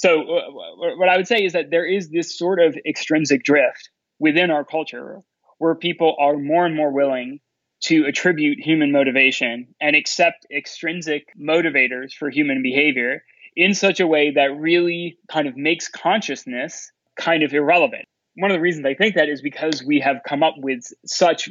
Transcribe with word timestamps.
So, 0.00 0.22
uh, 0.22 0.96
what 0.96 1.10
I 1.10 1.18
would 1.18 1.28
say 1.28 1.44
is 1.44 1.52
that 1.52 1.70
there 1.70 1.84
is 1.84 2.08
this 2.08 2.36
sort 2.36 2.58
of 2.58 2.74
extrinsic 2.86 3.44
drift 3.44 3.90
within 4.18 4.50
our 4.50 4.64
culture 4.64 5.18
where 5.58 5.74
people 5.74 6.16
are 6.18 6.38
more 6.38 6.64
and 6.64 6.74
more 6.74 6.90
willing 6.90 7.40
to 7.82 8.06
attribute 8.06 8.58
human 8.58 8.92
motivation 8.92 9.74
and 9.78 9.94
accept 9.94 10.46
extrinsic 10.50 11.28
motivators 11.38 12.14
for 12.18 12.30
human 12.30 12.62
behavior 12.62 13.24
in 13.54 13.74
such 13.74 14.00
a 14.00 14.06
way 14.06 14.30
that 14.30 14.56
really 14.58 15.18
kind 15.30 15.46
of 15.46 15.54
makes 15.54 15.88
consciousness 15.88 16.90
kind 17.18 17.42
of 17.42 17.52
irrelevant. 17.52 18.06
One 18.36 18.50
of 18.50 18.54
the 18.54 18.62
reasons 18.62 18.86
I 18.86 18.94
think 18.94 19.16
that 19.16 19.28
is 19.28 19.42
because 19.42 19.84
we 19.84 20.00
have 20.00 20.22
come 20.26 20.42
up 20.42 20.54
with 20.56 20.80
such 21.04 21.50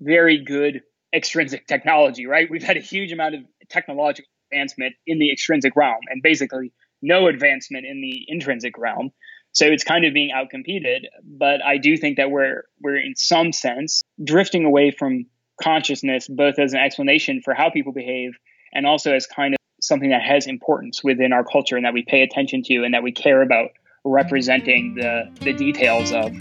very 0.00 0.42
good 0.42 0.82
extrinsic 1.14 1.68
technology, 1.68 2.26
right? 2.26 2.50
We've 2.50 2.60
had 2.60 2.76
a 2.76 2.80
huge 2.80 3.12
amount 3.12 3.36
of 3.36 3.42
technological 3.70 4.28
advancement 4.50 4.96
in 5.06 5.20
the 5.20 5.30
extrinsic 5.30 5.76
realm 5.76 6.00
and 6.10 6.24
basically 6.24 6.72
no 7.04 7.28
advancement 7.28 7.84
in 7.84 8.00
the 8.00 8.24
intrinsic 8.28 8.78
realm. 8.78 9.10
So 9.52 9.66
it's 9.66 9.84
kind 9.84 10.04
of 10.04 10.14
being 10.14 10.30
outcompeted. 10.34 11.04
But 11.22 11.62
I 11.62 11.76
do 11.76 11.96
think 11.96 12.16
that 12.16 12.30
we're 12.30 12.64
we're 12.80 12.96
in 12.96 13.14
some 13.14 13.52
sense 13.52 14.02
drifting 14.22 14.64
away 14.64 14.90
from 14.90 15.26
consciousness, 15.62 16.26
both 16.28 16.58
as 16.58 16.72
an 16.72 16.80
explanation 16.80 17.42
for 17.44 17.54
how 17.54 17.70
people 17.70 17.92
behave 17.92 18.32
and 18.72 18.86
also 18.86 19.14
as 19.14 19.26
kind 19.26 19.54
of 19.54 19.58
something 19.80 20.10
that 20.10 20.22
has 20.22 20.46
importance 20.46 21.04
within 21.04 21.32
our 21.32 21.44
culture 21.44 21.76
and 21.76 21.84
that 21.84 21.92
we 21.92 22.02
pay 22.08 22.22
attention 22.22 22.62
to 22.64 22.82
and 22.84 22.94
that 22.94 23.02
we 23.02 23.12
care 23.12 23.42
about 23.42 23.68
representing 24.04 24.94
the, 24.94 25.30
the 25.40 25.52
details 25.52 26.10
of. 26.10 26.32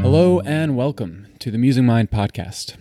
Hello 0.00 0.40
and 0.40 0.76
welcome 0.76 1.25
to 1.46 1.52
the 1.52 1.58
Musing 1.58 1.86
Mind 1.86 2.10
podcast. 2.10 2.74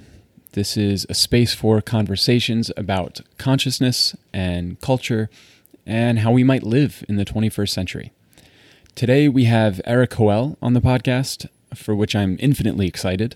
This 0.54 0.76
is 0.76 1.06
a 1.08 1.14
space 1.14 1.54
for 1.54 1.84
conversations 1.84 2.72
about 2.76 3.22
consciousness 3.38 4.16
and 4.34 4.81
culture 4.81 5.30
and 5.86 6.17
how 6.17 6.31
we 6.31 6.44
might 6.44 6.64
live 6.64 7.06
in 7.08 7.17
the 7.17 7.26
21st 7.26 7.70
century. 7.70 8.12
Today 8.95 9.30
we 9.30 9.44
have 9.44 9.81
Erik 9.86 10.16
Hoel 10.16 10.58
on 10.64 10.73
the 10.73 10.81
podcast, 10.81 11.48
for 11.76 11.94
which 11.94 12.16
I'm 12.16 12.38
infinitely 12.39 12.88
excited. 12.88 13.36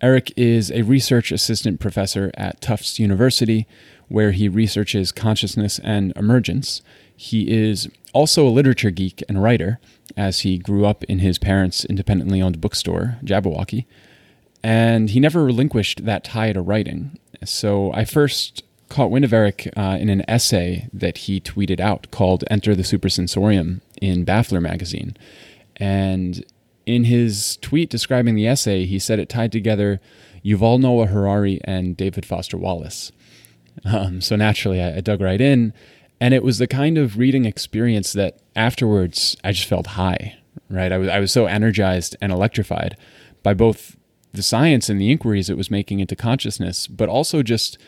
Erik 0.00 0.32
is 0.34 0.70
a 0.70 0.80
research 0.80 1.30
assistant 1.30 1.78
professor 1.78 2.30
at 2.32 2.62
Tufts 2.62 2.98
University, 2.98 3.66
where 4.08 4.30
he 4.30 4.48
researches 4.48 5.12
consciousness 5.12 5.78
and 5.80 6.10
emergence. 6.16 6.80
He 7.14 7.52
is 7.52 7.90
also 8.14 8.48
a 8.48 8.48
literature 8.48 8.90
geek 8.90 9.22
and 9.28 9.42
writer, 9.42 9.78
as 10.16 10.40
he 10.40 10.56
grew 10.56 10.86
up 10.86 11.04
in 11.04 11.18
his 11.18 11.38
parents' 11.38 11.84
independently 11.84 12.40
owned 12.40 12.62
bookstore, 12.62 13.18
Jabberwocky, 13.22 13.84
and 14.64 15.10
he 15.10 15.20
never 15.20 15.44
relinquished 15.44 16.06
that 16.06 16.24
tie 16.24 16.54
to 16.54 16.62
writing. 16.62 17.18
So 17.44 17.92
I 17.92 18.06
first 18.06 18.64
caught 18.88 19.10
wind 19.10 19.26
of 19.26 19.32
Erik 19.32 19.70
uh, 19.76 19.98
in 20.00 20.08
an 20.08 20.24
essay 20.26 20.88
that 20.90 21.18
he 21.18 21.38
tweeted 21.38 21.80
out 21.80 22.10
called 22.10 22.44
Enter 22.50 22.74
the 22.74 22.82
Supersensorium 22.82 23.82
in 24.00 24.24
Baffler 24.24 24.62
magazine. 24.62 25.18
And 25.76 26.46
in 26.86 27.04
his 27.04 27.58
tweet 27.58 27.90
describing 27.90 28.36
the 28.36 28.48
essay, 28.48 28.86
he 28.86 28.98
said 28.98 29.18
it 29.18 29.28
tied 29.28 29.52
together 29.52 30.00
Yuval 30.42 30.80
Noah 30.80 31.06
Harari 31.06 31.60
and 31.64 31.94
David 31.94 32.24
Foster 32.24 32.56
Wallace. 32.56 33.12
Um, 33.84 34.22
so 34.22 34.34
naturally, 34.34 34.80
I, 34.80 34.96
I 34.96 35.00
dug 35.00 35.20
right 35.20 35.42
in. 35.42 35.74
And 36.20 36.32
it 36.32 36.42
was 36.42 36.56
the 36.56 36.66
kind 36.66 36.96
of 36.96 37.18
reading 37.18 37.44
experience 37.44 38.14
that 38.14 38.38
afterwards 38.56 39.36
I 39.44 39.52
just 39.52 39.68
felt 39.68 39.88
high, 39.88 40.38
right? 40.70 40.90
I 40.90 40.96
was, 40.96 41.08
I 41.10 41.18
was 41.18 41.32
so 41.32 41.44
energized 41.44 42.16
and 42.22 42.32
electrified 42.32 42.96
by 43.42 43.52
both 43.52 43.96
the 44.34 44.42
science 44.42 44.88
and 44.88 45.00
the 45.00 45.10
inquiries 45.10 45.48
it 45.48 45.56
was 45.56 45.70
making 45.70 46.00
into 46.00 46.16
consciousness, 46.16 46.86
but 46.86 47.08
also 47.08 47.42
just 47.42 47.78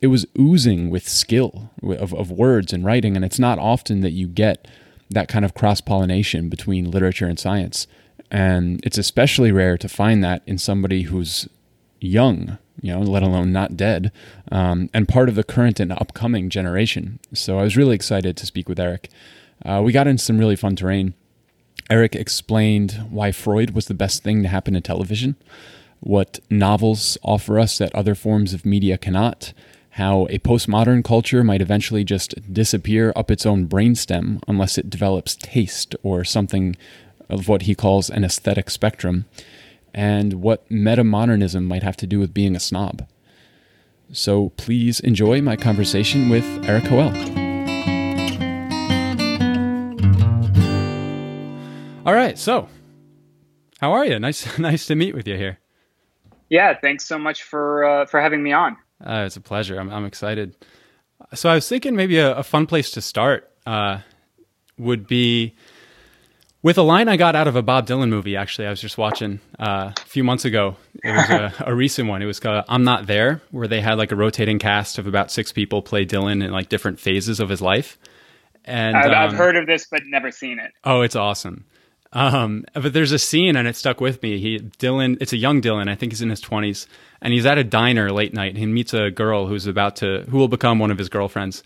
it 0.00 0.08
was 0.08 0.26
oozing 0.38 0.90
with 0.90 1.08
skill 1.08 1.70
of, 1.82 2.14
of 2.14 2.30
words 2.30 2.72
and 2.72 2.84
writing. 2.84 3.16
And 3.16 3.24
it's 3.24 3.38
not 3.38 3.58
often 3.58 4.00
that 4.00 4.12
you 4.12 4.26
get 4.26 4.68
that 5.10 5.28
kind 5.28 5.44
of 5.44 5.54
cross 5.54 5.80
pollination 5.80 6.48
between 6.48 6.90
literature 6.90 7.26
and 7.26 7.38
science. 7.38 7.86
And 8.30 8.80
it's 8.84 8.98
especially 8.98 9.52
rare 9.52 9.78
to 9.78 9.88
find 9.88 10.22
that 10.24 10.42
in 10.46 10.58
somebody 10.58 11.02
who's 11.02 11.48
young, 12.00 12.58
you 12.80 12.92
know, 12.92 13.00
let 13.00 13.22
alone 13.22 13.52
not 13.52 13.76
dead, 13.76 14.12
um, 14.50 14.90
and 14.92 15.08
part 15.08 15.28
of 15.28 15.34
the 15.34 15.44
current 15.44 15.80
and 15.80 15.92
upcoming 15.92 16.50
generation. 16.50 17.18
So 17.32 17.58
I 17.58 17.62
was 17.62 17.76
really 17.76 17.94
excited 17.94 18.36
to 18.36 18.46
speak 18.46 18.68
with 18.68 18.80
Erik. 18.80 19.08
Uh, 19.64 19.80
we 19.84 19.92
got 19.92 20.06
into 20.06 20.22
some 20.22 20.38
really 20.38 20.56
fun 20.56 20.76
terrain. 20.76 21.14
Eric 21.88 22.16
explained 22.16 23.06
why 23.10 23.32
Freud 23.32 23.70
was 23.70 23.86
the 23.86 23.94
best 23.94 24.22
thing 24.22 24.42
to 24.42 24.48
happen 24.48 24.74
to 24.74 24.80
television, 24.80 25.36
what 26.00 26.40
novels 26.50 27.18
offer 27.22 27.58
us 27.58 27.78
that 27.78 27.94
other 27.94 28.14
forms 28.14 28.52
of 28.52 28.66
media 28.66 28.98
cannot, 28.98 29.52
how 29.90 30.26
a 30.28 30.38
postmodern 30.38 31.02
culture 31.02 31.42
might 31.42 31.62
eventually 31.62 32.04
just 32.04 32.34
disappear 32.52 33.12
up 33.16 33.30
its 33.30 33.46
own 33.46 33.66
brainstem 33.66 34.40
unless 34.46 34.76
it 34.76 34.90
develops 34.90 35.34
taste 35.36 35.96
or 36.02 36.22
something 36.22 36.76
of 37.28 37.48
what 37.48 37.62
he 37.62 37.74
calls 37.74 38.10
an 38.10 38.24
aesthetic 38.24 38.70
spectrum, 38.70 39.24
and 39.94 40.34
what 40.34 40.68
metamodernism 40.68 41.64
might 41.64 41.82
have 41.82 41.96
to 41.96 42.06
do 42.06 42.18
with 42.18 42.34
being 42.34 42.54
a 42.54 42.60
snob. 42.60 43.06
So 44.12 44.50
please 44.50 45.00
enjoy 45.00 45.40
my 45.40 45.56
conversation 45.56 46.28
with 46.28 46.44
Erik 46.68 46.84
Hoel. 46.84 47.12
All 52.06 52.14
right, 52.14 52.38
so 52.38 52.68
how 53.80 53.92
are 53.92 54.04
you? 54.04 54.18
Nice, 54.20 54.58
nice 54.60 54.86
to 54.86 54.94
meet 54.94 55.14
with 55.14 55.26
you 55.26 55.36
here. 55.36 55.58
Yeah, 56.48 56.74
thanks 56.78 57.04
so 57.06 57.18
much 57.18 57.42
for 57.42 57.84
uh, 57.84 58.06
for 58.06 58.20
having 58.20 58.42
me 58.42 58.52
on. 58.52 58.76
Uh, 59.04 59.24
it's 59.26 59.36
a 59.36 59.40
pleasure. 59.40 59.78
I'm, 59.78 59.90
I'm 59.90 60.04
excited. 60.04 60.56
So 61.34 61.48
I 61.48 61.54
was 61.54 61.68
thinking 61.68 61.96
maybe 61.96 62.18
a, 62.18 62.36
a 62.36 62.42
fun 62.42 62.66
place 62.66 62.90
to 62.92 63.00
start 63.00 63.50
uh, 63.66 63.98
would 64.78 65.06
be 65.06 65.54
with 66.62 66.78
a 66.78 66.82
line 66.82 67.08
I 67.08 67.16
got 67.16 67.36
out 67.36 67.46
of 67.46 67.56
a 67.56 67.62
Bob 67.62 67.86
Dylan 67.86 68.08
movie. 68.08 68.36
Actually, 68.36 68.66
I 68.66 68.70
was 68.70 68.80
just 68.80 68.98
watching 68.98 69.40
uh, 69.58 69.92
a 69.96 70.00
few 70.06 70.24
months 70.24 70.44
ago. 70.44 70.76
It 71.02 71.12
was 71.12 71.30
a, 71.30 71.54
a 71.70 71.74
recent 71.74 72.08
one. 72.08 72.22
It 72.22 72.26
was 72.26 72.40
called 72.40 72.64
"I'm 72.68 72.84
Not 72.84 73.06
There," 73.06 73.42
where 73.50 73.68
they 73.68 73.80
had 73.80 73.98
like 73.98 74.12
a 74.12 74.16
rotating 74.16 74.58
cast 74.58 74.98
of 74.98 75.06
about 75.06 75.30
six 75.30 75.52
people 75.52 75.82
play 75.82 76.04
Dylan 76.06 76.44
in 76.44 76.50
like 76.50 76.68
different 76.68 77.00
phases 77.00 77.40
of 77.40 77.48
his 77.48 77.60
life. 77.60 77.98
And 78.64 78.96
I've, 78.96 79.06
um, 79.06 79.14
I've 79.14 79.32
heard 79.32 79.56
of 79.56 79.66
this, 79.66 79.86
but 79.88 80.02
never 80.06 80.32
seen 80.32 80.58
it. 80.58 80.72
Oh, 80.82 81.02
it's 81.02 81.14
awesome. 81.14 81.66
Um, 82.16 82.64
but 82.72 82.94
there's 82.94 83.12
a 83.12 83.18
scene 83.18 83.56
and 83.56 83.68
it 83.68 83.76
stuck 83.76 84.00
with 84.00 84.22
me. 84.22 84.38
He 84.38 84.58
Dylan, 84.58 85.18
it's 85.20 85.34
a 85.34 85.36
young 85.36 85.60
Dylan. 85.60 85.86
I 85.86 85.94
think 85.94 86.12
he's 86.12 86.22
in 86.22 86.30
his 86.30 86.40
20s, 86.40 86.86
and 87.20 87.34
he's 87.34 87.44
at 87.44 87.58
a 87.58 87.64
diner 87.64 88.10
late 88.10 88.32
night. 88.32 88.56
He 88.56 88.64
meets 88.64 88.94
a 88.94 89.10
girl 89.10 89.46
who's 89.46 89.66
about 89.66 89.96
to, 89.96 90.22
who 90.30 90.38
will 90.38 90.48
become 90.48 90.78
one 90.78 90.90
of 90.90 90.96
his 90.96 91.10
girlfriends. 91.10 91.62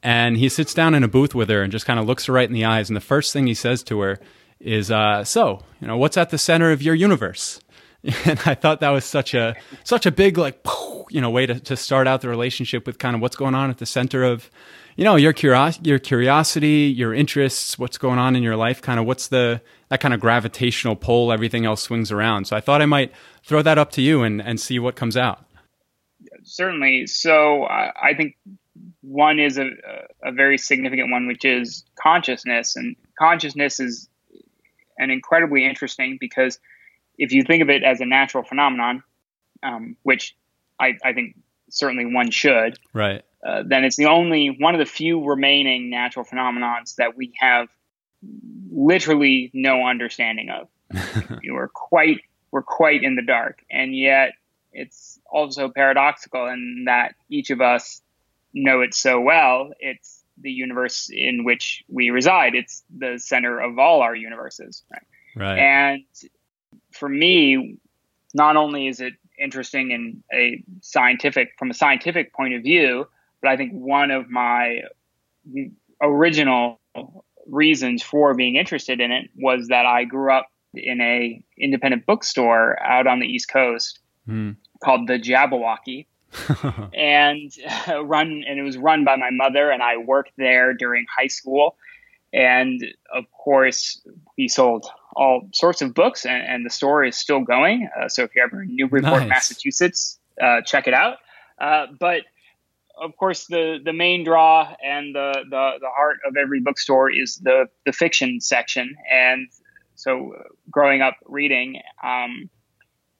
And 0.00 0.36
he 0.36 0.48
sits 0.48 0.72
down 0.72 0.94
in 0.94 1.02
a 1.02 1.08
booth 1.08 1.34
with 1.34 1.48
her 1.48 1.62
and 1.62 1.72
just 1.72 1.84
kind 1.84 1.98
of 1.98 2.06
looks 2.06 2.26
her 2.26 2.32
right 2.32 2.48
in 2.48 2.54
the 2.54 2.64
eyes. 2.64 2.88
And 2.88 2.96
the 2.96 3.00
first 3.00 3.32
thing 3.32 3.48
he 3.48 3.54
says 3.54 3.82
to 3.84 3.98
her 3.98 4.20
is, 4.60 4.88
uh, 4.92 5.24
"So, 5.24 5.64
you 5.80 5.88
know, 5.88 5.96
what's 5.96 6.16
at 6.16 6.30
the 6.30 6.38
center 6.38 6.70
of 6.70 6.80
your 6.80 6.94
universe?" 6.94 7.60
And 8.24 8.38
I 8.46 8.54
thought 8.54 8.78
that 8.78 8.90
was 8.90 9.04
such 9.04 9.34
a 9.34 9.56
such 9.82 10.06
a 10.06 10.12
big 10.12 10.38
like, 10.38 10.64
you 11.10 11.20
know, 11.20 11.30
way 11.30 11.46
to, 11.46 11.58
to 11.58 11.76
start 11.76 12.06
out 12.06 12.20
the 12.20 12.28
relationship 12.28 12.86
with 12.86 12.98
kind 12.98 13.16
of 13.16 13.20
what's 13.20 13.34
going 13.34 13.56
on 13.56 13.68
at 13.68 13.78
the 13.78 13.86
center 13.86 14.22
of, 14.22 14.48
you 14.94 15.02
know, 15.02 15.16
your 15.16 15.32
curios- 15.32 15.80
your 15.82 15.98
curiosity, 15.98 16.94
your 16.96 17.12
interests, 17.12 17.76
what's 17.76 17.98
going 17.98 18.20
on 18.20 18.36
in 18.36 18.44
your 18.44 18.54
life, 18.54 18.80
kind 18.80 19.00
of 19.00 19.06
what's 19.06 19.26
the 19.26 19.60
that 19.88 20.00
kind 20.00 20.14
of 20.14 20.20
gravitational 20.20 20.96
pull 20.96 21.32
everything 21.32 21.64
else 21.64 21.82
swings 21.82 22.12
around. 22.12 22.46
So 22.46 22.56
I 22.56 22.60
thought 22.60 22.82
I 22.82 22.86
might 22.86 23.12
throw 23.42 23.62
that 23.62 23.78
up 23.78 23.90
to 23.92 24.02
you 24.02 24.22
and, 24.22 24.40
and 24.42 24.60
see 24.60 24.78
what 24.78 24.96
comes 24.96 25.16
out. 25.16 25.44
Certainly. 26.42 27.06
So 27.06 27.64
I, 27.64 27.92
I 28.10 28.14
think 28.14 28.36
one 29.00 29.38
is 29.38 29.58
a, 29.58 29.70
a 30.22 30.32
very 30.32 30.58
significant 30.58 31.10
one, 31.10 31.26
which 31.26 31.44
is 31.44 31.84
consciousness. 31.94 32.76
And 32.76 32.96
consciousness 33.18 33.80
is 33.80 34.08
an 34.98 35.10
incredibly 35.10 35.64
interesting 35.64 36.18
because 36.20 36.58
if 37.16 37.32
you 37.32 37.42
think 37.42 37.62
of 37.62 37.70
it 37.70 37.82
as 37.82 38.00
a 38.00 38.06
natural 38.06 38.44
phenomenon, 38.44 39.02
um, 39.62 39.96
which 40.02 40.36
I, 40.78 40.96
I, 41.04 41.12
think 41.12 41.36
certainly 41.68 42.06
one 42.06 42.30
should, 42.30 42.78
right? 42.92 43.22
Uh, 43.44 43.62
then 43.66 43.84
it's 43.84 43.96
the 43.96 44.06
only 44.06 44.56
one 44.58 44.74
of 44.74 44.78
the 44.78 44.86
few 44.86 45.24
remaining 45.24 45.90
natural 45.90 46.24
phenomenons 46.24 46.96
that 46.96 47.16
we 47.16 47.32
have 47.40 47.68
literally 48.70 49.50
no 49.52 49.86
understanding 49.86 50.50
of. 50.50 50.68
we're 51.48 51.68
quite 51.68 52.20
we're 52.50 52.62
quite 52.62 53.02
in 53.02 53.14
the 53.14 53.22
dark, 53.22 53.62
and 53.70 53.94
yet 53.96 54.32
it's 54.72 55.18
also 55.30 55.68
paradoxical 55.68 56.46
in 56.46 56.84
that 56.86 57.14
each 57.28 57.50
of 57.50 57.60
us 57.60 58.00
know 58.54 58.80
it 58.80 58.94
so 58.94 59.20
well. 59.20 59.70
It's 59.80 60.24
the 60.40 60.50
universe 60.50 61.10
in 61.12 61.44
which 61.44 61.84
we 61.88 62.10
reside. 62.10 62.54
It's 62.54 62.82
the 62.96 63.18
center 63.18 63.60
of 63.60 63.78
all 63.78 64.02
our 64.02 64.14
universes. 64.14 64.82
Right. 64.90 65.02
Right. 65.36 65.58
And 65.58 66.04
for 66.92 67.08
me, 67.08 67.78
not 68.34 68.56
only 68.56 68.88
is 68.88 69.00
it 69.00 69.14
interesting 69.38 69.90
in 69.90 70.22
a 70.32 70.62
scientific 70.80 71.50
from 71.58 71.70
a 71.70 71.74
scientific 71.74 72.32
point 72.32 72.54
of 72.54 72.62
view, 72.62 73.06
but 73.40 73.50
I 73.50 73.56
think 73.56 73.72
one 73.72 74.10
of 74.10 74.28
my 74.28 74.80
original 76.02 76.80
reasons 77.48 78.02
for 78.02 78.34
being 78.34 78.56
interested 78.56 79.00
in 79.00 79.10
it 79.10 79.30
was 79.36 79.68
that 79.68 79.86
I 79.86 80.04
grew 80.04 80.32
up 80.32 80.48
in 80.74 81.00
a 81.00 81.42
independent 81.56 82.06
bookstore 82.06 82.80
out 82.82 83.06
on 83.06 83.20
the 83.20 83.26
East 83.26 83.50
Coast. 83.50 84.00
Mm. 84.28 84.56
called 84.84 85.08
the 85.08 85.18
Jabberwocky. 85.18 86.06
and 86.94 87.50
uh, 87.88 88.04
run 88.04 88.44
and 88.46 88.58
it 88.58 88.62
was 88.62 88.76
run 88.76 89.04
by 89.04 89.16
my 89.16 89.30
mother 89.30 89.70
and 89.70 89.82
I 89.82 89.96
worked 89.96 90.32
there 90.36 90.74
during 90.74 91.06
high 91.18 91.28
school 91.28 91.76
and 92.34 92.84
of 93.14 93.24
course 93.32 94.06
we 94.36 94.46
sold 94.46 94.84
all 95.16 95.48
sorts 95.54 95.80
of 95.80 95.94
books 95.94 96.26
and, 96.26 96.42
and 96.46 96.66
the 96.66 96.70
store 96.70 97.02
is 97.02 97.16
still 97.16 97.40
going 97.40 97.88
uh, 97.98 98.10
so 98.10 98.24
if 98.24 98.34
you're 98.34 98.44
ever 98.44 98.62
in 98.62 98.76
Newburyport 98.76 99.20
nice. 99.20 99.28
Massachusetts 99.28 100.18
uh, 100.38 100.60
check 100.60 100.86
it 100.86 100.92
out 100.92 101.16
uh, 101.58 101.86
but 101.98 102.24
of 103.00 103.16
course 103.16 103.46
the 103.46 103.78
the 103.84 103.92
main 103.92 104.24
draw 104.24 104.74
and 104.84 105.14
the, 105.14 105.44
the 105.50 105.72
the 105.80 105.88
heart 105.88 106.18
of 106.26 106.36
every 106.36 106.60
bookstore 106.60 107.10
is 107.10 107.36
the 107.36 107.66
the 107.86 107.92
fiction 107.92 108.40
section 108.40 108.96
and 109.10 109.48
so 109.94 110.32
growing 110.70 111.02
up 111.02 111.16
reading 111.26 111.80
um, 112.04 112.48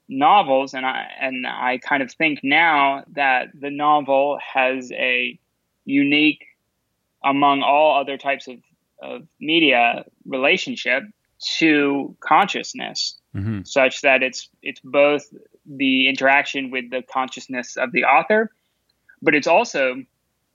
novels, 0.09 0.73
and 0.73 0.85
I 0.85 1.07
and 1.21 1.45
I 1.45 1.77
kind 1.77 2.01
of 2.01 2.11
think 2.11 2.39
now 2.43 3.03
that 3.13 3.49
the 3.53 3.69
novel 3.69 4.39
has 4.53 4.91
a 4.91 5.39
unique, 5.85 6.45
among 7.23 7.61
all 7.61 7.99
other 7.99 8.17
types 8.17 8.47
of, 8.47 8.57
of 9.01 9.27
media, 9.39 10.05
relationship 10.25 11.03
to 11.57 12.15
consciousness, 12.19 13.17
mm-hmm. 13.35 13.61
such 13.63 14.01
that 14.01 14.23
it's 14.23 14.49
it's 14.61 14.81
both 14.83 15.25
the 15.65 16.09
interaction 16.09 16.71
with 16.71 16.89
the 16.89 17.03
consciousness 17.03 17.77
of 17.77 17.91
the 17.91 18.03
author, 18.03 18.51
but 19.21 19.35
it's 19.35 19.47
also 19.47 19.95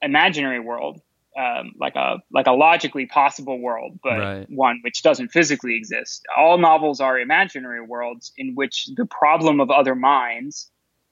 imaginary 0.03 0.61
world 0.61 1.01
um, 1.37 1.73
like 1.81 1.97
a 1.97 2.19
like 2.31 2.47
a 2.47 2.53
logically 2.53 3.07
possible 3.07 3.59
world, 3.59 3.99
but 4.03 4.19
right. 4.19 4.47
one 4.49 4.81
which 4.83 5.03
doesn't 5.03 5.31
physically 5.31 5.77
exist. 5.77 6.25
All 6.37 6.59
novels 6.59 7.01
are 7.01 7.19
imaginary 7.19 7.81
worlds 7.81 8.33
in 8.37 8.55
which 8.55 8.89
the 8.97 9.07
problem 9.07 9.61
of 9.61 9.71
other 9.71 9.95
minds 9.95 10.71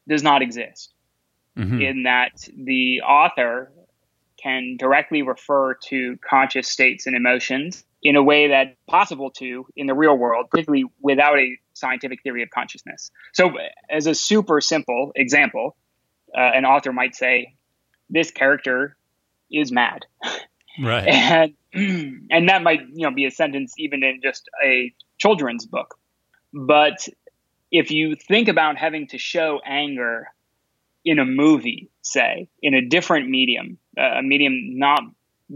does 0.09 0.23
not 0.23 0.43
exist. 0.43 0.93
Mm-hmm. 1.59 1.83
In 1.83 2.03
that 2.05 2.49
the 2.57 3.03
author 3.03 3.73
can 4.43 4.77
directly 4.79 5.23
refer 5.23 5.75
to 5.89 6.17
conscious 6.29 6.69
states 6.69 7.07
and 7.07 7.15
emotions 7.15 7.85
in 8.03 8.17
a 8.17 8.23
way 8.23 8.49
that's 8.49 8.75
possible 8.89 9.31
to 9.31 9.67
in 9.77 9.87
the 9.87 9.95
real 9.95 10.17
world, 10.17 10.47
particularly 10.51 10.85
without 11.01 11.39
a 11.39 11.57
scientific 11.75 12.23
theory 12.23 12.43
of 12.43 12.51
consciousness. 12.51 13.11
So, 13.33 13.53
as 13.91 14.07
a 14.07 14.15
super 14.15 14.61
simple 14.61 15.13
example, 15.15 15.77
uh, 16.37 16.41
an 16.41 16.65
author 16.65 16.93
might 16.93 17.15
say, 17.15 17.55
"This 18.11 18.31
character 18.31 18.97
is 19.53 19.71
mad. 19.73 20.07
Right. 20.81 21.53
And 21.75 22.29
and 22.31 22.51
that 22.51 22.63
might, 22.63 22.81
you 22.93 23.09
know, 23.09 23.15
be 23.15 23.25
a 23.25 23.31
sentence 23.31 23.73
even 23.79 24.05
in 24.05 24.21
just 24.23 24.47
a 24.63 24.93
children's 25.17 25.65
book. 25.65 25.99
But 26.53 27.09
if 27.71 27.91
you 27.91 28.15
think 28.15 28.49
about 28.49 28.77
having 28.77 29.07
to 29.09 29.19
show 29.19 29.59
anger 29.65 30.29
in 31.03 31.19
a 31.19 31.25
movie, 31.25 31.89
say, 32.03 32.51
in 32.61 32.75
a 32.75 32.83
different 32.83 33.31
medium, 33.31 33.79
uh, 33.99 34.19
a 34.19 34.23
medium 34.23 34.79
not 34.79 35.01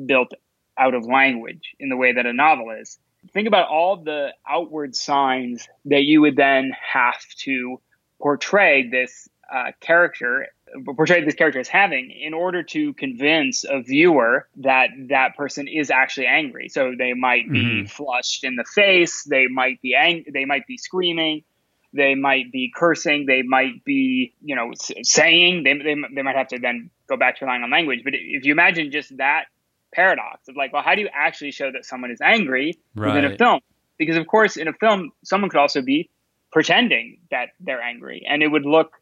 built 0.06 0.32
out 0.78 0.94
of 0.94 1.04
language 1.04 1.74
in 1.78 1.90
the 1.90 1.96
way 1.96 2.14
that 2.14 2.24
a 2.24 2.32
novel 2.32 2.70
is, 2.70 2.98
think 3.34 3.46
about 3.46 3.68
all 3.68 3.98
the 3.98 4.32
outward 4.48 4.96
signs 4.96 5.68
that 5.84 6.04
you 6.04 6.22
would 6.22 6.36
then 6.36 6.72
have 6.94 7.20
to 7.40 7.78
portray 8.18 8.88
this 8.88 9.28
uh, 9.54 9.72
character 9.80 10.48
portrayed 10.84 11.26
this 11.26 11.34
character 11.34 11.60
as 11.60 11.68
having 11.68 12.10
in 12.10 12.34
order 12.34 12.62
to 12.62 12.92
convince 12.94 13.64
a 13.64 13.80
viewer 13.80 14.48
that 14.56 14.90
that 15.08 15.36
person 15.36 15.68
is 15.68 15.90
actually 15.90 16.26
angry. 16.26 16.68
So 16.68 16.92
they 16.96 17.12
might 17.14 17.50
be 17.50 17.62
mm-hmm. 17.62 17.86
flushed 17.86 18.44
in 18.44 18.56
the 18.56 18.64
face, 18.64 19.24
they 19.24 19.46
might 19.46 19.80
be 19.80 19.94
ang- 19.94 20.24
they 20.32 20.44
might 20.44 20.66
be 20.66 20.76
screaming, 20.76 21.44
they 21.92 22.14
might 22.14 22.52
be 22.52 22.72
cursing, 22.74 23.26
they 23.26 23.42
might 23.42 23.84
be, 23.84 24.34
you 24.42 24.54
know, 24.54 24.72
saying, 25.02 25.64
they, 25.64 25.74
they, 25.74 25.94
they 26.14 26.22
might 26.22 26.36
have 26.36 26.48
to 26.48 26.58
then 26.58 26.90
go 27.08 27.16
back 27.16 27.38
to 27.38 27.44
relying 27.44 27.62
on 27.62 27.70
language. 27.70 28.02
But 28.04 28.14
if 28.14 28.44
you 28.44 28.52
imagine 28.52 28.90
just 28.90 29.16
that 29.16 29.44
paradox 29.92 30.48
of 30.48 30.56
like, 30.56 30.72
well, 30.72 30.82
how 30.82 30.94
do 30.94 31.00
you 31.00 31.08
actually 31.12 31.52
show 31.52 31.70
that 31.72 31.84
someone 31.84 32.10
is 32.10 32.20
angry 32.20 32.78
right. 32.94 33.14
within 33.14 33.32
a 33.32 33.36
film? 33.36 33.60
Because 33.98 34.16
of 34.16 34.26
course, 34.26 34.56
in 34.56 34.68
a 34.68 34.72
film, 34.74 35.12
someone 35.24 35.48
could 35.48 35.60
also 35.60 35.80
be 35.80 36.10
pretending 36.52 37.18
that 37.30 37.50
they're 37.60 37.82
angry, 37.82 38.26
and 38.28 38.42
it 38.42 38.48
would 38.48 38.66
look 38.66 38.92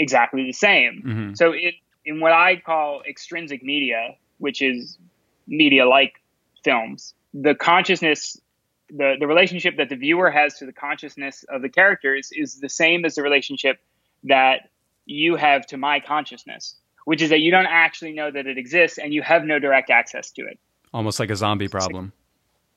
exactly 0.00 0.44
the 0.44 0.52
same. 0.52 1.02
Mm-hmm. 1.06 1.34
So 1.34 1.52
it, 1.52 1.74
in 2.04 2.20
what 2.20 2.32
I 2.32 2.56
call 2.56 3.02
extrinsic 3.08 3.62
media, 3.62 4.16
which 4.38 4.62
is 4.62 4.98
media 5.46 5.86
like 5.86 6.14
films, 6.64 7.14
the 7.34 7.54
consciousness, 7.54 8.40
the, 8.88 9.16
the 9.20 9.26
relationship 9.26 9.76
that 9.76 9.90
the 9.90 9.96
viewer 9.96 10.30
has 10.30 10.58
to 10.58 10.66
the 10.66 10.72
consciousness 10.72 11.44
of 11.48 11.62
the 11.62 11.68
characters 11.68 12.30
is 12.32 12.58
the 12.58 12.68
same 12.68 13.04
as 13.04 13.14
the 13.14 13.22
relationship 13.22 13.78
that 14.24 14.70
you 15.04 15.36
have 15.36 15.66
to 15.66 15.76
my 15.76 16.00
consciousness, 16.00 16.76
which 17.04 17.20
is 17.20 17.30
that 17.30 17.40
you 17.40 17.50
don't 17.50 17.66
actually 17.66 18.12
know 18.12 18.30
that 18.30 18.46
it 18.46 18.56
exists 18.56 18.98
and 18.98 19.12
you 19.12 19.22
have 19.22 19.44
no 19.44 19.58
direct 19.58 19.90
access 19.90 20.30
to 20.32 20.42
it. 20.42 20.58
Almost 20.94 21.20
like 21.20 21.30
a 21.30 21.36
zombie 21.36 21.68
problem. 21.68 22.12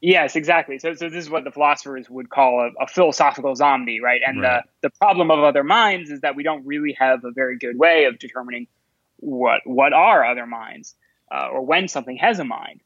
Yes, 0.06 0.36
exactly. 0.36 0.80
So, 0.80 0.94
so 0.96 1.08
this 1.08 1.24
is 1.24 1.30
what 1.30 1.46
the 1.46 1.52
philosophers 1.52 2.10
would 2.10 2.30
call 2.30 2.60
a, 2.60 2.84
a 2.84 2.88
philosophical 2.88 3.56
zombie, 3.56 4.02
right? 4.02 4.20
And 4.26 4.42
right. 4.42 4.62
the 4.82 4.90
the 4.90 4.96
problem 4.98 5.32
of 5.32 5.40
other 5.40 5.64
minds 5.64 6.12
is 6.12 6.20
that 6.22 6.36
we 6.36 6.44
don't 6.44 6.66
really 6.66 6.94
have 7.00 7.24
a 7.24 7.32
very 7.32 7.58
good 7.58 7.80
way 7.80 8.04
of 8.04 8.20
determining 8.20 8.68
what 9.16 9.62
what 9.64 9.94
are 9.94 10.26
other 10.26 10.46
minds 10.46 10.94
uh, 11.34 11.48
or 11.48 11.62
when 11.62 11.88
something 11.88 12.18
has 12.18 12.38
a 12.40 12.44
mind. 12.44 12.82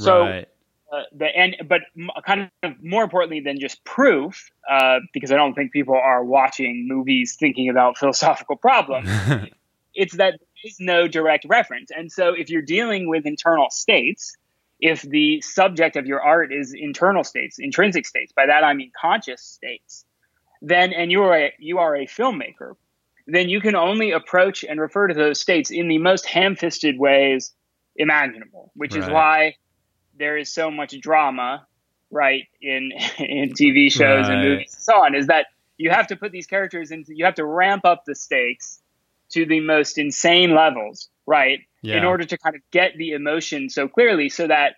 So, 0.00 0.22
right. 0.22 0.48
uh, 0.92 1.02
the 1.12 1.26
and 1.26 1.56
but 1.68 1.82
kind 2.26 2.50
of 2.64 2.72
more 2.82 3.04
importantly 3.04 3.38
than 3.38 3.60
just 3.60 3.84
proof, 3.84 4.50
uh, 4.68 4.98
because 5.14 5.30
I 5.30 5.36
don't 5.36 5.54
think 5.54 5.70
people 5.70 5.94
are 5.94 6.24
watching 6.24 6.88
movies 6.88 7.36
thinking 7.38 7.68
about 7.68 7.98
philosophical 7.98 8.56
problems. 8.56 9.08
it's 9.94 10.16
that 10.16 10.40
there 10.40 10.64
is 10.64 10.78
no 10.80 11.06
direct 11.06 11.44
reference, 11.48 11.92
and 11.96 12.10
so 12.10 12.34
if 12.34 12.50
you're 12.50 12.62
dealing 12.62 13.08
with 13.08 13.26
internal 13.26 13.70
states 13.70 14.36
if 14.80 15.02
the 15.02 15.40
subject 15.40 15.96
of 15.96 16.06
your 16.06 16.22
art 16.22 16.52
is 16.52 16.74
internal 16.74 17.24
states, 17.24 17.58
intrinsic 17.58 18.06
states, 18.06 18.32
by 18.32 18.46
that 18.46 18.64
I 18.64 18.74
mean 18.74 18.92
conscious 18.98 19.42
states, 19.42 20.04
then 20.60 20.92
and 20.92 21.10
you 21.10 21.22
are 21.22 21.36
a, 21.36 21.52
you 21.58 21.78
are 21.78 21.96
a 21.96 22.06
filmmaker, 22.06 22.76
then 23.26 23.48
you 23.48 23.60
can 23.60 23.74
only 23.74 24.12
approach 24.12 24.64
and 24.64 24.80
refer 24.80 25.08
to 25.08 25.14
those 25.14 25.40
states 25.40 25.70
in 25.70 25.88
the 25.88 25.98
most 25.98 26.26
ham-fisted 26.26 26.98
ways 26.98 27.52
imaginable, 27.96 28.70
which 28.74 28.94
right. 28.94 29.02
is 29.02 29.10
why 29.10 29.54
there 30.18 30.36
is 30.36 30.50
so 30.50 30.70
much 30.70 30.98
drama, 31.00 31.66
right, 32.10 32.44
in 32.60 32.92
in 33.18 33.50
TV 33.50 33.90
shows 33.90 34.28
right. 34.28 34.32
and 34.32 34.42
movies 34.42 34.72
and 34.74 34.82
so 34.82 34.94
on, 34.94 35.14
is 35.14 35.26
that 35.28 35.46
you 35.78 35.90
have 35.90 36.06
to 36.08 36.16
put 36.16 36.32
these 36.32 36.46
characters 36.46 36.90
into 36.90 37.14
you 37.14 37.24
have 37.24 37.34
to 37.34 37.44
ramp 37.44 37.84
up 37.84 38.04
the 38.06 38.14
stakes 38.14 38.80
to 39.30 39.44
the 39.44 39.60
most 39.60 39.98
insane 39.98 40.54
levels, 40.54 41.08
right? 41.26 41.60
Yeah. 41.86 41.98
in 41.98 42.04
order 42.04 42.24
to 42.24 42.38
kind 42.38 42.56
of 42.56 42.62
get 42.70 42.92
the 42.96 43.12
emotion 43.12 43.70
so 43.70 43.88
clearly 43.88 44.28
so 44.28 44.46
that 44.46 44.74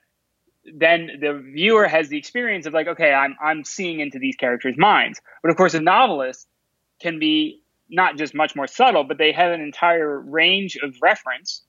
then 0.74 1.08
the 1.20 1.42
viewer 1.54 1.86
has 1.86 2.08
the 2.08 2.18
experience 2.18 2.66
of 2.66 2.74
like 2.74 2.88
okay 2.88 3.12
i'm 3.12 3.36
i'm 3.42 3.64
seeing 3.64 4.00
into 4.00 4.18
these 4.18 4.36
characters 4.36 4.74
minds. 4.76 5.20
But 5.42 5.50
of 5.50 5.56
course 5.56 5.74
a 5.74 5.80
novelist 5.80 6.46
can 7.00 7.18
be 7.18 7.62
not 7.88 8.16
just 8.16 8.34
much 8.34 8.54
more 8.54 8.66
subtle 8.66 9.04
but 9.04 9.18
they 9.18 9.32
have 9.32 9.52
an 9.52 9.60
entire 9.60 10.20
range 10.20 10.76
of 10.82 10.94
reference 11.02 11.62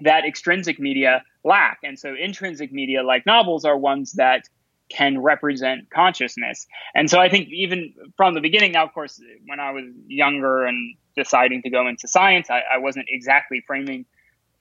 that 0.00 0.24
extrinsic 0.24 0.78
media 0.78 1.24
lack. 1.44 1.78
And 1.82 1.98
so 1.98 2.14
intrinsic 2.18 2.72
media 2.72 3.02
like 3.02 3.26
novels 3.26 3.64
are 3.64 3.76
ones 3.76 4.12
that 4.12 4.44
can 4.88 5.20
represent 5.20 5.90
consciousness. 5.90 6.66
And 6.94 7.10
so 7.10 7.18
i 7.18 7.28
think 7.28 7.48
even 7.52 7.94
from 8.16 8.34
the 8.34 8.40
beginning 8.40 8.72
now 8.72 8.84
of 8.84 8.92
course 8.92 9.20
when 9.46 9.60
i 9.60 9.70
was 9.72 9.84
younger 10.06 10.64
and 10.64 10.96
deciding 11.16 11.62
to 11.62 11.70
go 11.70 11.88
into 11.88 12.06
science 12.06 12.48
i, 12.48 12.60
I 12.74 12.78
wasn't 12.78 13.06
exactly 13.08 13.62
framing 13.66 14.06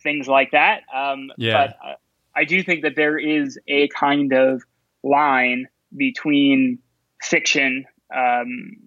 things 0.07 0.25
like 0.25 0.51
that. 0.51 0.83
Um, 0.95 1.31
yeah. 1.37 1.67
But 1.67 1.77
uh, 1.85 1.95
I 2.33 2.45
do 2.45 2.63
think 2.63 2.83
that 2.83 2.95
there 2.95 3.17
is 3.17 3.59
a 3.67 3.89
kind 3.89 4.31
of 4.31 4.63
line 5.03 5.67
between 5.95 6.79
fiction, 7.21 7.83
um, 8.15 8.77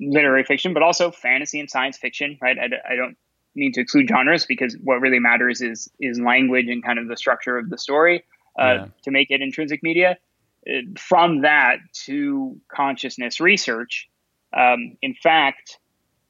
literary 0.00 0.44
fiction, 0.44 0.72
but 0.72 0.82
also 0.82 1.10
fantasy 1.10 1.60
and 1.60 1.68
science 1.68 1.98
fiction, 1.98 2.38
right? 2.40 2.56
I, 2.58 2.92
I 2.92 2.96
don't 2.96 3.18
mean 3.54 3.72
to 3.72 3.82
exclude 3.82 4.08
genres 4.08 4.46
because 4.46 4.74
what 4.82 5.02
really 5.02 5.18
matters 5.18 5.60
is 5.60 5.90
is 6.00 6.18
language 6.18 6.68
and 6.68 6.82
kind 6.82 6.98
of 6.98 7.08
the 7.08 7.16
structure 7.16 7.58
of 7.58 7.68
the 7.68 7.76
story 7.76 8.24
uh, 8.58 8.64
yeah. 8.64 8.86
to 9.02 9.10
make 9.10 9.30
it 9.30 9.42
intrinsic 9.42 9.82
media. 9.82 10.16
Uh, 10.66 10.80
from 10.98 11.42
that 11.42 11.76
to 12.06 12.58
consciousness 12.74 13.38
research, 13.38 14.08
um, 14.56 14.96
in 15.02 15.14
fact, 15.14 15.78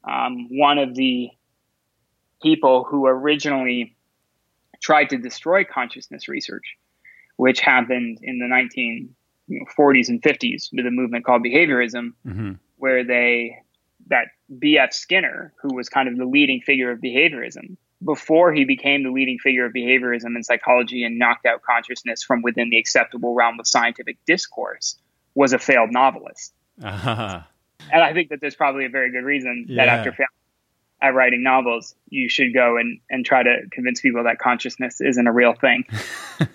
um, 0.09 0.47
one 0.49 0.77
of 0.77 0.95
the 0.95 1.29
people 2.41 2.83
who 2.83 3.05
originally 3.05 3.95
tried 4.81 5.09
to 5.09 5.17
destroy 5.17 5.63
consciousness 5.63 6.27
research, 6.27 6.77
which 7.37 7.59
happened 7.59 8.19
in 8.21 8.39
the 8.39 8.45
1940s 8.45 10.09
and 10.09 10.21
50s 10.21 10.69
with 10.73 10.85
a 10.85 10.91
movement 10.91 11.25
called 11.25 11.43
behaviorism, 11.43 12.13
mm-hmm. 12.25 12.53
where 12.77 13.03
they 13.03 13.57
that 14.07 14.27
B.F. 14.59 14.93
Skinner, 14.93 15.53
who 15.61 15.73
was 15.73 15.87
kind 15.87 16.09
of 16.09 16.17
the 16.17 16.25
leading 16.25 16.59
figure 16.61 16.91
of 16.91 16.99
behaviorism, 16.99 17.77
before 18.03 18.51
he 18.51 18.65
became 18.65 19.03
the 19.03 19.11
leading 19.11 19.37
figure 19.37 19.65
of 19.65 19.73
behaviorism 19.73 20.35
in 20.35 20.43
psychology 20.43 21.03
and 21.03 21.19
knocked 21.19 21.45
out 21.45 21.61
consciousness 21.61 22.23
from 22.23 22.41
within 22.41 22.69
the 22.69 22.77
acceptable 22.77 23.35
realm 23.35 23.59
of 23.59 23.67
scientific 23.67 24.17
discourse, 24.25 24.97
was 25.35 25.53
a 25.53 25.59
failed 25.59 25.91
novelist. 25.91 26.53
Uh-huh. 26.83 27.41
And 27.91 28.03
I 28.03 28.13
think 28.13 28.29
that 28.29 28.41
there's 28.41 28.55
probably 28.55 28.85
a 28.85 28.89
very 28.89 29.11
good 29.11 29.23
reason 29.23 29.65
yeah. 29.67 29.85
that 29.85 29.99
after 29.99 30.11
failing 30.11 30.27
at 31.01 31.13
writing 31.15 31.43
novels, 31.43 31.95
you 32.09 32.29
should 32.29 32.53
go 32.53 32.77
and, 32.77 32.99
and 33.09 33.25
try 33.25 33.43
to 33.43 33.61
convince 33.71 34.01
people 34.01 34.23
that 34.23 34.39
consciousness 34.39 35.01
isn't 35.01 35.27
a 35.27 35.31
real 35.31 35.53
thing. 35.53 35.85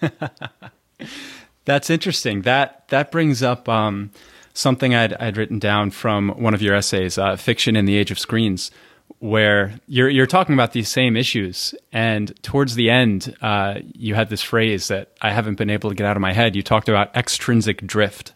That's 1.64 1.90
interesting. 1.90 2.42
That 2.42 2.86
that 2.88 3.10
brings 3.10 3.42
up 3.42 3.68
um, 3.68 4.12
something 4.54 4.94
I'd, 4.94 5.14
I'd 5.14 5.36
written 5.36 5.58
down 5.58 5.90
from 5.90 6.28
one 6.30 6.54
of 6.54 6.62
your 6.62 6.74
essays, 6.74 7.18
uh, 7.18 7.36
"Fiction 7.36 7.74
in 7.74 7.86
the 7.86 7.96
Age 7.96 8.12
of 8.12 8.20
Screens," 8.20 8.70
where 9.18 9.74
you're 9.88 10.08
you're 10.08 10.26
talking 10.26 10.54
about 10.54 10.72
these 10.72 10.88
same 10.88 11.16
issues, 11.16 11.74
and 11.92 12.32
towards 12.42 12.76
the 12.76 12.88
end, 12.88 13.36
uh, 13.42 13.80
you 13.94 14.14
had 14.14 14.30
this 14.30 14.42
phrase 14.42 14.86
that 14.88 15.12
I 15.20 15.32
haven't 15.32 15.56
been 15.56 15.70
able 15.70 15.90
to 15.90 15.96
get 15.96 16.06
out 16.06 16.16
of 16.16 16.20
my 16.20 16.32
head. 16.32 16.54
You 16.54 16.62
talked 16.62 16.88
about 16.88 17.14
extrinsic 17.16 17.84
drift, 17.84 18.32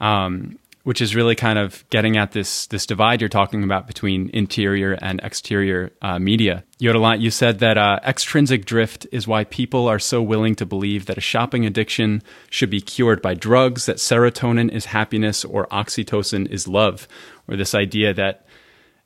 um, 0.00 0.58
which 0.84 1.00
is 1.00 1.16
really 1.16 1.34
kind 1.34 1.58
of 1.58 1.84
getting 1.90 2.16
at 2.16 2.32
this 2.32 2.66
this 2.68 2.86
divide 2.86 3.20
you're 3.20 3.28
talking 3.28 3.64
about 3.64 3.86
between 3.86 4.30
interior 4.32 4.92
and 5.02 5.20
exterior 5.22 5.90
uh, 6.00 6.18
media. 6.18 6.64
Lot. 6.80 7.20
You 7.20 7.30
said 7.30 7.58
that 7.58 7.76
uh, 7.76 7.98
extrinsic 8.04 8.66
drift 8.66 9.06
is 9.10 9.26
why 9.26 9.44
people 9.44 9.88
are 9.88 9.98
so 9.98 10.22
willing 10.22 10.54
to 10.56 10.66
believe 10.66 11.06
that 11.06 11.18
a 11.18 11.22
shopping 11.22 11.66
addiction 11.66 12.22
should 12.50 12.70
be 12.70 12.80
cured 12.80 13.22
by 13.22 13.34
drugs, 13.34 13.86
that 13.86 13.96
serotonin 13.96 14.70
is 14.70 14.86
happiness, 14.86 15.44
or 15.44 15.66
oxytocin 15.68 16.48
is 16.50 16.68
love, 16.68 17.08
or 17.48 17.56
this 17.56 17.74
idea 17.74 18.14
that 18.14 18.46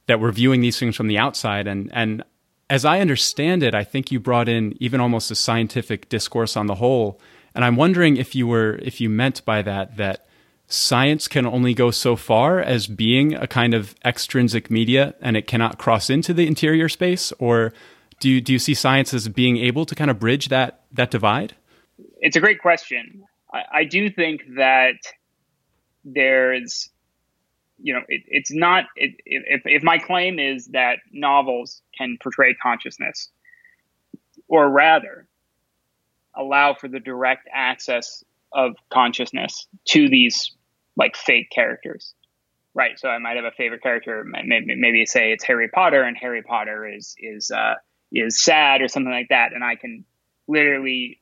that 0.07 0.21
we're 0.21 0.33
viewing 0.33 0.61
these 0.61 0.79
things 0.79 0.97
from 0.97 1.07
the 1.07 1.19
outside 1.19 1.67
and 1.67 1.91
and 1.95 2.23
as 2.71 2.85
I 2.85 3.01
understand 3.01 3.63
it, 3.63 3.75
I 3.75 3.83
think 3.85 4.13
you 4.13 4.21
brought 4.21 4.49
in 4.49 4.77
even 4.79 5.01
almost 5.01 5.31
a 5.31 5.35
scientific 5.35 6.09
discourse 6.11 6.55
on 6.55 6.67
the 6.67 6.75
whole. 6.75 7.19
And 7.55 7.65
I'm 7.65 7.77
wondering 7.77 8.17
if 8.17 8.35
you 8.35 8.47
were 8.47 8.79
if 8.83 9.01
you 9.01 9.09
meant 9.09 9.45
by 9.45 9.63
that 9.63 9.97
that 9.97 10.28
science 10.69 11.29
can 11.29 11.47
only 11.47 11.73
go 11.73 11.91
so 11.91 12.15
far 12.15 12.61
as 12.61 12.87
being 12.87 13.35
a 13.35 13.47
kind 13.47 13.75
of 13.75 13.95
extrinsic 14.05 14.71
media 14.71 15.15
and 15.21 15.37
it 15.37 15.47
cannot 15.47 15.79
cross 15.79 16.11
into 16.11 16.35
the 16.35 16.47
interior 16.47 16.89
space? 16.89 17.33
Or 17.39 17.73
do 18.21 18.29
you, 18.29 18.41
do 18.41 18.53
you 18.53 18.59
see 18.59 18.75
science 18.75 19.15
as 19.15 19.29
being 19.29 19.57
able 19.57 19.87
to 19.87 19.95
kind 19.95 20.11
of 20.11 20.19
bridge 20.19 20.49
that 20.49 20.85
that 20.93 21.11
divide? 21.11 21.55
It's 22.21 22.37
a 22.37 22.41
great 22.41 22.61
question. 22.61 23.25
I, 23.53 23.63
I 23.73 23.85
do 23.85 24.11
think 24.11 24.43
that 24.57 24.97
there's 26.05 26.91
you 27.81 27.95
know 27.95 28.03
it, 28.09 28.23
it's 28.27 28.53
not 28.53 28.85
it, 28.97 29.15
if, 29.25 29.63
if 29.65 29.83
my 29.83 29.99
claim 29.99 30.39
is 30.39 30.67
that 30.69 30.99
novels 31.13 31.83
can 31.97 32.19
portray 32.21 32.55
consciousness 32.55 33.31
or 34.49 34.69
rather 34.69 35.27
allow 36.35 36.75
for 36.75 36.89
the 36.89 37.01
direct 37.01 37.49
access 37.53 38.25
of 38.53 38.77
consciousness 38.91 39.67
to 39.87 40.09
these 40.09 40.57
like 40.99 41.17
fake 41.17 41.49
characters, 41.51 42.13
right? 42.75 42.99
So 42.99 43.09
I 43.09 43.19
might 43.19 43.37
have 43.37 43.45
a 43.45 43.53
favorite 43.53 43.83
character, 43.83 44.25
maybe, 44.25 44.75
maybe 44.75 45.07
say 45.07 45.33
it's 45.33 45.45
Harry 45.45 45.69
Potter, 45.69 46.03
and 46.03 46.17
Harry 46.17 46.43
Potter 46.43 46.87
is 46.87 47.15
is 47.19 47.51
uh, 47.51 47.75
is 48.13 48.43
sad 48.43 48.83
or 48.83 48.89
something 48.89 49.13
like 49.13 49.29
that, 49.29 49.53
and 49.55 49.65
I 49.65 49.77
can 49.77 50.05
literally 50.49 51.21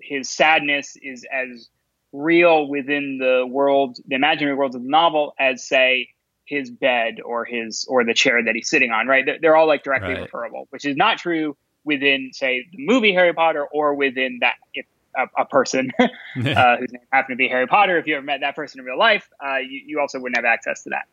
his 0.00 0.30
sadness 0.30 0.96
is 1.02 1.26
as 1.32 1.68
real 2.12 2.68
within 2.68 3.18
the 3.18 3.44
world, 3.46 3.98
the 4.06 4.14
imaginary 4.14 4.54
world 4.54 4.74
of 4.74 4.82
the 4.82 4.88
novel, 4.88 5.34
as 5.38 5.66
say 5.66 6.10
his 6.44 6.70
bed 6.70 7.20
or 7.24 7.44
his 7.44 7.84
or 7.88 8.04
the 8.04 8.14
chair 8.14 8.42
that 8.42 8.54
he's 8.54 8.68
sitting 8.68 8.90
on. 8.90 9.06
Right? 9.06 9.24
They're 9.40 9.56
all 9.56 9.66
like 9.66 9.82
directly 9.82 10.14
right. 10.14 10.22
referable, 10.22 10.66
which 10.70 10.84
is 10.84 10.96
not 10.96 11.18
true 11.18 11.56
within 11.84 12.30
say 12.32 12.66
the 12.70 12.84
movie 12.84 13.14
Harry 13.14 13.32
Potter 13.32 13.64
or 13.64 13.94
within 13.94 14.38
that 14.42 14.54
if 14.74 14.84
a, 15.18 15.42
a 15.42 15.44
person 15.44 15.90
uh, 15.98 16.06
whose 16.36 16.92
name 16.92 17.02
happened 17.12 17.34
to 17.34 17.36
be 17.36 17.48
Harry 17.48 17.66
Potter, 17.66 17.98
if 17.98 18.06
you 18.06 18.16
ever 18.16 18.24
met 18.24 18.40
that 18.40 18.56
person 18.56 18.80
in 18.80 18.86
real 18.86 18.98
life, 18.98 19.28
uh, 19.44 19.56
you, 19.56 19.82
you 19.86 20.00
also 20.00 20.20
wouldn't 20.20 20.36
have 20.36 20.44
access 20.44 20.84
to 20.84 20.90
that. 20.90 21.06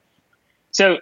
So, 0.72 1.00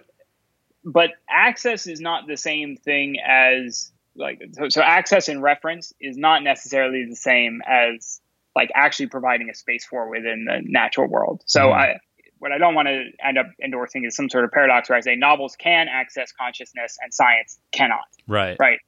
but 0.84 1.10
access 1.28 1.86
is 1.86 2.00
not 2.00 2.26
the 2.26 2.36
same 2.36 2.76
thing 2.76 3.16
as 3.24 3.92
like 4.16 4.42
so, 4.52 4.68
so 4.68 4.80
access 4.80 5.28
and 5.28 5.42
reference 5.42 5.92
is 6.00 6.16
not 6.16 6.42
necessarily 6.42 7.06
the 7.08 7.16
same 7.16 7.60
as 7.66 8.20
like 8.54 8.70
actually 8.74 9.08
providing 9.08 9.50
a 9.50 9.54
space 9.54 9.84
for 9.84 10.08
within 10.08 10.44
the 10.44 10.60
natural 10.64 11.08
world. 11.08 11.42
So 11.46 11.68
mm 11.68 11.74
I 11.74 11.98
what 12.38 12.52
I 12.52 12.58
don't 12.58 12.74
want 12.74 12.88
to 12.88 13.04
end 13.26 13.38
up 13.38 13.46
endorsing 13.62 14.04
is 14.04 14.14
some 14.14 14.28
sort 14.28 14.44
of 14.44 14.50
paradox 14.50 14.90
where 14.90 14.98
I 14.98 15.00
say 15.00 15.16
novels 15.16 15.56
can 15.56 15.88
access 15.88 16.30
consciousness 16.32 16.98
and 17.00 17.14
science 17.14 17.58
cannot. 17.72 18.04
Right. 18.26 18.56
Right 18.60 18.80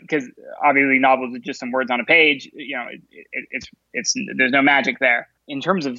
because 0.00 0.24
uh, 0.24 0.68
obviously 0.68 0.98
novels 0.98 1.34
are 1.34 1.38
just 1.38 1.60
some 1.60 1.70
words 1.70 1.90
on 1.90 2.00
a 2.00 2.04
page. 2.04 2.50
You 2.52 2.76
know, 2.76 2.86
it, 2.90 3.00
it, 3.32 3.48
it's 3.50 3.68
it's 3.92 4.14
there's 4.36 4.52
no 4.52 4.62
magic 4.62 4.98
there. 4.98 5.28
In 5.48 5.60
terms 5.60 5.86
of 5.86 5.98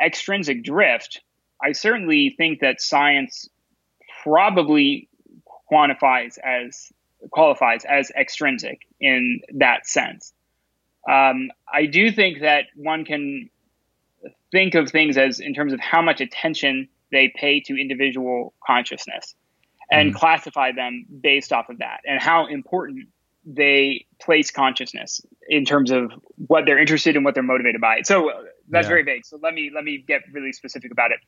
extrinsic 0.00 0.62
drift, 0.64 1.20
I 1.62 1.72
certainly 1.72 2.34
think 2.36 2.60
that 2.60 2.80
science 2.80 3.48
probably 4.22 5.08
quantifies 5.70 6.38
as 6.38 6.92
qualifies 7.30 7.84
as 7.84 8.10
extrinsic 8.10 8.86
in 9.00 9.40
that 9.54 9.86
sense. 9.86 10.32
Um, 11.08 11.50
I 11.72 11.86
do 11.86 12.12
think 12.12 12.40
that 12.40 12.66
one 12.74 13.04
can 13.04 13.50
think 14.50 14.74
of 14.74 14.90
things 14.90 15.16
as 15.16 15.40
in 15.40 15.54
terms 15.54 15.72
of 15.72 15.80
how 15.80 16.02
much 16.02 16.20
attention 16.20 16.88
they 17.10 17.32
pay 17.34 17.60
to 17.60 17.80
individual 17.80 18.52
consciousness 18.64 19.34
and 19.90 20.12
mm 20.12 20.18
classify 20.18 20.72
them 20.72 21.06
based 21.22 21.52
off 21.52 21.68
of 21.68 21.78
that 21.78 22.00
and 22.04 22.20
how 22.20 22.46
important 22.46 23.08
they 23.46 24.04
place 24.20 24.50
consciousness 24.50 25.20
in 25.48 25.64
terms 25.64 25.90
of 25.90 26.12
what 26.36 26.66
they're 26.66 26.78
interested 26.78 27.16
in, 27.16 27.24
what 27.24 27.34
they're 27.34 27.42
motivated 27.42 27.80
by. 27.80 28.02
So 28.02 28.30
uh, 28.30 28.42
that's 28.68 28.84
yeah. 28.84 28.88
very 28.88 29.02
vague. 29.04 29.24
So 29.24 29.38
let 29.42 29.54
me 29.54 29.70
let 29.74 29.84
me 29.84 30.04
get 30.06 30.22
really 30.32 30.52
specific 30.52 30.92
about 30.92 31.12
it. 31.12 31.20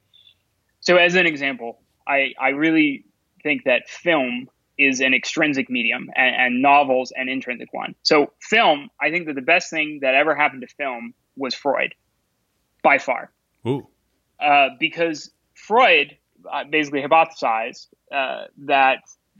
So 0.80 0.96
as 0.96 1.14
an 1.14 1.26
example, 1.26 1.80
I 2.06 2.32
I 2.38 2.50
really 2.50 3.04
think 3.42 3.64
that 3.64 3.88
film 3.88 4.48
is 4.78 5.00
an 5.00 5.14
extrinsic 5.14 5.68
medium 5.68 6.10
and, 6.16 6.34
and 6.34 6.62
novels 6.62 7.12
an 7.14 7.28
intrinsic 7.28 7.72
one. 7.72 7.94
So 8.02 8.32
film, 8.40 8.88
I 9.00 9.10
think 9.10 9.26
that 9.26 9.34
the 9.34 9.42
best 9.42 9.70
thing 9.70 10.00
that 10.02 10.14
ever 10.14 10.34
happened 10.34 10.62
to 10.62 10.74
film 10.74 11.14
was 11.36 11.54
Freud, 11.54 11.94
by 12.82 12.98
far. 12.98 13.30
Ooh. 13.66 13.86
Uh, 14.40 14.70
because 14.78 15.30
Freud 15.54 16.16
basically 16.70 17.02
hypothesized 17.02 17.86
uh, 18.12 18.44
that 18.66 18.98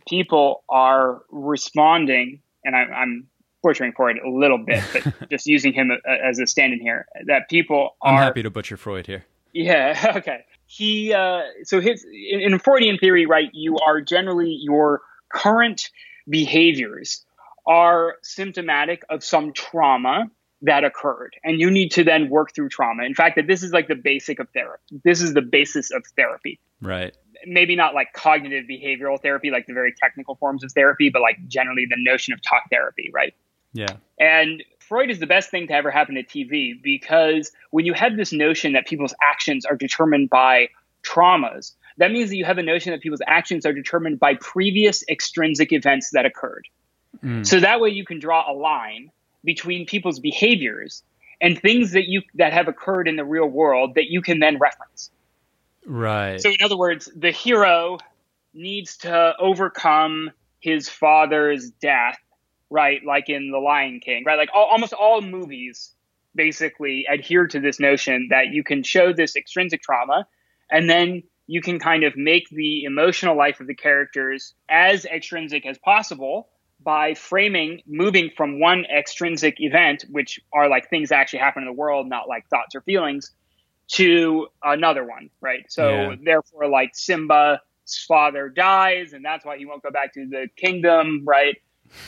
people 0.09 0.65
are 0.69 1.23
responding, 1.31 2.41
and 2.65 2.77
I, 2.77 2.81
I'm 2.81 3.27
butchering 3.63 3.93
Freud 3.93 4.17
a 4.25 4.31
little 4.31 4.59
bit, 4.59 4.83
but 4.93 5.29
just 5.31 5.47
using 5.47 5.73
him 5.73 5.91
as 6.07 6.39
a 6.39 6.47
stand-in 6.47 6.81
here, 6.81 7.07
that 7.27 7.49
people 7.49 7.97
are. 8.01 8.15
I'm 8.15 8.23
happy 8.23 8.43
to 8.43 8.51
butcher 8.51 8.77
Freud 8.77 9.07
here. 9.07 9.25
Yeah. 9.53 10.13
Okay. 10.17 10.45
He 10.67 11.13
uh, 11.13 11.41
so 11.65 11.81
his 11.81 12.05
in, 12.05 12.41
in 12.41 12.59
Freudian 12.61 12.99
theory, 12.99 13.27
right? 13.27 13.51
You 13.53 13.79
are 13.79 14.01
generally 14.01 14.57
your 14.63 15.01
current 15.33 15.91
behaviors 16.29 17.25
are 17.67 18.15
symptomatic 18.23 19.03
of 19.11 19.25
some 19.25 19.53
trauma 19.53 20.31
that 20.63 20.85
occurred. 20.85 21.35
And 21.43 21.61
you 21.61 21.71
need 21.71 21.91
to 21.93 22.05
then 22.05 22.29
work 22.29 22.55
through 22.55 22.69
trauma. 22.69 23.05
In 23.05 23.15
fact 23.15 23.37
that 23.37 23.47
this 23.47 23.63
is 23.63 23.73
like 23.73 23.89
the 23.89 23.95
basic 23.95 24.39
of 24.39 24.49
therapy. 24.51 25.01
This 25.05 25.21
is 25.23 25.35
the 25.35 25.43
basis 25.43 25.91
of 25.91 26.05
therapy. 26.17 26.61
Right. 26.83 27.17
Maybe 27.47 27.77
not 27.77 27.95
like 27.95 28.13
cognitive 28.13 28.65
behavioral 28.71 29.21
therapy 29.21 29.51
like 29.51 29.67
the 29.67 29.73
very 29.73 29.95
technical 29.99 30.35
forms 30.37 30.63
of 30.63 30.73
therapy 30.73 31.09
but 31.09 31.23
like 31.23 31.37
generally 31.49 31.87
the 31.89 31.97
notion 31.99 32.35
of 32.35 32.43
talk 32.43 32.65
therapy 32.71 33.11
right? 33.13 33.35
Yeah. 33.73 33.97
And 34.19 34.63
freud 34.79 35.11
is 35.11 35.21
the 35.21 35.27
best 35.27 35.51
thing 35.51 35.69
to 35.69 35.73
ever 35.73 35.91
happen 35.91 36.17
to 36.17 36.23
tv 36.23 36.83
because 36.83 37.53
when 37.71 37.87
you 37.87 37.95
have 37.95 38.17
this 38.17 38.33
notion 38.33 38.73
that 38.73 38.87
people's 38.87 39.15
actions 39.23 39.65
are 39.65 39.77
determined 39.77 40.29
by 40.29 40.69
traumas 41.03 41.73
that 41.97 42.11
means 42.11 42.31
that 42.31 42.37
you 42.37 42.45
have 42.45 42.59
a 42.59 42.63
notion 42.63 42.93
that 42.93 43.01
people's 43.01 43.23
actions 43.27 43.65
are 43.65 43.73
determined 43.73 44.19
by 44.19 44.35
previous 44.35 45.05
extrinsic 45.09 45.73
events 45.73 46.11
that 46.13 46.27
occurred. 46.27 46.67
Mm. 47.25 47.47
so 47.47 47.61
that 47.61 47.81
way 47.81 47.91
you 47.91 48.05
can 48.05 48.19
draw 48.19 48.51
a 48.51 48.55
line 48.55 49.11
between 49.45 49.87
people's 49.87 50.21
behaviors 50.21 51.03
and 51.41 51.59
things 51.59 51.93
that 51.93 52.07
you 52.07 52.23
that 52.35 52.53
have 52.53 52.69
occurred 52.69 53.09
in 53.09 53.17
the 53.17 53.25
real 53.25 53.47
world 53.47 53.95
that 53.95 54.07
you 54.11 54.23
can 54.23 54.39
then 54.39 54.59
reference. 54.59 55.11
Right. 55.87 56.41
So 56.41 56.51
in 56.51 56.57
other 56.63 56.77
words, 56.77 57.11
the 57.17 57.31
hero 57.31 57.99
needs 58.53 58.99
to 58.99 59.35
overcome 59.39 60.31
his 60.61 60.89
father's 60.89 61.71
death, 61.71 62.19
right? 62.69 63.01
Like 63.05 63.29
in 63.29 63.51
The 63.51 63.59
Lion 63.59 64.01
King, 64.01 64.25
right? 64.27 64.37
Like 64.37 64.51
all, 64.55 64.67
almost 64.67 64.93
all 64.93 65.23
movies 65.23 65.95
basically 66.35 67.07
adhere 67.11 67.47
to 67.47 67.61
this 67.61 67.81
notion 67.81 68.29
that 68.31 68.49
you 68.49 68.63
can 68.63 68.83
show 68.83 69.13
this 69.13 69.37
extrinsic 69.37 69.83
trauma 69.83 70.27
and 70.71 70.89
then 70.89 71.23
you 71.47 71.61
can 71.61 71.81
kind 71.81 72.05
of 72.05 72.17
make 72.17 72.49
the 72.51 72.85
emotional 72.85 73.37
life 73.37 73.59
of 73.59 73.67
the 73.67 73.75
characters 73.75 74.55
as 74.69 75.05
extrinsic 75.05 75.67
as 75.67 75.79
possible 75.79 76.49
by 76.83 77.15
framing 77.15 77.83
moving 77.87 78.31
from 78.37 78.61
one 78.61 78.85
extrinsic 78.87 79.61
event, 79.61 80.05
which 80.11 80.41
are 80.53 80.69
like 80.69 80.89
things 80.89 81.11
that 81.11 81.17
actually 81.17 81.41
happen 81.41 81.63
in 81.63 81.67
the 81.67 81.73
world, 81.73 82.09
not 82.09 82.29
like 82.29 82.49
thoughts 82.49 82.75
or 82.75 82.81
feelings, 82.81 83.33
to 83.89 84.47
another 84.63 85.05
one, 85.05 85.31
right? 85.41 85.65
So 85.69 85.91
yeah. 85.91 86.15
therefore, 86.23 86.69
like 86.69 86.95
Simba's 86.95 87.59
father 88.07 88.49
dies, 88.49 89.13
and 89.13 89.25
that's 89.25 89.45
why 89.45 89.59
he 89.59 89.67
won't 89.67 89.83
go 89.83 89.91
back 89.91 90.15
to 90.15 90.27
the 90.27 90.49
kingdom, 90.57 91.23
right? 91.27 91.57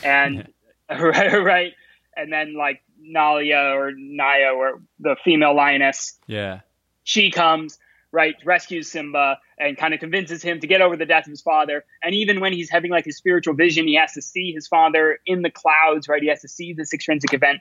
And 0.03 0.47
right, 0.89 1.43
right, 1.43 1.73
and 2.15 2.31
then 2.31 2.55
like 2.55 2.81
Nalia 3.01 3.75
or 3.75 3.91
Naya 3.95 4.53
or 4.53 4.81
the 4.99 5.15
female 5.23 5.55
lioness, 5.55 6.19
yeah, 6.27 6.61
she 7.03 7.31
comes, 7.31 7.77
right, 8.13 8.35
rescues 8.45 8.89
Simba 8.89 9.39
and 9.57 9.75
kind 9.75 9.93
of 9.93 9.99
convinces 9.99 10.41
him 10.43 10.59
to 10.59 10.67
get 10.67 10.81
over 10.81 10.95
the 10.95 11.05
death 11.05 11.25
of 11.25 11.31
his 11.31 11.41
father. 11.41 11.83
And 12.03 12.13
even 12.13 12.39
when 12.39 12.53
he's 12.53 12.69
having 12.69 12.91
like 12.91 13.05
his 13.05 13.17
spiritual 13.17 13.55
vision, 13.55 13.87
he 13.87 13.95
has 13.95 14.13
to 14.13 14.21
see 14.21 14.53
his 14.53 14.67
father 14.67 15.19
in 15.25 15.41
the 15.41 15.49
clouds, 15.49 16.07
right? 16.07 16.21
He 16.21 16.29
has 16.29 16.41
to 16.41 16.47
see 16.47 16.73
this 16.73 16.93
extrinsic 16.93 17.33
event. 17.33 17.59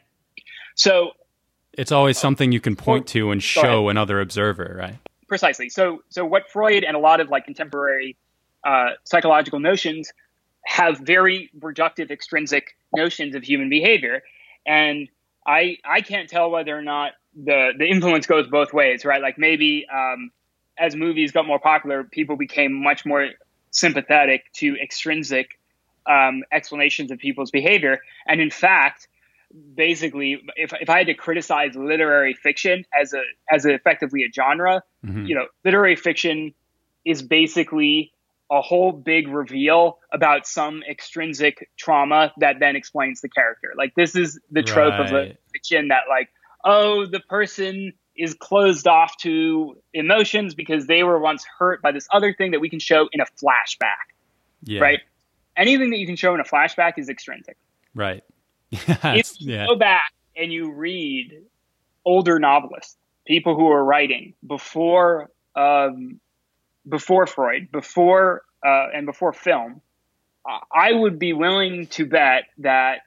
So 0.74 1.12
it's 1.72 1.90
always 1.90 2.18
something 2.18 2.52
you 2.52 2.60
can 2.60 2.76
point 2.76 3.06
to 3.08 3.30
and 3.30 3.42
show 3.42 3.88
another 3.88 4.20
observer, 4.20 4.76
right? 4.78 4.98
Precisely. 5.26 5.70
So, 5.70 6.02
so 6.10 6.24
what 6.26 6.50
Freud 6.50 6.84
and 6.84 6.94
a 6.94 7.00
lot 7.00 7.20
of 7.20 7.30
like 7.30 7.46
contemporary 7.46 8.16
uh, 8.62 8.90
psychological 9.04 9.58
notions 9.58 10.12
have 10.66 10.98
very 10.98 11.50
reductive 11.58 12.10
extrinsic 12.10 12.76
notions 12.94 13.34
of 13.34 13.42
human 13.42 13.70
behavior, 13.70 14.22
and 14.66 15.08
I 15.46 15.78
I 15.84 16.02
can't 16.02 16.28
tell 16.28 16.50
whether 16.50 16.76
or 16.76 16.82
not 16.82 17.12
the 17.34 17.72
the 17.76 17.86
influence 17.86 18.26
goes 18.26 18.46
both 18.46 18.72
ways, 18.72 19.04
right? 19.04 19.22
Like 19.22 19.38
maybe 19.38 19.86
um, 19.92 20.30
as 20.78 20.96
movies 20.96 21.32
got 21.32 21.46
more 21.46 21.58
popular, 21.58 22.04
people 22.04 22.36
became 22.36 22.72
much 22.72 23.04
more 23.04 23.30
sympathetic 23.70 24.44
to 24.54 24.76
extrinsic 24.82 25.58
um, 26.06 26.42
explanations 26.52 27.10
of 27.10 27.18
people's 27.18 27.50
behavior, 27.50 28.00
and 28.26 28.40
in 28.40 28.50
fact, 28.50 29.08
basically, 29.74 30.42
if 30.56 30.72
if 30.80 30.90
I 30.90 30.98
had 30.98 31.06
to 31.06 31.14
criticize 31.14 31.74
literary 31.74 32.34
fiction 32.34 32.84
as 32.98 33.12
a 33.12 33.22
as 33.50 33.64
a, 33.64 33.74
effectively 33.74 34.24
a 34.24 34.32
genre, 34.32 34.82
mm-hmm. 35.04 35.26
you 35.26 35.34
know, 35.34 35.46
literary 35.64 35.96
fiction 35.96 36.54
is 37.04 37.22
basically 37.22 38.12
a 38.50 38.60
whole 38.60 38.92
big 38.92 39.28
reveal 39.28 39.98
about 40.12 40.46
some 40.46 40.82
extrinsic 40.88 41.70
trauma 41.78 42.32
that 42.36 42.58
then 42.60 42.76
explains 42.76 43.22
the 43.22 43.28
character. 43.28 43.72
Like 43.76 43.94
this 43.94 44.14
is 44.14 44.38
the 44.50 44.62
trope 44.62 44.92
right. 44.98 45.30
of 45.30 45.36
fiction 45.52 45.88
that 45.88 46.02
like, 46.08 46.28
oh, 46.64 47.06
the 47.06 47.20
person 47.20 47.94
is 48.16 48.34
closed 48.34 48.86
off 48.86 49.16
to 49.18 49.76
emotions 49.94 50.54
because 50.54 50.86
they 50.86 51.02
were 51.02 51.18
once 51.18 51.44
hurt 51.58 51.80
by 51.82 51.92
this 51.92 52.06
other 52.12 52.34
thing 52.34 52.50
that 52.50 52.60
we 52.60 52.68
can 52.68 52.78
show 52.78 53.08
in 53.12 53.20
a 53.20 53.26
flashback. 53.42 54.12
Yeah. 54.62 54.80
Right? 54.80 55.00
Anything 55.56 55.90
that 55.90 55.98
you 55.98 56.06
can 56.06 56.16
show 56.16 56.34
in 56.34 56.40
a 56.40 56.44
flashback 56.44 56.94
is 56.98 57.08
extrinsic. 57.08 57.56
Right. 57.94 58.22
if 58.70 59.40
you 59.40 59.54
yeah. 59.54 59.66
go 59.66 59.76
back 59.76 60.12
and 60.36 60.52
you 60.52 60.72
read 60.72 61.42
older 62.04 62.38
novelists, 62.38 62.96
people 63.26 63.54
who 63.54 63.68
are 63.68 63.84
writing 63.84 64.34
before 64.46 65.30
um, 65.54 66.20
before 66.88 67.26
Freud, 67.26 67.70
before 67.70 68.42
uh, 68.64 68.88
and 68.94 69.06
before 69.06 69.32
film, 69.32 69.80
I 70.72 70.92
would 70.92 71.18
be 71.18 71.32
willing 71.32 71.86
to 71.88 72.06
bet 72.06 72.44
that, 72.58 73.00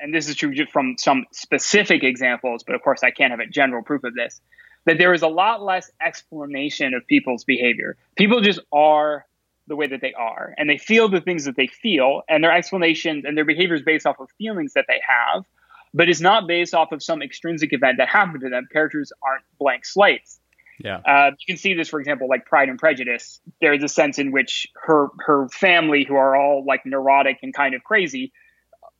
and 0.00 0.14
this 0.14 0.28
is 0.28 0.36
true 0.36 0.54
from 0.72 0.96
some 0.98 1.26
specific 1.32 2.02
examples, 2.02 2.62
but 2.64 2.74
of 2.74 2.82
course 2.82 3.02
I 3.02 3.10
can't 3.10 3.30
have 3.30 3.40
a 3.40 3.46
general 3.46 3.82
proof 3.82 4.04
of 4.04 4.14
this, 4.14 4.40
that 4.84 4.98
there 4.98 5.12
is 5.12 5.22
a 5.22 5.28
lot 5.28 5.62
less 5.62 5.90
explanation 6.00 6.94
of 6.94 7.06
people's 7.06 7.44
behavior. 7.44 7.96
People 8.16 8.40
just 8.40 8.60
are 8.72 9.26
the 9.66 9.74
way 9.74 9.88
that 9.88 10.00
they 10.00 10.14
are, 10.14 10.54
and 10.56 10.70
they 10.70 10.78
feel 10.78 11.08
the 11.08 11.20
things 11.20 11.44
that 11.44 11.56
they 11.56 11.66
feel, 11.66 12.22
and 12.28 12.44
their 12.44 12.52
explanations 12.52 13.24
and 13.24 13.36
their 13.36 13.44
behavior 13.44 13.74
is 13.74 13.82
based 13.82 14.06
off 14.06 14.20
of 14.20 14.28
feelings 14.38 14.74
that 14.74 14.84
they 14.86 15.00
have, 15.06 15.44
but 15.92 16.08
it's 16.08 16.20
not 16.20 16.46
based 16.46 16.74
off 16.74 16.92
of 16.92 17.02
some 17.02 17.22
extrinsic 17.22 17.72
event 17.72 17.98
that 17.98 18.08
happened 18.08 18.42
to 18.42 18.48
them. 18.48 18.68
Characters 18.72 19.12
aren't 19.26 19.42
blank 19.58 19.84
slates. 19.84 20.38
Yeah. 20.78 20.98
Uh, 20.98 21.30
you 21.30 21.46
can 21.46 21.56
see 21.56 21.72
this, 21.74 21.88
for 21.88 21.98
example, 21.98 22.28
like 22.28 22.44
Pride 22.44 22.68
and 22.68 22.78
Prejudice. 22.78 23.40
There's 23.60 23.82
a 23.82 23.88
sense 23.88 24.18
in 24.18 24.30
which 24.30 24.66
her 24.74 25.08
her 25.20 25.48
family, 25.48 26.04
who 26.04 26.16
are 26.16 26.36
all 26.36 26.64
like 26.66 26.84
neurotic 26.84 27.38
and 27.42 27.54
kind 27.54 27.74
of 27.74 27.82
crazy, 27.82 28.32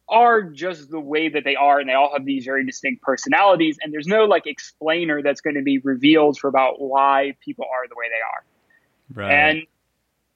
are 0.08 0.42
just 0.42 0.90
the 0.90 1.00
way 1.00 1.28
that 1.28 1.44
they 1.44 1.56
are, 1.56 1.80
and 1.80 1.88
they 1.88 1.94
all 1.94 2.12
have 2.12 2.24
these 2.24 2.44
very 2.44 2.64
distinct 2.64 3.02
personalities. 3.02 3.76
And 3.82 3.92
there's 3.92 4.06
no 4.06 4.24
like 4.24 4.46
explainer 4.46 5.22
that's 5.22 5.40
going 5.40 5.56
to 5.56 5.62
be 5.62 5.78
revealed 5.78 6.38
for 6.38 6.48
about 6.48 6.80
why 6.80 7.36
people 7.44 7.64
are 7.64 7.88
the 7.88 7.96
way 7.96 8.06
they 8.08 9.22
are. 9.22 9.24
Right. 9.24 9.32
And 9.32 9.62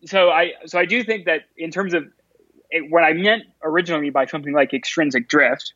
so 0.07 0.31
I 0.31 0.53
so 0.67 0.79
I 0.79 0.87
do 0.87 1.05
think 1.05 1.27
that 1.27 1.43
in 1.57 1.71
terms 1.71 1.95
of 1.95 2.05
it, 2.71 2.91
what 2.91 3.03
I 3.03 3.13
meant 3.13 3.45
originally 3.63 4.11
by 4.11 4.27
something 4.27 4.53
like 4.53 4.75
extrinsic 4.75 5.29
drift, 5.29 5.75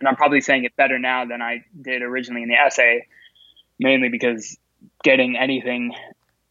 and 0.00 0.08
I'm 0.08 0.16
probably 0.16 0.40
saying 0.40 0.64
it 0.64 0.76
better 0.76 0.98
now 0.98 1.24
than 1.24 1.42
I 1.42 1.64
did 1.80 2.02
originally 2.02 2.42
in 2.42 2.48
the 2.48 2.56
essay, 2.56 3.06
mainly 3.78 4.08
because 4.08 4.56
getting 5.02 5.36
anything 5.36 5.94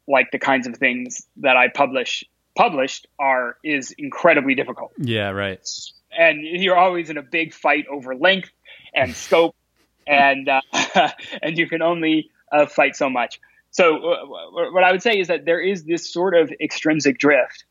like 0.07 0.31
the 0.31 0.39
kinds 0.39 0.67
of 0.67 0.75
things 0.77 1.25
that 1.37 1.57
I 1.57 1.69
publish 1.69 2.23
published 2.55 3.07
are 3.17 3.57
is 3.63 3.91
incredibly 3.97 4.55
difficult. 4.55 4.91
Yeah, 4.97 5.29
right. 5.29 5.59
And 6.17 6.41
you're 6.41 6.77
always 6.77 7.09
in 7.09 7.17
a 7.17 7.21
big 7.21 7.53
fight 7.53 7.85
over 7.91 8.15
length 8.15 8.51
and 8.93 9.15
scope, 9.15 9.55
and 10.07 10.49
uh, 10.49 10.61
and 11.41 11.57
you 11.57 11.67
can 11.67 11.81
only 11.81 12.29
uh, 12.51 12.65
fight 12.65 12.95
so 12.95 13.09
much. 13.09 13.39
So 13.71 13.95
uh, 13.95 14.25
what 14.71 14.83
I 14.83 14.91
would 14.91 15.01
say 15.01 15.17
is 15.17 15.27
that 15.27 15.45
there 15.45 15.61
is 15.61 15.85
this 15.85 16.11
sort 16.11 16.35
of 16.35 16.51
extrinsic 16.61 17.17
drift 17.17 17.63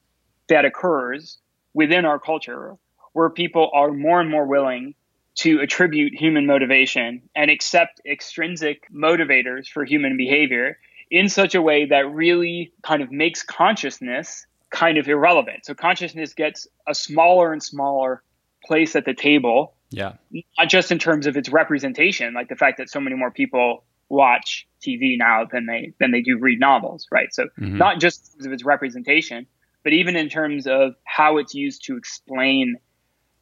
that 0.49 0.65
occurs 0.65 1.39
within 1.75 2.05
our 2.05 2.19
culture 2.19 2.77
where 3.13 3.29
people 3.29 3.71
are 3.75 3.93
more 3.93 4.21
and 4.21 4.31
more 4.31 4.47
willing 4.47 4.95
to 5.37 5.61
attribute 5.61 6.15
human 6.15 6.47
motivation 6.47 7.23
and 7.35 7.51
accept 7.51 8.01
extrinsic 8.07 8.85
motivators 8.93 9.69
for 9.69 9.85
human 9.85 10.17
behavior 10.17 10.79
in 11.11 11.29
such 11.29 11.55
a 11.55 11.63
way 11.63 11.87
that 11.87 12.11
really 12.11 12.73
kind 12.83 13.03
of 13.03 13.11
makes 13.11 13.43
consciousness 13.43 14.47
kind 14.71 14.99
of 14.99 15.09
irrelevant. 15.09 15.67
So 15.67 15.75
consciousness 15.75 16.35
gets 16.35 16.67
a 16.87 16.95
smaller 16.95 17.53
and 17.53 17.63
smaller 17.63 18.23
place 18.65 18.97
at 18.97 19.05
the 19.05 19.15
table. 19.15 19.75
Yeah. 19.91 20.15
Not 20.59 20.69
just 20.69 20.93
in 20.93 20.99
terms 20.99 21.27
of 21.27 21.37
its 21.37 21.49
representation, 21.49 22.35
like 22.35 22.49
the 22.49 22.57
fact 22.57 22.79
that 22.79 22.89
so 22.89 23.01
many 23.01 23.17
more 23.17 23.31
people 23.31 23.85
watch 24.09 24.67
TV 24.83 25.17
now 25.17 25.45
than 25.51 25.67
they 25.67 25.93
than 25.99 26.11
they 26.11 26.21
do 26.21 26.39
read 26.39 26.61
novels, 26.61 27.07
right? 27.11 27.33
So 27.33 27.45
mm-hmm. 27.45 27.77
not 27.77 28.01
just 28.01 28.27
in 28.27 28.39
terms 28.39 28.47
of 28.47 28.53
its 28.53 28.65
representation, 28.65 29.47
but 29.83 29.93
even 29.93 30.17
in 30.17 30.29
terms 30.29 30.67
of 30.67 30.95
how 31.05 31.39
it's 31.39 31.55
used 31.55 31.85
to 31.85 31.97
explain 31.97 32.77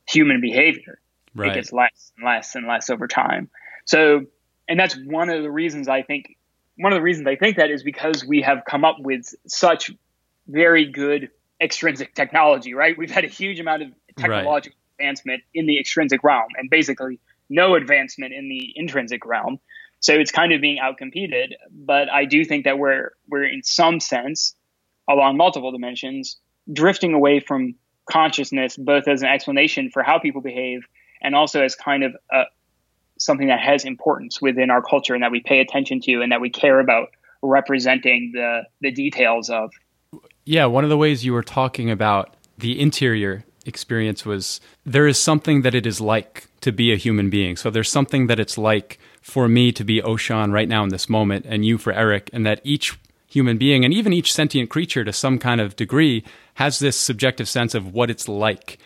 human 0.08 0.40
behavior. 0.40 1.00
Right. 1.34 1.50
It 1.50 1.54
gets 1.54 1.72
less 1.72 2.12
and 2.16 2.26
less 2.26 2.54
and 2.54 2.66
less 2.66 2.90
over 2.90 3.06
time. 3.06 3.50
So, 3.84 4.22
and 4.68 4.78
that's 4.80 4.96
one 4.96 5.28
of 5.28 5.42
the 5.42 5.50
reasons 5.50 5.88
I 5.88 6.02
think 6.02 6.36
one 6.76 6.92
of 6.92 6.96
the 6.96 7.02
reasons 7.02 7.26
I 7.26 7.36
think 7.36 7.56
that 7.56 7.70
is 7.70 7.82
because 7.82 8.24
we 8.24 8.42
have 8.42 8.62
come 8.64 8.84
up 8.84 8.96
with 9.00 9.34
such 9.46 9.90
very 10.46 10.86
good 10.86 11.30
extrinsic 11.60 12.14
technology, 12.14 12.72
right? 12.74 12.96
We've 12.96 13.10
had 13.10 13.24
a 13.24 13.28
huge 13.28 13.60
amount 13.60 13.82
of 13.82 13.88
technological. 14.16 14.76
Advancement 14.98 15.42
in 15.54 15.66
the 15.66 15.78
extrinsic 15.78 16.22
realm 16.24 16.48
and 16.56 16.70
basically 16.70 17.20
no 17.48 17.74
advancement 17.74 18.32
in 18.32 18.48
the 18.48 18.72
intrinsic 18.76 19.24
realm. 19.24 19.58
So 20.00 20.14
it's 20.14 20.30
kind 20.30 20.52
of 20.52 20.60
being 20.60 20.78
outcompeted, 20.78 21.54
but 21.70 22.08
I 22.08 22.24
do 22.24 22.44
think 22.44 22.64
that 22.64 22.78
we're 22.78 23.10
we're 23.28 23.44
in 23.44 23.62
some 23.62 24.00
sense 24.00 24.54
along 25.08 25.36
multiple 25.36 25.72
dimensions 25.72 26.36
drifting 26.72 27.14
away 27.14 27.40
from 27.40 27.74
consciousness 28.10 28.76
both 28.76 29.08
as 29.08 29.22
an 29.22 29.28
explanation 29.28 29.90
for 29.90 30.02
how 30.02 30.18
people 30.18 30.40
behave 30.40 30.86
and 31.22 31.34
also 31.34 31.62
as 31.62 31.74
kind 31.74 32.04
of 32.04 32.14
a, 32.30 32.44
something 33.18 33.48
that 33.48 33.60
has 33.60 33.84
importance 33.84 34.40
within 34.40 34.70
our 34.70 34.82
culture 34.82 35.14
and 35.14 35.22
that 35.22 35.30
we 35.30 35.40
pay 35.40 35.60
attention 35.60 36.00
to 36.00 36.20
and 36.22 36.30
that 36.30 36.40
we 36.40 36.50
care 36.50 36.78
about 36.78 37.08
representing 37.42 38.32
the 38.34 38.62
the 38.80 38.90
details 38.90 39.50
of. 39.50 39.70
Yeah, 40.44 40.66
one 40.66 40.84
of 40.84 40.90
the 40.90 40.96
ways 40.96 41.24
you 41.24 41.32
were 41.32 41.42
talking 41.42 41.90
about 41.90 42.36
the 42.56 42.80
interior 42.80 43.44
experience 43.68 44.26
was 44.26 44.60
there 44.84 45.06
is 45.06 45.18
something 45.18 45.62
that 45.62 45.74
it 45.74 45.86
is 45.86 46.00
like 46.00 46.48
to 46.62 46.72
be 46.72 46.92
a 46.92 46.96
human 46.96 47.30
being. 47.30 47.56
So 47.56 47.70
there's 47.70 47.90
something 47.90 48.26
that 48.26 48.40
it's 48.40 48.58
like 48.58 48.98
for 49.20 49.46
me 49.46 49.70
to 49.72 49.84
be 49.84 50.02
Oshan 50.02 50.52
right 50.52 50.68
now 50.68 50.82
in 50.82 50.88
this 50.88 51.08
moment 51.08 51.46
and 51.48 51.64
you 51.64 51.78
for 51.78 51.92
Erik, 51.92 52.30
and 52.32 52.44
that 52.46 52.60
each 52.64 52.98
human 53.28 53.58
being 53.58 53.84
and 53.84 53.92
even 53.92 54.12
each 54.12 54.32
sentient 54.32 54.70
creature 54.70 55.04
to 55.04 55.12
some 55.12 55.38
kind 55.38 55.60
of 55.60 55.76
degree 55.76 56.24
has 56.54 56.78
this 56.78 56.96
subjective 56.96 57.46
sense 57.46 57.74
of 57.74 57.92
what 57.92 58.10
it's 58.10 58.26
like 58.26 58.78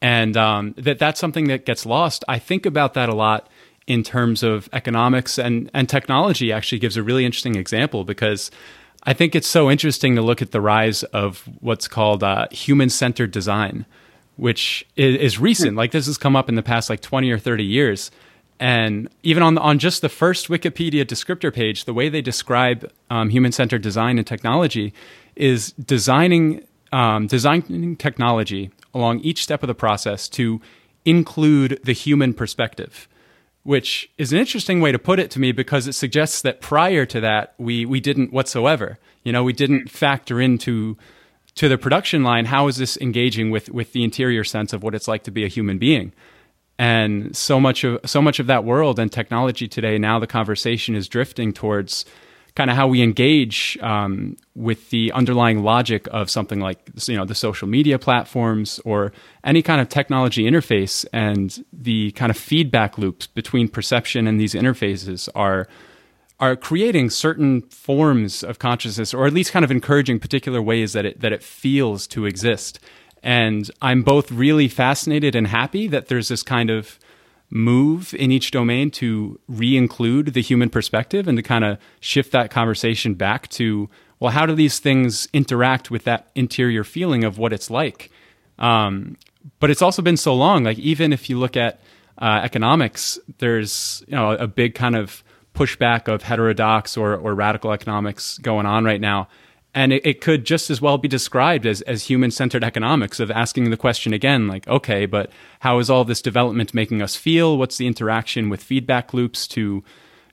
and 0.00 0.36
um, 0.36 0.74
that 0.78 0.98
that's 0.98 1.18
something 1.18 1.48
that 1.48 1.64
gets 1.64 1.84
lost. 1.84 2.24
I 2.28 2.38
think 2.38 2.66
about 2.66 2.94
that 2.94 3.08
a 3.08 3.14
lot 3.14 3.48
in 3.86 4.02
terms 4.02 4.42
of 4.42 4.68
economics 4.72 5.38
and 5.38 5.70
and 5.74 5.88
technology. 5.88 6.52
Actually, 6.52 6.78
gives 6.78 6.96
a 6.96 7.02
really 7.02 7.24
interesting 7.24 7.56
example 7.56 8.04
because 8.04 8.50
I 9.04 9.12
think 9.12 9.34
it's 9.34 9.48
so 9.48 9.70
interesting 9.70 10.14
to 10.16 10.22
look 10.22 10.42
at 10.42 10.52
the 10.52 10.60
rise 10.60 11.02
of 11.04 11.48
what's 11.60 11.88
called 11.88 12.22
uh, 12.22 12.46
human 12.50 12.90
centered 12.90 13.30
design, 13.30 13.86
which 14.38 14.86
is, 14.96 15.38
recent. 15.38 15.76
Like 15.76 15.90
this 15.90 16.06
has 16.06 16.16
come 16.16 16.36
up 16.36 16.48
in 16.48 16.54
the 16.54 16.62
past 16.62 16.88
like 16.88 17.02
twenty 17.02 17.30
or 17.30 17.38
thirty 17.38 17.64
years. 17.64 18.10
And 18.60 19.08
even 19.22 19.42
on 19.42 19.58
on 19.58 19.78
just 19.78 20.00
the 20.00 20.08
first 20.08 20.48
Wikipedia 20.48 21.04
descriptor 21.04 21.52
page, 21.52 21.84
the 21.84 21.92
way 21.92 22.08
they 22.08 22.22
describe 22.22 22.90
um, 23.10 23.28
human 23.28 23.52
centered 23.52 23.82
design 23.82 24.16
and 24.16 24.26
technology 24.26 24.94
is 25.36 25.72
designing 25.72 26.64
um, 26.92 27.26
designing 27.26 27.96
technology 27.96 28.70
along 28.94 29.20
each 29.20 29.42
step 29.42 29.62
of 29.62 29.66
the 29.66 29.74
process 29.74 30.28
to 30.30 30.60
include 31.04 31.80
the 31.84 31.92
human 31.92 32.32
perspective, 32.32 33.08
which 33.62 34.10
is 34.18 34.32
an 34.32 34.38
interesting 34.38 34.80
way 34.80 34.92
to 34.92 34.98
put 34.98 35.18
it 35.18 35.30
to 35.32 35.40
me 35.40 35.52
because 35.52 35.86
it 35.86 35.94
suggests 35.94 36.42
that 36.42 36.60
prior 36.60 37.04
to 37.06 37.20
that 37.20 37.54
we 37.58 37.84
we 37.84 38.00
didn't 38.00 38.32
whatsoever. 38.32 38.98
You 39.24 39.32
know, 39.32 39.44
we 39.44 39.52
didn't 39.52 39.90
factor 39.90 40.40
into 40.40 40.96
to 41.58 41.68
the 41.68 41.76
production 41.76 42.22
line 42.22 42.44
how 42.44 42.68
is 42.68 42.76
this 42.76 42.96
engaging 42.98 43.50
with 43.50 43.68
with 43.70 43.92
the 43.92 44.04
interior 44.04 44.44
sense 44.44 44.72
of 44.72 44.84
what 44.84 44.94
it's 44.94 45.08
like 45.08 45.24
to 45.24 45.32
be 45.32 45.44
a 45.44 45.48
human 45.48 45.76
being. 45.76 46.12
And 46.78 47.36
so 47.36 47.58
much 47.58 47.82
of 47.82 47.98
so 48.04 48.22
much 48.22 48.38
of 48.38 48.46
that 48.46 48.62
world 48.62 49.00
and 49.00 49.10
technology 49.10 49.66
today 49.66 49.98
now 49.98 50.20
the 50.20 50.28
conversation 50.28 50.94
is 50.94 51.08
drifting 51.08 51.52
towards 51.52 52.04
kind 52.54 52.70
of 52.70 52.76
how 52.76 52.86
we 52.86 53.02
engage 53.02 53.76
um, 53.82 54.36
with 54.54 54.90
the 54.90 55.10
underlying 55.12 55.64
logic 55.64 56.06
of 56.12 56.30
something 56.30 56.60
like 56.60 56.78
you 57.06 57.16
know 57.16 57.24
the 57.24 57.34
social 57.34 57.66
media 57.66 57.98
platforms 57.98 58.78
or 58.84 59.12
any 59.42 59.60
kind 59.60 59.80
of 59.80 59.88
technology 59.88 60.44
interface 60.44 61.04
and 61.12 61.64
the 61.72 62.12
kind 62.12 62.30
of 62.30 62.36
feedback 62.36 62.98
loops 62.98 63.26
between 63.26 63.66
perception 63.66 64.28
and 64.28 64.38
these 64.38 64.54
interfaces 64.54 65.28
are 65.34 65.66
are 66.40 66.56
creating 66.56 67.10
certain 67.10 67.62
forms 67.62 68.44
of 68.44 68.58
consciousness 68.58 69.12
or 69.12 69.26
at 69.26 69.32
least 69.32 69.52
kind 69.52 69.64
of 69.64 69.70
encouraging 69.70 70.20
particular 70.20 70.62
ways 70.62 70.92
that 70.92 71.04
it 71.04 71.20
that 71.20 71.32
it 71.32 71.42
feels 71.42 72.06
to 72.06 72.26
exist. 72.26 72.78
And 73.22 73.70
i'm 73.82 74.02
both 74.02 74.30
really 74.30 74.68
fascinated 74.68 75.34
and 75.34 75.48
happy 75.48 75.88
that 75.88 76.06
there's 76.06 76.28
this 76.28 76.42
kind 76.42 76.70
of 76.70 76.98
move 77.50 78.14
in 78.14 78.30
each 78.30 78.50
domain 78.50 78.90
to 78.90 79.40
re-include 79.48 80.34
the 80.34 80.42
human 80.42 80.68
perspective 80.68 81.26
and 81.26 81.38
to 81.38 81.42
kind 81.42 81.64
of 81.64 81.78
shift 81.98 82.30
that 82.30 82.50
conversation 82.50 83.14
back 83.14 83.48
to 83.48 83.88
well 84.20 84.30
how 84.30 84.46
do 84.46 84.54
these 84.54 84.78
things 84.78 85.28
interact 85.32 85.90
with 85.90 86.04
that 86.04 86.28
interior 86.34 86.84
feeling 86.84 87.24
of 87.24 87.38
what 87.38 87.52
it's 87.52 87.70
like? 87.70 88.10
Um, 88.58 89.16
but 89.60 89.70
it's 89.70 89.82
also 89.82 90.02
been 90.02 90.16
so 90.16 90.34
long. 90.34 90.64
Like 90.64 90.78
even 90.78 91.12
if 91.12 91.30
you 91.30 91.38
look 91.38 91.56
at 91.56 91.80
uh, 92.18 92.40
economics 92.42 93.18
there's 93.38 94.04
you 94.06 94.14
know 94.14 94.32
a 94.32 94.46
big 94.46 94.74
kind 94.74 94.94
of 94.94 95.24
pushback 95.58 96.08
of 96.08 96.22
heterodox 96.22 96.96
or, 96.96 97.14
or 97.14 97.34
radical 97.34 97.72
economics 97.72 98.38
going 98.38 98.66
on 98.66 98.84
right 98.84 99.00
now 99.00 99.28
and 99.74 99.92
it, 99.92 100.04
it, 100.04 100.20
could 100.20 100.44
just 100.44 100.70
as 100.70 100.80
well 100.80 100.98
be 100.98 101.08
described 101.08 101.66
as, 101.66 101.82
as 101.82 102.04
human 102.04 102.30
centered 102.30 102.64
economics 102.64 103.20
of 103.20 103.30
asking 103.30 103.70
the 103.70 103.76
question 103.76 104.12
again, 104.12 104.48
like, 104.48 104.66
okay, 104.66 105.06
but 105.06 105.30
how 105.60 105.78
is 105.78 105.90
all 105.90 106.04
this 106.04 106.22
development 106.22 106.74
making 106.74 107.02
us 107.02 107.16
feel? 107.16 107.56
What's 107.58 107.76
the 107.76 107.86
interaction 107.86 108.48
with 108.48 108.62
feedback 108.62 109.12
loops 109.14 109.46
to 109.48 109.84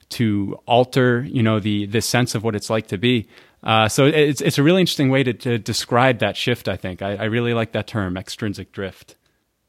to 0.08 0.56
alter, 0.66 1.24
you 1.28 1.42
know, 1.42 1.60
the 1.60 1.86
the 1.86 2.00
sense 2.00 2.34
of 2.34 2.44
what 2.44 2.56
it's 2.56 2.70
like 2.70 2.86
to 2.88 2.98
be? 2.98 3.28
Uh, 3.62 3.88
so 3.88 4.06
it's 4.06 4.40
it's 4.40 4.58
a 4.58 4.62
really 4.62 4.80
interesting 4.80 5.10
way 5.10 5.22
to, 5.22 5.32
to 5.32 5.58
describe 5.58 6.18
that 6.20 6.36
shift. 6.36 6.68
I 6.68 6.76
think 6.76 7.02
I, 7.02 7.16
I 7.16 7.24
really 7.24 7.52
like 7.52 7.72
that 7.72 7.86
term, 7.86 8.16
extrinsic 8.16 8.72
drift. 8.72 9.16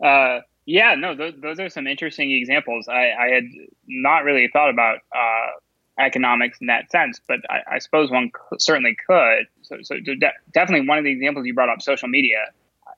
Uh, 0.04 0.39
yeah, 0.68 0.96
no, 0.96 1.16
those, 1.16 1.34
those 1.42 1.60
are 1.62 1.70
some 1.70 1.88
interesting 1.88 2.30
examples. 2.30 2.90
I, 2.90 3.12
I 3.18 3.30
had 3.34 3.46
not 3.88 4.26
really 4.26 4.50
thought 4.52 4.70
about 4.70 4.98
uh, 5.16 5.52
economics 5.98 6.58
in 6.60 6.68
that 6.68 6.92
sense, 6.92 7.22
but 7.26 7.40
I, 7.50 7.76
I 7.76 7.80
suppose 7.80 8.12
one 8.12 8.32
certainly 8.60 8.98
could. 9.08 9.46
So, 9.62 9.78
so 9.82 9.96
de- 9.96 10.34
definitely 10.54 10.86
one 10.86 10.98
of 10.98 11.06
the 11.06 11.12
examples 11.12 11.46
you 11.46 11.54
brought 11.54 11.70
up, 11.70 11.82
social 11.82 12.10
media. 12.10 12.40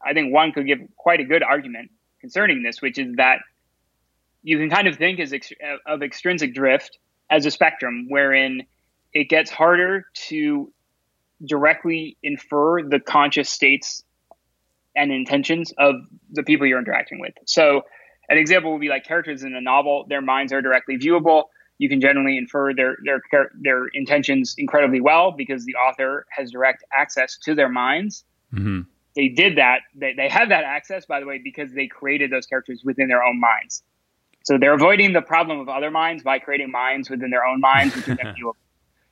I 0.04 0.14
think 0.14 0.34
one 0.34 0.52
could 0.52 0.66
give 0.66 0.80
quite 0.98 1.20
a 1.20 1.24
good 1.24 1.44
argument 1.44 1.92
concerning 2.20 2.64
this, 2.64 2.82
which 2.82 2.98
is 2.98 3.16
that 3.18 3.42
you 4.42 4.58
can 4.58 4.72
kind 4.72 4.88
of 4.88 4.96
think 4.96 5.20
as 5.20 5.32
ex- 5.32 5.54
of 5.86 6.02
extrinsic 6.02 6.56
drift 6.56 6.98
as 7.30 7.46
a 7.46 7.52
spectrum 7.52 8.08
wherein 8.10 8.64
it 9.14 9.26
gets 9.26 9.52
harder 9.52 10.08
to 10.14 10.74
directly 11.46 12.18
infer 12.24 12.82
the 12.82 13.00
conscious 13.00 13.48
states 13.48 14.04
and 14.96 15.12
intentions 15.12 15.74
of 15.78 15.96
the 16.32 16.44
people 16.44 16.68
you're 16.68 16.80
interacting 16.80 17.20
with. 17.20 17.34
So, 17.46 17.82
an 18.30 18.38
example 18.38 18.72
would 18.74 18.82
be 18.82 18.90
like 18.90 19.06
characters 19.06 19.44
in 19.44 19.56
a 19.56 19.62
novel, 19.62 20.06
their 20.08 20.22
minds 20.22 20.54
are 20.54 20.62
directly 20.62 20.98
viewable 20.98 21.46
you 21.80 21.88
can 21.88 22.00
generally 22.00 22.38
infer 22.38 22.74
their 22.74 22.98
their 23.04 23.22
their 23.60 23.88
intentions 23.94 24.54
incredibly 24.58 25.02
well 25.02 25.32
because 25.32 25.66
the 25.66 25.76
author 25.76 26.28
has 26.30 26.52
direct 26.52 26.84
access 26.96 27.38
to 27.40 27.56
their 27.56 27.70
minds. 27.70 28.26
Mm-hmm. 28.54 28.82
They 29.16 29.30
did 29.30 29.58
that. 29.58 29.80
They, 29.96 30.14
they 30.14 30.30
have 30.30 30.50
that 30.50 30.66
access, 30.66 31.06
by 31.06 31.20
the 31.20 31.26
way, 31.26 31.40
because 31.44 31.74
they 31.74 31.88
created 31.88 32.32
those 32.32 32.46
characters 32.46 32.82
within 32.84 33.08
their 33.08 33.24
own 33.24 33.40
minds. 33.40 33.82
So 34.44 34.58
they're 34.58 34.74
avoiding 34.74 35.14
the 35.14 35.22
problem 35.22 35.60
of 35.60 35.68
other 35.68 35.90
minds 35.90 36.22
by 36.22 36.40
creating 36.40 36.70
minds 36.70 37.10
within 37.10 37.30
their 37.30 37.46
own 37.46 37.60
minds, 37.60 37.96
which 37.96 38.08
are 38.10 38.16
viewable. 38.16 38.54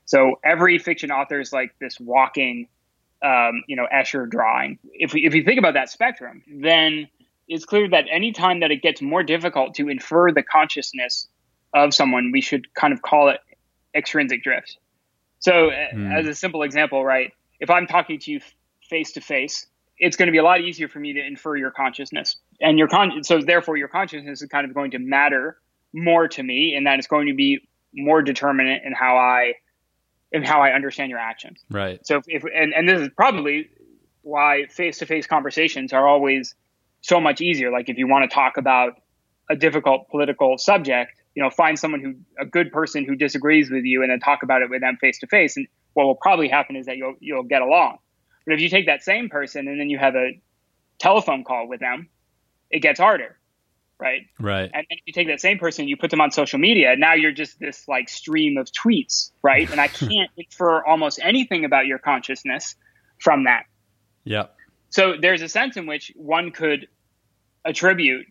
So 0.05 0.35
every 0.43 0.77
fiction 0.77 1.09
author 1.09 1.39
is 1.39 1.51
like 1.51 1.73
this 1.79 1.99
walking, 1.99 2.67
um, 3.23 3.63
you 3.67 3.75
know, 3.75 3.87
Escher 3.93 4.29
drawing. 4.29 4.79
If 4.93 5.13
we, 5.13 5.25
if 5.25 5.33
you 5.33 5.43
think 5.43 5.59
about 5.59 5.73
that 5.73 5.89
spectrum, 5.89 6.43
then 6.47 7.07
it's 7.47 7.65
clear 7.65 7.89
that 7.89 8.05
anytime 8.11 8.59
that 8.59 8.71
it 8.71 8.81
gets 8.81 9.01
more 9.01 9.23
difficult 9.23 9.75
to 9.75 9.89
infer 9.89 10.31
the 10.31 10.43
consciousness 10.43 11.27
of 11.73 11.93
someone, 11.93 12.31
we 12.31 12.41
should 12.41 12.73
kind 12.73 12.93
of 12.93 13.01
call 13.01 13.29
it 13.29 13.39
extrinsic 13.95 14.43
drift. 14.43 14.77
So, 15.39 15.69
mm. 15.71 16.13
as 16.13 16.27
a 16.27 16.33
simple 16.33 16.63
example, 16.63 17.03
right, 17.05 17.31
if 17.59 17.69
I'm 17.69 17.87
talking 17.87 18.19
to 18.19 18.31
you 18.31 18.39
face 18.89 19.13
to 19.13 19.21
face, 19.21 19.67
it's 19.99 20.15
going 20.15 20.27
to 20.27 20.31
be 20.31 20.37
a 20.37 20.43
lot 20.43 20.61
easier 20.61 20.87
for 20.87 20.99
me 20.99 21.13
to 21.13 21.25
infer 21.25 21.55
your 21.55 21.71
consciousness, 21.71 22.37
and 22.59 22.77
your 22.77 22.87
con. 22.87 23.23
So, 23.23 23.41
therefore, 23.41 23.77
your 23.77 23.87
consciousness 23.87 24.41
is 24.41 24.49
kind 24.49 24.65
of 24.67 24.73
going 24.73 24.91
to 24.91 24.99
matter 24.99 25.57
more 25.93 26.27
to 26.27 26.43
me, 26.43 26.75
and 26.75 26.85
that 26.87 26.99
it's 26.99 27.07
going 27.07 27.27
to 27.27 27.35
be 27.35 27.59
more 27.93 28.21
determinant 28.21 28.83
in 28.85 28.93
how 28.93 29.17
I 29.17 29.53
in 30.31 30.43
how 30.43 30.61
I 30.61 30.71
understand 30.71 31.09
your 31.09 31.19
actions. 31.19 31.59
Right. 31.69 32.05
So, 32.05 32.21
if 32.27 32.43
and 32.43 32.73
and 32.73 32.87
this 32.87 33.01
is 33.01 33.09
probably 33.15 33.69
why 34.21 34.65
face 34.69 34.99
to 34.99 35.05
face 35.05 35.25
conversations 35.25 35.93
are 35.93 36.07
always 36.07 36.55
so 37.01 37.21
much 37.21 37.41
easier. 37.41 37.71
Like, 37.71 37.89
if 37.89 37.97
you 37.97 38.07
want 38.07 38.29
to 38.29 38.33
talk 38.33 38.57
about 38.57 39.01
a 39.49 39.55
difficult 39.55 40.09
political 40.09 40.57
subject, 40.57 41.13
you 41.35 41.43
know, 41.43 41.49
find 41.49 41.79
someone 41.79 42.01
who 42.01 42.15
a 42.39 42.45
good 42.45 42.71
person 42.71 43.05
who 43.05 43.15
disagrees 43.15 43.71
with 43.71 43.85
you 43.85 44.01
and 44.01 44.11
then 44.11 44.19
talk 44.19 44.43
about 44.43 44.61
it 44.61 44.69
with 44.69 44.81
them 44.81 44.97
face 44.99 45.19
to 45.19 45.27
face. 45.27 45.55
And 45.55 45.67
what 45.93 46.05
will 46.05 46.15
probably 46.15 46.49
happen 46.49 46.75
is 46.75 46.87
that 46.87 46.97
you'll 46.97 47.15
you'll 47.19 47.43
get 47.43 47.61
along. 47.61 47.97
But 48.45 48.55
if 48.55 48.61
you 48.61 48.69
take 48.69 48.87
that 48.87 49.03
same 49.03 49.29
person 49.29 49.67
and 49.67 49.79
then 49.79 49.89
you 49.89 49.97
have 49.99 50.15
a 50.15 50.41
telephone 50.99 51.43
call 51.43 51.67
with 51.67 51.79
them, 51.79 52.09
it 52.69 52.79
gets 52.79 52.99
harder. 52.99 53.36
Right. 53.99 54.27
Right. 54.39 54.69
And 54.73 54.85
then 54.89 54.97
if 54.99 55.03
you 55.05 55.13
take 55.13 55.27
that 55.27 55.41
same 55.41 55.57
person, 55.57 55.87
you 55.87 55.97
put 55.97 56.11
them 56.11 56.21
on 56.21 56.31
social 56.31 56.59
media, 56.59 56.95
now 56.95 57.13
you're 57.13 57.31
just 57.31 57.59
this 57.59 57.87
like 57.87 58.09
stream 58.09 58.57
of 58.57 58.67
tweets, 58.71 59.31
right? 59.41 59.69
And 59.69 59.81
I 59.81 59.87
can't 59.87 60.29
infer 60.37 60.85
almost 60.85 61.19
anything 61.21 61.65
about 61.65 61.87
your 61.87 61.97
consciousness 61.97 62.75
from 63.19 63.45
that. 63.45 63.63
Yeah. 64.23 64.47
So 64.89 65.15
there's 65.19 65.41
a 65.41 65.49
sense 65.49 65.77
in 65.77 65.87
which 65.87 66.11
one 66.15 66.51
could 66.51 66.87
attribute 67.65 68.27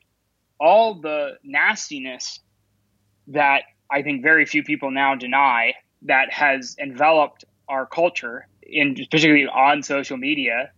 all 0.58 0.94
the 1.00 1.32
nastiness 1.42 2.40
that 3.28 3.62
I 3.90 4.02
think 4.02 4.22
very 4.22 4.46
few 4.46 4.62
people 4.62 4.90
now 4.90 5.14
deny 5.14 5.74
that 6.02 6.32
has 6.32 6.76
enveloped 6.80 7.44
our 7.68 7.86
culture 7.86 8.46
in 8.62 8.94
particularly 8.94 9.46
on 9.46 9.82
social 9.82 10.16
media 10.16 10.70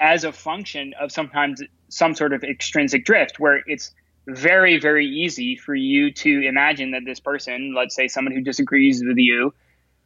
as 0.00 0.24
a 0.24 0.32
function 0.32 0.94
of 1.00 1.10
sometimes 1.10 1.62
some 1.88 2.14
sort 2.14 2.32
of 2.32 2.44
extrinsic 2.44 3.04
drift 3.04 3.40
where 3.40 3.62
it's 3.66 3.92
very 4.28 4.78
very 4.78 5.06
easy 5.06 5.56
for 5.56 5.74
you 5.74 6.12
to 6.12 6.46
imagine 6.46 6.90
that 6.90 7.02
this 7.04 7.18
person 7.20 7.74
let's 7.74 7.94
say 7.94 8.08
someone 8.08 8.34
who 8.34 8.42
disagrees 8.42 9.02
with 9.04 9.16
you 9.16 9.54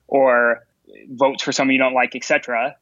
or 0.06 0.64
votes 1.10 1.42
for 1.42 1.52
someone 1.52 1.72
you 1.72 1.78
don't 1.78 1.94
like 1.94 2.14
etc 2.14 2.76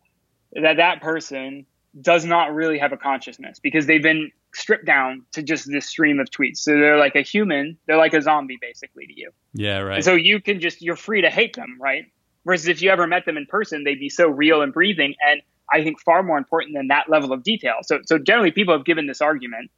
that 0.53 0.77
that 0.77 1.01
person 1.01 1.65
does 2.01 2.25
not 2.25 2.55
really 2.55 2.79
have 2.79 2.93
a 2.93 2.97
consciousness 2.97 3.59
because 3.59 3.87
they've 3.87 4.03
been 4.03 4.31
stripped 4.55 4.85
down 4.85 5.25
to 5.33 5.43
just 5.43 5.71
this 5.71 5.87
stream 5.87 6.21
of 6.21 6.31
tweets. 6.31 6.59
So 6.59 6.73
they're 6.73 6.99
like 6.99 7.17
a 7.17 7.23
human, 7.23 7.77
they're 7.87 7.97
like 7.97 8.15
a 8.15 8.23
zombie 8.23 8.59
basically 8.61 9.07
to 9.07 9.13
you. 9.17 9.31
Yeah, 9.55 9.79
right. 9.79 9.97
And 9.97 10.05
so 10.05 10.15
you 10.15 10.41
can 10.41 10.61
just 10.61 10.83
you're 10.83 10.97
free 10.97 11.23
to 11.23 11.31
hate 11.31 11.55
them, 11.55 11.79
right? 11.81 12.05
Versus 12.45 12.69
if 12.69 12.83
you 12.83 12.91
ever 12.91 13.07
met 13.07 13.25
them 13.27 13.37
in 13.37 13.47
person, 13.47 13.85
they'd 13.85 14.01
be 14.01 14.09
so 14.09 14.29
real 14.29 14.63
and 14.63 14.73
breathing 14.73 15.15
and 15.27 15.43
I 15.73 15.85
think 15.85 16.01
far 16.01 16.23
more 16.23 16.37
important 16.37 16.75
than 16.75 16.89
that 16.89 17.09
level 17.09 17.33
of 17.33 17.43
detail. 17.43 17.77
So 17.83 18.01
so 18.05 18.19
generally 18.19 18.51
people 18.51 18.75
have 18.75 18.85
given 18.85 19.07
this 19.07 19.21
argument 19.21 19.71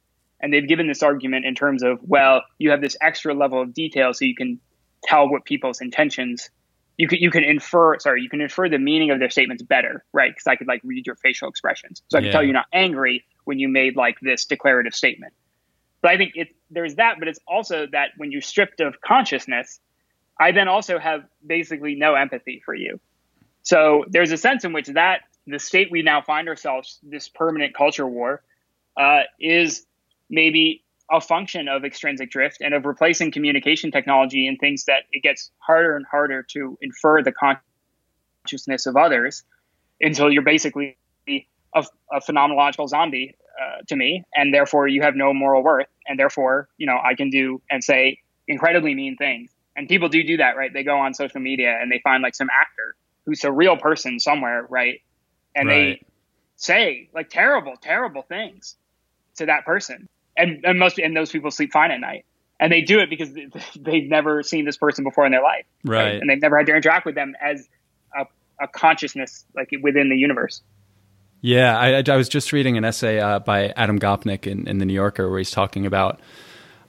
and 0.43 0.53
they've 0.53 0.67
given 0.67 0.87
this 0.87 1.01
argument 1.01 1.45
in 1.45 1.55
terms 1.55 1.81
of 1.81 1.99
well, 2.03 2.43
you 2.59 2.69
have 2.71 2.81
this 2.81 2.97
extra 3.01 3.33
level 3.33 3.61
of 3.61 3.73
detail 3.73 4.13
so 4.13 4.25
you 4.25 4.35
can 4.35 4.59
tell 5.03 5.27
what 5.29 5.45
people's 5.45 5.81
intentions 5.81 6.49
you 6.97 7.07
can 7.07 7.19
you 7.19 7.31
can 7.31 7.43
infer 7.43 7.97
sorry 7.97 8.21
you 8.21 8.29
can 8.29 8.41
infer 8.41 8.69
the 8.69 8.77
meaning 8.77 9.09
of 9.09 9.19
their 9.19 9.29
statements 9.29 9.63
better 9.63 10.05
right? 10.13 10.31
Because 10.31 10.47
i 10.47 10.55
could 10.55 10.67
like 10.67 10.81
read 10.83 11.07
your 11.07 11.15
facial 11.15 11.49
expressions. 11.49 12.03
So 12.09 12.17
i 12.17 12.21
can 12.21 12.27
yeah. 12.27 12.31
tell 12.31 12.43
you're 12.43 12.53
not 12.53 12.67
angry 12.71 13.25
when 13.45 13.57
you 13.57 13.67
made 13.67 13.95
like 13.95 14.19
this 14.21 14.45
declarative 14.45 14.93
statement. 14.93 15.33
But 16.01 16.11
i 16.11 16.17
think 16.17 16.33
it 16.35 16.49
there's 16.69 16.95
that 16.95 17.15
but 17.19 17.27
it's 17.27 17.39
also 17.47 17.87
that 17.91 18.09
when 18.17 18.31
you're 18.31 18.41
stripped 18.41 18.79
of 18.79 19.01
consciousness 19.01 19.79
i 20.39 20.51
then 20.51 20.67
also 20.67 20.99
have 20.99 21.23
basically 21.45 21.95
no 21.95 22.13
empathy 22.13 22.61
for 22.63 22.75
you. 22.75 22.99
So 23.63 24.05
there's 24.09 24.31
a 24.31 24.37
sense 24.37 24.63
in 24.63 24.73
which 24.73 24.87
that 24.87 25.21
the 25.47 25.59
state 25.59 25.89
we 25.91 26.01
now 26.03 26.21
find 26.21 26.47
ourselves 26.47 26.99
this 27.03 27.27
permanent 27.27 27.75
culture 27.75 28.07
war 28.07 28.43
uh, 28.95 29.21
is 29.39 29.85
maybe 30.33 30.83
a 31.11 31.21
function 31.21 31.67
of 31.67 31.85
extrinsic 31.85 32.31
drift 32.31 32.57
and 32.59 32.73
of 32.73 32.85
replacing 32.85 33.31
communication 33.31 33.91
technology 33.91 34.47
and 34.47 34.57
things 34.59 34.85
that 34.85 35.03
it 35.11 35.21
gets 35.21 35.51
harder 35.59 35.95
and 35.95 36.05
harder 36.09 36.41
to 36.41 36.77
infer 36.81 37.21
the 37.21 37.31
consciousness 37.31 38.87
of 38.87 38.97
others 38.97 39.43
until 40.01 40.31
you're 40.31 40.41
basically 40.41 40.97
a, 41.27 41.45
a 42.11 42.19
phenomenological 42.19 42.89
zombie 42.89 43.35
uh, 43.61 43.83
to 43.87 43.95
me, 43.95 44.23
and 44.35 44.53
therefore 44.53 44.87
you 44.87 45.03
have 45.03 45.15
no 45.15 45.33
moral 45.33 45.63
worth, 45.63 45.87
and 46.07 46.17
therefore 46.17 46.67
you 46.77 46.87
know 46.87 46.99
I 47.03 47.13
can 47.13 47.29
do 47.29 47.61
and 47.69 47.83
say 47.83 48.19
incredibly 48.47 48.95
mean 48.95 49.15
things, 49.15 49.51
and 49.75 49.87
people 49.87 50.09
do 50.09 50.23
do 50.23 50.37
that, 50.37 50.57
right? 50.57 50.73
They 50.73 50.83
go 50.83 50.97
on 50.97 51.13
social 51.13 51.39
media 51.39 51.77
and 51.79 51.91
they 51.91 52.01
find 52.03 52.23
like 52.23 52.35
some 52.35 52.49
actor 52.49 52.95
who's 53.25 53.43
a 53.43 53.51
real 53.51 53.77
person 53.77 54.19
somewhere, 54.19 54.65
right, 54.69 55.01
and 55.55 55.67
right. 55.67 55.99
they 55.99 56.05
say 56.55 57.09
like 57.13 57.29
terrible, 57.29 57.75
terrible 57.79 58.23
things 58.23 58.75
to 59.35 59.45
that 59.45 59.65
person, 59.65 60.09
and 60.37 60.63
and 60.63 60.79
most 60.79 60.97
and 60.99 61.15
those 61.15 61.31
people 61.31 61.51
sleep 61.51 61.71
fine 61.71 61.91
at 61.91 61.99
night 61.99 62.25
and 62.59 62.71
they 62.71 62.81
do 62.81 62.99
it 62.99 63.09
because 63.09 63.29
they've 63.79 64.09
never 64.09 64.43
seen 64.43 64.65
this 64.65 64.77
person 64.77 65.03
before 65.03 65.25
in 65.25 65.31
their 65.31 65.43
life 65.43 65.65
right, 65.83 66.03
right? 66.03 66.21
and 66.21 66.29
they've 66.29 66.41
never 66.41 66.57
had 66.57 66.65
to 66.65 66.75
interact 66.75 67.05
with 67.05 67.15
them 67.15 67.33
as 67.41 67.67
a 68.63 68.67
consciousness 68.67 69.45
like 69.55 69.69
within 69.81 70.09
the 70.09 70.15
universe. 70.15 70.61
Yeah, 71.41 71.77
I, 71.77 72.03
I 72.07 72.15
was 72.15 72.29
just 72.29 72.53
reading 72.53 72.77
an 72.77 72.85
essay 72.85 73.19
uh, 73.19 73.39
by 73.39 73.73
Adam 73.75 73.99
Gopnik 73.99 74.47
in, 74.47 74.67
in 74.67 74.77
the 74.77 74.85
New 74.85 74.93
Yorker 74.93 75.29
where 75.29 75.39
he's 75.39 75.51
talking 75.51 75.85
about 75.85 76.21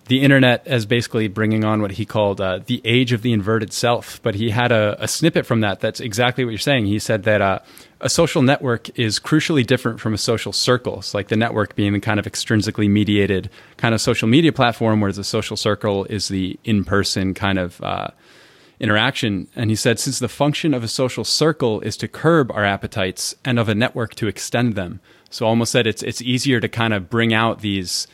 the 0.07 0.21
internet 0.21 0.67
as 0.67 0.85
basically 0.85 1.29
bringing 1.29 1.65
on 1.65 1.81
what 1.81 1.93
he 1.93 2.05
called 2.05 2.41
uh, 2.41 2.61
the 2.67 2.81
age 2.85 3.13
of 3.13 3.23
the 3.23 3.33
inverted 3.33 3.73
self. 3.73 4.21
But 4.23 4.35
he 4.35 4.51
had 4.51 4.71
a, 4.71 5.03
a, 5.03 5.09
snippet 5.09 5.47
from 5.47 5.61
that 5.61 5.81
that's 5.81 6.01
exactly 6.01 6.45
what 6.45 6.51
you're 6.51 6.59
saying. 6.59 6.87
He 6.87 6.99
said 6.99 7.23
that 7.23 7.41
uh, 7.41 7.61
a 8.01 8.11
social 8.11 8.43
network 8.43 8.97
is 8.99 9.19
crucially 9.19 9.67
different 9.67 10.01
from 10.01 10.13
a 10.13 10.19
social 10.19 10.53
circle. 10.53 10.99
It's 10.99 11.15
like 11.15 11.29
the 11.29 11.37
network 11.37 11.75
being 11.75 11.95
the 11.95 12.01
kind 12.01 12.21
of 12.21 12.27
extrinsically 12.27 12.89
mediated 12.89 13.49
kind 13.79 13.95
of 13.95 14.01
social 14.01 14.29
media 14.29 14.53
platform, 14.53 15.01
whereas 15.01 15.17
a 15.17 15.25
social 15.25 15.57
circle 15.57 16.05
is 16.05 16.29
the 16.29 16.59
in 16.65 16.85
person 16.85 17.33
kind 17.33 17.59
of 17.59 17.81
uh, 17.83 18.09
interaction. 18.79 19.49
And 19.57 19.71
he 19.71 19.77
said, 19.77 19.99
since 19.99 20.19
the 20.19 20.29
function 20.29 20.75
of 20.75 20.85
a 20.85 20.89
social 20.89 21.25
circle 21.25 21.81
is 21.81 21.97
to 21.99 22.09
curb 22.09 22.51
our 22.53 22.65
appetites 22.65 23.35
and 23.43 23.59
of 23.59 23.71
a 23.71 23.75
network 23.75 24.15
to 24.17 24.27
extend 24.27 24.75
them. 24.75 25.01
So 25.31 25.47
almost 25.47 25.73
said 25.73 25.87
it's 25.87 26.03
it's 26.03 26.23
easier 26.23 26.61
to 26.61 26.69
kind 26.69 26.95
of 26.95 27.11
bring 27.11 27.35
out 27.35 27.61
these 27.61 28.07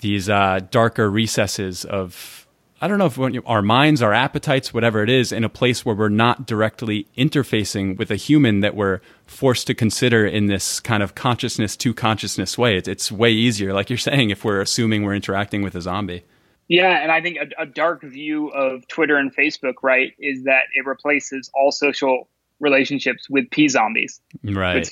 these 0.00 0.28
uh, 0.28 0.60
darker 0.70 1.10
recesses 1.10 1.84
of 1.84 2.40
I 2.82 2.88
don't 2.88 2.98
know 2.98 3.06
if 3.06 3.46
our 3.46 3.60
minds, 3.60 4.00
our 4.00 4.14
appetites, 4.14 4.72
whatever 4.72 5.02
it 5.02 5.10
is, 5.10 5.32
in 5.32 5.44
a 5.44 5.50
place 5.50 5.84
where 5.84 5.94
we're 5.94 6.08
not 6.08 6.46
directly 6.46 7.06
interfacing 7.16 7.98
with 7.98 8.10
a 8.10 8.16
human 8.16 8.60
that 8.60 8.74
we're 8.74 9.00
forced 9.26 9.66
to 9.66 9.74
consider 9.74 10.26
in 10.26 10.46
this 10.46 10.80
kind 10.80 11.02
of 11.02 11.14
consciousness 11.14 11.76
to 11.76 11.92
consciousness 11.92 12.56
way. 12.56 12.78
It's, 12.78 12.88
it's 12.88 13.12
way 13.12 13.32
easier, 13.32 13.74
like 13.74 13.90
you're 13.90 13.98
saying, 13.98 14.30
if 14.30 14.44
we're 14.44 14.62
assuming 14.62 15.02
we're 15.02 15.14
interacting 15.14 15.60
with 15.60 15.74
a 15.74 15.82
zombie. 15.82 16.24
Yeah, 16.68 17.02
and 17.02 17.12
I 17.12 17.20
think 17.20 17.36
a, 17.36 17.62
a 17.62 17.66
dark 17.66 18.02
view 18.02 18.48
of 18.48 18.88
Twitter 18.88 19.18
and 19.18 19.34
Facebook, 19.34 19.74
right, 19.82 20.14
is 20.18 20.44
that 20.44 20.62
it 20.74 20.86
replaces 20.86 21.50
all 21.52 21.72
social 21.72 22.30
relationships 22.60 23.28
with 23.28 23.50
p 23.50 23.68
zombies. 23.68 24.22
Right. 24.42 24.88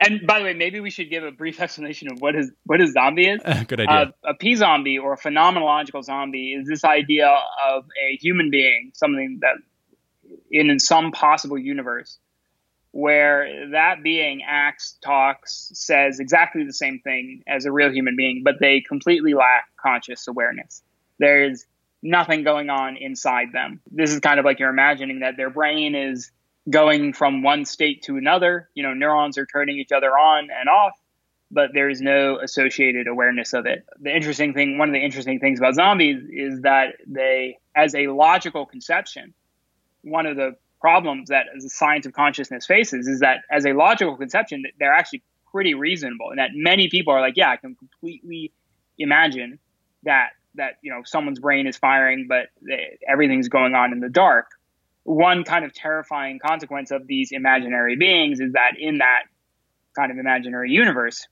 And 0.00 0.26
by 0.26 0.38
the 0.38 0.46
way, 0.46 0.54
maybe 0.54 0.80
we 0.80 0.90
should 0.90 1.10
give 1.10 1.24
a 1.24 1.30
brief 1.30 1.60
explanation 1.60 2.10
of 2.10 2.20
what 2.20 2.34
is 2.34 2.50
what 2.64 2.80
a 2.80 2.86
zombie 2.86 3.28
is. 3.28 3.40
Good 3.68 3.80
idea. 3.80 3.88
Uh, 3.88 4.10
a 4.24 4.34
P 4.34 4.54
zombie 4.54 4.98
or 4.98 5.12
a 5.12 5.18
phenomenological 5.18 6.02
zombie 6.02 6.54
is 6.54 6.66
this 6.66 6.84
idea 6.84 7.28
of 7.68 7.84
a 8.02 8.16
human 8.16 8.50
being, 8.50 8.92
something 8.94 9.40
that 9.42 9.56
in, 10.50 10.70
in 10.70 10.80
some 10.80 11.12
possible 11.12 11.58
universe 11.58 12.18
where 12.92 13.70
that 13.70 14.02
being 14.02 14.42
acts, 14.46 14.98
talks, 15.00 15.70
says 15.74 16.18
exactly 16.18 16.64
the 16.64 16.72
same 16.72 16.98
thing 17.00 17.42
as 17.46 17.64
a 17.64 17.70
real 17.70 17.92
human 17.92 18.16
being, 18.16 18.42
but 18.44 18.56
they 18.58 18.80
completely 18.80 19.32
lack 19.32 19.66
conscious 19.80 20.26
awareness. 20.26 20.82
There's 21.18 21.66
nothing 22.02 22.42
going 22.42 22.68
on 22.68 22.96
inside 22.96 23.52
them. 23.52 23.80
This 23.90 24.12
is 24.12 24.20
kind 24.20 24.40
of 24.40 24.44
like 24.44 24.58
you're 24.58 24.70
imagining 24.70 25.20
that 25.20 25.36
their 25.36 25.50
brain 25.50 25.94
is 25.94 26.32
going 26.68 27.12
from 27.12 27.42
one 27.42 27.64
state 27.64 28.02
to 28.02 28.16
another. 28.16 28.68
You 28.74 28.82
know, 28.82 28.94
neurons 28.94 29.38
are 29.38 29.46
turning 29.46 29.78
each 29.78 29.92
other 29.92 30.10
on 30.10 30.48
and 30.50 30.68
off, 30.68 30.92
but 31.50 31.70
there 31.72 31.88
is 31.88 32.00
no 32.00 32.38
associated 32.38 33.06
awareness 33.06 33.52
of 33.52 33.66
it. 33.66 33.84
The 34.00 34.14
interesting 34.14 34.52
thing, 34.52 34.78
one 34.78 34.88
of 34.88 34.92
the 34.92 35.00
interesting 35.00 35.40
things 35.40 35.58
about 35.58 35.74
zombies 35.74 36.22
is 36.30 36.62
that 36.62 36.96
they, 37.06 37.58
as 37.74 37.94
a 37.94 38.08
logical 38.08 38.66
conception, 38.66 39.34
one 40.02 40.26
of 40.26 40.36
the 40.36 40.56
problems 40.80 41.28
that 41.28 41.46
the 41.58 41.68
science 41.68 42.06
of 42.06 42.12
consciousness 42.12 42.66
faces 42.66 43.06
is 43.06 43.20
that 43.20 43.38
as 43.50 43.66
a 43.66 43.72
logical 43.72 44.16
conception, 44.16 44.64
they're 44.78 44.94
actually 44.94 45.22
pretty 45.50 45.74
reasonable, 45.74 46.30
and 46.30 46.38
that 46.38 46.50
many 46.54 46.88
people 46.88 47.12
are 47.12 47.20
like, 47.20 47.36
yeah, 47.36 47.50
I 47.50 47.56
can 47.56 47.74
completely 47.74 48.52
imagine 48.98 49.58
that 50.04 50.30
that 50.56 50.74
you 50.82 50.92
know 50.92 51.02
someone's 51.04 51.38
brain 51.38 51.66
is 51.66 51.76
firing, 51.76 52.26
but 52.28 52.46
everything's 53.08 53.48
going 53.48 53.74
on 53.74 53.92
in 53.92 54.00
the 54.00 54.08
dark 54.08 54.46
one 55.04 55.44
kind 55.44 55.64
of 55.64 55.72
terrifying 55.72 56.38
consequence 56.38 56.90
of 56.90 57.06
these 57.06 57.32
imaginary 57.32 57.96
beings 57.96 58.40
is 58.40 58.52
that 58.52 58.72
in 58.78 58.98
that 58.98 59.22
kind 59.96 60.12
of 60.12 60.18
imaginary 60.18 60.70
universe, 60.70 61.26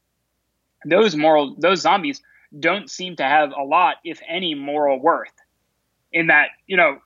those 0.84 1.14
moral 1.14 1.56
those 1.58 1.80
zombies 1.80 2.22
don't 2.58 2.90
seem 2.90 3.16
to 3.16 3.22
have 3.22 3.52
a 3.52 3.62
lot, 3.62 3.96
if 4.04 4.20
any, 4.26 4.54
moral 4.54 5.00
worth. 5.00 5.32
In 6.12 6.28
that, 6.28 6.48
you 6.66 6.76
know, 6.76 6.98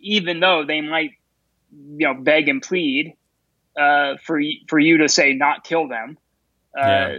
even 0.00 0.40
though 0.40 0.64
they 0.64 0.80
might, 0.80 1.12
you 1.72 2.06
know, 2.06 2.14
beg 2.14 2.48
and 2.48 2.62
plead 2.62 3.14
uh, 3.78 4.16
for 4.22 4.40
for 4.68 4.78
you 4.78 4.98
to 4.98 5.08
say 5.08 5.32
not 5.32 5.64
kill 5.64 5.88
them, 5.88 6.18
uh, 6.78 6.86
yeah. 6.86 7.18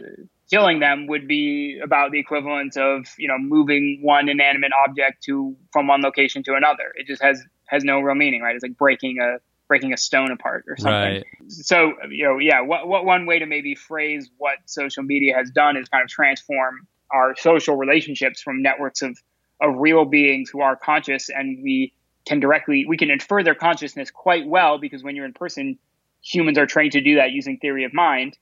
killing 0.50 0.80
them 0.80 1.08
would 1.08 1.28
be 1.28 1.80
about 1.84 2.12
the 2.12 2.20
equivalent 2.20 2.78
of 2.78 3.06
you 3.18 3.28
know 3.28 3.38
moving 3.38 4.00
one 4.02 4.30
inanimate 4.30 4.72
object 4.88 5.24
to 5.24 5.56
from 5.74 5.88
one 5.88 6.02
location 6.02 6.44
to 6.44 6.54
another. 6.54 6.94
It 6.96 7.08
just 7.08 7.22
has 7.22 7.44
has 7.68 7.84
no 7.84 8.00
real 8.00 8.16
meaning, 8.16 8.42
right? 8.42 8.56
It's 8.56 8.64
like 8.64 8.78
breaking 8.78 9.20
a 9.20 9.38
breaking 9.68 9.94
a 9.94 9.98
stone 9.98 10.32
apart 10.32 10.66
or 10.68 10.78
something. 10.78 10.94
Right. 10.94 11.26
So, 11.50 11.94
you 12.10 12.24
know, 12.24 12.38
yeah, 12.40 12.62
what, 12.62 12.88
what 12.88 13.06
one 13.06 13.26
way 13.26 13.40
to 13.40 13.46
maybe 13.46 13.76
phrase 13.76 14.30
what 14.38 14.58
social 14.66 15.04
media 15.04 15.36
has 15.36 15.52
done 15.52 15.76
is 15.78 15.90
kind 15.90 16.04
of 16.04 16.10
transform 16.10 16.88
our 17.12 17.36
social 17.38 17.76
relationships 17.76 18.42
from 18.42 18.62
networks 18.62 19.02
of, 19.02 19.18
of 19.62 19.76
real 19.78 20.06
beings 20.06 20.50
who 20.50 20.62
are 20.62 20.76
conscious 20.76 21.30
and 21.30 21.62
we 21.62 21.94
can 22.26 22.40
directly 22.40 22.86
we 22.88 22.98
can 22.98 23.10
infer 23.10 23.44
their 23.44 23.56
consciousness 23.56 24.12
quite 24.12 24.48
well 24.48 24.78
because 24.78 25.04
when 25.04 25.16
you're 25.16 25.26
in 25.26 25.34
person, 25.34 25.78
humans 26.22 26.58
are 26.58 26.66
trained 26.66 26.94
to 26.94 27.02
do 27.02 27.16
that 27.16 27.32
using 27.32 27.58
theory 27.58 27.84
of 27.84 27.94
mind 27.94 28.38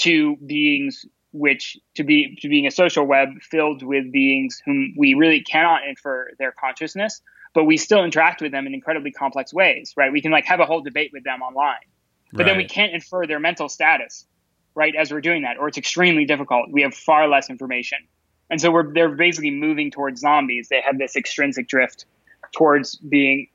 to 0.00 0.36
beings 0.36 1.04
which 1.32 1.76
to 1.94 2.04
be 2.04 2.38
to 2.40 2.48
being 2.48 2.66
a 2.66 2.70
social 2.70 3.04
web 3.04 3.28
filled 3.42 3.82
with 3.82 4.10
beings 4.10 4.62
whom 4.64 4.94
we 4.96 5.14
really 5.14 5.42
cannot 5.42 5.86
infer 5.86 6.30
their 6.38 6.52
consciousness 6.52 7.20
but 7.54 7.64
we 7.64 7.76
still 7.76 8.04
interact 8.04 8.40
with 8.40 8.52
them 8.52 8.66
in 8.66 8.74
incredibly 8.74 9.10
complex 9.10 9.52
ways, 9.52 9.94
right? 9.96 10.12
We 10.12 10.20
can 10.20 10.30
like 10.30 10.44
have 10.46 10.60
a 10.60 10.66
whole 10.66 10.80
debate 10.80 11.10
with 11.12 11.24
them 11.24 11.42
online, 11.42 11.76
but 12.32 12.40
right. 12.40 12.46
then 12.46 12.56
we 12.56 12.66
can't 12.66 12.92
infer 12.92 13.26
their 13.26 13.40
mental 13.40 13.68
status, 13.68 14.26
right? 14.74 14.94
As 14.94 15.10
we're 15.10 15.20
doing 15.20 15.42
that, 15.42 15.58
or 15.58 15.68
it's 15.68 15.78
extremely 15.78 16.24
difficult. 16.24 16.70
We 16.70 16.82
have 16.82 16.94
far 16.94 17.28
less 17.28 17.50
information, 17.50 17.98
and 18.50 18.60
so 18.60 18.70
we're 18.70 18.92
they're 18.92 19.14
basically 19.14 19.50
moving 19.50 19.90
towards 19.90 20.20
zombies. 20.20 20.68
They 20.68 20.80
have 20.80 20.98
this 20.98 21.16
extrinsic 21.16 21.68
drift 21.68 22.06
towards 22.52 22.96
being 22.96 23.48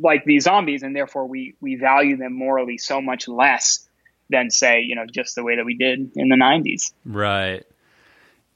like 0.00 0.24
these 0.24 0.44
zombies, 0.44 0.82
and 0.82 0.94
therefore 0.94 1.26
we 1.26 1.54
we 1.60 1.76
value 1.76 2.16
them 2.16 2.34
morally 2.34 2.78
so 2.78 3.00
much 3.00 3.28
less 3.28 3.88
than 4.32 4.50
say 4.50 4.80
you 4.80 4.96
know 4.96 5.06
just 5.06 5.36
the 5.36 5.44
way 5.44 5.54
that 5.56 5.64
we 5.64 5.76
did 5.76 6.10
in 6.16 6.28
the 6.28 6.36
90s 6.36 6.92
right 7.04 7.64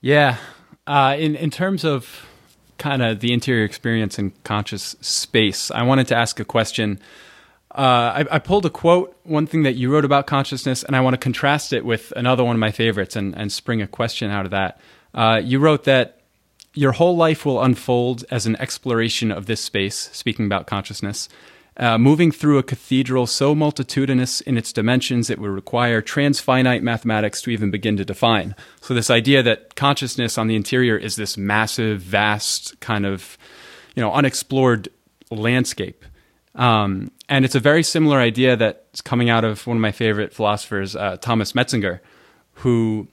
yeah 0.01 0.39
uh, 0.89 1.17
in 1.19 1.37
in 1.37 1.51
terms 1.51 1.85
of 1.85 2.27
kind 2.79 3.03
of 3.03 3.21
the 3.21 3.33
interior 3.33 3.65
experience 3.65 4.19
and 4.19 4.33
conscious 4.45 4.97
space, 5.01 5.71
I 5.71 5.83
wanted 5.83 6.09
to 6.09 6.17
ask 6.17 6.39
a 6.41 6.45
question. 6.45 6.99
Uh, 7.75 8.25
I, 8.31 8.37
I, 8.37 8.39
pulled 8.39 8.65
a 8.65 8.71
quote, 8.71 9.17
one 9.25 9.47
thing 9.47 9.63
that 9.65 9.75
you 9.75 9.93
wrote 9.93 10.05
about 10.05 10.27
consciousness, 10.27 10.83
and 10.83 10.97
I 10.97 11.01
want 11.01 11.15
to 11.15 11.19
contrast 11.19 11.73
it 11.73 11.85
with 11.85 12.13
another 12.17 12.43
one 12.43 12.57
of 12.57 12.61
my 12.61 12.71
favorites 12.71 13.17
and, 13.17 13.37
and 13.37 13.53
spring 13.53 13.83
a 13.83 13.87
question 13.87 14.31
out 14.31 14.47
of 14.47 14.51
that. 14.53 14.81
Uh, 15.15 15.41
you 15.45 15.59
wrote 15.59 15.85
that 15.85 16.21
your 16.73 16.93
whole 16.93 17.17
life 17.17 17.45
will 17.45 17.63
unfold 17.63 18.25
as 18.31 18.47
an 18.47 18.57
exploration 18.57 19.33
of 19.33 19.47
this 19.47 19.61
space, 19.61 20.11
speaking 20.13 20.47
about 20.47 20.67
consciousness, 20.67 21.29
uh, 21.79 21.99
moving 21.99 22.33
through 22.33 22.59
a 22.59 22.63
cathedral 22.63 23.27
so 23.27 23.55
multitudinous 23.55 24.41
in 24.41 24.57
its 24.57 24.73
dimensions 24.73 25.29
it 25.29 25.39
would 25.39 25.51
require 25.51 26.01
transfinite 26.01 26.83
mathematics 26.83 27.43
to 27.43 27.51
even 27.51 27.71
begin 27.71 27.97
to 27.97 28.05
define. 28.05 28.55
So, 28.81 28.95
this 28.95 29.11
idea 29.11 29.43
that 29.43 29.77
consciousness 29.77 30.39
on 30.39 30.47
the 30.47 30.57
interior 30.57 30.97
is 30.97 31.17
this 31.17 31.37
massive, 31.37 32.01
vast, 32.01 32.79
kind 32.81 33.05
of, 33.05 33.37
you 33.95 34.03
know, 34.03 34.13
unexplored 34.13 34.89
landscape. 35.31 36.05
Um, 36.55 37.11
and 37.29 37.45
it's 37.45 37.55
a 37.55 37.61
very 37.61 37.83
similar 37.83 38.19
idea 38.19 38.57
that's 38.57 39.03
coming 39.03 39.29
out 39.29 39.45
of 39.45 39.67
one 39.67 39.77
of 39.77 39.81
my 39.81 39.93
favorite 39.93 40.33
philosophers, 40.33 40.97
uh, 40.97 41.19
Thomas 41.19 41.53
Metzinger, 41.53 42.01
who 42.55 43.09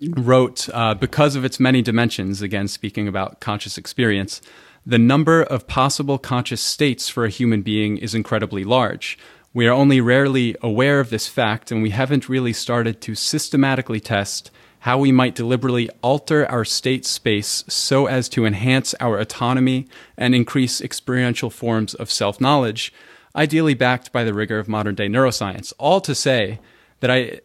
wrote, 0.00 0.68
uh, 0.70 0.94
Because 0.94 1.36
of 1.36 1.44
its 1.44 1.60
many 1.60 1.82
dimensions, 1.82 2.42
again, 2.42 2.68
speaking 2.68 3.08
about 3.08 3.40
conscious 3.40 3.76
experience, 3.76 4.40
the 4.86 4.98
number 4.98 5.42
of 5.42 5.66
possible 5.66 6.16
conscious 6.16 6.60
states 6.60 7.08
for 7.08 7.24
a 7.24 7.30
human 7.30 7.60
being 7.60 7.98
is 7.98 8.14
incredibly 8.14 8.62
large. 8.62 9.18
We 9.52 9.66
are 9.66 9.72
only 9.72 10.00
rarely 10.00 10.54
aware 10.62 11.00
of 11.00 11.10
this 11.10 11.26
fact, 11.26 11.72
and 11.72 11.82
we 11.82 11.90
haven't 11.90 12.28
really 12.28 12.52
started 12.52 13.00
to 13.00 13.16
systematically 13.16 13.98
test 13.98 14.52
how 14.80 14.98
we 14.98 15.10
might 15.10 15.34
deliberately 15.34 15.90
alter 16.02 16.46
our 16.46 16.64
state 16.64 17.04
space 17.04 17.64
so 17.66 18.06
as 18.06 18.28
to 18.28 18.46
enhance 18.46 18.94
our 19.00 19.18
autonomy 19.18 19.88
and 20.16 20.34
increase 20.34 20.80
experiential 20.80 21.50
forms 21.50 21.94
of 21.94 22.08
self 22.08 22.40
knowledge, 22.40 22.92
ideally 23.34 23.74
backed 23.74 24.12
by 24.12 24.22
the 24.22 24.34
rigor 24.34 24.60
of 24.60 24.68
modern 24.68 24.94
day 24.94 25.08
neuroscience. 25.08 25.72
All 25.78 26.00
to 26.02 26.14
say 26.14 26.60
that 27.00 27.10
I 27.10 27.40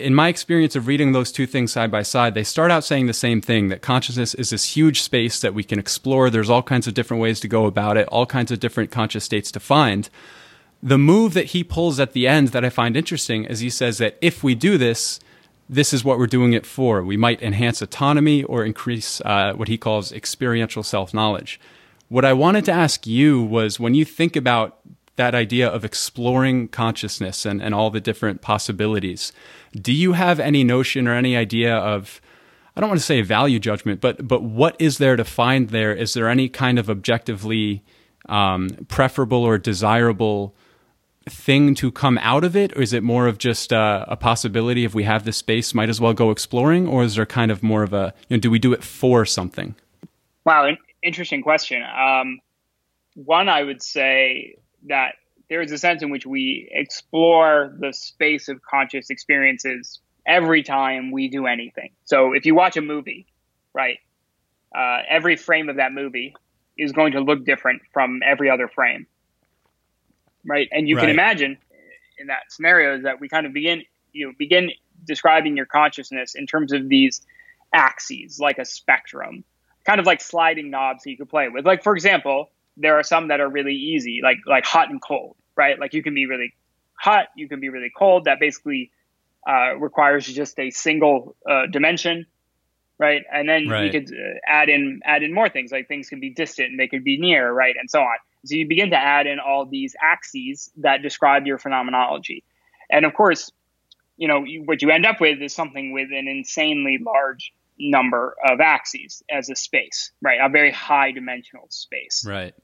in 0.00 0.14
my 0.14 0.28
experience 0.28 0.74
of 0.74 0.86
reading 0.86 1.12
those 1.12 1.30
two 1.30 1.46
things 1.46 1.72
side 1.72 1.90
by 1.90 2.02
side, 2.02 2.34
they 2.34 2.44
start 2.44 2.70
out 2.70 2.84
saying 2.84 3.06
the 3.06 3.12
same 3.12 3.40
thing 3.40 3.68
that 3.68 3.82
consciousness 3.82 4.34
is 4.34 4.50
this 4.50 4.76
huge 4.76 5.02
space 5.02 5.40
that 5.40 5.54
we 5.54 5.62
can 5.62 5.78
explore. 5.78 6.30
There's 6.30 6.50
all 6.50 6.62
kinds 6.62 6.86
of 6.86 6.94
different 6.94 7.20
ways 7.20 7.40
to 7.40 7.48
go 7.48 7.66
about 7.66 7.96
it, 7.96 8.08
all 8.08 8.26
kinds 8.26 8.50
of 8.50 8.60
different 8.60 8.90
conscious 8.90 9.24
states 9.24 9.52
to 9.52 9.60
find. 9.60 10.08
The 10.82 10.98
move 10.98 11.34
that 11.34 11.46
he 11.46 11.62
pulls 11.62 12.00
at 12.00 12.12
the 12.12 12.26
end 12.26 12.48
that 12.48 12.64
I 12.64 12.70
find 12.70 12.96
interesting 12.96 13.44
is 13.44 13.60
he 13.60 13.70
says 13.70 13.98
that 13.98 14.16
if 14.20 14.42
we 14.42 14.54
do 14.54 14.78
this, 14.78 15.20
this 15.68 15.92
is 15.92 16.04
what 16.04 16.18
we're 16.18 16.26
doing 16.26 16.52
it 16.52 16.66
for. 16.66 17.02
We 17.02 17.16
might 17.16 17.42
enhance 17.42 17.80
autonomy 17.80 18.42
or 18.42 18.64
increase 18.64 19.20
uh, 19.20 19.52
what 19.54 19.68
he 19.68 19.78
calls 19.78 20.10
experiential 20.10 20.82
self 20.82 21.14
knowledge. 21.14 21.60
What 22.08 22.24
I 22.24 22.32
wanted 22.32 22.64
to 22.64 22.72
ask 22.72 23.06
you 23.06 23.40
was 23.40 23.78
when 23.78 23.94
you 23.94 24.04
think 24.04 24.34
about 24.34 24.80
that 25.20 25.34
idea 25.34 25.68
of 25.68 25.84
exploring 25.84 26.66
consciousness 26.68 27.44
and, 27.44 27.60
and 27.62 27.74
all 27.74 27.90
the 27.90 28.00
different 28.00 28.40
possibilities. 28.40 29.32
Do 29.72 29.92
you 29.92 30.12
have 30.12 30.40
any 30.40 30.64
notion 30.64 31.06
or 31.06 31.14
any 31.14 31.36
idea 31.36 31.76
of 31.76 32.20
I 32.76 32.80
don't 32.80 32.88
want 32.88 33.00
to 33.00 33.06
say 33.06 33.20
value 33.22 33.58
judgment, 33.58 34.00
but 34.00 34.26
but 34.26 34.42
what 34.42 34.76
is 34.78 34.98
there 34.98 35.16
to 35.16 35.24
find 35.24 35.70
there? 35.70 35.92
Is 35.92 36.14
there 36.14 36.28
any 36.28 36.48
kind 36.48 36.78
of 36.78 36.88
objectively 36.88 37.82
um, 38.28 38.70
preferable 38.88 39.42
or 39.42 39.58
desirable 39.58 40.54
thing 41.28 41.74
to 41.76 41.92
come 41.92 42.18
out 42.18 42.44
of 42.44 42.56
it, 42.56 42.76
or 42.76 42.82
is 42.82 42.92
it 42.92 43.02
more 43.02 43.26
of 43.26 43.38
just 43.38 43.72
uh, 43.72 44.04
a 44.08 44.16
possibility? 44.16 44.84
If 44.84 44.94
we 44.94 45.04
have 45.04 45.24
the 45.24 45.32
space, 45.32 45.74
might 45.74 45.88
as 45.88 46.00
well 46.00 46.14
go 46.14 46.30
exploring, 46.30 46.86
or 46.86 47.02
is 47.02 47.16
there 47.16 47.26
kind 47.26 47.50
of 47.50 47.62
more 47.62 47.82
of 47.82 47.92
a 47.92 48.14
you 48.28 48.36
know, 48.36 48.40
do 48.40 48.50
we 48.50 48.58
do 48.58 48.72
it 48.72 48.82
for 48.82 49.24
something? 49.24 49.74
Wow, 50.44 50.70
interesting 51.02 51.42
question. 51.42 51.82
Um, 51.82 52.40
one, 53.14 53.48
I 53.48 53.62
would 53.62 53.82
say 53.82 54.56
that 54.88 55.16
there 55.50 55.60
is 55.60 55.72
a 55.72 55.78
sense 55.78 56.02
in 56.02 56.10
which 56.10 56.24
we 56.24 56.68
explore 56.70 57.74
the 57.78 57.92
space 57.92 58.48
of 58.48 58.62
conscious 58.62 59.10
experiences 59.10 59.98
every 60.26 60.62
time 60.62 61.10
we 61.10 61.28
do 61.28 61.46
anything. 61.46 61.90
So 62.04 62.32
if 62.32 62.46
you 62.46 62.54
watch 62.54 62.76
a 62.76 62.80
movie, 62.80 63.26
right, 63.74 63.98
uh, 64.74 64.98
every 65.08 65.36
frame 65.36 65.68
of 65.68 65.76
that 65.76 65.92
movie 65.92 66.34
is 66.78 66.92
going 66.92 67.12
to 67.12 67.20
look 67.20 67.44
different 67.44 67.82
from 67.92 68.20
every 68.24 68.48
other 68.48 68.68
frame, 68.68 69.06
right? 70.46 70.68
And 70.70 70.88
you 70.88 70.96
right. 70.96 71.02
can 71.02 71.10
imagine 71.10 71.58
in 72.18 72.28
that 72.28 72.44
scenario 72.48 72.96
is 72.96 73.02
that 73.02 73.20
we 73.20 73.28
kind 73.28 73.44
of 73.44 73.52
begin 73.52 73.82
you 74.12 74.26
know, 74.26 74.32
begin 74.38 74.70
describing 75.04 75.56
your 75.56 75.66
consciousness 75.66 76.34
in 76.34 76.46
terms 76.46 76.72
of 76.72 76.88
these 76.88 77.22
axes, 77.72 78.38
like 78.38 78.58
a 78.58 78.64
spectrum, 78.64 79.44
kind 79.84 80.00
of 80.00 80.06
like 80.06 80.20
sliding 80.20 80.70
knobs 80.70 81.02
that 81.02 81.10
you 81.10 81.16
could 81.16 81.28
play 81.28 81.48
with. 81.48 81.66
Like 81.66 81.82
for 81.82 81.94
example, 81.94 82.50
there 82.76 82.98
are 82.98 83.02
some 83.02 83.28
that 83.28 83.40
are 83.40 83.48
really 83.48 83.74
easy, 83.74 84.20
like 84.22 84.38
like 84.46 84.64
hot 84.64 84.90
and 84.90 85.00
cold, 85.02 85.36
right? 85.60 85.78
Like 85.78 85.92
you 85.92 86.02
can 86.02 86.14
be 86.14 86.24
really 86.24 86.54
hot, 86.94 87.26
you 87.36 87.46
can 87.48 87.60
be 87.60 87.68
really 87.68 87.92
cold. 87.94 88.24
That 88.24 88.40
basically 88.40 88.90
uh, 89.46 89.76
requires 89.76 90.26
just 90.26 90.58
a 90.58 90.70
single 90.70 91.36
uh, 91.48 91.66
dimension, 91.70 92.24
right? 92.98 93.22
And 93.30 93.46
then 93.46 93.68
right. 93.68 93.84
you 93.84 93.90
could 93.90 94.10
uh, 94.10 94.38
add 94.46 94.70
in 94.70 95.00
add 95.04 95.22
in 95.22 95.34
more 95.34 95.50
things, 95.50 95.70
like 95.70 95.86
things 95.86 96.08
can 96.08 96.18
be 96.18 96.30
distant 96.30 96.70
and 96.70 96.80
they 96.80 96.88
could 96.88 97.04
be 97.04 97.18
near, 97.18 97.52
right, 97.52 97.74
and 97.78 97.90
so 97.90 98.00
on. 98.00 98.16
So 98.46 98.54
you 98.54 98.66
begin 98.66 98.90
to 98.90 98.96
add 98.96 99.26
in 99.26 99.38
all 99.38 99.66
these 99.66 99.94
axes 100.02 100.70
that 100.78 101.02
describe 101.02 101.46
your 101.46 101.58
phenomenology, 101.58 102.42
and 102.88 103.04
of 103.04 103.12
course, 103.12 103.52
you 104.16 104.28
know 104.28 104.44
you, 104.44 104.62
what 104.64 104.80
you 104.80 104.90
end 104.90 105.04
up 105.04 105.20
with 105.20 105.42
is 105.42 105.54
something 105.54 105.92
with 105.92 106.08
an 106.10 106.26
insanely 106.26 106.98
large 107.04 107.52
number 107.78 108.34
of 108.50 108.60
axes 108.60 109.22
as 109.30 109.50
a 109.50 109.56
space, 109.56 110.12
right? 110.22 110.38
A 110.42 110.48
very 110.48 110.72
high 110.72 111.12
dimensional 111.12 111.66
space, 111.68 112.24
right? 112.26 112.54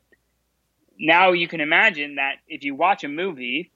Now 0.98 1.32
you 1.32 1.48
can 1.48 1.60
imagine 1.60 2.16
that 2.16 2.36
if 2.48 2.64
you 2.64 2.74
watch 2.74 3.04
a 3.04 3.08
movie, 3.08 3.70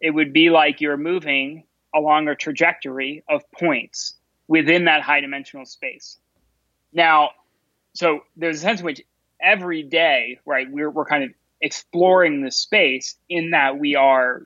it 0.00 0.10
would 0.10 0.32
be 0.32 0.50
like 0.50 0.80
you're 0.80 0.96
moving 0.96 1.64
along 1.94 2.28
a 2.28 2.34
trajectory 2.34 3.22
of 3.28 3.42
points 3.52 4.14
within 4.48 4.86
that 4.86 5.02
high 5.02 5.20
dimensional 5.20 5.64
space. 5.64 6.18
Now, 6.92 7.30
so 7.94 8.20
there's 8.36 8.58
a 8.58 8.60
sense 8.60 8.80
in 8.80 8.86
which 8.86 9.02
every 9.40 9.82
day, 9.82 10.38
right, 10.44 10.70
we're, 10.70 10.90
we're 10.90 11.04
kind 11.04 11.24
of 11.24 11.30
exploring 11.60 12.42
the 12.42 12.50
space 12.50 13.16
in 13.28 13.50
that 13.50 13.78
we 13.78 13.94
are 13.94 14.42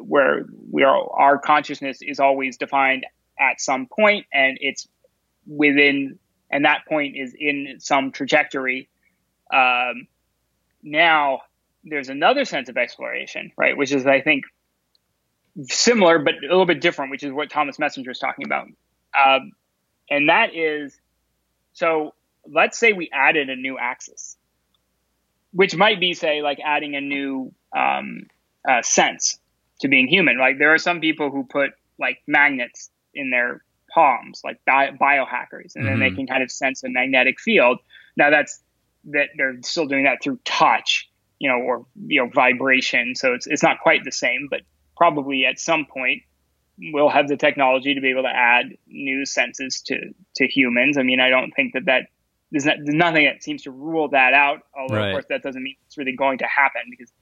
where 0.00 0.46
we 0.70 0.84
are 0.84 1.10
our 1.12 1.38
consciousness 1.38 1.98
is 2.00 2.18
always 2.18 2.56
defined 2.56 3.04
at 3.38 3.60
some 3.60 3.86
point 3.86 4.24
and 4.32 4.56
it's 4.60 4.88
within 5.46 6.18
and 6.50 6.64
that 6.64 6.86
point 6.88 7.16
is 7.16 7.34
in 7.38 7.76
some 7.78 8.10
trajectory 8.10 8.88
um, 9.52 10.06
now 10.86 11.40
there's 11.84 12.08
another 12.08 12.44
sense 12.44 12.68
of 12.68 12.76
exploration 12.76 13.52
right 13.58 13.76
which 13.76 13.92
is 13.92 14.06
i 14.06 14.20
think 14.20 14.44
similar 15.64 16.18
but 16.18 16.34
a 16.34 16.42
little 16.42 16.66
bit 16.66 16.80
different, 16.80 17.10
which 17.10 17.22
is 17.22 17.32
what 17.32 17.50
Thomas 17.50 17.78
Metzinger 17.78 18.10
is 18.10 18.18
talking 18.18 18.44
about. 18.44 18.66
Um, 18.66 19.52
and 20.10 20.28
that 20.28 20.54
is 20.54 20.98
so 21.72 22.14
let's 22.50 22.78
say 22.78 22.92
we 22.92 23.10
added 23.12 23.50
a 23.50 23.56
new 23.56 23.76
axis, 23.78 24.36
which 25.52 25.74
might 25.74 25.98
be, 25.98 26.14
say, 26.14 26.42
like 26.42 26.58
adding 26.64 26.94
a 26.94 27.00
new 27.00 27.52
um, 27.76 28.26
uh, 28.68 28.82
sense 28.82 29.38
to 29.80 29.88
being 29.88 30.06
human. 30.08 30.38
Like 30.38 30.58
there 30.58 30.72
are 30.72 30.78
some 30.78 31.00
people 31.00 31.30
who 31.30 31.44
put 31.44 31.70
like 31.98 32.22
magnets 32.26 32.90
in 33.14 33.30
their 33.30 33.62
palms, 33.92 34.42
like 34.44 34.60
bi- 34.64 34.90
biohackers, 34.90 35.74
and 35.74 35.84
mm-hmm. 35.84 35.86
then 35.86 35.98
they 35.98 36.06
mm-hmm. 36.08 36.16
can 36.16 36.26
kind 36.26 36.42
of 36.42 36.50
sense 36.50 36.84
a 36.84 36.88
magnetic 36.88 37.40
field. 37.40 37.78
Now 38.16 38.30
that's 38.30 38.60
that 39.06 39.28
they're 39.36 39.56
still 39.62 39.86
doing 39.86 40.04
that 40.04 40.22
through 40.22 40.38
touch, 40.44 41.10
you 41.38 41.48
know, 41.48 41.56
or 41.56 41.86
you 42.06 42.22
know 42.22 42.30
vibration. 42.32 43.14
So 43.14 43.34
it's 43.34 43.46
it's 43.46 43.62
not 43.62 43.80
quite 43.80 44.04
the 44.04 44.12
same, 44.12 44.48
but 44.50 44.60
probably 44.96 45.44
at 45.44 45.58
some 45.58 45.86
point 45.86 46.22
we'll 46.78 47.08
have 47.08 47.28
the 47.28 47.36
technology 47.36 47.94
to 47.94 48.00
be 48.00 48.10
able 48.10 48.22
to 48.22 48.34
add 48.34 48.66
new 48.86 49.24
senses 49.24 49.82
to 49.86 50.12
to 50.36 50.46
humans. 50.46 50.98
I 50.98 51.02
mean, 51.02 51.20
I 51.20 51.28
don't 51.28 51.52
think 51.52 51.74
that 51.74 51.86
that 51.86 52.02
there's, 52.50 52.64
not, 52.64 52.76
there's 52.84 52.94
nothing 52.94 53.24
that 53.24 53.42
seems 53.42 53.62
to 53.62 53.70
rule 53.70 54.08
that 54.10 54.32
out. 54.32 54.60
Although, 54.78 54.96
right. 54.96 55.08
of 55.08 55.14
course, 55.14 55.24
that 55.30 55.42
doesn't 55.42 55.62
mean 55.62 55.76
it's 55.86 55.98
really 55.98 56.14
going 56.14 56.38
to 56.38 56.46
happen 56.46 56.82
because 56.90 57.12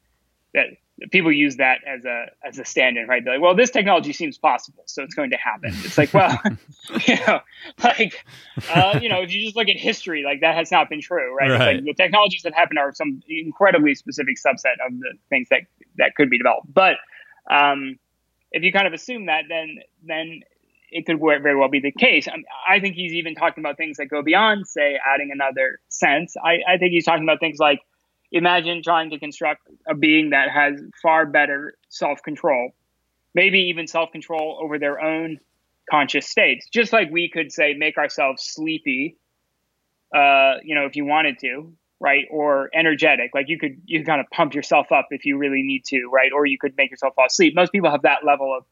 that 0.53 0.67
people 1.11 1.33
use 1.33 1.57
that 1.57 1.79
as 1.87 2.05
a 2.05 2.27
as 2.45 2.59
a 2.59 2.65
stand-in, 2.65 3.07
right? 3.07 3.25
They're 3.25 3.35
like, 3.35 3.43
well, 3.43 3.55
this 3.55 3.71
technology 3.71 4.13
seems 4.13 4.39
possible, 4.39 4.85
so 4.87 5.03
it's 5.03 5.15
going 5.15 5.31
to 5.31 5.37
happen. 5.37 5.71
It's 5.85 5.99
like, 5.99 6.15
well, 6.15 6.39
you 7.07 7.17
know, 7.27 7.41
like, 7.83 8.25
uh, 8.73 8.99
you 9.03 9.09
know, 9.09 9.23
if 9.23 9.33
you 9.33 9.43
just 9.45 9.57
look 9.57 9.69
at 9.69 9.77
history, 9.77 10.23
like 10.25 10.41
that 10.41 10.55
has 10.55 10.71
not 10.71 10.89
been 10.89 11.01
true, 11.01 11.35
right? 11.35 11.51
right. 11.51 11.77
Like 11.77 11.85
the 11.85 11.95
technologies 11.95 12.43
that 12.43 12.55
happen 12.55 12.79
are 12.79 12.93
some 12.95 13.23
incredibly 13.29 13.95
specific 13.95 14.37
subset 14.37 14.75
of 14.87 14.99
the 14.99 15.15
things 15.31 15.49
that 15.51 15.63
that 15.99 16.15
could 16.17 16.31
be 16.31 16.39
developed, 16.39 16.73
but 16.73 16.97
um, 17.51 17.99
if 18.53 18.63
you 18.63 18.73
kind 18.73 18.87
of 18.87 18.93
assume 18.93 19.27
that, 19.27 19.45
then 19.49 19.79
then 20.05 20.41
it 20.91 21.07
could 21.07 21.19
very 21.19 21.57
well 21.57 21.69
be 21.69 21.81
the 21.81 21.91
case. 21.91 22.29
I, 22.29 22.77
I, 22.77 22.81
think 22.81 22.95
he's 22.95 23.15
even 23.15 23.35
talking 23.35 23.63
about 23.63 23.77
things 23.77 23.97
that 23.97 24.07
go 24.07 24.23
beyond, 24.23 24.69
say, 24.69 24.97
adding 25.13 25.31
another 25.33 25.81
sense. 25.89 26.37
I, 26.37 26.75
I 26.75 26.79
think 26.79 26.93
he's 26.93 27.05
talking 27.05 27.25
about 27.25 27.41
things 27.41 27.59
like 27.59 27.81
imagine 28.35 28.83
trying 28.83 29.11
to 29.11 29.19
construct 29.19 29.63
a 29.89 29.95
being 29.95 30.31
that 30.31 30.51
has 30.51 30.83
far 31.01 31.25
better 31.25 31.77
self 31.89 32.21
control, 32.23 32.73
maybe 33.35 33.61
even 33.71 33.87
self 33.87 34.13
control 34.13 34.59
over 34.63 34.79
their 34.79 35.01
own 35.01 35.39
conscious 35.91 36.29
states. 36.29 36.69
Just 36.73 36.93
like 36.93 37.11
we 37.11 37.31
could 37.31 37.53
say, 37.53 37.75
make 37.75 37.97
ourselves 37.97 38.43
sleepy, 38.43 39.17
uh, 40.15 40.55
you 40.65 40.75
know, 40.75 40.85
if 40.85 40.97
you 40.97 41.05
wanted 41.05 41.39
to, 41.41 41.73
right? 42.01 42.27
Or 42.31 42.71
energetic. 42.75 43.31
Like 43.35 43.49
you 43.49 43.59
could 43.59 43.81
you 43.87 44.01
could 44.01 44.07
kind 44.07 44.21
of 44.21 44.27
pump 44.31 44.53
yourself 44.53 44.91
up 44.93 45.09
if 45.11 45.25
you 45.25 45.39
really 45.39 45.63
need 45.63 45.85
to, 45.87 46.11
right? 46.13 46.33
Or 46.33 46.45
you 46.45 46.59
could 46.59 46.77
make 46.77 46.91
yourself 46.91 47.15
fall 47.15 47.27
asleep. 47.27 47.55
Most 47.55 47.73
people 47.73 47.91
have 47.91 48.03
that 48.03 48.25
level 48.27 48.55
of 48.57 48.65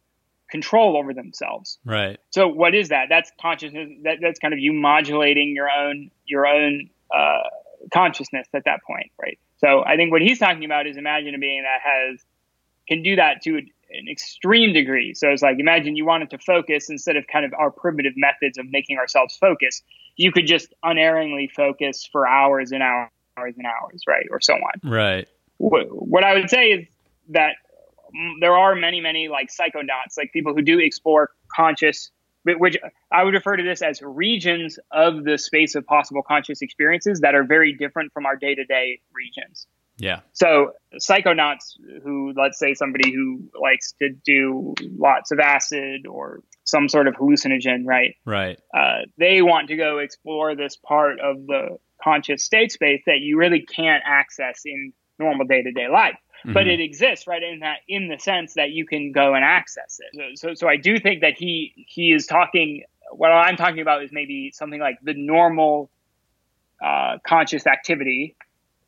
control 0.51 0.99
over 0.99 1.15
themselves. 1.15 1.79
Right. 1.85 2.19
So 2.31 2.49
what 2.49 2.75
is 2.75 2.89
that? 2.89 3.07
That's 3.09 3.31
consciousness. 3.41 3.91
That, 4.03 4.19
that's 4.21 4.39
kind 4.41 4.53
of 4.53 4.61
you 4.61 4.73
modulating 4.73 5.55
your 5.55 5.69
own 5.71 6.11
your 6.27 6.47
own 6.47 6.91
uh, 7.15 7.49
consciousness 7.93 8.49
at 8.55 8.65
that 8.65 8.81
point, 8.87 9.11
right? 9.21 9.39
So 9.63 9.85
I 9.85 9.97
think 9.97 10.11
what 10.11 10.23
he's 10.23 10.39
talking 10.39 10.65
about 10.65 10.87
is 10.87 10.97
imagine 10.97 11.35
a 11.35 11.39
being 11.39 11.63
that 11.63 11.81
has 11.83 12.21
can 12.89 13.03
do 13.03 13.17
that 13.17 13.43
to 13.43 13.59
an 13.59 14.09
extreme 14.11 14.73
degree. 14.73 15.15
So 15.15 15.29
it's 15.29 15.43
like 15.43 15.59
imagine 15.59 15.97
you 15.97 16.05
wanted 16.05 16.31
to 16.31 16.39
focus 16.39 16.91
instead 16.91 17.17
of 17.17 17.27
kind 17.27 17.45
of 17.45 17.53
our 17.55 17.71
primitive 17.71 18.15
methods 18.17 18.59
of 18.59 18.67
making 18.71 18.99
ourselves 18.99 19.37
focus. 19.37 19.83
You 20.17 20.33
could 20.33 20.47
just 20.47 20.75
unerringly 20.83 21.51
focus 21.55 22.09
for 22.11 22.27
hours 22.27 22.73
and 22.73 22.83
hours 22.83 23.11
and 23.37 23.67
hours, 23.67 24.03
right, 24.07 24.27
or 24.31 24.41
so 24.41 24.55
on. 24.55 24.91
Right. 24.91 25.29
What, 25.59 26.25
I 26.25 26.35
would 26.35 26.51
say 26.51 26.71
is 26.73 26.87
that 27.31 27.55
there 28.41 28.55
are 28.55 28.75
many, 28.75 29.01
many 29.01 29.29
like 29.29 29.49
psychonauts, 29.49 30.19
like 30.19 30.33
people 30.33 30.55
who 30.55 30.63
do 30.63 30.79
explore 30.79 31.31
conscious, 31.55 32.11
which 32.45 32.77
I 33.11 33.25
would 33.25 33.35
refer 33.35 33.57
to 33.57 33.63
this 33.63 33.83
as 33.83 34.01
regions 34.03 34.79
of 34.91 35.25
the 35.25 35.39
space 35.39 35.75
of 35.75 35.87
possible 35.87 36.23
conscious 36.23 36.63
experiences 36.63 37.21
that 37.21 37.35
are 37.35 37.45
very 37.45 37.73
different 37.73 38.13
from 38.13 38.27
our 38.27 38.37
day 38.37 38.55
to 38.55 38.65
day 38.65 39.01
regions. 39.13 39.67
Yeah. 39.99 40.21
So 40.33 40.73
psychonauts 40.97 41.75
who, 42.03 42.33
let's 42.37 42.59
say, 42.59 42.75
somebody 42.75 43.13
who 43.13 43.51
likes 43.61 43.93
to 44.01 44.11
do 44.11 44.75
lots 44.81 45.31
of 45.31 45.39
acid 45.39 46.07
or 46.09 46.41
some 46.65 46.89
sort 46.89 47.07
of 47.09 47.15
hallucinogen, 47.15 47.85
right? 47.85 48.17
Right. 48.25 48.59
Uh, 48.75 49.03
they 49.19 49.43
want 49.43 49.69
to 49.69 49.77
go 49.77 49.99
explore 49.99 50.57
this 50.57 50.77
part 50.77 51.21
of 51.21 51.47
the 51.47 51.79
conscious 52.03 52.43
state 52.43 52.73
space 52.73 53.03
that 53.07 53.19
you 53.21 53.39
really 53.39 53.61
can't 53.61 54.03
access 54.05 54.63
in 54.65 54.93
normal 55.19 55.47
day 55.47 55.63
to 55.63 55.73
day 55.73 55.89
life. 55.89 56.17
Mm-hmm. 56.43 56.53
But 56.53 56.67
it 56.67 56.81
exists, 56.81 57.27
right? 57.27 57.43
In 57.43 57.61
that, 57.61 57.79
in 57.89 58.09
the 58.09 58.19
sense 58.19 58.55
that 58.55 58.71
you 58.71 58.87
can 58.87 59.13
go 59.13 59.35
and 59.35 59.45
access 59.45 60.01
it. 60.01 60.37
So, 60.37 60.49
so, 60.49 60.55
so 60.55 60.69
I 60.69 60.77
do 60.77 60.99
think 60.99 61.21
that 61.21 61.35
he 61.37 61.73
he 61.89 62.13
is 62.13 62.27
talking. 62.27 62.85
What 63.13 63.31
I'm 63.31 63.57
talking 63.57 63.81
about 63.81 64.03
is 64.03 64.11
maybe 64.11 64.53
something 64.55 64.81
like 64.81 64.99
the 65.03 65.15
normal 65.15 65.91
uh, 66.83 67.19
conscious 67.27 67.67
activity 67.67 68.37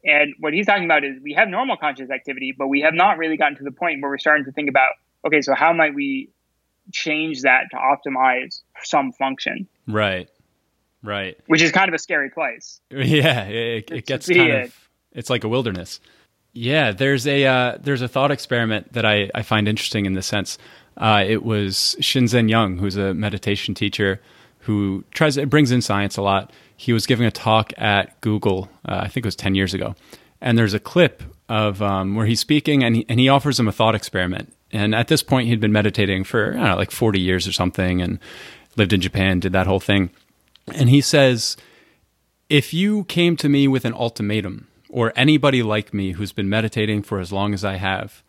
and 0.04 0.34
what 0.38 0.52
he's 0.52 0.66
talking 0.66 0.84
about 0.84 1.04
is 1.04 1.20
we 1.22 1.32
have 1.32 1.48
normal 1.48 1.76
conscious 1.76 2.10
activity, 2.10 2.54
but 2.56 2.68
we 2.68 2.82
have 2.82 2.94
not 2.94 3.16
really 3.16 3.36
gotten 3.36 3.56
to 3.56 3.64
the 3.64 3.70
point 3.70 4.02
where 4.02 4.10
we're 4.10 4.18
starting 4.18 4.44
to 4.44 4.52
think 4.52 4.68
about, 4.68 4.92
okay, 5.26 5.40
so 5.40 5.54
how 5.54 5.72
might 5.72 5.94
we 5.94 6.30
change 6.92 7.42
that 7.42 7.64
to 7.70 7.76
optimize 7.76 8.60
some 8.82 9.12
function? 9.12 9.66
Right. 9.88 10.28
Right. 11.02 11.38
Which 11.46 11.62
is 11.62 11.72
kind 11.72 11.88
of 11.88 11.94
a 11.94 11.98
scary 11.98 12.30
place. 12.30 12.80
Yeah. 12.90 13.44
It, 13.44 13.90
it 13.90 14.06
gets 14.06 14.28
kind 14.28 14.52
of, 14.52 14.88
it's 15.12 15.30
like 15.30 15.44
a 15.44 15.48
wilderness. 15.48 16.00
Yeah, 16.54 16.92
there's 16.92 17.26
a 17.26 17.44
uh, 17.44 17.78
there's 17.80 18.00
a 18.00 18.08
thought 18.08 18.30
experiment 18.30 18.92
that 18.92 19.04
I, 19.04 19.28
I 19.34 19.42
find 19.42 19.66
interesting 19.66 20.06
in 20.06 20.14
the 20.14 20.22
sense. 20.22 20.56
Uh, 20.96 21.24
it 21.26 21.42
was 21.42 21.96
Shinzen 22.00 22.48
Young, 22.48 22.78
who's 22.78 22.96
a 22.96 23.12
meditation 23.12 23.74
teacher 23.74 24.20
who 24.60 25.04
tries 25.12 25.36
it 25.36 25.50
brings 25.50 25.72
in 25.72 25.82
science 25.82 26.16
a 26.16 26.22
lot. 26.22 26.52
He 26.76 26.92
was 26.92 27.06
giving 27.06 27.26
a 27.26 27.30
talk 27.32 27.72
at 27.76 28.20
Google, 28.20 28.70
uh, 28.88 29.00
I 29.02 29.08
think 29.08 29.24
it 29.24 29.26
was 29.26 29.36
ten 29.36 29.56
years 29.56 29.74
ago, 29.74 29.96
and 30.40 30.56
there's 30.56 30.74
a 30.74 30.80
clip 30.80 31.24
of 31.48 31.82
um, 31.82 32.14
where 32.14 32.24
he's 32.24 32.40
speaking 32.40 32.84
and 32.84 32.96
he, 32.96 33.06
and 33.08 33.18
he 33.18 33.28
offers 33.28 33.58
him 33.58 33.68
a 33.68 33.72
thought 33.72 33.96
experiment. 33.96 34.52
And 34.70 34.94
at 34.94 35.08
this 35.08 35.22
point, 35.22 35.48
he'd 35.48 35.60
been 35.60 35.72
meditating 35.72 36.22
for 36.22 36.52
I 36.52 36.56
don't 36.56 36.64
know, 36.64 36.76
like 36.76 36.92
40 36.92 37.20
years 37.20 37.48
or 37.48 37.52
something, 37.52 38.00
and 38.00 38.20
lived 38.76 38.92
in 38.92 39.00
Japan, 39.00 39.40
did 39.40 39.52
that 39.52 39.66
whole 39.66 39.80
thing. 39.80 40.10
And 40.72 40.88
he 40.88 41.00
says, 41.00 41.56
if 42.48 42.72
you 42.72 43.04
came 43.04 43.36
to 43.38 43.48
me 43.48 43.66
with 43.68 43.84
an 43.84 43.92
ultimatum 43.92 44.68
or 44.94 45.12
anybody 45.16 45.60
like 45.60 45.92
me 45.92 46.12
who's 46.12 46.30
been 46.30 46.48
meditating 46.48 47.02
for 47.02 47.18
as 47.18 47.32
long 47.32 47.52
as 47.52 47.64
I 47.64 47.74
have, 47.74 48.22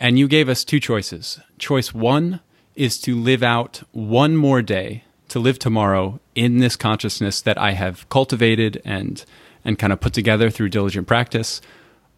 and 0.00 0.18
you 0.18 0.26
gave 0.26 0.48
us 0.48 0.64
two 0.64 0.80
choices. 0.80 1.38
Choice 1.56 1.94
one 1.94 2.40
is 2.74 3.00
to 3.02 3.14
live 3.14 3.44
out 3.44 3.84
one 3.92 4.36
more 4.36 4.60
day, 4.60 5.04
to 5.28 5.38
live 5.38 5.60
tomorrow 5.60 6.18
in 6.34 6.58
this 6.58 6.74
consciousness 6.74 7.40
that 7.42 7.56
I 7.56 7.72
have 7.72 8.08
cultivated 8.08 8.82
and 8.84 9.24
and 9.64 9.78
kind 9.78 9.92
of 9.92 10.00
put 10.00 10.12
together 10.12 10.50
through 10.50 10.70
diligent 10.70 11.06
practice. 11.06 11.60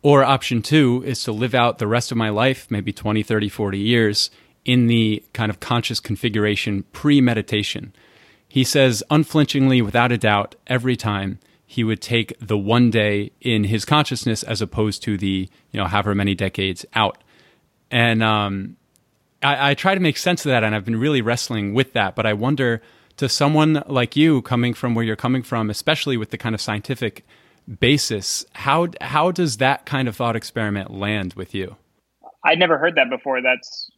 Or 0.01 0.25
option 0.25 0.63
two 0.63 1.03
is 1.05 1.23
to 1.25 1.33
live 1.33 1.55
out 1.55 1.79
the 1.79 1.87
rest 1.87 2.11
of 2.11 2.17
my 2.17 2.31
life, 2.31 2.71
maybe 2.71 2.95
20, 2.95 3.23
30, 3.23 3.51
40 3.51 3.79
years, 3.79 4.31
in 4.65 4.87
the 4.87 5.23
kind 5.35 5.51
of 5.51 5.61
conscious 5.61 6.01
configuration 6.01 6.85
pre 6.93 7.21
meditation. 7.21 7.93
He 8.49 8.65
says 8.65 9.03
unflinchingly, 9.11 9.83
without 9.83 10.13
a 10.13 10.19
doubt, 10.19 10.55
every 10.67 10.97
time 10.97 11.41
he 11.73 11.85
would 11.85 12.03
take 12.03 12.35
the 12.39 12.59
one 12.59 12.91
day 12.91 13.33
in 13.41 13.65
his 13.65 13.87
consciousness 13.87 14.43
as 14.43 14.61
opposed 14.61 15.03
to 15.05 15.17
the 15.17 15.49
you 15.71 15.81
know 15.81 15.87
however 15.87 16.15
many 16.15 16.35
decades 16.35 16.85
out. 16.95 17.17
And 17.91 18.23
um, 18.23 18.77
I, 19.43 19.71
I, 19.71 19.75
try 19.75 19.95
to 19.95 20.01
make 20.01 20.19
sense 20.19 20.45
of 20.45 20.51
that 20.51 20.65
and 20.65 20.75
i've 20.75 20.85
been 20.85 20.97
really 20.97 21.21
wrestling 21.21 21.75
with 21.75 21.95
that 21.95 22.15
but 22.15 22.27
i 22.27 22.33
wonder 22.33 22.81
to 23.17 23.29
someone 23.29 23.83
like 23.87 24.17
you 24.17 24.41
coming 24.43 24.73
from 24.73 24.95
where 24.95 25.05
you're 25.05 25.17
coming 25.17 25.43
from 25.43 25.69
especially 25.69 26.17
with 26.17 26.31
the 26.31 26.39
kind 26.39 26.55
of 26.55 26.61
scientific 26.61 27.27
basis 27.81 28.45
how 28.53 28.89
how 29.01 29.31
does 29.31 29.57
that 29.57 29.87
kind 29.87 30.09
of 30.09 30.17
thought 30.17 30.37
experiment 30.37 30.91
land 30.91 31.35
with 31.35 31.55
you? 31.55 31.77
I'd 32.45 32.59
never 32.59 32.77
heard 32.79 32.97
that 32.97 33.09
before. 33.11 33.41
That's 33.41 33.91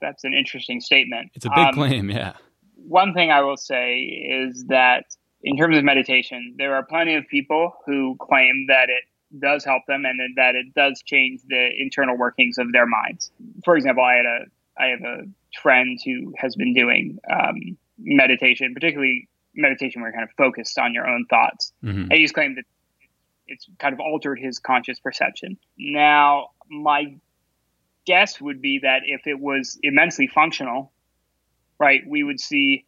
that's 0.00 0.24
an 0.24 0.34
interesting 0.34 0.80
statement. 0.80 1.30
It's 1.34 1.46
a 1.46 1.50
big 1.50 1.68
um, 1.68 1.74
claim 1.74 2.10
yeah. 2.10 2.34
one 2.76 3.14
thing 3.14 3.30
i 3.30 3.40
will 3.40 3.56
say 3.56 4.00
is 4.00 4.64
that 4.68 5.04
in 5.42 5.56
terms 5.56 5.76
of 5.76 5.84
meditation, 5.84 6.54
there 6.58 6.74
are 6.74 6.84
plenty 6.84 7.14
of 7.14 7.26
people 7.28 7.72
who 7.86 8.16
claim 8.20 8.66
that 8.68 8.88
it 8.88 9.04
does 9.40 9.64
help 9.64 9.82
them 9.88 10.04
and 10.04 10.20
that 10.36 10.54
it 10.54 10.74
does 10.74 11.02
change 11.04 11.40
the 11.48 11.70
internal 11.78 12.16
workings 12.16 12.58
of 12.58 12.72
their 12.72 12.86
minds. 12.86 13.30
For 13.64 13.76
example, 13.76 14.04
I 14.04 14.14
had 14.14 14.26
a 14.26 14.38
I 14.78 14.86
have 14.86 15.02
a 15.02 15.22
friend 15.60 15.98
who 16.04 16.32
has 16.38 16.56
been 16.56 16.74
doing 16.74 17.18
um, 17.30 17.76
meditation, 17.98 18.72
particularly 18.72 19.28
meditation 19.54 20.00
where 20.00 20.10
you're 20.10 20.18
kind 20.18 20.28
of 20.28 20.34
focused 20.36 20.78
on 20.78 20.94
your 20.94 21.06
own 21.06 21.26
thoughts. 21.28 21.72
Mm-hmm. 21.84 22.02
And 22.02 22.12
he's 22.12 22.32
claimed 22.32 22.56
that 22.56 22.64
it's 23.46 23.66
kind 23.78 23.92
of 23.92 24.00
altered 24.00 24.38
his 24.38 24.58
conscious 24.58 24.98
perception. 24.98 25.58
Now, 25.76 26.48
my 26.70 27.16
guess 28.06 28.40
would 28.40 28.62
be 28.62 28.80
that 28.82 29.02
if 29.04 29.26
it 29.26 29.38
was 29.38 29.78
immensely 29.82 30.26
functional, 30.26 30.90
right, 31.78 32.02
we 32.06 32.22
would 32.22 32.40
see, 32.40 32.86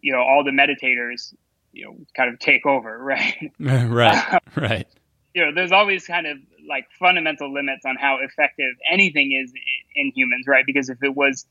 you 0.00 0.12
know, 0.12 0.20
all 0.20 0.44
the 0.44 0.50
meditators 0.50 1.34
you 1.76 1.84
know 1.84 1.96
kind 2.16 2.32
of 2.32 2.38
take 2.38 2.66
over, 2.66 2.98
right? 3.02 3.52
right, 3.60 4.40
right. 4.56 4.88
You 5.34 5.44
know, 5.44 5.52
there's 5.54 5.72
always 5.72 6.06
kind 6.06 6.26
of 6.26 6.38
like 6.68 6.86
fundamental 6.98 7.52
limits 7.52 7.84
on 7.84 7.96
how 7.96 8.18
effective 8.22 8.72
anything 8.90 9.32
is 9.32 9.52
in, 9.52 10.06
in 10.06 10.12
humans, 10.16 10.46
right? 10.48 10.64
Because 10.66 10.88
if 10.88 10.98
it 11.02 11.14
was, 11.14 11.44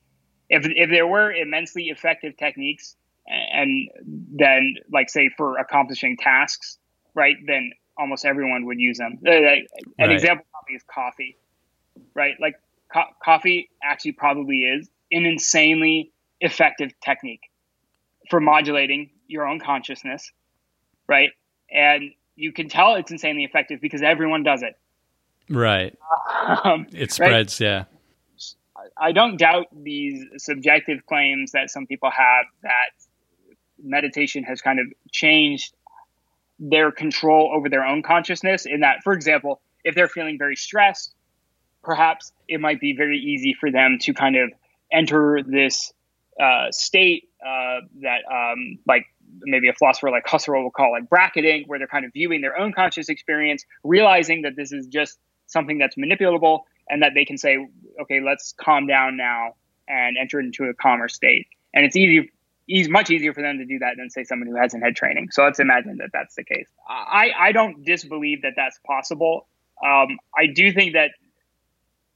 if 0.50 0.66
if 0.66 0.90
there 0.90 1.08
were 1.08 1.32
immensely 1.32 1.86
effective 1.86 2.36
techniques, 2.38 2.96
and 3.28 3.90
then 4.34 4.76
like 4.92 5.10
say 5.10 5.30
for 5.38 5.58
accomplishing 5.58 6.18
tasks, 6.18 6.78
right? 7.14 7.36
Then 7.46 7.72
almost 7.98 8.26
everyone 8.26 8.66
would 8.66 8.80
use 8.80 8.98
them. 8.98 9.20
Uh, 9.26 9.32
an 9.32 9.68
right. 10.00 10.12
example 10.12 10.46
probably 10.52 10.76
is 10.76 10.84
coffee, 10.92 11.38
right? 12.16 12.36
Like 12.40 12.56
co- 12.92 13.14
coffee 13.24 13.70
actually 13.84 14.14
probably 14.14 14.64
is 14.64 14.90
an 15.12 15.26
insanely 15.26 16.12
effective 16.42 16.92
technique 17.04 17.42
for 18.30 18.40
modulating 18.40 19.12
your 19.28 19.48
own 19.48 19.60
consciousness, 19.60 20.32
right? 21.08 21.30
And 21.72 22.12
you 22.36 22.52
can 22.52 22.70
tell 22.70 22.96
it's 22.96 23.12
insanely 23.12 23.44
effective 23.44 23.82
because 23.82 24.02
everyone 24.02 24.44
does 24.44 24.62
it. 24.62 24.78
Right. 25.50 25.98
Um, 26.64 26.88
it 26.94 27.12
spreads, 27.12 27.60
right? 27.62 27.68
yeah. 27.68 27.84
I 28.98 29.12
don't 29.12 29.38
doubt 29.38 29.68
these 29.74 30.26
subjective 30.38 31.06
claims 31.06 31.52
that 31.52 31.70
some 31.70 31.88
people 31.88 32.12
have 32.12 32.46
that 32.62 32.92
meditation 33.82 34.44
has 34.44 34.62
kind 34.62 34.80
of 34.80 34.88
changed 35.12 35.74
their 36.60 36.92
control 36.92 37.52
over 37.54 37.70
their 37.70 37.86
own 37.86 38.04
consciousness. 38.04 38.66
In 38.66 38.82
that, 38.82 39.04
for 39.04 39.14
example, 39.14 39.62
if 39.84 39.96
they're 39.96 40.08
feeling 40.08 40.38
very 40.38 40.56
stressed, 40.56 41.14
perhaps 41.84 42.32
it 42.48 42.60
might 42.60 42.80
be 42.80 42.96
very 42.96 43.20
easy 43.20 43.56
for 43.60 43.72
them 43.72 43.98
to 44.02 44.14
kind 44.14 44.36
of 44.36 44.52
enter 44.92 45.42
this 45.46 45.94
uh, 46.40 46.72
state 46.72 47.30
uh, 47.46 47.82
that, 48.02 48.22
um, 48.32 48.80
like, 48.88 49.06
maybe 49.44 49.70
a 49.70 49.74
philosopher 49.74 50.10
like 50.10 50.26
Husserl 50.26 50.64
will 50.64 50.72
call 50.72 50.92
like 50.92 51.10
bracketing, 51.10 51.66
where 51.68 51.80
they're 51.80 51.88
kind 51.88 52.06
of 52.06 52.14
viewing 52.14 52.42
their 52.42 52.58
own 52.58 52.74
conscious 52.74 53.10
experience, 53.10 53.66
realizing 53.84 54.44
that 54.44 54.56
this 54.56 54.72
is 54.72 54.88
just 54.88 55.18
something 55.48 55.78
that's 55.78 55.96
manipulable, 55.96 56.62
and 56.90 57.02
that 57.02 57.12
they 57.16 57.26
can 57.26 57.38
say, 57.38 57.68
okay, 58.02 58.22
let's 58.22 58.54
calm 58.60 58.88
down 58.88 59.18
now 59.18 59.56
and 59.88 60.18
enter 60.20 60.40
into 60.40 60.66
a 60.66 60.74
calmer 60.74 61.08
state. 61.08 61.48
And 61.74 61.86
it's 61.86 61.96
easy, 61.96 62.32
easy, 62.68 62.90
much 62.90 63.10
easier 63.10 63.34
for 63.34 63.42
them 63.42 63.58
to 63.58 63.66
do 63.66 63.80
that 63.80 63.96
than 63.98 64.10
say 64.10 64.24
someone 64.24 64.48
who 64.48 64.56
hasn't 64.56 64.84
had 64.84 64.96
training. 64.96 65.30
So 65.32 65.44
let's 65.44 65.60
imagine 65.60 65.98
that 65.98 66.10
that's 66.14 66.36
the 66.36 66.44
case. 66.44 66.68
I, 66.88 67.32
I 67.38 67.52
don't 67.52 67.86
disbelieve 67.86 68.42
that 68.44 68.54
that's 68.56 68.80
possible. 68.86 69.48
Um, 69.86 70.18
I 70.38 70.48
do 70.48 70.72
think 70.72 70.94
that 70.94 71.12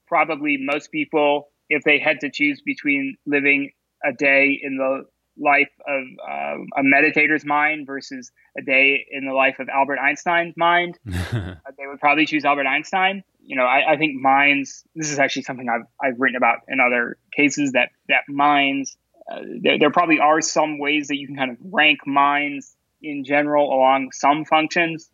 probably 0.07 0.57
most 0.57 0.91
people, 0.91 1.49
if 1.69 1.83
they 1.83 1.99
had 1.99 2.21
to 2.21 2.31
choose 2.31 2.61
between 2.61 3.15
living 3.25 3.71
a 4.03 4.13
day 4.13 4.59
in 4.61 4.77
the 4.77 5.05
life 5.39 5.71
of 5.87 6.03
um, 6.29 6.67
a 6.77 6.83
meditator's 6.83 7.45
mind 7.45 7.87
versus 7.87 8.31
a 8.57 8.61
day 8.61 9.05
in 9.11 9.25
the 9.25 9.33
life 9.33 9.59
of 9.59 9.69
Albert 9.69 9.99
Einstein's 9.99 10.55
mind, 10.57 10.97
they 11.05 11.87
would 11.87 11.99
probably 11.99 12.25
choose 12.25 12.45
Albert 12.45 12.67
Einstein. 12.67 13.23
You 13.41 13.55
know, 13.55 13.63
I, 13.63 13.93
I, 13.93 13.97
think 13.97 14.21
minds. 14.21 14.83
This 14.95 15.11
is 15.11 15.19
actually 15.19 15.43
something 15.43 15.67
I've 15.69 15.87
I've 16.01 16.19
written 16.19 16.35
about 16.35 16.59
in 16.67 16.79
other 16.79 17.17
cases 17.35 17.71
that 17.71 17.89
that 18.07 18.23
minds. 18.27 18.97
Uh, 19.31 19.41
there, 19.61 19.79
there 19.79 19.91
probably 19.91 20.19
are 20.19 20.41
some 20.41 20.79
ways 20.79 21.07
that 21.07 21.17
you 21.17 21.27
can 21.27 21.35
kind 21.35 21.51
of 21.51 21.57
rank 21.61 22.05
minds 22.05 22.75
in 23.01 23.23
general 23.23 23.71
along 23.73 24.11
some 24.11 24.43
functions, 24.43 25.09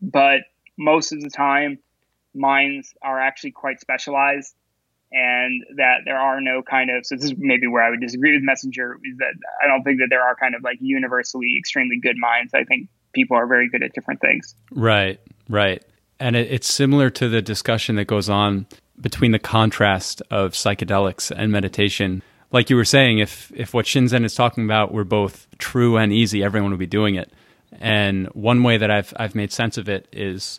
but 0.00 0.40
most 0.78 1.12
of 1.12 1.20
the 1.20 1.30
time, 1.30 1.78
minds 2.34 2.94
are 3.02 3.20
actually 3.20 3.50
quite 3.50 3.80
specialized 3.80 4.54
and 5.12 5.64
that 5.76 5.98
there 6.04 6.18
are 6.18 6.40
no 6.40 6.62
kind 6.62 6.90
of 6.90 7.06
so 7.06 7.14
this 7.16 7.26
is 7.26 7.34
maybe 7.36 7.66
where 7.66 7.82
I 7.82 7.90
would 7.90 8.00
disagree 8.00 8.32
with 8.32 8.42
Metzinger 8.42 8.94
is 9.04 9.18
that 9.18 9.34
I 9.62 9.66
don't 9.66 9.82
think 9.82 10.00
that 10.00 10.08
there 10.10 10.22
are 10.22 10.34
kind 10.34 10.54
of 10.54 10.62
like 10.62 10.78
universally 10.80 11.56
extremely 11.58 11.98
good 12.00 12.16
minds. 12.18 12.52
I 12.54 12.64
think 12.64 12.88
people 13.12 13.36
are 13.36 13.46
very 13.46 13.68
good 13.68 13.82
at 13.82 13.92
different 13.92 14.20
things. 14.20 14.54
Right, 14.70 15.20
right, 15.48 15.84
and 16.18 16.34
it, 16.36 16.50
it's 16.50 16.72
similar 16.72 17.10
to 17.10 17.28
the 17.28 17.40
discussion 17.40 17.96
that 17.96 18.06
goes 18.06 18.28
on 18.28 18.66
between 19.00 19.32
the 19.32 19.38
contrast 19.38 20.22
of 20.30 20.52
psychedelics 20.52 21.30
and 21.30 21.52
meditation. 21.52 22.22
Like 22.50 22.70
you 22.70 22.76
were 22.76 22.84
saying, 22.84 23.18
if 23.18 23.52
if 23.54 23.74
what 23.74 23.86
Shinzen 23.86 24.24
is 24.24 24.34
talking 24.34 24.64
about 24.64 24.92
were 24.92 25.04
both 25.04 25.46
true 25.58 25.96
and 25.96 26.12
easy, 26.12 26.42
everyone 26.42 26.70
would 26.70 26.80
be 26.80 26.86
doing 26.86 27.14
it. 27.14 27.32
And 27.78 28.26
one 28.28 28.62
way 28.62 28.76
that 28.78 28.90
I've 28.90 29.12
I've 29.16 29.34
made 29.34 29.52
sense 29.52 29.78
of 29.78 29.88
it 29.88 30.08
is 30.12 30.58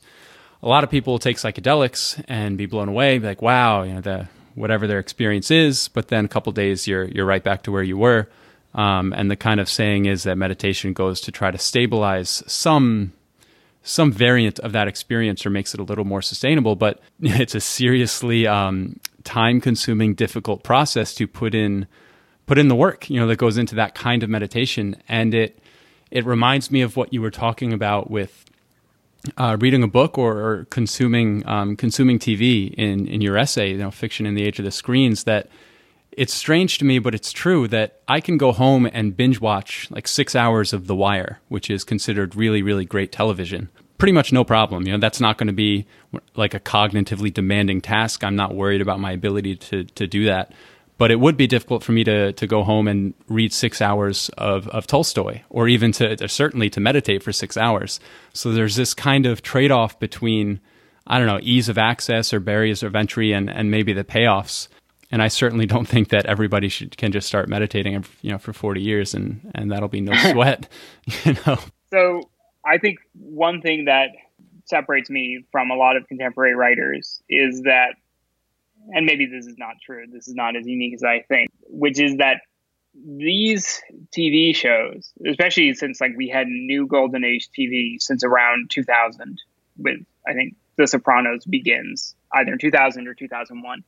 a 0.62 0.68
lot 0.68 0.84
of 0.84 0.90
people 0.90 1.20
take 1.20 1.38
psychedelics 1.38 2.24
and 2.28 2.58
be 2.58 2.66
blown 2.66 2.90
away, 2.90 3.18
be 3.20 3.28
like, 3.28 3.42
wow, 3.42 3.84
you 3.84 3.94
know, 3.94 4.02
the 4.02 4.28
whatever 4.58 4.88
their 4.88 5.00
experience 5.00 5.52
is, 5.52 5.88
but 5.90 6.08
then 6.08 6.26
a 6.26 6.28
couple 6.28 6.52
days 6.52 6.88
you're 6.88 7.06
you're 7.06 7.26
right 7.26 7.44
back 7.44 7.64
to 7.64 7.72
where 7.72 7.84
you 7.84 7.98
were. 7.98 8.28
Um, 8.74 9.14
and 9.14 9.32
the 9.32 9.36
kind 9.36 9.60
of 9.60 9.70
saying 9.70 10.06
is 10.06 10.24
that 10.24 10.38
meditation 10.38 10.94
goes 10.94 11.22
to 11.22 11.32
try 11.32 11.52
to 11.52 11.58
stabilize 11.58 12.44
some 12.48 13.14
some 13.84 14.12
variant 14.12 14.60
of 14.60 14.74
that 14.74 14.88
experience 14.88 15.46
or 15.46 15.50
makes 15.50 15.74
it 15.74 15.80
a 15.80 15.84
little 15.84 16.04
more 16.04 16.22
sustainable. 16.22 16.76
But 16.76 17.00
it's 17.22 17.56
a 17.56 17.62
seriously 17.62 18.46
um, 18.46 19.00
time 19.24 19.62
consuming, 19.62 20.16
difficult 20.16 20.64
process 20.64 21.14
to 21.16 21.28
put 21.28 21.54
in 21.56 21.88
put 22.46 22.58
in 22.58 22.68
the 22.68 22.76
work. 22.76 23.10
You 23.10 23.20
know 23.20 23.28
that 23.28 23.38
goes 23.38 23.58
into 23.58 23.76
that 23.76 23.94
kind 23.94 24.24
of 24.24 24.30
meditation, 24.30 24.96
and 25.08 25.34
it 25.34 25.60
it 26.10 26.26
reminds 26.26 26.72
me 26.72 26.82
of 26.82 26.98
what 26.98 27.14
you 27.14 27.22
were 27.22 27.32
talking 27.32 27.74
about 27.74 28.10
with 28.10 28.46
uh, 29.38 29.58
reading 29.60 29.84
a 29.84 29.88
book 29.88 30.18
or, 30.18 30.38
or 30.38 30.66
consuming 30.66 31.48
um, 31.48 31.76
consuming 31.76 32.20
TV 32.20 32.74
in 32.74 33.08
in 33.08 33.22
your 33.22 33.38
essay, 33.38 33.72
you 33.72 33.78
know, 33.78 33.92
fiction 33.92 34.26
in 34.26 34.36
the 34.36 34.44
age 34.44 34.60
of 34.60 34.66
the 34.66 34.72
screens. 34.72 35.24
That 35.26 35.50
it's 36.12 36.34
strange 36.34 36.78
to 36.80 36.86
me, 36.86 37.00
but 37.00 37.14
it's 37.14 37.32
true 37.32 37.68
that 37.68 38.02
I 38.08 38.22
can 38.22 38.38
go 38.38 38.52
home 38.52 38.90
and 38.92 39.16
binge 39.16 39.40
watch 39.40 39.88
like 39.92 40.08
six 40.08 40.36
hours 40.36 40.74
of 40.74 40.88
The 40.88 40.96
Wire, 40.96 41.40
which 41.50 41.70
is 41.70 41.84
considered 41.84 42.36
really 42.36 42.62
really 42.62 42.86
great 42.86 43.12
television. 43.12 43.70
pretty 43.98 44.14
much 44.14 44.32
no 44.32 44.44
problem. 44.44 44.86
You 44.86 44.94
know, 44.94 45.00
that's 45.00 45.20
not 45.20 45.38
going 45.38 45.48
to 45.48 45.54
be 45.54 45.86
like 46.36 46.54
a 46.54 46.60
cognitively 46.60 47.34
demanding 47.34 47.82
task. 47.82 48.24
I'm 48.24 48.36
not 48.36 48.56
worried 48.56 48.82
about 48.82 49.00
my 49.00 49.12
ability 49.12 49.56
to 49.56 49.84
to 49.84 50.08
do 50.08 50.26
that. 50.26 50.54
But 50.98 51.12
it 51.12 51.20
would 51.20 51.38
be 51.38 51.48
difficult 51.48 51.84
for 51.84 51.92
me 51.92 52.04
to 52.06 52.34
to 52.34 52.48
go 52.48 52.64
home 52.64 52.88
and 52.88 53.14
read 53.28 53.54
six 53.54 53.82
hours 53.82 54.30
of, 54.38 54.68
of 54.70 54.88
Tolstoy, 54.88 55.42
or 55.50 55.68
even 55.68 55.92
to 55.94 56.28
certainly 56.28 56.70
to 56.72 56.80
meditate 56.80 57.22
for 57.24 57.32
six 57.32 57.56
hours. 57.56 58.00
So 58.34 58.52
there's 58.52 58.76
this 58.76 58.94
kind 58.94 59.26
of 59.26 59.42
trade 59.42 59.72
off 59.72 60.00
between 60.00 60.60
I 61.06 61.18
don't 61.18 61.28
know 61.28 61.40
ease 61.42 61.70
of 61.70 61.78
access 61.78 62.34
or 62.34 62.40
barriers 62.40 62.84
of 62.84 62.96
entry, 62.96 63.32
and 63.32 63.50
and 63.50 63.70
maybe 63.70 63.94
the 63.94 64.04
payoffs. 64.04 64.68
And 65.10 65.22
I 65.22 65.28
certainly 65.28 65.66
don't 65.74 65.88
think 65.88 66.10
that 66.10 66.26
everybody 66.26 66.70
should 66.70 66.98
can 66.98 67.12
just 67.12 67.28
start 67.28 67.48
meditating, 67.48 68.04
you 68.22 68.32
know, 68.32 68.40
for 68.40 68.54
40 68.54 68.82
years 68.82 69.14
and 69.14 69.52
and 69.54 69.72
that'll 69.72 69.90
be 69.90 70.02
no 70.02 70.14
sweat, 70.32 70.68
you 71.24 71.36
know. 71.46 71.60
So 71.92 72.30
I 72.66 72.78
think 72.80 72.98
one 73.14 73.62
thing 73.62 73.86
that 73.86 74.10
separates 74.68 75.10
me 75.10 75.46
from 75.52 75.72
a 75.72 75.76
lot 75.76 75.96
of 75.96 76.08
contemporary 76.08 76.56
writers 76.56 77.22
is 77.30 77.62
that, 77.64 77.96
and 78.94 79.06
maybe 79.06 79.26
this 79.26 79.46
is 79.46 79.58
not 79.58 79.76
true, 79.84 80.06
this 80.12 80.28
is 80.28 80.36
not 80.36 80.56
as 80.56 80.66
unique 80.66 80.94
as 80.94 81.04
I 81.04 81.22
think, 81.28 81.50
which 81.64 82.00
is 82.00 82.18
that 82.18 82.42
these 83.06 83.82
TV 84.16 84.56
shows, 84.56 85.12
especially 85.26 85.74
since 85.74 86.02
like 86.02 86.12
we 86.16 86.30
had 86.30 86.48
new 86.48 86.88
golden 86.88 87.24
age 87.24 87.50
TV 87.58 88.02
since 88.02 88.24
around 88.24 88.70
2000 88.72 89.40
with, 89.78 90.00
I 90.28 90.34
think, 90.34 90.56
The 90.78 90.88
Sopranos 90.88 91.46
begins 91.46 92.16
either 92.34 92.54
in 92.54 92.60
2000 92.60 93.08
or 93.08 93.14
2001. 93.14 93.84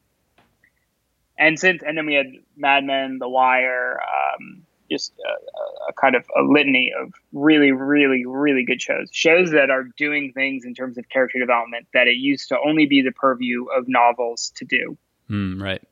And 1.38 1.58
since, 1.58 1.82
and 1.84 1.98
then 1.98 2.06
we 2.06 2.16
had 2.16 2.28
Mad 2.58 2.84
Men, 2.84 3.18
The 3.18 3.30
Wire, 3.30 4.00
um, 4.02 4.66
just 4.90 5.14
a, 5.20 5.90
a, 5.90 5.94
kind 5.94 6.16
of 6.16 6.26
a 6.38 6.42
litany 6.42 6.92
of 7.00 7.14
really, 7.34 7.72
really, 7.72 8.26
really 8.26 8.66
good 8.66 8.82
shows. 8.82 9.10
Shows 9.12 9.52
that 9.52 9.70
are 9.70 9.84
doing 9.98 10.32
things 10.34 10.66
in 10.66 10.74
terms 10.74 10.98
of 10.98 11.08
character 11.10 11.40
development 11.40 11.88
that 11.94 12.08
it 12.08 12.16
used 12.16 12.50
to 12.50 12.58
only 12.60 12.86
be 12.86 13.02
the 13.02 13.12
purview 13.12 13.66
of 13.66 13.88
novels 13.88 14.52
to 14.56 14.66
do. 14.66 14.98
Mm, 15.30 15.62
right. 15.62 15.84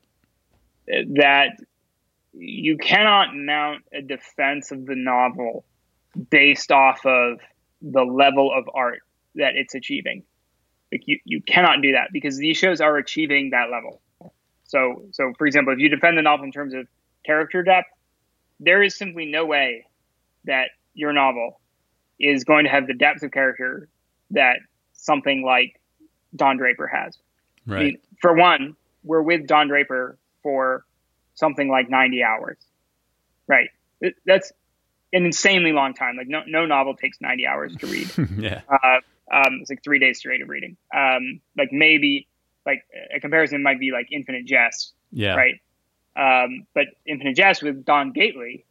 That 0.87 1.57
you 2.33 2.77
cannot 2.77 3.35
mount 3.35 3.83
a 3.93 4.01
defense 4.01 4.71
of 4.71 4.85
the 4.85 4.95
novel 4.95 5.65
based 6.29 6.71
off 6.71 7.05
of 7.05 7.39
the 7.81 8.03
level 8.03 8.51
of 8.53 8.69
art 8.73 9.01
that 9.35 9.55
it's 9.55 9.75
achieving. 9.75 10.23
Like 10.91 11.03
you, 11.05 11.19
you 11.25 11.41
cannot 11.41 11.81
do 11.81 11.93
that 11.93 12.09
because 12.13 12.37
these 12.37 12.57
shows 12.57 12.81
are 12.81 12.97
achieving 12.97 13.51
that 13.51 13.69
level. 13.69 14.01
So, 14.63 15.03
so 15.11 15.33
for 15.37 15.47
example, 15.47 15.73
if 15.73 15.79
you 15.79 15.89
defend 15.89 16.17
the 16.17 16.21
novel 16.21 16.45
in 16.45 16.51
terms 16.51 16.73
of 16.73 16.87
character 17.25 17.63
depth, 17.63 17.87
there 18.59 18.81
is 18.83 18.95
simply 18.95 19.25
no 19.25 19.45
way 19.45 19.85
that 20.45 20.69
your 20.93 21.13
novel 21.13 21.59
is 22.19 22.43
going 22.43 22.65
to 22.65 22.71
have 22.71 22.87
the 22.87 22.93
depth 22.93 23.23
of 23.23 23.31
character 23.31 23.87
that 24.31 24.57
something 24.93 25.43
like 25.43 25.79
Don 26.35 26.57
Draper 26.57 26.87
has. 26.87 27.17
Right. 27.65 27.79
I 27.79 27.83
mean, 27.83 27.97
for 28.21 28.33
one, 28.33 28.75
we're 29.03 29.21
with 29.21 29.47
Don 29.47 29.67
Draper 29.67 30.17
for 30.41 30.85
something 31.35 31.69
like 31.69 31.89
90 31.89 32.23
hours. 32.23 32.57
Right. 33.47 33.69
That's 34.25 34.51
an 35.13 35.25
insanely 35.25 35.71
long 35.71 35.93
time. 35.93 36.17
Like 36.17 36.27
no, 36.27 36.41
no 36.47 36.65
novel 36.65 36.95
takes 36.95 37.21
90 37.21 37.47
hours 37.47 37.75
to 37.77 37.87
read. 37.87 38.11
yeah. 38.37 38.61
Uh, 38.69 38.99
um, 39.31 39.59
it's 39.61 39.69
like 39.69 39.83
three 39.83 39.99
days 39.99 40.19
straight 40.19 40.41
of 40.41 40.49
reading. 40.49 40.77
Um, 40.95 41.41
like 41.57 41.71
maybe 41.71 42.27
like 42.65 42.83
a 43.15 43.19
comparison 43.19 43.63
might 43.63 43.79
be 43.79 43.91
like 43.91 44.07
Infinite 44.11 44.45
Jest. 44.45 44.93
Yeah. 45.11 45.35
Right. 45.35 45.55
Um, 46.17 46.65
but 46.73 46.85
Infinite 47.05 47.35
Jest 47.35 47.61
with 47.61 47.85
Don 47.85 48.11
Gately, 48.11 48.65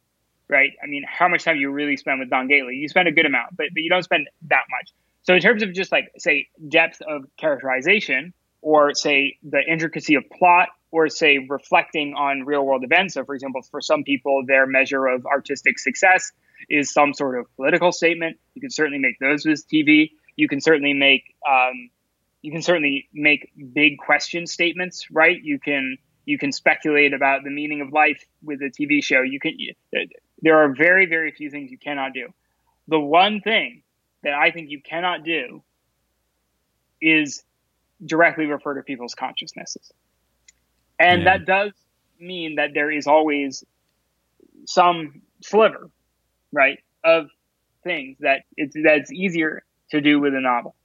right? 0.49 0.71
I 0.83 0.87
mean, 0.87 1.03
how 1.07 1.27
much 1.27 1.43
time 1.43 1.57
you 1.57 1.71
really 1.71 1.97
spend 1.97 2.19
with 2.19 2.29
Don 2.29 2.47
Gately? 2.47 2.75
You 2.75 2.89
spend 2.89 3.07
a 3.07 3.11
good 3.11 3.25
amount, 3.25 3.55
but 3.55 3.67
but 3.73 3.81
you 3.81 3.89
don't 3.89 4.03
spend 4.03 4.27
that 4.49 4.63
much. 4.69 4.91
So 5.23 5.33
in 5.33 5.41
terms 5.41 5.63
of 5.63 5.73
just 5.73 5.91
like 5.91 6.11
say 6.17 6.47
depth 6.67 7.01
of 7.01 7.25
characterization, 7.37 8.33
or 8.61 8.93
say 8.93 9.37
the 9.43 9.61
intricacy 9.65 10.15
of 10.15 10.23
plot, 10.29 10.69
or 10.91 11.09
say 11.09 11.37
reflecting 11.49 12.13
on 12.13 12.43
real 12.43 12.65
world 12.65 12.83
events. 12.83 13.13
So 13.13 13.23
for 13.23 13.35
example, 13.35 13.61
for 13.61 13.81
some 13.81 14.03
people, 14.03 14.43
their 14.45 14.65
measure 14.65 15.05
of 15.07 15.25
artistic 15.25 15.79
success 15.79 16.31
is 16.69 16.91
some 16.91 17.13
sort 17.13 17.39
of 17.39 17.45
political 17.55 17.91
statement. 17.91 18.37
You 18.55 18.61
can 18.61 18.71
certainly 18.71 18.99
make 18.99 19.19
those 19.19 19.45
with 19.45 19.67
TV. 19.67 20.11
You 20.35 20.47
can 20.47 20.59
certainly 20.59 20.93
make 20.93 21.23
um, 21.49 21.89
you 22.41 22.51
can 22.51 22.61
certainly 22.61 23.09
make 23.13 23.51
big 23.73 23.97
question 23.97 24.47
statements, 24.47 25.07
right? 25.11 25.37
You 25.41 25.59
can 25.59 25.97
you 26.27 26.37
can 26.37 26.51
speculate 26.51 27.13
about 27.13 27.45
the 27.45 27.49
meaning 27.49 27.79
of 27.79 27.93
life 27.93 28.23
with 28.43 28.61
a 28.61 28.69
TV 28.69 29.01
show. 29.01 29.21
You 29.21 29.39
can 29.39 29.57
there 30.41 30.59
are 30.59 30.75
very 30.75 31.07
very 31.07 31.31
few 31.31 31.49
things 31.49 31.71
you 31.71 31.77
cannot 31.79 32.13
do. 32.13 32.27
The 32.89 32.99
one 32.99 33.39
thing 33.39 33.81
that 34.23 34.33
I 34.33 34.51
think 34.51 34.69
you 34.69 34.81
cannot 34.81 35.23
do 35.23 35.63
is 37.01 37.43
directly 38.05 38.45
refer 38.45 38.75
to 38.75 38.83
people's 38.83 39.15
consciousnesses. 39.15 39.91
And 40.99 41.23
yeah. 41.23 41.37
that 41.37 41.45
does 41.45 41.71
mean 42.19 42.55
that 42.55 42.71
there 42.73 42.91
is 42.91 43.07
always 43.07 43.63
some 44.65 45.21
sliver, 45.41 45.89
right, 46.51 46.79
of 47.05 47.29
things 47.85 48.17
that 48.19 48.41
it's 48.57 48.75
that's 48.83 49.13
easier 49.13 49.63
to 49.91 50.01
do 50.01 50.19
with 50.19 50.35
a 50.35 50.41
novel. 50.41 50.75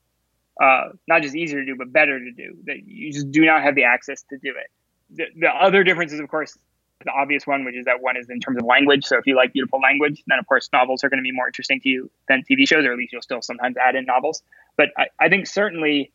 Uh, 0.63 0.91
not 1.09 1.23
just 1.23 1.35
easier 1.35 1.59
to 1.59 1.67
do, 1.67 1.75
but 1.77 1.93
better 1.93 2.21
to 2.21 2.31
do. 2.31 2.57
That 2.67 2.87
you 2.87 3.13
just 3.13 3.33
do 3.33 3.45
not 3.45 3.63
have 3.63 3.75
the 3.75 3.85
access 3.85 4.23
to 4.31 4.39
do 4.39 4.51
it 4.51 4.71
the, 5.15 5.25
the 5.37 5.49
other 5.49 5.85
difference 5.85 6.13
is, 6.13 6.21
of 6.21 6.29
course, 6.29 6.57
the 7.05 7.11
obvious 7.11 7.47
one, 7.47 7.65
which 7.65 7.77
is 7.77 7.87
that 7.87 8.01
one 8.01 8.17
is 8.17 8.29
in 8.31 8.41
terms 8.41 8.59
of 8.59 8.65
language. 8.65 9.05
So 9.05 9.19
if 9.19 9.27
you 9.27 9.37
like 9.37 9.53
beautiful 9.53 9.81
language, 9.81 10.23
then 10.27 10.39
of 10.39 10.47
course 10.47 10.69
novels 10.73 11.03
are 11.05 11.09
going 11.09 11.19
to 11.19 11.25
be 11.25 11.33
more 11.33 11.49
interesting 11.49 11.81
to 11.81 11.89
you 11.89 12.11
than 12.29 12.43
TV 12.49 12.67
shows, 12.67 12.85
or 12.85 12.93
at 12.93 12.99
least 12.99 13.13
you'll 13.13 13.23
still 13.23 13.43
sometimes 13.43 13.77
add 13.77 13.97
in 13.97 14.05
novels. 14.05 14.43
But 14.77 14.91
I, 14.97 15.07
I 15.19 15.29
think 15.29 15.47
certainly 15.47 16.13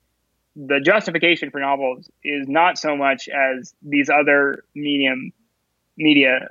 the 0.56 0.80
justification 0.80 1.52
for 1.52 1.60
novels 1.60 2.10
is 2.24 2.48
not 2.48 2.78
so 2.78 2.96
much 2.96 3.30
as 3.30 3.74
these 3.82 4.10
other 4.10 4.64
medium 4.74 5.32
media 5.98 6.50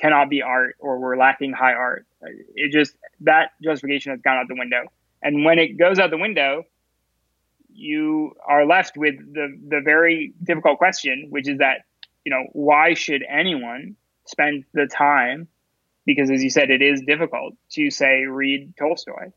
cannot 0.00 0.28
be 0.28 0.42
art 0.42 0.76
or 0.78 0.98
we're 0.98 1.16
lacking 1.16 1.52
high 1.52 1.72
art. 1.72 2.06
It 2.54 2.70
just 2.70 2.94
that 3.20 3.52
justification 3.62 4.12
has 4.12 4.20
gone 4.20 4.36
out 4.36 4.48
the 4.48 4.56
window. 4.56 4.84
And 5.22 5.44
when 5.44 5.58
it 5.58 5.78
goes 5.78 5.98
out 5.98 6.10
the 6.10 6.18
window, 6.18 6.64
you 7.80 8.34
are 8.46 8.66
left 8.66 8.96
with 8.96 9.16
the 9.16 9.56
the 9.68 9.80
very 9.82 10.32
difficult 10.42 10.78
question, 10.78 11.26
which 11.30 11.48
is 11.48 11.58
that 11.58 11.82
you 12.24 12.30
know 12.30 12.44
why 12.52 12.94
should 12.94 13.24
anyone 13.28 13.96
spend 14.26 14.64
the 14.72 14.86
time? 14.86 15.48
Because 16.04 16.30
as 16.30 16.42
you 16.42 16.50
said, 16.50 16.70
it 16.70 16.82
is 16.82 17.02
difficult 17.02 17.54
to 17.72 17.90
say 17.90 18.24
read 18.26 18.74
Tolstoy, 18.78 19.32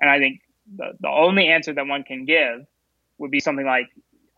and 0.00 0.10
I 0.10 0.18
think 0.18 0.40
the 0.76 0.92
the 1.00 1.08
only 1.08 1.48
answer 1.48 1.72
that 1.72 1.86
one 1.86 2.02
can 2.02 2.24
give 2.24 2.66
would 3.18 3.30
be 3.30 3.40
something 3.40 3.66
like 3.66 3.86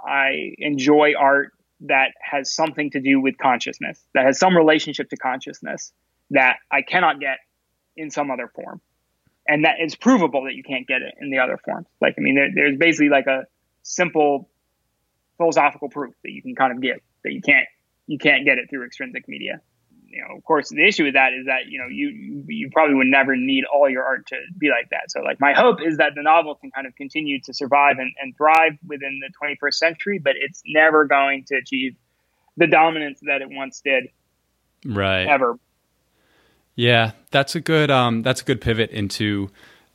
I 0.01 0.55
enjoy 0.59 1.15
art 1.19 1.53
that 1.81 2.13
has 2.21 2.53
something 2.53 2.91
to 2.91 3.01
do 3.01 3.21
with 3.21 3.39
consciousness, 3.39 3.99
that 4.15 4.27
has 4.27 4.39
some 4.39 4.57
relationship 4.57 5.09
to 5.11 5.17
consciousness 5.17 5.93
that 6.31 6.57
I 6.71 6.83
cannot 6.83 7.21
get 7.21 7.39
in 7.97 8.11
some 8.11 8.31
other 8.31 8.49
form 8.55 8.81
and 9.51 9.65
that 9.65 9.77
it's 9.81 9.97
provable 9.97 10.45
that 10.45 10.55
you 10.55 10.63
can't 10.63 10.87
get 10.87 11.03
it 11.03 11.15
in 11.21 11.31
the 11.31 11.41
other 11.41 11.59
forms. 11.65 11.89
Like, 12.01 12.15
I 12.17 12.21
mean, 12.21 12.37
there, 12.37 12.51
there's 12.55 12.79
basically 12.79 13.09
like 13.09 13.27
a 13.27 13.47
simple 13.83 14.49
philosophical 15.39 15.89
proof 15.89 16.15
that 16.23 16.31
you 16.31 16.41
can 16.41 16.55
kind 16.55 16.73
of 16.73 16.81
give 16.81 16.99
that 17.25 17.33
you 17.33 17.41
can't 17.41 17.67
you 18.07 18.19
can't 18.19 18.45
get 18.45 18.59
it 18.59 18.71
through 18.71 18.87
extrinsic 18.87 19.27
media. 19.27 19.61
You 20.07 20.23
know, 20.23 20.37
of 20.37 20.45
course, 20.45 20.69
the 20.69 20.87
issue 20.87 21.05
with 21.05 21.15
that 21.15 21.33
is 21.33 21.47
that 21.47 21.67
you 21.69 21.79
know 21.79 21.87
you 21.91 22.45
you 22.47 22.71
probably 22.73 22.95
would 22.95 23.09
never 23.09 23.35
need 23.35 23.65
all 23.65 23.91
your 23.91 24.05
art 24.05 24.27
to 24.29 24.37
be 24.57 24.69
like 24.69 24.91
that. 24.91 25.11
So, 25.11 25.21
like, 25.21 25.41
my 25.41 25.53
hope 25.53 25.79
is 25.85 25.97
that 25.97 26.13
the 26.15 26.23
novel 26.23 26.55
can 26.55 26.71
kind 26.71 26.87
of 26.87 26.95
continue 26.95 27.41
to 27.43 27.55
survive 27.55 27.99
and, 27.99 28.13
and 28.21 28.37
thrive 28.37 28.79
within 28.87 29.21
the 29.21 29.31
21st 29.41 29.75
century, 29.75 30.21
but 30.23 30.35
it's 30.37 30.63
never 30.67 31.07
going 31.07 31.45
to 31.49 31.57
achieve 31.57 31.97
the 32.57 32.67
dominance 32.67 33.21
that 33.23 33.43
it 33.43 33.49
once 33.51 33.81
did. 33.85 34.09
Right. 34.85 35.27
Ever. 35.27 35.59
Yeah, 36.81 37.13
that's 37.31 37.55
a 37.55 37.61
good 37.61 37.91
um, 37.91 38.23
that's 38.23 38.41
a 38.41 38.45
good 38.45 38.63
pivot 38.63 38.89
into 38.89 39.51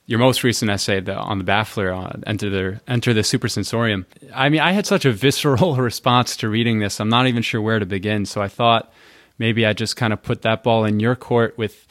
your 0.05 0.19
most 0.19 0.43
recent 0.43 0.69
essay 0.69 0.99
the, 0.99 1.15
on 1.15 1.39
the 1.39 1.43
Baffler 1.43 1.91
on 1.97 2.23
enter 2.27 2.47
the 2.47 2.79
enter 2.88 3.11
the 3.11 3.21
supersensorium. 3.21 4.05
I 4.31 4.49
mean, 4.49 4.61
I 4.61 4.71
had 4.71 4.86
such 4.86 5.03
a 5.03 5.11
visceral 5.11 5.75
response 5.77 6.38
to 6.38 6.47
reading 6.47 6.77
this. 6.77 6.99
I'm 6.99 7.09
not 7.09 7.25
even 7.25 7.41
sure 7.41 7.59
where 7.59 7.79
to 7.79 7.88
begin. 7.88 8.27
So 8.27 8.39
I 8.39 8.47
thought 8.49 8.93
maybe 9.39 9.65
I 9.65 9.73
just 9.73 9.95
kind 9.95 10.13
of 10.13 10.21
put 10.21 10.43
that 10.43 10.61
ball 10.61 10.86
in 10.86 10.99
your 10.99 11.15
court 11.15 11.57
with 11.57 11.88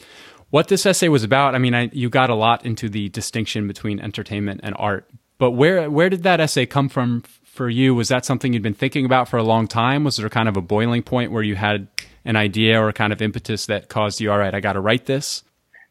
what 0.49 0.69
this 0.69 0.85
essay 0.85 1.09
was 1.09 1.25
about. 1.25 1.55
I 1.55 1.57
mean, 1.57 1.75
I, 1.75 1.89
you 1.91 2.09
got 2.09 2.29
a 2.29 2.35
lot 2.35 2.65
into 2.65 2.87
the 2.87 3.09
distinction 3.09 3.67
between 3.67 3.99
entertainment 3.99 4.61
and 4.63 4.75
art, 4.79 5.09
but 5.39 5.51
where 5.51 5.91
where 5.91 6.09
did 6.09 6.23
that 6.23 6.39
essay 6.39 6.65
come 6.65 6.87
from 6.87 7.21
for 7.43 7.69
you? 7.69 7.93
Was 7.95 8.07
that 8.07 8.23
something 8.23 8.53
you'd 8.53 8.63
been 8.63 8.73
thinking 8.73 9.03
about 9.03 9.27
for 9.27 9.35
a 9.35 9.43
long 9.43 9.67
time? 9.67 10.05
Was 10.05 10.15
there 10.15 10.29
kind 10.29 10.47
of 10.47 10.55
a 10.55 10.61
boiling 10.61 11.03
point 11.03 11.33
where 11.33 11.43
you 11.43 11.57
had 11.57 11.89
an 12.25 12.35
idea 12.35 12.81
or 12.81 12.89
a 12.89 12.93
kind 12.93 13.13
of 13.13 13.21
impetus 13.21 13.67
that 13.67 13.87
caused 13.87 14.19
you, 14.19 14.31
all 14.31 14.39
right, 14.39 14.53
I 14.53 14.59
got 14.59 14.73
to 14.73 14.81
write 14.81 15.05
this? 15.05 15.43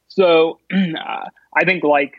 So 0.09 0.59
I 0.73 1.65
think, 1.65 1.85
like 1.85 2.15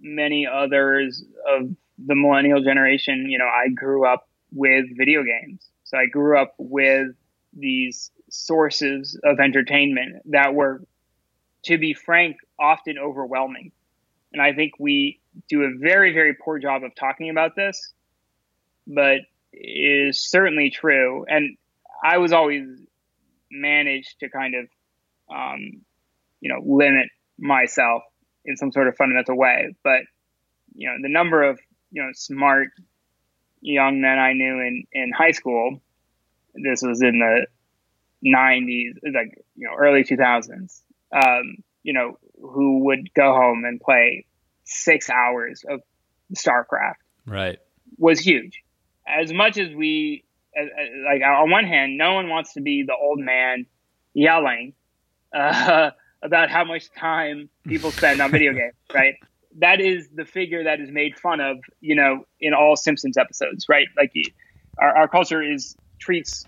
many 0.00 0.46
others 0.46 1.24
of 1.48 1.70
the 1.98 2.14
millennial 2.14 2.62
generation, 2.62 3.30
you 3.30 3.38
know, 3.38 3.46
I 3.46 3.68
grew 3.68 4.06
up 4.06 4.28
with 4.52 4.86
video 4.96 5.22
games. 5.22 5.68
So 5.84 5.96
I 5.98 6.06
grew 6.06 6.38
up 6.38 6.54
with 6.58 7.08
these 7.52 8.10
sources 8.30 9.18
of 9.24 9.40
entertainment 9.40 10.22
that 10.26 10.54
were, 10.54 10.82
to 11.64 11.78
be 11.78 11.94
frank, 11.94 12.36
often 12.58 12.98
overwhelming. 12.98 13.72
And 14.32 14.40
I 14.40 14.52
think 14.52 14.74
we 14.78 15.20
do 15.48 15.62
a 15.62 15.70
very, 15.76 16.12
very 16.12 16.34
poor 16.34 16.58
job 16.58 16.84
of 16.84 16.94
talking 16.94 17.30
about 17.30 17.56
this, 17.56 17.92
but 18.86 19.18
is 19.52 20.24
certainly 20.24 20.70
true. 20.70 21.24
And 21.28 21.56
I 22.04 22.18
was 22.18 22.32
always 22.32 22.66
managed 23.50 24.20
to 24.20 24.28
kind 24.28 24.54
of, 24.54 24.68
um, 25.34 25.82
you 26.40 26.52
know, 26.52 26.60
limit 26.64 27.08
myself 27.38 28.02
in 28.44 28.56
some 28.56 28.72
sort 28.72 28.88
of 28.88 28.96
fundamental 28.96 29.36
way. 29.36 29.74
But, 29.82 30.02
you 30.74 30.88
know, 30.88 30.96
the 31.02 31.08
number 31.08 31.42
of, 31.42 31.58
you 31.90 32.02
know, 32.02 32.10
smart 32.12 32.68
young 33.60 34.00
men 34.00 34.18
I 34.18 34.32
knew 34.32 34.60
in, 34.60 34.84
in 34.92 35.12
high 35.16 35.32
school, 35.32 35.80
this 36.54 36.82
was 36.82 37.02
in 37.02 37.18
the 37.18 37.46
90s, 38.24 39.14
like, 39.14 39.42
you 39.56 39.68
know, 39.68 39.74
early 39.76 40.04
2000s, 40.04 40.80
um, 41.12 41.56
you 41.82 41.92
know, 41.92 42.18
who 42.40 42.84
would 42.84 43.12
go 43.14 43.32
home 43.34 43.64
and 43.64 43.80
play 43.80 44.26
six 44.64 45.10
hours 45.10 45.64
of 45.68 45.80
StarCraft. 46.34 46.94
Right. 47.26 47.58
Was 47.98 48.20
huge. 48.20 48.62
As 49.06 49.32
much 49.32 49.58
as 49.58 49.74
we, 49.74 50.24
like, 50.56 51.22
on 51.22 51.50
one 51.50 51.64
hand, 51.64 51.96
no 51.96 52.14
one 52.14 52.28
wants 52.28 52.54
to 52.54 52.60
be 52.60 52.82
the 52.82 52.94
old 52.94 53.18
man 53.18 53.66
yelling 54.14 54.74
uh, 55.34 55.90
about 56.22 56.50
how 56.50 56.64
much 56.64 56.90
time 56.92 57.48
people 57.66 57.90
spend 57.90 58.20
on 58.20 58.30
video 58.30 58.52
games, 58.54 58.74
right? 58.92 59.14
That 59.58 59.80
is 59.80 60.08
the 60.14 60.24
figure 60.24 60.64
that 60.64 60.80
is 60.80 60.90
made 60.90 61.18
fun 61.18 61.40
of, 61.40 61.58
you 61.80 61.94
know, 61.94 62.24
in 62.40 62.54
all 62.54 62.76
Simpsons 62.76 63.16
episodes, 63.16 63.66
right? 63.68 63.86
Like, 63.96 64.12
our, 64.78 64.96
our 64.98 65.08
culture 65.08 65.42
is 65.42 65.76
treats, 65.98 66.44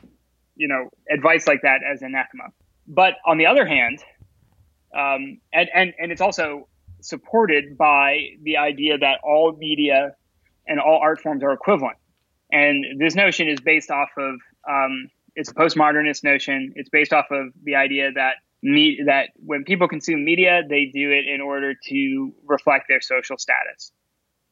you 0.57 0.69
know, 0.69 0.91
advice 1.11 1.47
like 1.47 1.63
that 1.63 1.81
as 1.83 2.03
anathema. 2.03 2.45
But 2.87 3.15
on 3.27 3.39
the 3.39 3.47
other 3.47 3.67
hand, 3.67 4.01
um, 4.97 5.39
and, 5.53 5.69
and, 5.75 5.95
and 5.99 6.13
it's 6.13 6.21
also 6.21 6.69
supported 7.01 7.77
by 7.77 8.31
the 8.43 8.57
idea 8.59 8.99
that 8.99 9.21
all 9.23 9.53
media 9.57 10.15
and 10.67 10.81
all 10.81 10.99
art 11.03 11.21
forms 11.21 11.43
are 11.43 11.53
equivalent. 11.53 11.97
And 12.53 13.01
this 13.01 13.15
notion 13.15 13.49
is 13.49 13.61
based 13.61 13.91
off 13.91 14.11
of, 14.17 14.35
um, 14.69 15.09
it's 15.35 15.51
a 15.51 15.55
postmodernist 15.55 16.23
notion. 16.23 16.75
It's 16.77 16.91
based 16.91 17.13
off 17.13 17.27
of 17.31 17.49
the 17.65 17.75
idea 17.77 18.13
that 18.13 18.37
me, 18.63 19.01
that 19.07 19.31
when 19.45 19.65
people 19.65 19.89
consume 19.89 20.25
media, 20.25 20.63
they 20.69 20.85
do 20.87 21.11
it 21.11 21.27
in 21.27 21.41
order 21.41 21.75
to 21.89 22.33
reflect 22.45 22.87
their 22.89 23.01
social 23.01 23.39
status. 23.39 23.91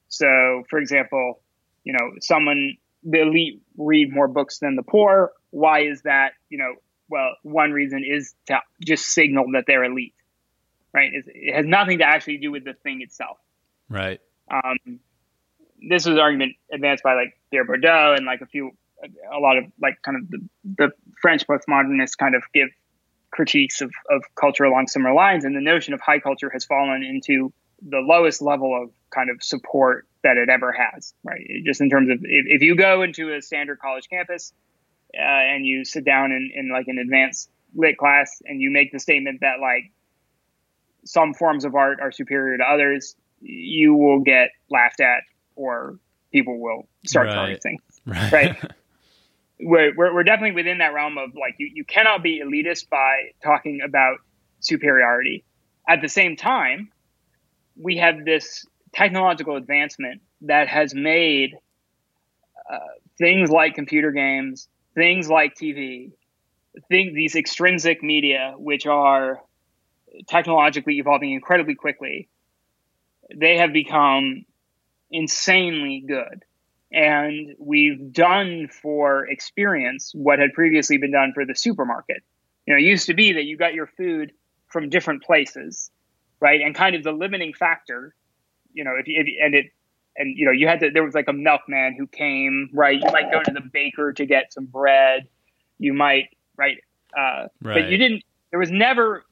So, 0.09 0.65
for 0.69 0.79
example, 0.79 1.43
you 1.85 1.93
know, 1.93 2.13
someone, 2.21 2.77
the 3.05 3.21
elite 3.23 3.63
read 3.77 4.13
more 4.13 4.27
books 4.27 4.59
than 4.59 4.75
the 4.75 4.83
poor. 4.83 5.33
Why 5.51 5.83
is 5.83 6.03
that? 6.03 6.33
You 6.49 6.59
know, 6.59 6.75
well, 7.09 7.37
one 7.43 7.73
reason 7.73 8.03
is 8.05 8.35
to 8.47 8.59
just 8.85 9.05
signal 9.05 9.45
that 9.53 9.65
they're 9.67 9.85
elite 9.85 10.15
right? 10.93 11.11
it 11.13 11.55
has 11.55 11.67
nothing 11.67 11.99
to 11.99 12.05
actually 12.05 12.39
do 12.39 12.51
with 12.51 12.65
the 12.65 12.75
thing 12.83 13.03
itself. 13.03 13.39
Right. 13.89 14.21
Um, 14.51 15.01
this 15.89 16.07
was 16.07 16.15
an 16.15 16.21
argument 16.21 16.53
advanced 16.73 17.03
by 17.03 17.15
like 17.15 17.39
Pierre 17.51 17.65
Bourdieu 17.65 18.17
and 18.17 18.27
like 18.27 18.41
a 18.41 18.47
few, 18.47 18.73
a 19.33 19.39
lot 19.39 19.57
of 19.57 19.65
like 19.81 20.01
kind 20.03 20.19
of 20.19 20.31
the, 20.31 20.49
the 20.77 20.93
French 21.21 21.47
postmodernists 21.47 22.17
kind 22.19 22.35
of 22.35 22.43
give 22.53 22.69
critiques 23.31 23.81
of, 23.81 23.91
of 24.11 24.23
culture 24.35 24.65
along 24.65 24.89
similar 24.89 25.15
lines. 25.15 25.45
And 25.45 25.57
the 25.57 25.61
notion 25.61 25.95
of 25.95 26.01
high 26.01 26.19
culture 26.19 26.51
has 26.51 26.65
fallen 26.65 27.03
into 27.03 27.53
the 27.83 27.99
lowest 27.99 28.43
level 28.43 28.81
of 28.81 28.91
kind 29.11 29.31
of 29.31 29.43
support 29.43 30.07
that 30.23 30.37
it 30.37 30.49
ever 30.49 30.73
has, 30.73 31.15
right? 31.25 31.41
Just 31.65 31.81
in 31.81 31.89
terms 31.89 32.11
of 32.11 32.19
if, 32.23 32.47
if 32.47 32.63
you 32.63 32.77
go 32.77 33.03
into 33.03 33.35
a 33.35 33.41
standard 33.41 33.79
college 33.79 34.09
campus 34.09 34.53
uh, 35.17 35.23
and 35.23 35.65
you 35.65 35.85
sit 35.85 36.05
down 36.05 36.31
in, 36.33 36.51
in 36.55 36.71
like 36.71 36.89
an 36.89 36.99
advanced 36.99 37.49
lit 37.75 37.97
class 37.97 38.43
and 38.45 38.61
you 38.61 38.71
make 38.71 38.93
the 38.93 38.99
statement 38.99 39.41
that 39.41 39.61
like 39.61 39.91
some 41.05 41.33
forms 41.33 41.65
of 41.65 41.75
art 41.75 42.01
are 42.01 42.13
superior 42.13 42.59
to 42.59 42.65
others, 42.65 43.17
you 43.41 43.95
will 43.95 44.21
get 44.21 44.51
laughed 44.69 45.01
at 45.01 45.23
or 45.61 45.99
people 46.33 46.59
will 46.59 46.89
start 47.07 47.29
right. 47.29 47.63
things. 47.63 47.81
Right. 48.07 48.33
right? 48.33 48.73
we're, 49.61 49.95
we're, 49.95 50.15
we're 50.15 50.25
definitely 50.25 50.53
within 50.53 50.79
that 50.79 50.95
realm 50.95 51.19
of 51.19 51.35
like, 51.35 51.57
you, 51.59 51.71
you 51.73 51.85
cannot 51.85 52.23
be 52.23 52.43
elitist 52.43 52.89
by 52.89 53.33
talking 53.43 53.81
about 53.85 54.19
superiority. 54.61 55.45
At 55.87 56.01
the 56.01 56.09
same 56.09 56.37
time, 56.37 56.91
we 57.77 57.99
have 57.99 58.25
this 58.25 58.65
technological 58.95 59.57
advancement 59.57 60.23
that 60.43 60.69
has 60.69 60.95
made 60.95 61.55
uh, 62.71 62.79
things 63.19 63.51
like 63.51 63.75
computer 63.75 64.13
games, 64.13 64.67
things 64.95 65.29
like 65.29 65.55
TV, 65.55 66.13
things, 66.89 67.15
these 67.15 67.37
extrinsic 67.37 68.03
media, 68.03 68.55
which 68.57 68.87
are 68.87 69.41
technologically 70.27 70.99
evolving 70.99 71.33
incredibly 71.33 71.75
quickly, 71.75 72.29
they 73.35 73.59
have 73.59 73.73
become 73.73 74.45
insanely 75.11 76.05
good. 76.07 76.45
And 76.93 77.55
we've 77.59 78.13
done 78.13 78.69
for 78.69 79.27
experience 79.29 80.13
what 80.15 80.39
had 80.41 80.53
previously 80.53 80.99
been 80.99 81.13
done 81.13 81.33
for 81.35 81.45
the 81.45 81.55
supermarket. 81.55 82.23
You 82.67 82.75
know, 82.75 82.79
it 82.79 82.85
used 82.85 83.07
to 83.07 83.15
be 83.15 83.33
that 83.35 83.45
you 83.45 83.57
got 83.57 83.75
your 83.75 83.87
food 83.87 84.33
from 84.67 84.89
different 84.89 85.23
places, 85.23 85.91
right? 86.41 86.61
And 86.61 86.75
kind 86.75 86.97
of 86.97 87.05
the 87.05 87.13
limiting 87.13 87.53
factor, 87.53 88.15
you 88.73 88.85
know, 88.85 88.93
if, 88.99 89.05
if 89.07 89.27
and 89.43 89.55
it 89.55 89.67
and 90.17 90.37
you 90.37 90.47
know 90.47 90.53
you 90.53 90.67
had 90.67 90.81
to 90.81 90.91
there 90.91 91.05
was 91.05 91.15
like 91.15 91.29
a 91.29 91.33
milkman 91.33 91.95
who 91.97 92.07
came, 92.07 92.71
right? 92.73 93.01
You 93.01 93.11
might 93.13 93.31
go 93.31 93.43
to 93.43 93.53
the 93.53 93.61
baker 93.61 94.13
to 94.13 94.27
get 94.27 94.53
some 94.53 94.67
bread. 94.67 95.29
You 95.79 95.95
might, 95.95 96.29
right? 96.57 96.79
Uh, 97.17 97.49
right. 97.63 97.83
But 97.83 97.91
you 97.91 97.99
didn't. 97.99 98.25
There 98.51 98.59
was 98.59 98.71
never 98.71 99.25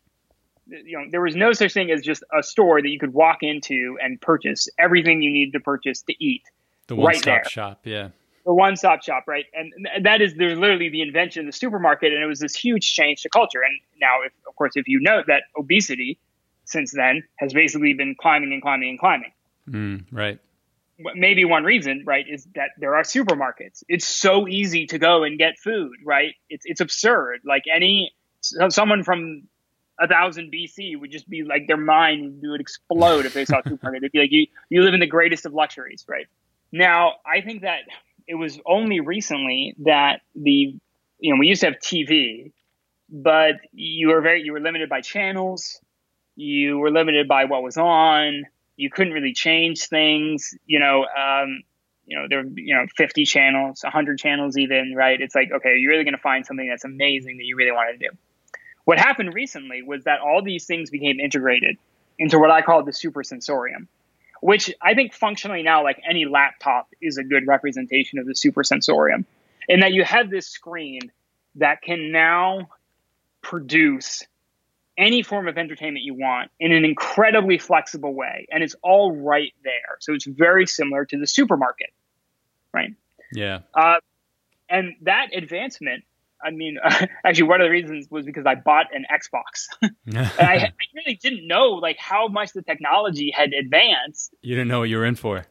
you 0.68 0.98
know 0.98 1.04
there 1.10 1.20
was 1.20 1.34
no 1.34 1.52
such 1.52 1.72
thing 1.72 1.90
as 1.90 2.02
just 2.02 2.22
a 2.36 2.42
store 2.42 2.80
that 2.80 2.88
you 2.88 2.98
could 2.98 3.12
walk 3.12 3.38
into 3.42 3.98
and 4.02 4.20
purchase 4.20 4.68
everything 4.78 5.22
you 5.22 5.30
needed 5.30 5.52
to 5.52 5.60
purchase 5.60 6.02
to 6.02 6.14
eat. 6.22 6.42
The 6.86 6.96
one-stop 6.96 7.48
shop, 7.48 7.80
yeah. 7.84 8.08
The 8.46 8.54
one-stop 8.54 9.02
shop, 9.02 9.24
right? 9.26 9.44
And 9.52 9.72
that 10.04 10.22
is 10.22 10.34
there's 10.34 10.58
literally 10.58 10.88
the 10.88 11.02
invention 11.02 11.40
of 11.40 11.52
the 11.52 11.56
supermarket, 11.56 12.12
and 12.12 12.22
it 12.22 12.26
was 12.26 12.40
this 12.40 12.54
huge 12.54 12.94
change 12.94 13.22
to 13.22 13.28
culture. 13.28 13.60
And 13.62 13.78
now, 14.00 14.22
if, 14.24 14.32
of 14.48 14.56
course, 14.56 14.72
if 14.74 14.88
you 14.88 15.00
note 15.00 15.26
that 15.26 15.42
obesity 15.58 16.18
since 16.64 16.92
then 16.92 17.22
has 17.36 17.52
basically 17.52 17.94
been 17.94 18.14
climbing 18.18 18.52
and 18.52 18.62
climbing 18.62 18.90
and 18.90 18.98
climbing. 18.98 19.32
Mm, 19.68 20.04
right. 20.12 20.38
Maybe 21.14 21.44
one 21.44 21.64
reason, 21.64 22.04
right, 22.06 22.24
is 22.28 22.46
that 22.54 22.70
there 22.78 22.96
are 22.96 23.02
supermarkets. 23.02 23.84
It's 23.88 24.06
so 24.06 24.48
easy 24.48 24.86
to 24.86 24.98
go 24.98 25.22
and 25.22 25.38
get 25.38 25.58
food, 25.58 25.92
right? 26.04 26.34
It's 26.50 26.64
it's 26.66 26.80
absurd. 26.80 27.40
Like 27.44 27.64
any 27.72 28.12
someone 28.40 29.04
from 29.04 29.44
a 30.00 30.06
thousand 30.06 30.52
BC 30.52 30.98
would 30.98 31.10
just 31.10 31.28
be 31.28 31.42
like 31.42 31.66
their 31.66 31.76
mind 31.76 32.40
would 32.42 32.60
explode 32.60 33.26
if 33.26 33.34
they 33.34 33.44
saw 33.44 33.60
supermarket. 33.62 34.02
They'd 34.02 34.12
be 34.12 34.18
like, 34.20 34.32
you, 34.32 34.46
you 34.68 34.82
live 34.82 34.94
in 34.94 35.00
the 35.00 35.06
greatest 35.06 35.44
of 35.46 35.52
luxuries, 35.52 36.04
right? 36.08 36.26
Now, 36.70 37.14
I 37.26 37.40
think 37.40 37.62
that 37.62 37.80
it 38.26 38.34
was 38.34 38.60
only 38.66 39.00
recently 39.00 39.74
that 39.84 40.20
the, 40.34 40.76
you 41.18 41.34
know, 41.34 41.38
we 41.38 41.48
used 41.48 41.62
to 41.62 41.68
have 41.68 41.78
TV, 41.78 42.52
but 43.10 43.56
you 43.72 44.08
were 44.08 44.20
very, 44.20 44.42
you 44.42 44.52
were 44.52 44.60
limited 44.60 44.88
by 44.88 45.00
channels. 45.00 45.80
You 46.36 46.78
were 46.78 46.90
limited 46.90 47.26
by 47.26 47.46
what 47.46 47.62
was 47.62 47.76
on. 47.76 48.44
You 48.76 48.90
couldn't 48.90 49.12
really 49.12 49.32
change 49.32 49.88
things, 49.88 50.54
you 50.66 50.78
know, 50.78 51.04
um, 51.04 51.62
you 52.06 52.16
know, 52.16 52.26
there 52.28 52.42
were, 52.42 52.50
you 52.54 52.74
know, 52.74 52.86
50 52.96 53.24
channels, 53.24 53.82
100 53.82 54.18
channels 54.18 54.56
even, 54.56 54.94
right? 54.96 55.20
It's 55.20 55.34
like, 55.34 55.50
okay, 55.52 55.76
you're 55.78 55.90
really 55.90 56.04
going 56.04 56.14
to 56.14 56.20
find 56.20 56.46
something 56.46 56.68
that's 56.68 56.84
amazing 56.84 57.38
that 57.38 57.44
you 57.44 57.56
really 57.56 57.72
want 57.72 57.98
to 57.98 58.08
do. 58.08 58.16
What 58.88 58.98
happened 58.98 59.34
recently 59.34 59.82
was 59.82 60.04
that 60.04 60.20
all 60.20 60.40
these 60.42 60.64
things 60.64 60.88
became 60.88 61.20
integrated 61.20 61.76
into 62.18 62.38
what 62.38 62.50
I 62.50 62.62
call 62.62 62.84
the 62.84 62.90
supersensorium, 62.90 63.86
which 64.40 64.74
I 64.80 64.94
think 64.94 65.12
functionally 65.12 65.62
now, 65.62 65.84
like 65.84 66.00
any 66.08 66.24
laptop, 66.24 66.88
is 66.98 67.18
a 67.18 67.22
good 67.22 67.46
representation 67.46 68.18
of 68.18 68.24
the 68.24 68.32
supersensorium, 68.32 69.26
in 69.68 69.80
that 69.80 69.92
you 69.92 70.04
have 70.04 70.30
this 70.30 70.46
screen 70.46 71.12
that 71.56 71.82
can 71.82 72.12
now 72.12 72.70
produce 73.42 74.22
any 74.96 75.22
form 75.22 75.48
of 75.48 75.58
entertainment 75.58 76.02
you 76.02 76.14
want 76.14 76.50
in 76.58 76.72
an 76.72 76.86
incredibly 76.86 77.58
flexible 77.58 78.14
way, 78.14 78.46
and 78.50 78.64
it's 78.64 78.74
all 78.82 79.14
right 79.14 79.52
there. 79.64 79.98
So 80.00 80.14
it's 80.14 80.24
very 80.24 80.66
similar 80.66 81.04
to 81.04 81.18
the 81.18 81.26
supermarket, 81.26 81.90
right? 82.72 82.94
Yeah. 83.34 83.58
Uh, 83.74 83.98
and 84.70 84.94
that 85.02 85.36
advancement 85.36 86.04
I 86.42 86.50
mean, 86.50 86.78
uh, 86.82 87.06
actually, 87.24 87.44
one 87.44 87.60
of 87.60 87.66
the 87.66 87.70
reasons 87.70 88.08
was 88.10 88.24
because 88.24 88.46
I 88.46 88.54
bought 88.54 88.86
an 88.92 89.04
Xbox, 89.12 89.66
and 90.06 90.18
I, 90.18 90.54
I, 90.54 90.72
really 90.94 91.16
didn't 91.16 91.46
know 91.46 91.70
like 91.70 91.98
how 91.98 92.28
much 92.28 92.52
the 92.52 92.62
technology 92.62 93.30
had 93.30 93.52
advanced. 93.52 94.34
You 94.42 94.54
didn't 94.54 94.68
know 94.68 94.80
what 94.80 94.88
you 94.88 94.98
were 94.98 95.04
in 95.04 95.14
for 95.14 95.46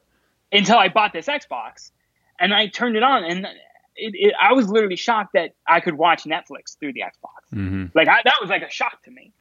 until 0.52 0.78
I 0.78 0.90
bought 0.90 1.14
this 1.14 1.28
Xbox, 1.28 1.92
and 2.40 2.54
I 2.54 2.68
turned 2.68 2.96
it 2.96 3.04
on, 3.04 3.24
and 3.24 3.46
it, 3.96 4.14
it, 4.16 4.34
I 4.40 4.54
was 4.54 4.70
literally 4.70 4.96
shocked 4.96 5.34
that 5.34 5.56
I 5.68 5.80
could 5.80 5.96
watch 5.96 6.24
Netflix 6.24 6.78
through 6.80 6.94
the 6.94 7.02
Xbox. 7.02 7.54
Mm-hmm. 7.54 7.86
Like 7.94 8.08
I, 8.08 8.22
that 8.24 8.36
was 8.40 8.50
like 8.50 8.62
a 8.62 8.70
shock 8.70 9.04
to 9.04 9.12
me 9.12 9.34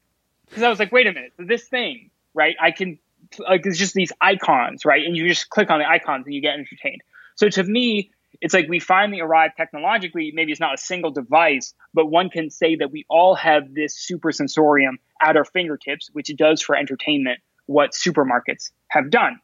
because 0.47 0.63
I 0.63 0.69
was 0.69 0.79
like, 0.79 0.93
wait 0.93 1.07
a 1.07 1.13
minute, 1.13 1.33
this 1.39 1.69
thing, 1.69 2.11
right? 2.35 2.57
I 2.61 2.71
can 2.71 2.99
like 3.39 3.67
it's 3.67 3.79
just 3.79 3.95
these 3.95 4.13
icons, 4.21 4.85
right? 4.85 5.05
And 5.05 5.17
you 5.17 5.29
just 5.29 5.51
click 5.51 5.71
on 5.71 5.79
the 5.79 5.89
icons 5.89 6.27
and 6.27 6.35
you 6.35 6.41
get 6.41 6.55
entertained. 6.55 7.03
So 7.35 7.49
to 7.51 7.65
me, 7.65 8.11
it's 8.41 8.55
like 8.55 8.69
we 8.69 8.81
finally 8.81 9.21
arrived 9.21 9.55
technologically. 9.57 10.33
Maybe 10.35 10.53
it's 10.53 10.61
not 10.61 10.75
a 10.75 10.79
single 10.79 11.11
device, 11.11 11.75
but 11.95 12.07
one 12.07 12.31
can 12.31 12.51
say 12.51 12.77
that 12.77 12.91
we 12.91 13.05
all 13.09 13.35
have 13.35 13.75
this 13.75 13.97
super 13.97 14.33
sensorium 14.33 14.99
at 15.23 15.37
our 15.37 15.45
fingertips, 15.45 16.11
which 16.13 16.35
does 16.37 16.63
for 16.63 16.77
entertainment 16.77 17.41
what 17.67 17.93
supermarkets 17.93 18.71
have 18.89 19.11
done. 19.11 19.41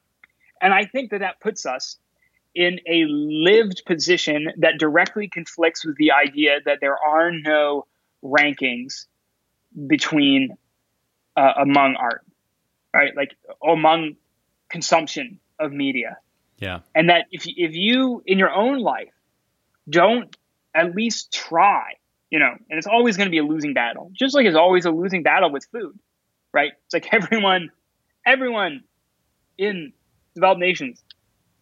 And 0.61 0.72
I 0.72 0.84
think 0.84 1.11
that 1.11 1.20
that 1.20 1.40
puts 1.40 1.66
us 1.66 1.99
in 2.55 2.80
a 2.86 3.05
lived 3.07 3.82
position 3.86 4.49
that 4.59 4.74
directly 4.78 5.28
conflicts 5.28 5.84
with 5.84 5.97
the 5.97 6.12
idea 6.12 6.59
that 6.64 6.78
there 6.80 6.97
are 6.97 7.30
no 7.32 7.86
rankings 8.22 9.07
between 9.86 10.57
uh, 11.36 11.53
among 11.61 11.97
art, 11.97 12.22
right? 12.95 13.16
Like 13.16 13.34
among 13.66 14.16
consumption 14.68 15.40
of 15.59 15.72
media. 15.72 16.18
Yeah. 16.63 16.79
And 16.95 17.11
that 17.11 17.27
if 17.33 17.45
if 17.47 17.75
you 17.75 18.23
in 18.25 18.39
your 18.39 18.53
own 18.53 18.79
life 18.79 19.13
don't 19.91 20.35
at 20.75 20.95
least 20.95 21.33
try, 21.33 21.95
you 22.31 22.39
know, 22.39 22.53
and 22.71 22.79
it's 22.79 22.87
always 22.87 23.17
going 23.17 23.27
to 23.27 23.33
be 23.33 23.39
a 23.39 23.43
losing 23.43 23.75
battle, 23.75 24.13
just 24.13 24.33
like 24.33 24.47
it's 24.47 24.57
always 24.57 24.85
a 24.85 24.93
losing 24.93 25.25
battle 25.25 25.51
with 25.51 25.67
food, 25.73 25.99
right? 26.53 26.71
It's 26.85 26.95
like 26.95 27.09
everyone, 27.13 27.71
everyone 28.25 28.85
in 29.59 29.93
developed 30.37 30.61
nations, 30.61 31.03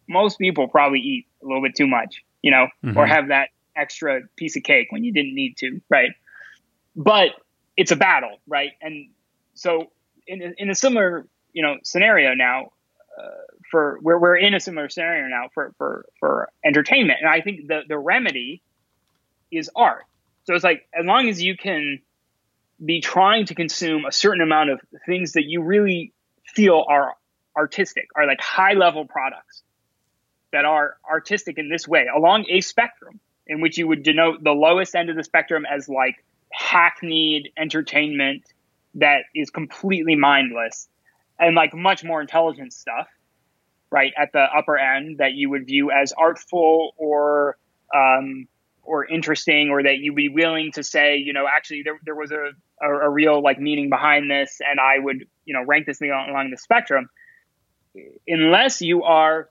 most 0.06 0.38
people 0.38 0.68
probably 0.68 1.00
eat 1.00 1.26
a 1.42 1.46
little 1.46 1.62
bit 1.62 1.74
too 1.74 1.86
much, 1.86 2.22
you 2.42 2.50
know, 2.50 2.68
mm-hmm. 2.84 2.98
or 2.98 3.06
have 3.06 3.28
that 3.28 3.48
extra 3.74 4.20
piece 4.36 4.54
of 4.56 4.62
cake 4.64 4.88
when 4.90 5.02
you 5.02 5.14
didn't 5.14 5.34
need 5.34 5.56
to, 5.56 5.80
right? 5.88 6.10
But 6.94 7.30
it's 7.74 7.90
a 7.90 7.96
battle, 7.96 8.38
right? 8.46 8.72
And 8.82 9.08
so 9.54 9.90
in 10.26 10.54
in 10.58 10.68
a 10.68 10.74
similar 10.74 11.26
you 11.54 11.62
know 11.62 11.78
scenario 11.84 12.34
now, 12.34 12.72
uh, 13.18 13.46
for 13.70 13.98
we're 14.02 14.18
we're 14.18 14.36
in 14.36 14.54
a 14.54 14.60
similar 14.60 14.88
scenario 14.88 15.28
now 15.28 15.48
for 15.54 15.72
for 15.78 16.06
for 16.18 16.50
entertainment, 16.64 17.20
and 17.20 17.30
I 17.30 17.40
think 17.40 17.68
the 17.68 17.82
the 17.88 17.98
remedy 17.98 18.62
is 19.50 19.70
art. 19.74 20.04
So 20.44 20.54
it's 20.54 20.64
like 20.64 20.88
as 20.98 21.06
long 21.06 21.28
as 21.28 21.42
you 21.42 21.56
can 21.56 22.00
be 22.84 23.00
trying 23.00 23.46
to 23.46 23.54
consume 23.54 24.04
a 24.06 24.12
certain 24.12 24.40
amount 24.40 24.70
of 24.70 24.80
things 25.06 25.32
that 25.32 25.44
you 25.44 25.62
really 25.62 26.12
feel 26.46 26.84
are 26.88 27.14
artistic, 27.56 28.08
are 28.16 28.26
like 28.26 28.40
high 28.40 28.72
level 28.72 29.04
products 29.04 29.62
that 30.52 30.64
are 30.64 30.96
artistic 31.08 31.58
in 31.58 31.68
this 31.68 31.86
way 31.86 32.06
along 32.14 32.46
a 32.48 32.60
spectrum 32.60 33.20
in 33.46 33.60
which 33.60 33.78
you 33.78 33.86
would 33.86 34.02
denote 34.02 34.42
the 34.42 34.52
lowest 34.52 34.94
end 34.94 35.10
of 35.10 35.16
the 35.16 35.24
spectrum 35.24 35.64
as 35.70 35.88
like 35.88 36.24
hackneyed 36.52 37.50
entertainment 37.56 38.42
that 38.94 39.22
is 39.34 39.50
completely 39.50 40.16
mindless 40.16 40.88
and 41.38 41.54
like 41.54 41.74
much 41.74 42.02
more 42.02 42.20
intelligent 42.20 42.72
stuff 42.72 43.06
right 43.90 44.12
at 44.16 44.32
the 44.32 44.40
upper 44.40 44.76
end 44.76 45.18
that 45.18 45.32
you 45.32 45.50
would 45.50 45.66
view 45.66 45.90
as 45.90 46.12
artful 46.12 46.92
or 46.96 47.56
um, 47.94 48.46
or 48.82 49.04
interesting 49.04 49.70
or 49.70 49.82
that 49.82 49.98
you'd 49.98 50.14
be 50.14 50.28
willing 50.28 50.72
to 50.72 50.82
say 50.82 51.16
you 51.16 51.32
know 51.32 51.46
actually 51.46 51.82
there, 51.82 51.98
there 52.04 52.14
was 52.14 52.30
a, 52.30 52.50
a, 52.80 52.88
a 52.88 53.10
real 53.10 53.42
like 53.42 53.58
meaning 53.60 53.90
behind 53.90 54.30
this 54.30 54.60
and 54.60 54.80
i 54.80 54.98
would 54.98 55.26
you 55.44 55.54
know 55.54 55.62
rank 55.64 55.86
this 55.86 55.98
thing 55.98 56.10
along 56.10 56.50
the 56.50 56.56
spectrum. 56.56 57.08
Unless 58.28 58.82
you 58.82 59.02
are 59.02 59.48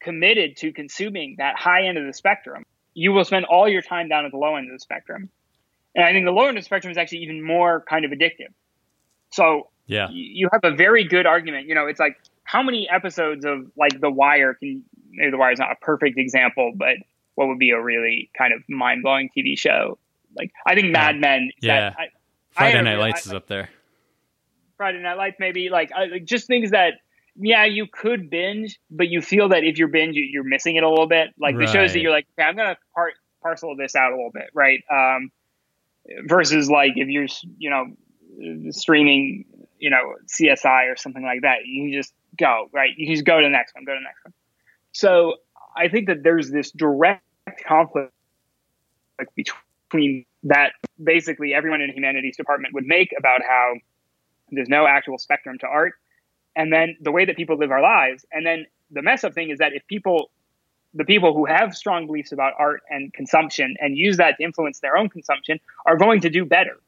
committed 0.00 0.58
to 0.58 0.72
consuming 0.72 1.36
that 1.38 1.56
high 1.56 1.86
end 1.86 1.96
of 1.96 2.06
the 2.06 2.12
spectrum 2.12 2.64
you 2.94 3.12
will 3.12 3.24
spend 3.24 3.44
all 3.44 3.68
your 3.68 3.82
time 3.82 4.08
down 4.08 4.24
at 4.24 4.32
the 4.32 4.36
low 4.36 4.56
end 4.56 4.66
of 4.66 4.72
the 4.72 4.80
spectrum. 4.80 5.30
And 5.94 6.04
i 6.04 6.12
think 6.12 6.26
the 6.26 6.32
low 6.32 6.48
end 6.48 6.58
of 6.58 6.62
the 6.62 6.66
spectrum 6.66 6.90
is 6.90 6.98
actually 6.98 7.20
even 7.20 7.42
more 7.42 7.84
kind 7.88 8.04
of 8.04 8.10
addictive. 8.10 8.52
So 9.30 9.68
yeah, 9.86 10.08
you 10.10 10.48
have 10.52 10.64
a 10.64 10.76
very 10.76 11.04
good 11.04 11.24
argument. 11.24 11.66
You 11.66 11.74
know, 11.74 11.86
it's 11.86 11.98
like 11.98 12.18
how 12.48 12.62
many 12.62 12.88
episodes 12.88 13.44
of 13.44 13.70
like 13.76 14.00
The 14.00 14.10
Wire 14.10 14.54
can 14.54 14.82
maybe 15.10 15.30
The 15.30 15.36
Wire 15.36 15.52
is 15.52 15.58
not 15.58 15.70
a 15.70 15.76
perfect 15.84 16.16
example, 16.16 16.72
but 16.74 16.96
what 17.34 17.46
would 17.48 17.58
be 17.58 17.72
a 17.72 17.80
really 17.80 18.30
kind 18.36 18.54
of 18.54 18.62
mind 18.70 19.02
blowing 19.02 19.28
TV 19.36 19.58
show? 19.58 19.98
Like 20.34 20.50
I 20.66 20.74
think 20.74 20.90
Mad 20.90 21.16
Men. 21.16 21.50
Yeah, 21.60 21.90
that, 21.90 21.96
I, 21.98 22.04
Friday 22.52 22.78
I, 22.78 22.80
Night 22.80 22.98
Lights 22.98 23.26
is 23.26 23.34
up 23.34 23.48
there. 23.48 23.68
Friday 24.78 25.02
Night 25.02 25.18
Lights, 25.18 25.36
maybe 25.38 25.68
like, 25.68 25.90
like 25.90 26.24
just 26.24 26.46
things 26.46 26.70
that 26.70 26.94
yeah, 27.36 27.66
you 27.66 27.86
could 27.86 28.30
binge, 28.30 28.80
but 28.90 29.08
you 29.08 29.20
feel 29.20 29.50
that 29.50 29.62
if 29.62 29.76
you're 29.76 29.88
binge, 29.88 30.16
you're 30.16 30.42
missing 30.42 30.76
it 30.76 30.82
a 30.82 30.88
little 30.88 31.06
bit. 31.06 31.34
Like 31.38 31.54
right. 31.54 31.66
the 31.66 31.72
shows 31.72 31.92
that 31.92 32.00
you're 32.00 32.12
like, 32.12 32.26
okay, 32.38 32.48
I'm 32.48 32.56
gonna 32.56 32.78
part 32.94 33.12
parcel 33.42 33.76
this 33.76 33.94
out 33.94 34.12
a 34.12 34.16
little 34.16 34.32
bit, 34.32 34.48
right? 34.54 34.82
Um, 34.90 35.30
versus 36.24 36.70
like 36.70 36.92
if 36.96 37.08
you're, 37.08 37.26
you 37.58 37.68
know, 37.68 38.70
streaming, 38.70 39.44
you 39.78 39.90
know, 39.90 40.14
CSI 40.26 40.90
or 40.90 40.96
something 40.96 41.22
like 41.22 41.42
that. 41.42 41.66
You 41.66 41.82
can 41.84 41.92
just 41.92 42.14
go, 42.38 42.68
right? 42.72 42.90
You 42.96 43.06
can 43.06 43.14
just 43.14 43.26
go 43.26 43.40
to 43.40 43.46
the 43.46 43.50
next 43.50 43.74
one, 43.74 43.84
go 43.84 43.92
to 43.92 43.98
the 43.98 44.04
next 44.04 44.24
one. 44.24 44.32
So 44.92 45.34
I 45.76 45.88
think 45.88 46.08
that 46.08 46.22
there's 46.22 46.50
this 46.50 46.70
direct 46.70 47.22
conflict 47.66 48.12
between 49.34 50.24
that 50.44 50.72
basically 51.02 51.54
everyone 51.54 51.80
in 51.80 51.88
the 51.88 51.94
humanities 51.94 52.36
department 52.36 52.74
would 52.74 52.86
make 52.86 53.12
about 53.18 53.42
how 53.42 53.74
there's 54.50 54.68
no 54.68 54.86
actual 54.86 55.18
spectrum 55.18 55.58
to 55.58 55.66
art 55.66 55.94
and 56.54 56.72
then 56.72 56.96
the 57.00 57.10
way 57.10 57.24
that 57.24 57.36
people 57.36 57.56
live 57.56 57.70
our 57.70 57.82
lives 57.82 58.24
and 58.32 58.46
then 58.46 58.64
the 58.90 59.02
mess 59.02 59.24
up 59.24 59.34
thing 59.34 59.50
is 59.50 59.58
that 59.58 59.72
if 59.72 59.84
people 59.88 60.30
the 60.94 61.04
people 61.04 61.34
who 61.34 61.44
have 61.44 61.74
strong 61.74 62.06
beliefs 62.06 62.32
about 62.32 62.52
art 62.58 62.80
and 62.88 63.12
consumption 63.12 63.76
and 63.80 63.96
use 63.96 64.16
that 64.16 64.36
to 64.38 64.44
influence 64.44 64.78
their 64.80 64.96
own 64.96 65.08
consumption 65.08 65.58
are 65.84 65.96
going 65.96 66.20
to 66.20 66.30
do 66.30 66.44
better 66.44 66.78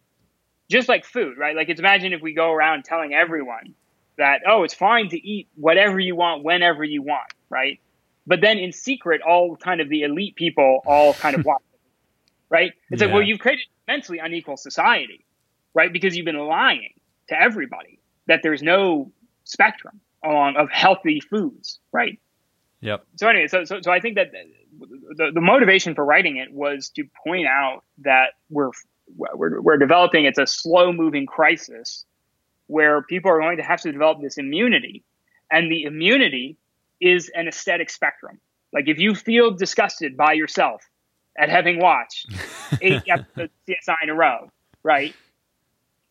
just 0.71 0.89
like 0.89 1.05
food, 1.05 1.37
right? 1.37 1.57
Like 1.57 1.69
it's 1.69 1.81
imagine 1.81 2.13
if 2.13 2.23
we 2.23 2.33
go 2.33 2.53
around 2.53 2.85
telling 2.85 3.13
everyone 3.13 3.75
that, 4.19 4.43
oh, 4.47 4.65
it's 4.65 4.75
fine 4.75 5.09
to 5.11 5.17
eat 5.17 5.49
whatever 5.55 5.99
you 5.99 6.17
want 6.17 6.45
whenever 6.45 6.85
you 6.85 7.03
want, 7.03 7.33
right? 7.49 7.81
But 8.27 8.41
then 8.41 8.59
in 8.59 8.73
secret, 8.73 9.23
all 9.23 9.57
kind 9.57 9.81
of 9.81 9.89
the 9.89 10.03
elite 10.03 10.37
people 10.37 10.81
all 10.87 11.15
kind 11.15 11.37
of 11.37 11.45
want, 11.47 11.63
right? 12.49 12.73
It's 12.91 13.01
yeah. 13.01 13.07
like, 13.07 13.15
well, 13.15 13.23
you've 13.23 13.41
created 13.41 13.67
a 13.87 13.93
immensely 13.93 14.19
unequal 14.19 14.57
society, 14.57 15.25
right? 15.75 15.93
Because 15.93 16.17
you've 16.17 16.27
been 16.27 16.39
lying 16.39 16.95
to 17.29 17.41
everybody 17.41 17.99
that 18.27 18.41
there's 18.43 18.63
no 18.63 19.11
spectrum 19.45 20.01
along 20.25 20.57
of 20.57 20.71
healthy 20.71 21.21
foods, 21.21 21.79
right? 21.93 22.21
Yep. 22.83 23.05
So 23.17 23.29
anyway, 23.29 23.49
so 23.49 23.65
so, 23.65 23.81
so 23.81 23.91
I 23.91 24.01
think 24.01 24.17
that 24.17 24.33
the, 25.17 25.33
the 25.35 25.41
motivation 25.41 25.95
for 25.95 26.05
writing 26.05 26.37
it 26.37 26.53
was 26.53 26.91
to 26.91 27.05
point 27.25 27.47
out 27.47 27.85
that 27.99 28.33
we're 28.49 28.71
we're, 29.17 29.61
we're 29.61 29.77
developing, 29.77 30.25
it's 30.25 30.39
a 30.39 30.47
slow 30.47 30.93
moving 30.93 31.27
crisis 31.27 32.05
where 32.71 33.03
people 33.03 33.31
are 33.31 33.41
going 33.41 33.57
to 33.57 33.63
have 33.63 33.81
to 33.81 33.91
develop 33.91 34.21
this 34.21 34.39
immunity. 34.39 35.03
And 35.51 35.71
the 35.71 35.83
immunity 35.83 36.57
is 37.01 37.31
an 37.35 37.49
aesthetic 37.49 37.91
spectrum. 37.91 38.39
Like 38.73 38.87
if 38.87 38.99
you 38.99 39.15
feel 39.15 39.51
disgusted 39.51 40.17
by 40.17 40.35
yourself 40.35 40.89
at 41.37 41.49
having 41.49 41.81
watched 41.81 42.27
eight 42.81 43.03
episodes 43.09 43.51
of 43.53 43.67
CSI 43.69 43.97
in 44.05 44.11
a 44.11 44.15
row, 44.15 44.51
right? 44.85 45.15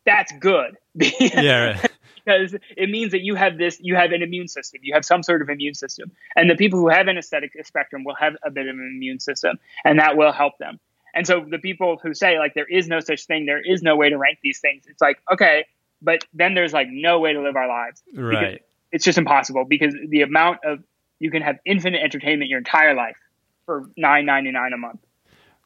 That's 0.05 0.33
good. 0.39 0.77
yeah. 0.95 1.63
Right. 1.65 1.91
because 2.25 2.55
it 2.75 2.89
means 2.89 3.11
that 3.11 3.21
you 3.21 3.35
have 3.35 3.57
this, 3.57 3.79
you 3.79 3.95
have 3.95 4.11
an 4.11 4.21
immune 4.21 4.49
system, 4.49 4.81
you 4.83 4.93
have 4.93 5.05
some 5.05 5.23
sort 5.23 5.41
of 5.41 5.49
immune 5.49 5.75
system. 5.75 6.11
And 6.35 6.49
the 6.49 6.55
people 6.55 6.79
who 6.79 6.89
have 6.89 7.07
an 7.07 7.17
aesthetic 7.17 7.51
spectrum 7.65 8.03
will 8.03 8.15
have 8.15 8.35
a 8.43 8.51
bit 8.51 8.67
of 8.67 8.75
an 8.75 8.91
immune 8.95 9.19
system, 9.19 9.57
and 9.85 9.99
that 9.99 10.17
will 10.17 10.33
help 10.33 10.57
them. 10.57 10.79
And 11.15 11.25
so 11.25 11.45
the 11.49 11.57
people 11.57 11.97
who 12.01 12.13
say 12.13 12.37
like 12.37 12.53
there 12.53 12.67
is 12.67 12.87
no 12.87 12.99
such 12.99 13.25
thing, 13.25 13.45
there 13.45 13.61
is 13.61 13.81
no 13.81 13.95
way 13.95 14.09
to 14.09 14.17
rank 14.17 14.39
these 14.43 14.59
things, 14.59 14.83
it's 14.87 15.01
like, 15.01 15.21
okay, 15.31 15.65
but 16.01 16.25
then 16.33 16.53
there's 16.53 16.73
like 16.73 16.87
no 16.89 17.19
way 17.19 17.33
to 17.33 17.41
live 17.41 17.55
our 17.55 17.67
lives. 17.67 18.03
Right. 18.15 18.61
It's 18.91 19.05
just 19.05 19.17
impossible 19.17 19.65
because 19.65 19.95
the 20.07 20.21
amount 20.21 20.59
of 20.63 20.79
you 21.19 21.31
can 21.31 21.41
have 21.41 21.57
infinite 21.65 22.01
entertainment 22.01 22.49
your 22.49 22.59
entire 22.59 22.95
life 22.95 23.17
for 23.65 23.89
nine 23.97 24.25
ninety 24.25 24.51
nine 24.51 24.73
a 24.73 24.77
month. 24.77 24.99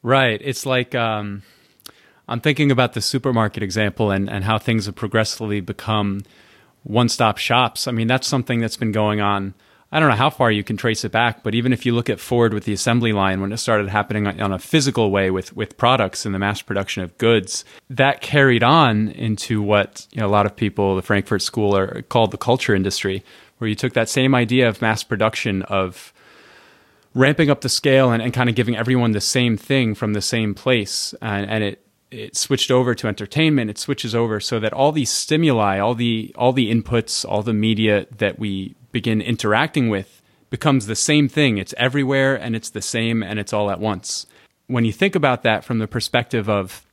Right. 0.02 0.40
It's 0.42 0.66
like 0.66 0.94
um 0.94 1.42
I'm 2.28 2.40
thinking 2.40 2.70
about 2.70 2.94
the 2.94 3.00
supermarket 3.00 3.62
example 3.62 4.10
and, 4.10 4.30
and 4.30 4.44
how 4.44 4.58
things 4.58 4.86
have 4.86 4.94
progressively 4.94 5.60
become 5.60 6.22
one 6.82 7.08
stop 7.08 7.38
shops. 7.38 7.86
I 7.86 7.92
mean, 7.92 8.06
that's 8.06 8.26
something 8.26 8.60
that's 8.60 8.76
been 8.76 8.92
going 8.92 9.20
on 9.20 9.54
I 9.94 10.00
don't 10.00 10.08
know 10.08 10.16
how 10.16 10.28
far 10.28 10.50
you 10.50 10.64
can 10.64 10.76
trace 10.76 11.04
it 11.04 11.12
back, 11.12 11.44
but 11.44 11.54
even 11.54 11.72
if 11.72 11.86
you 11.86 11.94
look 11.94 12.10
at 12.10 12.18
Ford 12.18 12.52
with 12.52 12.64
the 12.64 12.72
assembly 12.72 13.12
line 13.12 13.40
when 13.40 13.52
it 13.52 13.58
started 13.58 13.88
happening 13.88 14.26
on 14.26 14.52
a 14.52 14.58
physical 14.58 15.12
way 15.12 15.30
with 15.30 15.54
with 15.54 15.76
products 15.76 16.26
and 16.26 16.34
the 16.34 16.40
mass 16.40 16.60
production 16.60 17.04
of 17.04 17.16
goods, 17.16 17.64
that 17.88 18.20
carried 18.20 18.64
on 18.64 19.06
into 19.10 19.62
what 19.62 20.08
you 20.10 20.20
know, 20.20 20.26
a 20.26 20.28
lot 20.28 20.46
of 20.46 20.56
people, 20.56 20.96
the 20.96 21.02
Frankfurt 21.02 21.42
School, 21.42 21.76
are 21.76 22.02
called 22.02 22.32
the 22.32 22.36
culture 22.36 22.74
industry, 22.74 23.22
where 23.58 23.68
you 23.68 23.76
took 23.76 23.92
that 23.92 24.08
same 24.08 24.34
idea 24.34 24.68
of 24.68 24.82
mass 24.82 25.04
production 25.04 25.62
of 25.62 26.12
ramping 27.14 27.48
up 27.48 27.60
the 27.60 27.68
scale 27.68 28.10
and, 28.10 28.20
and 28.20 28.34
kind 28.34 28.48
of 28.48 28.56
giving 28.56 28.76
everyone 28.76 29.12
the 29.12 29.20
same 29.20 29.56
thing 29.56 29.94
from 29.94 30.12
the 30.12 30.20
same 30.20 30.54
place, 30.54 31.14
and, 31.22 31.48
and 31.48 31.62
it 31.62 31.86
it 32.10 32.36
switched 32.36 32.72
over 32.72 32.96
to 32.96 33.06
entertainment. 33.06 33.70
It 33.70 33.78
switches 33.78 34.12
over 34.12 34.40
so 34.40 34.58
that 34.58 34.72
all 34.72 34.90
these 34.90 35.12
stimuli 35.12 35.78
all 35.78 35.94
the 35.94 36.34
all 36.36 36.52
the 36.52 36.74
inputs 36.74 37.24
all 37.24 37.44
the 37.44 37.54
media 37.54 38.08
that 38.18 38.40
we 38.40 38.74
begin 38.94 39.20
interacting 39.20 39.90
with 39.90 40.22
becomes 40.48 40.86
the 40.86 40.96
same 40.96 41.28
thing. 41.28 41.58
It's 41.58 41.74
everywhere 41.76 42.36
and 42.36 42.56
it's 42.56 42.70
the 42.70 42.80
same 42.80 43.22
and 43.22 43.38
it's 43.38 43.52
all 43.52 43.70
at 43.70 43.80
once. 43.80 44.24
When 44.68 44.86
you 44.86 44.92
think 44.92 45.14
about 45.14 45.42
that 45.42 45.64
from 45.64 45.80
the 45.80 45.88
perspective 45.88 46.48
of 46.48 46.86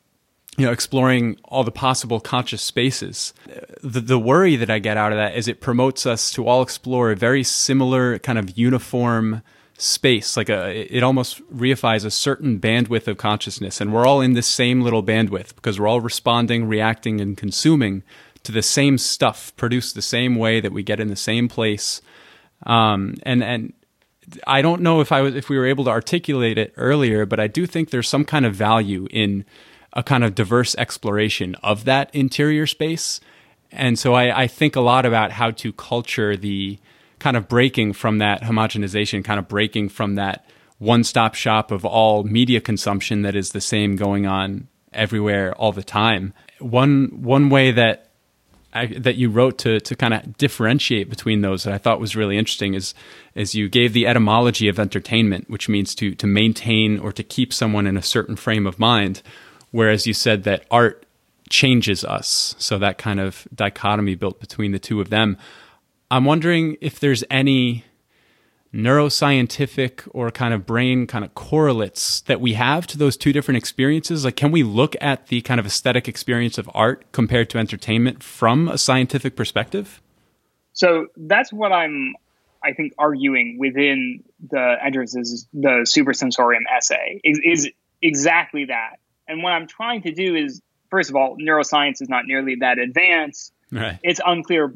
you 0.58 0.66
know 0.66 0.74
exploring 0.74 1.38
all 1.46 1.64
the 1.64 1.72
possible 1.72 2.20
conscious 2.20 2.62
spaces 2.62 3.34
the, 3.82 4.02
the 4.02 4.20
worry 4.20 4.58
that 4.58 4.70
i 4.70 4.80
get 4.80 4.98
out 4.98 5.14
of 5.14 5.18
that 5.18 5.34
is 5.34 5.48
it 5.48 5.62
promotes 5.62 6.06
us 6.06 6.30
to 6.30 6.46
all 6.46 6.62
explore 6.62 7.10
a 7.10 7.16
very 7.16 7.42
similar 7.42 8.20
kind 8.20 8.38
of 8.38 8.58
uniform 8.58 9.42
space 9.78 10.36
like 10.36 10.50
a 10.50 10.94
it 10.94 11.04
almost 11.04 11.42
reifies 11.56 12.04
a 12.04 12.12
certain 12.12 12.60
bandwidth 12.60 13.08
of 13.08 13.16
consciousness 13.16 13.80
and 13.80 13.94
we're 13.94 14.06
all 14.06 14.20
in 14.20 14.34
this 14.34 14.46
same 14.46 14.82
little 14.82 15.02
bandwidth 15.02 15.56
because 15.56 15.80
we're 15.80 15.88
all 15.88 16.02
responding 16.02 16.68
reacting 16.68 17.22
and 17.22 17.38
consuming 17.38 18.04
to 18.44 18.52
the 18.52 18.62
same 18.62 18.98
stuff 18.98 19.56
produced 19.56 19.96
the 19.96 20.02
same 20.02 20.36
way 20.36 20.60
that 20.62 20.72
we 20.72 20.84
get 20.84 21.00
in 21.00 21.08
the 21.10 21.16
same 21.16 21.48
place 21.48 22.02
Um, 22.66 23.16
and 23.24 23.44
and 23.44 23.74
I 24.48 24.62
don't 24.62 24.82
know 24.82 25.02
if 25.02 25.12
I 25.12 25.22
was 25.22 25.36
if 25.36 25.50
we 25.50 25.58
were 25.58 25.66
able 25.66 25.84
to 25.86 25.90
articulate 25.92 26.58
it 26.58 26.74
earlier, 26.78 27.26
but 27.26 27.40
I 27.40 27.48
do 27.48 27.66
think 27.66 27.90
there's 27.90 28.08
some 28.08 28.26
kind 28.26 28.46
of 28.46 28.54
value 28.56 29.08
in 29.12 29.46
a 29.94 30.04
kind 30.04 30.24
of 30.24 30.36
diverse 30.36 30.76
exploration 30.76 31.56
of 31.64 31.86
that 31.86 32.14
interior 32.14 32.68
space. 32.68 33.20
And 33.72 33.98
so 33.98 34.14
I, 34.14 34.44
I 34.44 34.48
think 34.48 34.76
a 34.76 34.82
lot 34.82 35.06
about 35.06 35.32
how 35.32 35.52
to 35.52 35.74
culture 35.74 36.38
the 36.38 36.78
kind 37.20 37.36
of 37.36 37.48
breaking 37.48 37.94
from 37.94 38.20
that 38.20 38.42
homogenization, 38.44 39.24
kind 39.24 39.40
of 39.40 39.48
breaking 39.48 39.90
from 39.90 40.16
that 40.16 40.46
one 40.80 41.04
stop 41.04 41.36
shop 41.36 41.72
of 41.72 41.86
all 41.86 42.24
media 42.24 42.62
consumption 42.62 43.24
that 43.24 43.36
is 43.36 43.52
the 43.52 43.62
same 43.62 43.96
going 43.96 44.28
on 44.28 44.68
everywhere 44.94 45.54
all 45.56 45.72
the 45.72 45.84
time. 45.84 46.34
One 46.60 47.10
one 47.22 47.50
way 47.50 47.72
that 47.72 48.11
I, 48.74 48.86
that 48.88 49.16
you 49.16 49.30
wrote 49.30 49.58
to 49.60 49.80
to 49.80 49.96
kind 49.96 50.14
of 50.14 50.38
differentiate 50.38 51.10
between 51.10 51.42
those 51.42 51.64
that 51.64 51.74
I 51.74 51.78
thought 51.78 52.00
was 52.00 52.16
really 52.16 52.38
interesting 52.38 52.74
is 52.74 52.94
is 53.36 53.56
you 53.56 53.70
gave 53.70 53.94
the 53.94 54.08
etymology 54.08 54.68
of 54.68 54.80
entertainment, 54.80 55.50
which 55.50 55.68
means 55.68 55.94
to 55.96 56.16
to 56.16 56.28
maintain 56.28 57.00
or 57.00 57.12
to 57.12 57.24
keep 57.24 57.54
someone 57.54 57.88
in 57.88 57.98
a 57.98 58.02
certain 58.02 58.36
frame 58.36 58.66
of 58.66 58.80
mind, 58.80 59.22
whereas 59.72 60.08
you 60.08 60.14
said 60.14 60.44
that 60.44 60.66
art 60.72 61.06
changes 61.50 62.06
us. 62.06 62.56
So 62.58 62.78
that 62.80 62.98
kind 62.98 63.20
of 63.20 63.48
dichotomy 63.54 64.16
built 64.16 64.40
between 64.40 64.72
the 64.72 64.80
two 64.80 65.02
of 65.02 65.10
them. 65.10 65.38
I'm 66.10 66.26
wondering 66.26 66.78
if 66.82 67.00
there's 67.00 67.24
any 67.30 67.86
neuroscientific 68.74 70.08
or 70.12 70.32
kind 70.32 70.54
of 70.54 70.66
brain 70.66 71.06
kind 71.06 71.26
of 71.26 71.34
correlates 71.36 72.22
that 72.22 72.40
we 72.40 72.54
have 72.54 72.88
to 72.88 72.98
those 72.98 73.18
two 73.18 73.34
different 73.34 73.58
experiences? 73.58 74.24
Like, 74.24 74.36
can 74.36 74.52
we 74.52 74.64
look 74.64 74.96
at 75.02 75.28
the 75.28 75.42
kind 75.42 75.60
of 75.60 75.66
aesthetic 75.66 76.08
experience 76.08 76.58
of 76.58 76.70
art 76.74 77.06
compared 77.12 77.50
to 77.52 77.58
entertainment 77.58 78.24
from 78.24 78.68
a 78.68 78.78
scientific 78.78 79.36
perspective? 79.36 80.02
So 80.74 81.08
that's 81.18 81.52
what 81.52 81.74
I'm, 81.74 82.16
I 82.64 82.74
think, 82.74 82.94
arguing 82.98 83.58
within 83.60 84.24
the 84.50 84.78
entrances, 84.84 85.48
the 85.54 85.86
supersensorium 85.86 86.62
essay 86.74 87.20
is, 87.24 87.40
is 87.44 87.70
exactly 88.02 88.66
that. 88.66 88.98
And 89.28 89.44
what 89.44 89.52
I'm 89.52 89.68
trying 89.68 90.04
to 90.04 90.12
do 90.12 90.36
is, 90.36 90.62
first 90.90 91.10
of 91.10 91.16
all, 91.16 91.38
neuroscience 91.38 92.02
is 92.02 92.10
not 92.10 92.26
nearly 92.26 92.56
that 92.62 92.80
advanced. 92.80 93.54
Right. 93.72 94.00
It's 94.04 94.20
unclear 94.26 94.74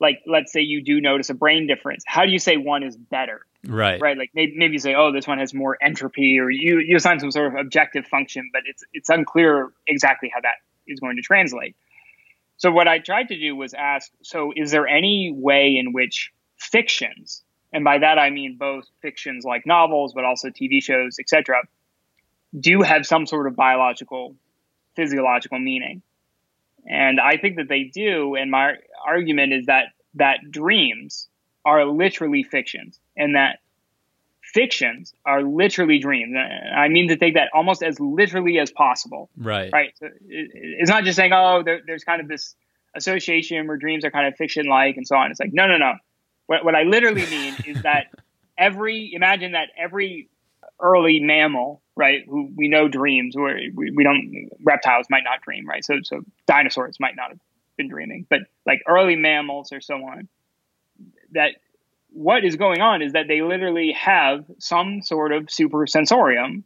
like 0.00 0.22
let's 0.26 0.52
say 0.52 0.60
you 0.60 0.82
do 0.82 1.00
notice 1.00 1.30
a 1.30 1.34
brain 1.34 1.66
difference. 1.66 2.04
How 2.06 2.24
do 2.24 2.30
you 2.30 2.38
say 2.38 2.56
one 2.56 2.82
is 2.82 2.96
better? 2.96 3.40
Right. 3.66 4.00
Right? 4.00 4.16
Like 4.18 4.30
maybe, 4.34 4.54
maybe 4.56 4.72
you 4.74 4.78
say 4.78 4.94
oh 4.94 5.12
this 5.12 5.26
one 5.26 5.38
has 5.38 5.54
more 5.54 5.76
entropy 5.80 6.38
or 6.38 6.50
you 6.50 6.78
you 6.78 6.96
assign 6.96 7.20
some 7.20 7.30
sort 7.30 7.52
of 7.52 7.58
objective 7.58 8.06
function 8.06 8.50
but 8.52 8.62
it's 8.66 8.84
it's 8.92 9.08
unclear 9.08 9.72
exactly 9.86 10.30
how 10.32 10.40
that 10.40 10.56
is 10.86 11.00
going 11.00 11.16
to 11.16 11.22
translate. 11.22 11.76
So 12.56 12.70
what 12.70 12.88
i 12.88 12.98
tried 12.98 13.28
to 13.28 13.38
do 13.38 13.56
was 13.56 13.74
ask 13.74 14.10
so 14.22 14.52
is 14.54 14.70
there 14.70 14.86
any 14.86 15.32
way 15.34 15.76
in 15.76 15.92
which 15.92 16.32
fictions 16.56 17.42
and 17.72 17.84
by 17.84 17.98
that 17.98 18.18
i 18.18 18.30
mean 18.30 18.56
both 18.58 18.84
fictions 19.02 19.44
like 19.44 19.66
novels 19.66 20.12
but 20.14 20.24
also 20.24 20.48
tv 20.48 20.82
shows 20.82 21.18
etc 21.18 21.62
do 22.58 22.80
have 22.80 23.04
some 23.04 23.26
sort 23.26 23.46
of 23.46 23.56
biological 23.56 24.36
physiological 24.94 25.58
meaning 25.58 26.02
and 26.86 27.20
I 27.20 27.36
think 27.36 27.56
that 27.56 27.68
they 27.68 27.84
do. 27.84 28.34
And 28.34 28.50
my 28.50 28.74
argument 29.06 29.52
is 29.52 29.66
that 29.66 29.86
that 30.14 30.38
dreams 30.50 31.28
are 31.64 31.84
literally 31.84 32.42
fictions, 32.42 32.98
and 33.16 33.34
that 33.34 33.58
fictions 34.42 35.14
are 35.24 35.42
literally 35.42 35.98
dreams. 35.98 36.34
Uh, 36.36 36.74
I 36.76 36.88
mean 36.88 37.08
to 37.08 37.16
take 37.16 37.34
that 37.34 37.48
almost 37.52 37.82
as 37.82 37.98
literally 37.98 38.58
as 38.58 38.70
possible. 38.70 39.30
Right. 39.36 39.70
Right. 39.72 39.92
So 39.96 40.08
it's 40.28 40.90
not 40.90 41.04
just 41.04 41.16
saying, 41.16 41.32
oh, 41.34 41.62
there, 41.64 41.80
there's 41.86 42.04
kind 42.04 42.20
of 42.20 42.28
this 42.28 42.54
association 42.94 43.66
where 43.66 43.76
dreams 43.76 44.04
are 44.04 44.10
kind 44.10 44.26
of 44.26 44.36
fiction 44.36 44.66
like 44.66 44.96
and 44.96 45.06
so 45.06 45.16
on. 45.16 45.30
It's 45.30 45.40
like, 45.40 45.52
no, 45.52 45.66
no, 45.66 45.78
no. 45.78 45.94
What, 46.46 46.64
what 46.64 46.74
I 46.74 46.82
literally 46.82 47.26
mean 47.26 47.54
is 47.66 47.82
that 47.82 48.06
every, 48.58 49.12
imagine 49.14 49.52
that 49.52 49.68
every 49.76 50.28
early 50.84 51.18
mammal, 51.18 51.82
right, 51.96 52.22
who 52.28 52.50
we 52.54 52.68
know 52.68 52.86
dreams, 52.88 53.34
where 53.36 53.58
we, 53.74 53.90
we 53.90 54.04
don't, 54.04 54.50
reptiles 54.62 55.06
might 55.08 55.24
not 55.24 55.40
dream, 55.40 55.66
right? 55.66 55.84
So, 55.84 55.94
so 56.02 56.22
dinosaurs 56.46 57.00
might 57.00 57.16
not 57.16 57.30
have 57.30 57.40
been 57.76 57.88
dreaming, 57.88 58.26
but 58.28 58.40
like 58.66 58.82
early 58.86 59.16
mammals 59.16 59.72
or 59.72 59.80
so 59.80 59.94
on, 59.94 60.28
that 61.32 61.52
what 62.10 62.44
is 62.44 62.56
going 62.56 62.80
on 62.80 63.02
is 63.02 63.14
that 63.14 63.26
they 63.26 63.42
literally 63.42 63.92
have 63.92 64.44
some 64.58 65.02
sort 65.02 65.32
of 65.32 65.50
super 65.50 65.86
sensorium 65.86 66.64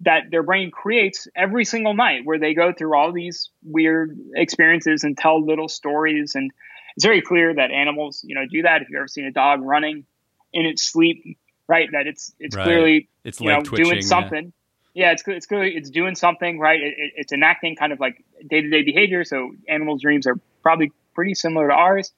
that 0.00 0.30
their 0.30 0.42
brain 0.42 0.70
creates 0.70 1.26
every 1.34 1.64
single 1.64 1.94
night 1.94 2.24
where 2.24 2.38
they 2.38 2.54
go 2.54 2.72
through 2.72 2.94
all 2.94 3.12
these 3.12 3.50
weird 3.64 4.18
experiences 4.34 5.02
and 5.04 5.16
tell 5.16 5.44
little 5.44 5.68
stories 5.68 6.34
and 6.34 6.52
it's 6.96 7.04
very 7.04 7.22
clear 7.22 7.54
that 7.54 7.70
animals 7.70 8.22
you 8.24 8.34
know 8.34 8.46
do 8.46 8.62
that 8.62 8.82
if 8.82 8.88
you've 8.88 8.98
ever 8.98 9.08
seen 9.08 9.24
a 9.24 9.32
dog 9.32 9.62
running 9.62 10.04
in 10.52 10.66
its 10.66 10.84
sleep 10.84 11.38
right? 11.68 11.88
That 11.92 12.06
it's 12.06 12.34
it's 12.38 12.56
right. 12.56 12.64
clearly 12.64 13.08
it's 13.24 13.40
you 13.40 13.48
know 13.48 13.62
doing 13.62 14.02
something. 14.02 14.52
Yeah. 14.94 15.06
yeah, 15.06 15.12
it's 15.12 15.22
it's 15.26 15.46
clearly 15.46 15.74
it's 15.74 15.90
doing 15.90 16.14
something, 16.14 16.58
right? 16.58 16.80
It, 16.80 16.94
it, 16.96 17.12
it's 17.16 17.32
enacting 17.32 17.76
kind 17.76 17.92
of 17.92 18.00
like 18.00 18.24
day 18.48 18.60
to 18.60 18.70
day 18.70 18.82
behavior. 18.82 19.24
So 19.24 19.52
animals' 19.68 20.02
dreams 20.02 20.26
are 20.26 20.38
probably 20.62 20.92
pretty 21.14 21.34
similar 21.34 21.68
to 21.68 21.74
ours, 21.74 22.12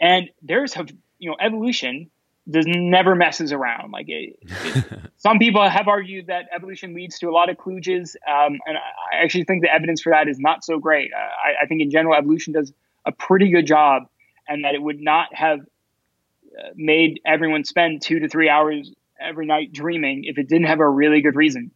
and 0.00 0.30
there's 0.42 0.74
have 0.74 0.90
you 1.18 1.30
know 1.30 1.36
evolution 1.40 2.10
does 2.50 2.66
never 2.66 3.14
messes 3.14 3.52
around. 3.52 3.92
Like 3.92 4.06
it, 4.08 4.36
it, 4.42 4.84
some 5.16 5.38
people 5.38 5.68
have 5.68 5.88
argued 5.88 6.26
that 6.26 6.46
evolution 6.54 6.94
leads 6.94 7.18
to 7.20 7.28
a 7.28 7.30
lot 7.30 7.48
of 7.48 7.56
kludges, 7.56 8.16
um, 8.28 8.58
and 8.66 8.76
I 8.76 9.22
actually 9.22 9.44
think 9.44 9.62
the 9.62 9.72
evidence 9.72 10.02
for 10.02 10.10
that 10.10 10.28
is 10.28 10.38
not 10.38 10.64
so 10.64 10.78
great. 10.78 11.10
Uh, 11.12 11.18
I, 11.18 11.64
I, 11.64 11.66
think 11.66 11.82
in 11.82 11.90
general 11.90 12.14
evolution 12.14 12.52
does 12.52 12.72
a 13.06 13.12
pretty 13.12 13.50
good 13.50 13.66
job, 13.66 14.04
and 14.48 14.64
that 14.64 14.74
it 14.74 14.82
would 14.82 15.00
not 15.00 15.28
have 15.32 15.60
made 16.74 17.20
everyone 17.26 17.64
spend 17.64 18.02
two 18.02 18.20
to 18.20 18.28
three 18.28 18.48
hours 18.48 18.92
every 19.20 19.46
night 19.46 19.72
dreaming 19.72 20.24
if 20.24 20.38
it 20.38 20.48
didn't 20.48 20.66
have 20.66 20.80
a 20.80 20.88
really 20.88 21.20
good 21.20 21.36
reason. 21.36 21.70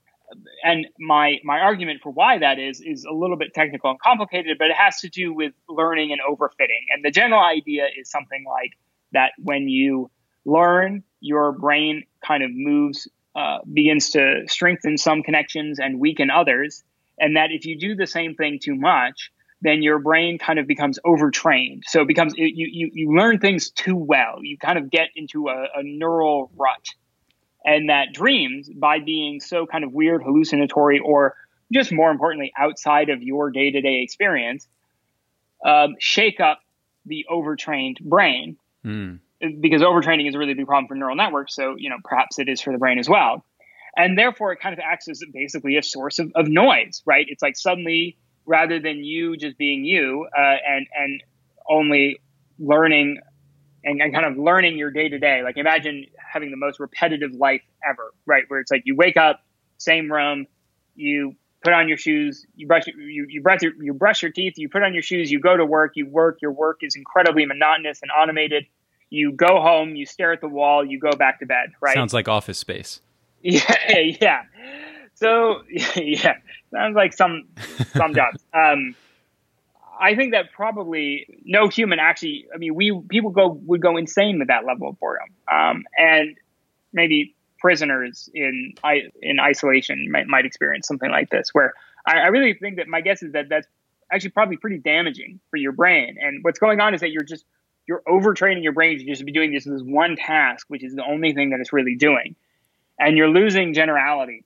And 0.64 0.86
my 0.98 1.38
my 1.44 1.60
argument 1.60 2.00
for 2.02 2.10
why 2.10 2.38
that 2.38 2.58
is 2.58 2.80
is 2.80 3.04
a 3.04 3.12
little 3.12 3.36
bit 3.36 3.54
technical 3.54 3.90
and 3.90 4.00
complicated, 4.00 4.58
but 4.58 4.68
it 4.68 4.76
has 4.76 5.00
to 5.00 5.08
do 5.08 5.32
with 5.32 5.52
learning 5.68 6.12
and 6.12 6.20
overfitting. 6.20 6.92
And 6.92 7.04
the 7.04 7.10
general 7.10 7.42
idea 7.42 7.86
is 7.96 8.10
something 8.10 8.44
like 8.46 8.72
that: 9.12 9.32
when 9.38 9.68
you 9.68 10.10
learn, 10.44 11.04
your 11.20 11.52
brain 11.52 12.04
kind 12.26 12.42
of 12.42 12.50
moves, 12.52 13.08
uh, 13.36 13.58
begins 13.72 14.10
to 14.10 14.42
strengthen 14.48 14.98
some 14.98 15.22
connections 15.22 15.78
and 15.78 16.00
weaken 16.00 16.30
others, 16.30 16.82
and 17.20 17.36
that 17.36 17.50
if 17.52 17.64
you 17.64 17.78
do 17.78 17.94
the 17.94 18.06
same 18.06 18.34
thing 18.34 18.58
too 18.60 18.74
much, 18.74 19.30
then 19.62 19.82
your 19.82 19.98
brain 19.98 20.38
kind 20.38 20.58
of 20.58 20.66
becomes 20.66 20.98
overtrained. 21.04 21.84
So 21.86 22.02
it 22.02 22.08
becomes 22.08 22.34
you 22.36 22.46
you, 22.54 22.90
you 22.92 23.16
learn 23.16 23.38
things 23.38 23.70
too 23.70 23.96
well. 23.96 24.38
You 24.42 24.58
kind 24.58 24.78
of 24.78 24.90
get 24.90 25.08
into 25.16 25.48
a, 25.48 25.68
a 25.74 25.82
neural 25.82 26.50
rut. 26.56 26.86
And 27.64 27.88
that 27.88 28.12
dreams, 28.12 28.70
by 28.72 29.00
being 29.00 29.40
so 29.40 29.66
kind 29.66 29.82
of 29.82 29.92
weird, 29.92 30.22
hallucinatory, 30.22 31.00
or 31.00 31.34
just 31.72 31.90
more 31.90 32.12
importantly, 32.12 32.52
outside 32.56 33.08
of 33.08 33.22
your 33.22 33.50
day 33.50 33.72
to 33.72 33.80
day 33.80 34.02
experience, 34.02 34.68
um, 35.64 35.96
shake 35.98 36.38
up 36.38 36.60
the 37.06 37.26
overtrained 37.28 37.98
brain. 38.00 38.56
Mm. 38.84 39.18
Because 39.60 39.82
overtraining 39.82 40.28
is 40.28 40.34
a 40.34 40.38
really 40.38 40.54
big 40.54 40.66
problem 40.66 40.86
for 40.86 40.94
neural 40.94 41.16
networks. 41.16 41.56
So, 41.56 41.74
you 41.76 41.90
know, 41.90 41.96
perhaps 42.04 42.38
it 42.38 42.48
is 42.48 42.60
for 42.60 42.72
the 42.72 42.78
brain 42.78 42.98
as 42.98 43.08
well. 43.08 43.44
And 43.96 44.16
therefore, 44.16 44.52
it 44.52 44.60
kind 44.60 44.72
of 44.72 44.78
acts 44.78 45.08
as 45.08 45.22
basically 45.32 45.76
a 45.76 45.82
source 45.82 46.18
of, 46.18 46.30
of 46.34 46.46
noise, 46.48 47.02
right? 47.04 47.26
It's 47.28 47.42
like 47.42 47.56
suddenly 47.56 48.16
rather 48.46 48.78
than 48.80 49.04
you 49.04 49.36
just 49.36 49.58
being 49.58 49.84
you 49.84 50.26
uh, 50.36 50.56
and 50.66 50.86
and 50.98 51.22
only 51.68 52.20
learning 52.58 53.18
and, 53.84 54.00
and 54.00 54.12
kind 54.12 54.26
of 54.26 54.36
learning 54.36 54.78
your 54.78 54.90
day 54.90 55.08
to 55.08 55.18
day. 55.18 55.42
Like 55.42 55.56
imagine 55.56 56.06
having 56.16 56.50
the 56.50 56.56
most 56.56 56.80
repetitive 56.80 57.32
life 57.32 57.62
ever, 57.88 58.12
right? 58.26 58.44
Where 58.48 58.60
it's 58.60 58.70
like 58.70 58.82
you 58.84 58.96
wake 58.96 59.16
up, 59.16 59.40
same 59.78 60.10
room, 60.10 60.46
you 60.94 61.36
put 61.62 61.72
on 61.72 61.88
your 61.88 61.96
shoes, 61.96 62.46
you 62.56 62.66
brush 62.66 62.86
you 62.86 63.26
you 63.28 63.42
brush 63.42 63.62
your, 63.62 63.72
you 63.80 63.94
brush 63.94 64.22
your 64.22 64.32
teeth, 64.32 64.54
you 64.56 64.68
put 64.68 64.82
on 64.82 64.94
your 64.94 65.02
shoes, 65.02 65.30
you 65.30 65.40
go 65.40 65.56
to 65.56 65.64
work, 65.64 65.92
you 65.94 66.06
work. 66.06 66.38
Your 66.42 66.52
work 66.52 66.78
is 66.82 66.96
incredibly 66.96 67.46
monotonous 67.46 68.00
and 68.02 68.10
automated. 68.10 68.66
You 69.08 69.32
go 69.32 69.60
home, 69.60 69.94
you 69.94 70.04
stare 70.04 70.32
at 70.32 70.40
the 70.40 70.48
wall, 70.48 70.84
you 70.84 70.98
go 70.98 71.12
back 71.12 71.38
to 71.40 71.46
bed. 71.46 71.72
Right? 71.80 71.94
Sounds 71.94 72.12
like 72.12 72.28
Office 72.28 72.58
Space. 72.58 73.00
Yeah, 73.42 73.98
yeah. 74.20 74.42
So 75.14 75.62
yeah, 75.96 76.38
sounds 76.76 76.94
like 76.94 77.12
some 77.12 77.44
some 77.92 78.14
jobs. 78.20 78.42
Um, 78.52 78.94
I 79.98 80.14
think 80.14 80.32
that 80.32 80.52
probably 80.52 81.26
no 81.44 81.68
human 81.68 81.98
actually. 81.98 82.46
I 82.54 82.58
mean, 82.58 82.74
we 82.74 82.98
people 83.08 83.30
go 83.30 83.48
would 83.66 83.80
go 83.80 83.96
insane 83.96 84.38
with 84.38 84.48
that 84.48 84.64
level 84.64 84.88
of 84.88 85.00
boredom, 85.00 85.28
um, 85.50 85.84
and 85.96 86.36
maybe 86.92 87.34
prisoners 87.58 88.28
in 88.34 88.74
in 89.22 89.40
isolation 89.40 90.10
might, 90.10 90.26
might 90.26 90.44
experience 90.44 90.86
something 90.86 91.10
like 91.10 91.30
this. 91.30 91.50
Where 91.52 91.72
I, 92.06 92.18
I 92.18 92.26
really 92.26 92.54
think 92.54 92.76
that 92.76 92.88
my 92.88 93.00
guess 93.00 93.22
is 93.22 93.32
that 93.32 93.48
that's 93.48 93.66
actually 94.12 94.30
probably 94.30 94.56
pretty 94.56 94.78
damaging 94.78 95.40
for 95.50 95.56
your 95.56 95.72
brain. 95.72 96.16
And 96.20 96.44
what's 96.44 96.58
going 96.58 96.80
on 96.80 96.94
is 96.94 97.00
that 97.00 97.10
you're 97.10 97.24
just 97.24 97.44
you're 97.88 98.02
overtraining 98.06 98.62
your 98.62 98.72
brain 98.72 98.98
to 98.98 99.04
just 99.04 99.24
be 99.24 99.32
doing 99.32 99.52
this 99.52 99.64
this 99.64 99.82
one 99.82 100.16
task, 100.16 100.66
which 100.68 100.84
is 100.84 100.94
the 100.94 101.04
only 101.04 101.32
thing 101.32 101.50
that 101.50 101.60
it's 101.60 101.72
really 101.72 101.96
doing, 101.96 102.36
and 102.98 103.16
you're 103.16 103.30
losing 103.30 103.72
generality 103.72 104.44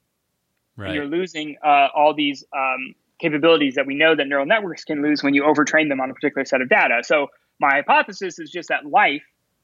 Right. 0.81 0.95
You're 0.95 1.07
losing 1.07 1.57
uh, 1.65 1.89
all 1.95 2.15
these 2.15 2.45
um, 2.57 2.95
capabilities 3.21 3.75
that 3.75 3.87
we 3.87 3.95
know 3.95 4.17
that 4.17 4.27
neural 4.27 4.47
networks 4.47 4.85
can 4.85 5.03
lose 5.03 5.23
when 5.23 5.35
you 5.35 5.43
overtrain 5.43 5.89
them 5.89 6.01
on 6.01 6.11
a 6.11 6.15
particular 6.15 6.45
set 6.45 6.63
of 6.63 6.69
data. 6.69 7.03
So 7.03 7.29
my 7.59 7.71
hypothesis 7.71 8.39
is 8.39 8.51
just 8.51 8.71
that 8.71 8.87
life 8.87 9.23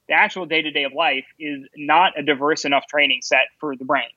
the 0.09 0.15
actual 0.15 0.47
day 0.47 0.63
to 0.63 0.71
day 0.71 0.85
of 0.85 0.93
life 0.93 1.25
is 1.39 1.67
not 1.77 2.19
a 2.19 2.23
diverse 2.23 2.65
enough 2.65 2.87
training 2.87 3.21
set 3.23 3.49
for 3.59 3.77
the 3.77 3.85
brain. 3.85 4.09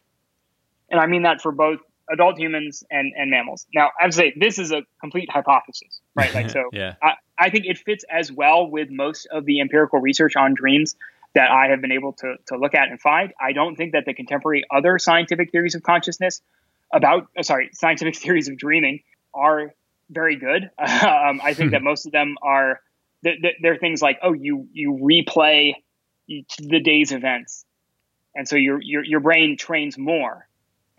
And 0.89 0.99
I 0.99 1.07
mean 1.07 1.23
that 1.23 1.41
for 1.41 1.51
both 1.51 1.79
adult 2.11 2.39
humans 2.39 2.83
and, 2.89 3.13
and 3.15 3.29
mammals. 3.29 3.65
Now, 3.73 3.91
I 3.99 4.05
would 4.05 4.13
say 4.13 4.33
this 4.35 4.59
is 4.59 4.71
a 4.71 4.81
complete 4.99 5.29
hypothesis, 5.31 5.99
right? 6.15 6.33
Like, 6.33 6.49
so 6.57 6.63
yeah. 6.73 6.95
I, 7.01 7.13
I 7.37 7.49
think 7.49 7.65
it 7.65 7.77
fits 7.77 8.03
as 8.09 8.31
well 8.31 8.69
with 8.69 8.89
most 8.89 9.27
of 9.31 9.45
the 9.45 9.61
empirical 9.61 9.99
research 9.99 10.35
on 10.35 10.53
dreams 10.53 10.95
that 11.35 11.51
I 11.51 11.67
have 11.67 11.81
been 11.81 11.91
able 11.91 12.13
to, 12.13 12.35
to 12.47 12.57
look 12.57 12.73
at 12.73 12.89
and 12.89 12.99
find. 12.99 13.31
I 13.39 13.53
don't 13.53 13.75
think 13.75 13.93
that 13.93 14.05
the 14.05 14.13
contemporary 14.13 14.65
other 14.71 14.97
scientific 14.97 15.51
theories 15.51 15.75
of 15.75 15.83
consciousness 15.83 16.41
about, 16.93 17.27
uh, 17.37 17.43
sorry, 17.43 17.69
scientific 17.73 18.15
theories 18.21 18.47
of 18.47 18.57
dreaming 18.57 19.01
are 19.33 19.73
very 20.09 20.35
good. 20.35 20.69
Um, 20.79 21.41
I 21.43 21.53
think 21.53 21.71
that 21.71 21.83
most 21.83 22.05
of 22.05 22.11
them 22.11 22.37
are, 22.41 22.81
they're, 23.21 23.35
they're 23.61 23.77
things 23.77 24.01
like, 24.01 24.19
oh, 24.23 24.33
you, 24.33 24.67
you 24.71 24.93
replay 24.93 25.73
the 26.27 26.79
day's 26.79 27.11
events. 27.11 27.65
And 28.35 28.47
so 28.47 28.55
your, 28.55 28.81
your, 28.81 29.03
your 29.03 29.19
brain 29.19 29.57
trains 29.57 29.97
more 29.97 30.47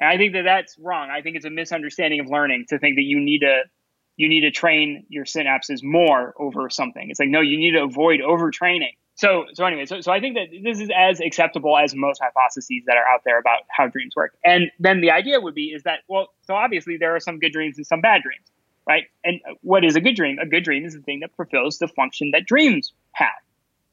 and 0.01 0.09
I 0.09 0.16
think 0.16 0.32
that 0.32 0.45
that's 0.45 0.78
wrong. 0.78 1.11
I 1.11 1.20
think 1.20 1.36
it's 1.36 1.45
a 1.45 1.51
misunderstanding 1.51 2.20
of 2.20 2.28
learning 2.28 2.64
to 2.70 2.78
think 2.78 2.97
that 2.97 3.03
you 3.03 3.20
need 3.20 3.41
to 3.41 3.64
you 4.16 4.28
need 4.28 4.41
to 4.41 4.51
train 4.51 5.07
your 5.09 5.24
synapses 5.24 5.82
more 5.82 6.34
over 6.38 6.68
something. 6.68 7.11
It's 7.11 7.20
like 7.20 7.28
no, 7.28 7.43
you 7.43 7.59
need 7.59 7.72
to 7.72 7.84
avoid 7.84 8.20
overtraining. 8.20 8.97
So 9.17 9.45
so 9.53 9.65
anyway, 9.65 9.87
so 9.87 10.01
so 10.01 10.13
I 10.13 10.21
think 10.21 10.37
that 10.37 10.49
this 10.63 10.81
is 10.81 10.89
as 10.97 11.21
acceptable 11.21 11.77
as 11.77 11.95
most 11.95 12.21
hypotheses 12.23 12.85
that 12.87 12.97
are 12.97 13.07
out 13.07 13.23
there 13.25 13.39
about 13.39 13.61
how 13.69 13.87
dreams 13.87 14.15
work. 14.17 14.37
And 14.45 14.71
then 14.79 15.01
the 15.01 15.11
idea 15.11 15.41
would 15.41 15.55
be 15.55 15.67
is 15.67 15.83
that 15.83 16.01
well, 16.09 16.29
so 16.43 16.55
obviously 16.55 16.97
there 16.97 17.15
are 17.15 17.21
some 17.21 17.39
good 17.39 17.53
dreams 17.53 17.77
and 17.77 17.87
some 17.87 18.01
bad 18.01 18.23
dreams, 18.23 18.47
right? 18.89 19.05
And 19.25 19.41
what 19.61 19.85
is 19.85 19.97
a 19.97 20.01
good 20.01 20.17
dream? 20.17 20.39
A 20.39 20.47
good 20.47 20.65
dream 20.65 20.85
is 20.85 20.95
the 20.95 21.03
thing 21.03 21.21
that 21.21 21.35
fulfills 21.37 21.79
the 21.79 21.89
function 21.89 22.31
that 22.33 22.47
dreams 22.47 22.93
have, 23.13 23.29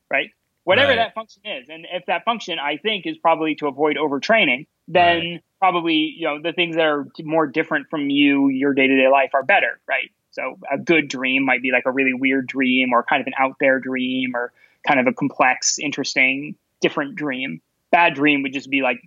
right? 0.10 0.30
Whatever 0.64 0.90
right. 0.90 0.98
that 0.98 1.14
function 1.14 1.42
is. 1.46 1.68
And 1.70 1.86
if 1.92 2.06
that 2.08 2.24
function 2.26 2.60
I 2.60 2.78
think 2.78 3.06
is 3.06 3.18
probably 3.18 3.56
to 3.56 3.68
avoid 3.68 3.98
overtraining, 3.98 4.68
then 4.88 5.18
right 5.20 5.42
probably 5.60 6.14
you 6.16 6.28
know 6.28 6.42
the 6.42 6.54
things 6.54 6.76
that 6.76 6.86
are 6.86 7.08
more 7.24 7.48
different 7.48 7.90
from 7.90 8.10
you 8.10 8.50
your 8.50 8.74
day-to-day 8.74 9.08
life 9.08 9.32
are 9.34 9.44
better 9.44 9.80
right 9.88 10.12
so 10.32 10.60
a 10.72 10.78
good 10.78 11.08
dream 11.08 11.44
might 11.46 11.62
be 11.62 11.72
like 11.72 11.86
a 11.86 11.92
really 11.92 12.14
weird 12.14 12.48
dream 12.48 12.94
or 12.94 13.04
kind 13.04 13.22
of 13.22 13.28
an 13.28 13.34
out 13.40 13.56
there 13.60 13.80
dream 13.80 14.36
or 14.36 14.52
kind 14.86 15.00
of 15.00 15.08
a 15.08 15.14
complex 15.14 15.80
interesting 15.80 16.56
different 16.82 17.16
dream. 17.16 17.62
Bad 17.92 18.16
dream 18.16 18.44
would 18.44 18.54
just 18.54 18.70
be 18.70 18.82
like 18.82 19.00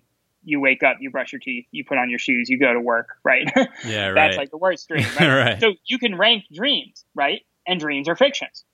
you 0.43 0.59
wake 0.61 0.83
up 0.83 0.97
you 1.01 1.11
brush 1.11 1.33
your 1.33 1.41
teeth 1.41 1.67
you 1.71 1.85
put 1.85 1.99
on 1.99 2.09
your 2.09 2.19
shoes 2.19 2.49
you 2.49 2.59
go 2.59 2.73
to 2.73 2.81
work 2.81 3.19
right? 3.23 3.47
Yeah 3.85 4.09
right. 4.09 4.15
that's 4.15 4.37
like 4.37 4.51
the 4.51 4.57
worst 4.57 4.89
dream 4.89 5.05
right? 5.21 5.29
right. 5.29 5.61
So 5.61 5.75
you 5.85 5.99
can 5.99 6.17
rank 6.17 6.45
dreams 6.53 7.05
right? 7.15 7.43
And 7.67 7.79
dreams 7.79 8.09
are 8.09 8.17
fictions. 8.17 8.65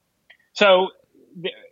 So 0.52 0.88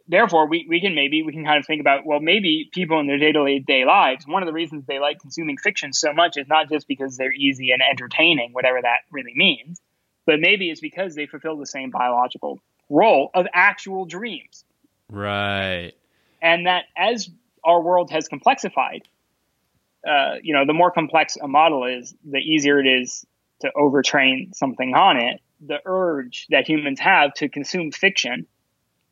therefore 0.09 0.47
we, 0.47 0.66
we 0.68 0.81
can 0.81 0.95
maybe 0.95 1.22
we 1.22 1.33
can 1.33 1.45
kind 1.45 1.59
of 1.59 1.66
think 1.66 1.81
about 1.81 2.05
well 2.05 2.20
maybe 2.20 2.68
people 2.72 3.01
in 3.01 3.07
their 3.07 3.18
day-to-day 3.18 3.85
lives 3.85 4.27
one 4.27 4.43
of 4.43 4.47
the 4.47 4.53
reasons 4.53 4.85
they 4.87 4.99
like 4.99 5.18
consuming 5.20 5.57
fiction 5.57 5.93
so 5.93 6.12
much 6.12 6.37
is 6.37 6.47
not 6.49 6.68
just 6.68 6.87
because 6.87 7.16
they're 7.16 7.33
easy 7.33 7.70
and 7.70 7.83
entertaining 7.83 8.53
whatever 8.53 8.81
that 8.83 8.99
really 9.11 9.33
means 9.35 9.81
but 10.27 10.41
maybe 10.41 10.70
it's 10.70 10.81
because 10.81 11.14
they 11.14 11.27
fulfill 11.27 11.57
the 11.57 11.66
same 11.66 11.91
biological 11.91 12.61
role 12.91 13.31
of 13.35 13.47
actual 13.55 14.05
dreams 14.05 14.64
right 15.11 15.92
and 16.42 16.66
that 16.66 16.84
as 16.96 17.28
our 17.64 17.80
world 17.80 18.11
has 18.11 18.28
complexified 18.28 19.02
uh, 20.07 20.34
you 20.42 20.55
know 20.55 20.66
the 20.66 20.74
more 20.74 20.90
complex 20.90 21.36
a 21.36 21.48
model 21.48 21.84
is 21.84 22.14
the 22.24 22.38
easier 22.38 22.80
it 22.80 22.86
is 22.86 23.24
to 23.61 23.70
overtrain 23.76 24.55
something 24.55 24.94
on 24.94 25.16
it 25.16 25.40
the 25.66 25.78
urge 25.86 26.46
that 26.50 26.68
humans 26.68 27.00
have 27.00 27.32
to 27.34 27.48
consume 27.48 27.90
fiction 27.90 28.46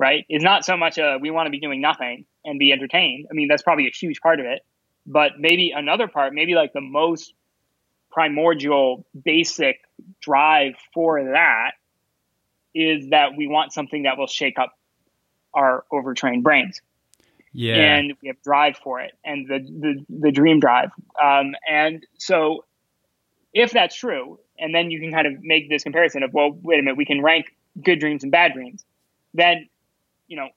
right, 0.03 0.27
is 0.29 0.43
not 0.43 0.65
so 0.65 0.77
much 0.77 0.99
a 0.99 1.19
we 1.21 1.31
want 1.31 1.47
to 1.47 1.51
be 1.51 1.61
doing 1.61 1.81
nothing 1.81 2.25
and 2.45 2.59
be 2.59 2.73
entertained. 2.73 3.29
I 3.31 3.35
mean, 3.35 3.47
that's 3.47 3.63
probably 3.63 3.87
a 3.87 3.91
huge 3.91 4.21
part 4.21 4.41
of 4.41 4.47
it. 4.47 4.63
But 5.07 5.33
maybe 5.39 5.73
another 5.75 6.09
part, 6.09 6.35
maybe 6.35 6.55
like 6.55 6.73
the 6.73 6.81
most 6.81 7.33
primordial, 8.11 9.07
basic 9.25 9.77
drive 10.21 10.75
for 10.93 11.23
that 11.23 11.73
is 12.75 13.11
that 13.11 13.37
we 13.37 13.47
want 13.47 13.73
something 13.73 14.05
that 14.05 14.19
will 14.19 14.27
shake 14.27 14.59
up 14.59 14.77
our 15.55 15.85
overtrained 15.93 16.43
brains. 16.43 16.81
Yeah. 17.53 17.97
And 17.97 18.15
we 18.23 18.29
have 18.29 18.41
drive 18.43 18.77
for 18.83 19.01
it 19.01 19.13
and 19.25 19.47
the, 19.47 19.59
the, 19.59 20.07
the 20.09 20.31
dream 20.31 20.59
drive. 20.59 20.91
Um, 21.23 21.55
and 21.69 22.07
so 22.19 22.65
if 23.53 23.73
that's 23.73 23.95
true, 23.95 24.39
and 24.59 24.75
then 24.75 24.91
you 24.91 25.01
can 25.01 25.13
kind 25.13 25.27
of 25.27 25.43
make 25.43 25.69
this 25.69 25.83
comparison 25.83 26.23
of, 26.23 26.33
well, 26.33 26.59
wait 26.63 26.79
a 26.79 26.83
minute, 26.83 26.97
we 26.97 27.05
can 27.05 27.21
rank 27.21 27.55
good 27.83 28.01
dreams 28.01 28.23
and 28.23 28.33
bad 28.33 28.55
dreams, 28.55 28.85
then 29.35 29.69
you 30.29 30.37
know, 30.37 30.49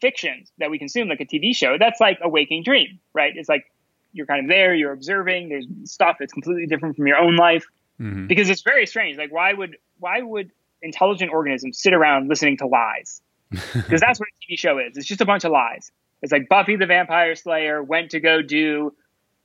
fictions 0.00 0.50
that 0.58 0.70
we 0.70 0.78
consume, 0.78 1.08
like 1.08 1.20
a 1.20 1.24
TV 1.24 1.54
show, 1.54 1.76
that's 1.78 2.00
like 2.00 2.18
a 2.22 2.28
waking 2.28 2.64
dream, 2.64 2.98
right? 3.14 3.32
It's 3.36 3.48
like 3.48 3.70
you're 4.12 4.26
kind 4.26 4.44
of 4.44 4.48
there, 4.48 4.74
you're 4.74 4.92
observing, 4.92 5.50
there's 5.50 5.66
stuff 5.84 6.16
that's 6.18 6.32
completely 6.32 6.66
different 6.66 6.96
from 6.96 7.06
your 7.06 7.18
own 7.18 7.36
life. 7.36 7.64
Mm-hmm. 8.00 8.26
Because 8.26 8.48
it's 8.48 8.62
very 8.62 8.86
strange. 8.86 9.18
Like 9.18 9.32
why 9.32 9.52
would 9.52 9.76
why 9.98 10.22
would 10.22 10.50
intelligent 10.82 11.30
organisms 11.32 11.80
sit 11.80 11.92
around 11.92 12.28
listening 12.28 12.56
to 12.58 12.66
lies? 12.66 13.20
Because 13.50 14.00
that's 14.00 14.20
what 14.20 14.28
a 14.28 14.52
TV 14.52 14.58
show 14.58 14.78
is. 14.78 14.96
It's 14.96 15.06
just 15.06 15.20
a 15.20 15.26
bunch 15.26 15.44
of 15.44 15.52
lies. 15.52 15.90
It's 16.22 16.32
like 16.32 16.48
Buffy 16.48 16.76
the 16.76 16.86
Vampire 16.86 17.34
Slayer 17.34 17.82
went 17.82 18.10
to 18.10 18.20
go 18.20 18.42
do 18.42 18.94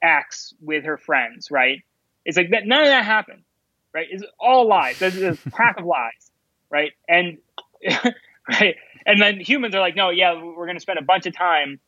X 0.01 0.53
with 0.61 0.85
her 0.85 0.97
friends, 0.97 1.49
right? 1.49 1.81
It's 2.25 2.37
like 2.37 2.51
that 2.51 2.65
none 2.65 2.81
of 2.81 2.87
that 2.87 3.05
happened. 3.05 3.43
Right? 3.93 4.07
It's 4.09 4.23
all 4.39 4.67
lies. 4.67 4.99
There's 4.99 5.15
a 5.17 5.37
pack 5.51 5.79
of 5.79 5.85
lies, 5.85 6.31
right? 6.69 6.91
And 7.07 7.37
right 8.49 8.75
and 9.05 9.21
then 9.21 9.39
humans 9.39 9.75
are 9.75 9.79
like, 9.79 9.95
no, 9.95 10.09
yeah, 10.09 10.33
we're 10.41 10.65
going 10.65 10.77
to 10.77 10.81
spend 10.81 10.99
a 10.99 11.03
bunch 11.03 11.25
of 11.25 11.37
time 11.37 11.79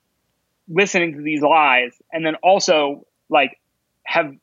listening 0.70 1.14
to 1.14 1.22
these 1.22 1.42
lies, 1.42 1.94
and 2.12 2.26
then 2.26 2.36
also 2.36 3.06
like 3.30 3.60
have 4.04 4.34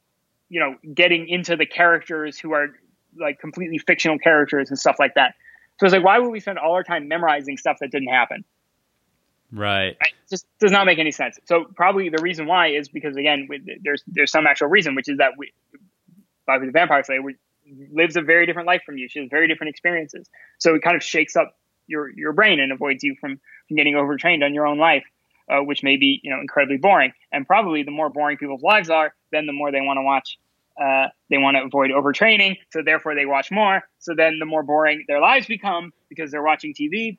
you 0.48 0.60
know 0.60 0.74
getting 0.92 1.28
into 1.28 1.56
the 1.56 1.66
characters 1.66 2.38
who 2.38 2.52
are 2.52 2.68
like 3.18 3.38
completely 3.38 3.78
fictional 3.78 4.18
characters 4.18 4.70
and 4.70 4.78
stuff 4.78 4.96
like 4.98 5.14
that. 5.14 5.34
So 5.80 5.86
it's 5.86 5.92
like, 5.92 6.04
why 6.04 6.18
would 6.18 6.30
we 6.30 6.40
spend 6.40 6.58
all 6.58 6.72
our 6.72 6.84
time 6.84 7.08
memorizing 7.08 7.56
stuff 7.56 7.78
that 7.80 7.90
didn't 7.90 8.08
happen? 8.08 8.44
Right. 9.52 9.96
It 10.00 10.12
just 10.30 10.46
does 10.58 10.72
not 10.72 10.86
make 10.86 10.98
any 10.98 11.12
sense. 11.12 11.38
So 11.44 11.64
probably 11.76 12.08
the 12.08 12.22
reason 12.22 12.46
why 12.46 12.68
is 12.68 12.88
because 12.88 13.16
again, 13.16 13.48
there's 13.82 14.02
there's 14.06 14.30
some 14.30 14.46
actual 14.46 14.68
reason, 14.68 14.94
which 14.94 15.08
is 15.08 15.18
that 15.18 15.32
we, 15.38 15.52
Buffy 16.46 16.66
the 16.66 16.72
Vampire 16.72 17.02
Slayer 17.04 17.20
lives 17.92 18.16
a 18.16 18.20
very 18.22 18.46
different 18.46 18.66
life 18.66 18.82
from 18.84 18.98
you. 18.98 19.08
She 19.08 19.20
has 19.20 19.28
very 19.30 19.48
different 19.48 19.70
experiences. 19.70 20.28
So 20.58 20.74
it 20.74 20.82
kind 20.82 20.96
of 20.96 21.02
shakes 21.02 21.36
up 21.36 21.56
your 21.86 22.10
your 22.10 22.32
brain 22.32 22.60
and 22.60 22.72
avoids 22.72 23.02
you 23.02 23.16
from, 23.20 23.40
from 23.68 23.76
getting 23.76 23.94
overtrained 23.94 24.42
on 24.42 24.54
your 24.54 24.66
own 24.66 24.78
life, 24.78 25.04
uh, 25.50 25.60
which 25.60 25.82
may 25.82 25.96
be 25.96 26.20
you 26.22 26.30
know 26.30 26.40
incredibly 26.40 26.76
boring. 26.76 27.12
And 27.32 27.46
probably 27.46 27.82
the 27.82 27.90
more 27.90 28.10
boring 28.10 28.38
people's 28.38 28.62
lives 28.62 28.90
are, 28.90 29.14
then 29.30 29.46
the 29.46 29.52
more 29.52 29.70
they 29.70 29.80
want 29.80 29.98
to 29.98 30.02
watch. 30.02 30.38
Uh, 30.80 31.08
they 31.30 31.38
want 31.38 31.56
to 31.56 31.62
avoid 31.62 31.90
overtraining, 31.90 32.56
so 32.70 32.82
therefore 32.82 33.14
they 33.14 33.26
watch 33.26 33.50
more. 33.50 33.82
So 33.98 34.14
then 34.16 34.38
the 34.38 34.46
more 34.46 34.62
boring 34.62 35.04
their 35.06 35.20
lives 35.20 35.46
become 35.46 35.92
because 36.08 36.30
they're 36.30 36.42
watching 36.42 36.74
TV. 36.74 37.18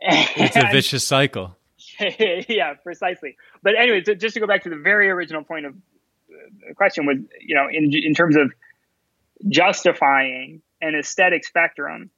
it's 0.00 0.56
a 0.56 0.68
vicious 0.70 1.06
cycle. 1.06 1.56
yeah, 2.00 2.74
precisely. 2.74 3.36
But 3.62 3.74
anyway, 3.78 4.02
so 4.04 4.14
just 4.14 4.34
to 4.34 4.40
go 4.40 4.46
back 4.46 4.64
to 4.64 4.70
the 4.70 4.76
very 4.76 5.08
original 5.10 5.44
point 5.44 5.66
of 5.66 5.74
the 6.68 6.74
question 6.74 7.06
was, 7.06 7.18
you 7.40 7.54
know, 7.54 7.68
in 7.70 7.92
in 7.94 8.14
terms 8.14 8.36
of 8.36 8.52
justifying 9.48 10.62
an 10.80 10.94
aesthetic 10.94 11.44
spectrum, 11.44 12.10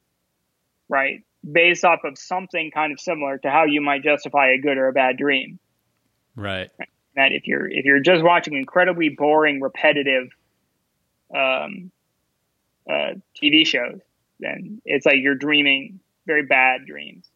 right? 0.89 1.23
based 1.51 1.85
off 1.85 2.01
of 2.05 2.19
something 2.19 2.71
kind 2.73 2.93
of 2.93 3.01
similar 3.01 3.39
to 3.39 3.51
how 3.51 3.65
you 3.65 3.81
might 3.81 4.03
justify 4.03 4.51
a 4.51 4.59
good 4.59 4.79
or 4.79 4.89
a 4.89 4.93
bad 4.93 5.17
dream. 5.17 5.59
Right. 6.35 6.71
That 7.15 7.33
if 7.33 7.47
you're 7.47 7.67
if 7.67 7.85
you're 7.85 8.01
just 8.01 8.23
watching 8.23 8.55
incredibly 8.55 9.09
boring, 9.09 9.61
repetitive 9.61 10.29
um, 11.35 11.91
uh, 12.89 13.15
TV 13.41 13.67
shows, 13.67 14.01
then 14.41 14.81
it's 14.85 15.07
like 15.07 15.17
you're 15.19 15.35
dreaming 15.35 16.01
very 16.27 16.45
bad 16.45 16.87
dreams. 16.87 17.27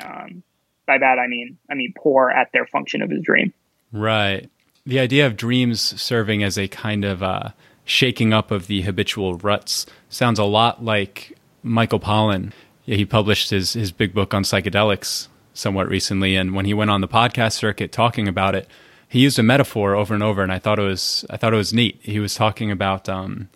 Um, 0.00 0.42
by 0.86 0.98
bad, 0.98 1.18
I 1.18 1.26
mean 1.26 1.58
I 1.70 1.74
mean 1.74 1.92
poor 1.96 2.30
at 2.30 2.52
their 2.52 2.66
function 2.66 3.02
of 3.02 3.10
his 3.10 3.22
dream. 3.22 3.52
Right. 3.92 4.48
The 4.86 4.98
idea 5.00 5.26
of 5.26 5.36
dreams 5.36 6.00
serving 6.00 6.42
as 6.42 6.56
a 6.58 6.68
kind 6.68 7.04
of 7.04 7.22
uh, 7.22 7.50
shaking 7.84 8.32
up 8.32 8.50
of 8.50 8.66
the 8.66 8.82
habitual 8.82 9.34
ruts 9.34 9.86
sounds 10.08 10.38
a 10.38 10.44
lot 10.44 10.82
like 10.82 11.36
Michael 11.62 12.00
Pollan 12.00 12.52
yeah, 12.88 12.96
he 12.96 13.04
published 13.04 13.50
his 13.50 13.74
his 13.74 13.92
big 13.92 14.14
book 14.14 14.32
on 14.32 14.44
psychedelics 14.44 15.28
somewhat 15.52 15.88
recently, 15.88 16.36
and 16.36 16.54
when 16.54 16.64
he 16.64 16.72
went 16.72 16.90
on 16.90 17.02
the 17.02 17.06
podcast 17.06 17.52
circuit 17.52 17.92
talking 17.92 18.26
about 18.26 18.54
it, 18.54 18.66
he 19.08 19.20
used 19.20 19.38
a 19.38 19.42
metaphor 19.42 19.94
over 19.94 20.14
and 20.14 20.22
over, 20.22 20.42
and 20.42 20.52
I 20.52 20.58
thought 20.58 20.78
it 20.78 20.82
was 20.82 21.24
I 21.30 21.36
thought 21.36 21.54
it 21.54 21.56
was 21.56 21.72
neat. 21.72 21.98
He 22.02 22.20
was 22.20 22.34
talking 22.34 22.70
about 22.70 23.08
um, 23.08 23.48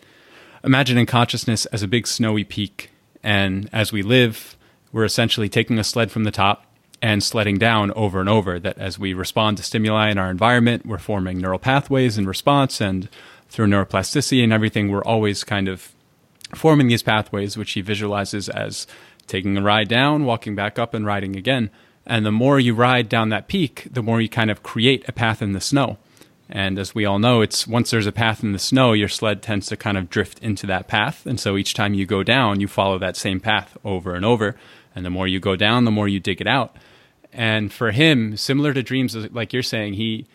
imagining 0.65 1.07
consciousness 1.07 1.67
as 1.67 1.83
a 1.83 1.89
big 1.89 2.07
snowy 2.07 2.45
peak, 2.45 2.91
and 3.23 3.69
as 3.73 3.93
we 3.93 4.03
live, 4.03 4.57
we're 4.93 5.05
essentially 5.05 5.49
taking 5.49 5.79
a 5.79 5.85
sled 5.85 6.11
from 6.11 6.25
the 6.25 6.31
top 6.31 6.65
and 7.03 7.23
sledding 7.23 7.59
down 7.59 7.91
over 7.93 8.21
and 8.21 8.29
over. 8.29 8.59
That 8.59 8.79
as 8.79 8.99
we 8.99 9.13
respond 9.13 9.59
to 9.59 9.63
stimuli 9.63 10.11
in 10.11 10.19
our 10.19 10.31
environment, 10.31 10.87
we're 10.87 10.99
forming 10.99 11.39
neural 11.39 11.59
pathways 11.59 12.17
in 12.17 12.27
response, 12.27 12.81
and 12.81 13.09
through 13.49 13.67
neuroplasticity 13.67 14.43
and 14.43 14.53
everything, 14.53 14.91
we're 14.91 15.05
always 15.05 15.45
kind 15.45 15.69
of 15.69 15.93
forming 16.55 16.89
these 16.89 17.03
pathways, 17.03 17.59
which 17.59 17.73
he 17.73 17.83
visualizes 17.83 18.49
as 18.49 18.87
taking 19.27 19.57
a 19.59 19.63
ride 19.63 19.89
down, 19.89 20.25
walking 20.25 20.55
back 20.55 20.79
up, 20.79 20.95
and 20.95 21.05
riding 21.05 21.37
again. 21.37 21.71
And 22.07 22.27
the 22.27 22.33
more 22.33 22.59
you 22.59 22.75
ride 22.75 23.09
down 23.09 23.29
that 23.29 23.49
peak, 23.49 23.89
the 23.91 24.03
more 24.03 24.21
you 24.21 24.29
kind 24.29 24.51
of 24.51 24.63
create 24.63 25.05
a 25.09 25.13
path 25.13 25.41
in 25.41 25.53
the 25.53 25.61
snow. 25.61 25.99
And 26.49 26.79
as 26.79 26.95
we 26.95 27.07
all 27.07 27.19
know, 27.19 27.41
it's 27.41 27.67
once 27.67 27.91
there's 27.91 28.07
a 28.07 28.13
path 28.13 28.43
in 28.43 28.53
the 28.53 28.59
snow, 28.59 28.93
your 28.93 29.09
sled 29.09 29.43
tends 29.43 29.69
to 29.69 29.77
kind 29.77 29.97
of 29.97 30.11
drift 30.11 30.39
into 30.41 30.67
that 30.67 30.87
path. 30.87 31.25
And 31.25 31.41
so 31.41 31.57
each 31.57 31.73
time 31.73 31.95
you 31.95 32.05
go 32.05 32.23
down, 32.23 32.61
you 32.61 32.69
follow 32.69 32.99
that 32.99 33.17
same 33.17 33.41
path 33.41 33.79
over 33.85 34.15
and 34.15 34.25
over. 34.25 34.57
And 34.95 35.05
the 35.05 35.11
more 35.11 35.27
you 35.27 35.41
go 35.41 35.57
down, 35.57 35.85
the 35.85 35.91
more 35.91 36.09
you 36.09 36.21
dig 36.21 36.41
it 36.41 36.47
out. 36.47 36.77
And 37.33 37.73
for 37.73 37.93
him, 37.93 38.37
similar 38.37 38.75
to 38.75 38.83
dreams, 38.83 39.17
like 39.33 39.55
you're 39.55 39.63
saying, 39.63 39.95
he 39.95 40.27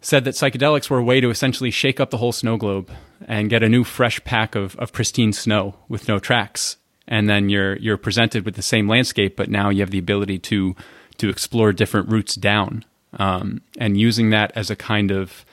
said 0.00 0.24
that 0.24 0.34
psychedelics 0.34 0.88
were 0.88 0.98
a 0.98 1.04
way 1.04 1.20
to 1.20 1.30
essentially 1.30 1.70
shake 1.70 1.98
up 1.98 2.10
the 2.10 2.18
whole 2.18 2.32
snow 2.32 2.56
globe 2.56 2.90
and 3.26 3.50
get 3.50 3.62
a 3.62 3.68
new 3.68 3.84
fresh 3.84 4.22
pack 4.24 4.54
of, 4.54 4.76
of 4.76 4.92
pristine 4.92 5.32
snow 5.32 5.74
with 5.88 6.06
no 6.06 6.18
tracks. 6.18 6.76
And 7.10 7.28
then 7.28 7.50
you're 7.50 7.76
you're 7.76 7.98
presented 7.98 8.44
with 8.46 8.54
the 8.54 8.62
same 8.62 8.88
landscape, 8.88 9.36
but 9.36 9.50
now 9.50 9.68
you 9.68 9.80
have 9.80 9.90
the 9.90 9.98
ability 9.98 10.38
to 10.38 10.74
to 11.18 11.28
explore 11.28 11.72
different 11.72 12.08
routes 12.08 12.34
down 12.34 12.84
um, 13.18 13.60
and 13.78 13.98
using 13.98 14.30
that 14.30 14.52
as 14.54 14.70
a 14.70 14.76
kind 14.76 15.10
of 15.10 15.44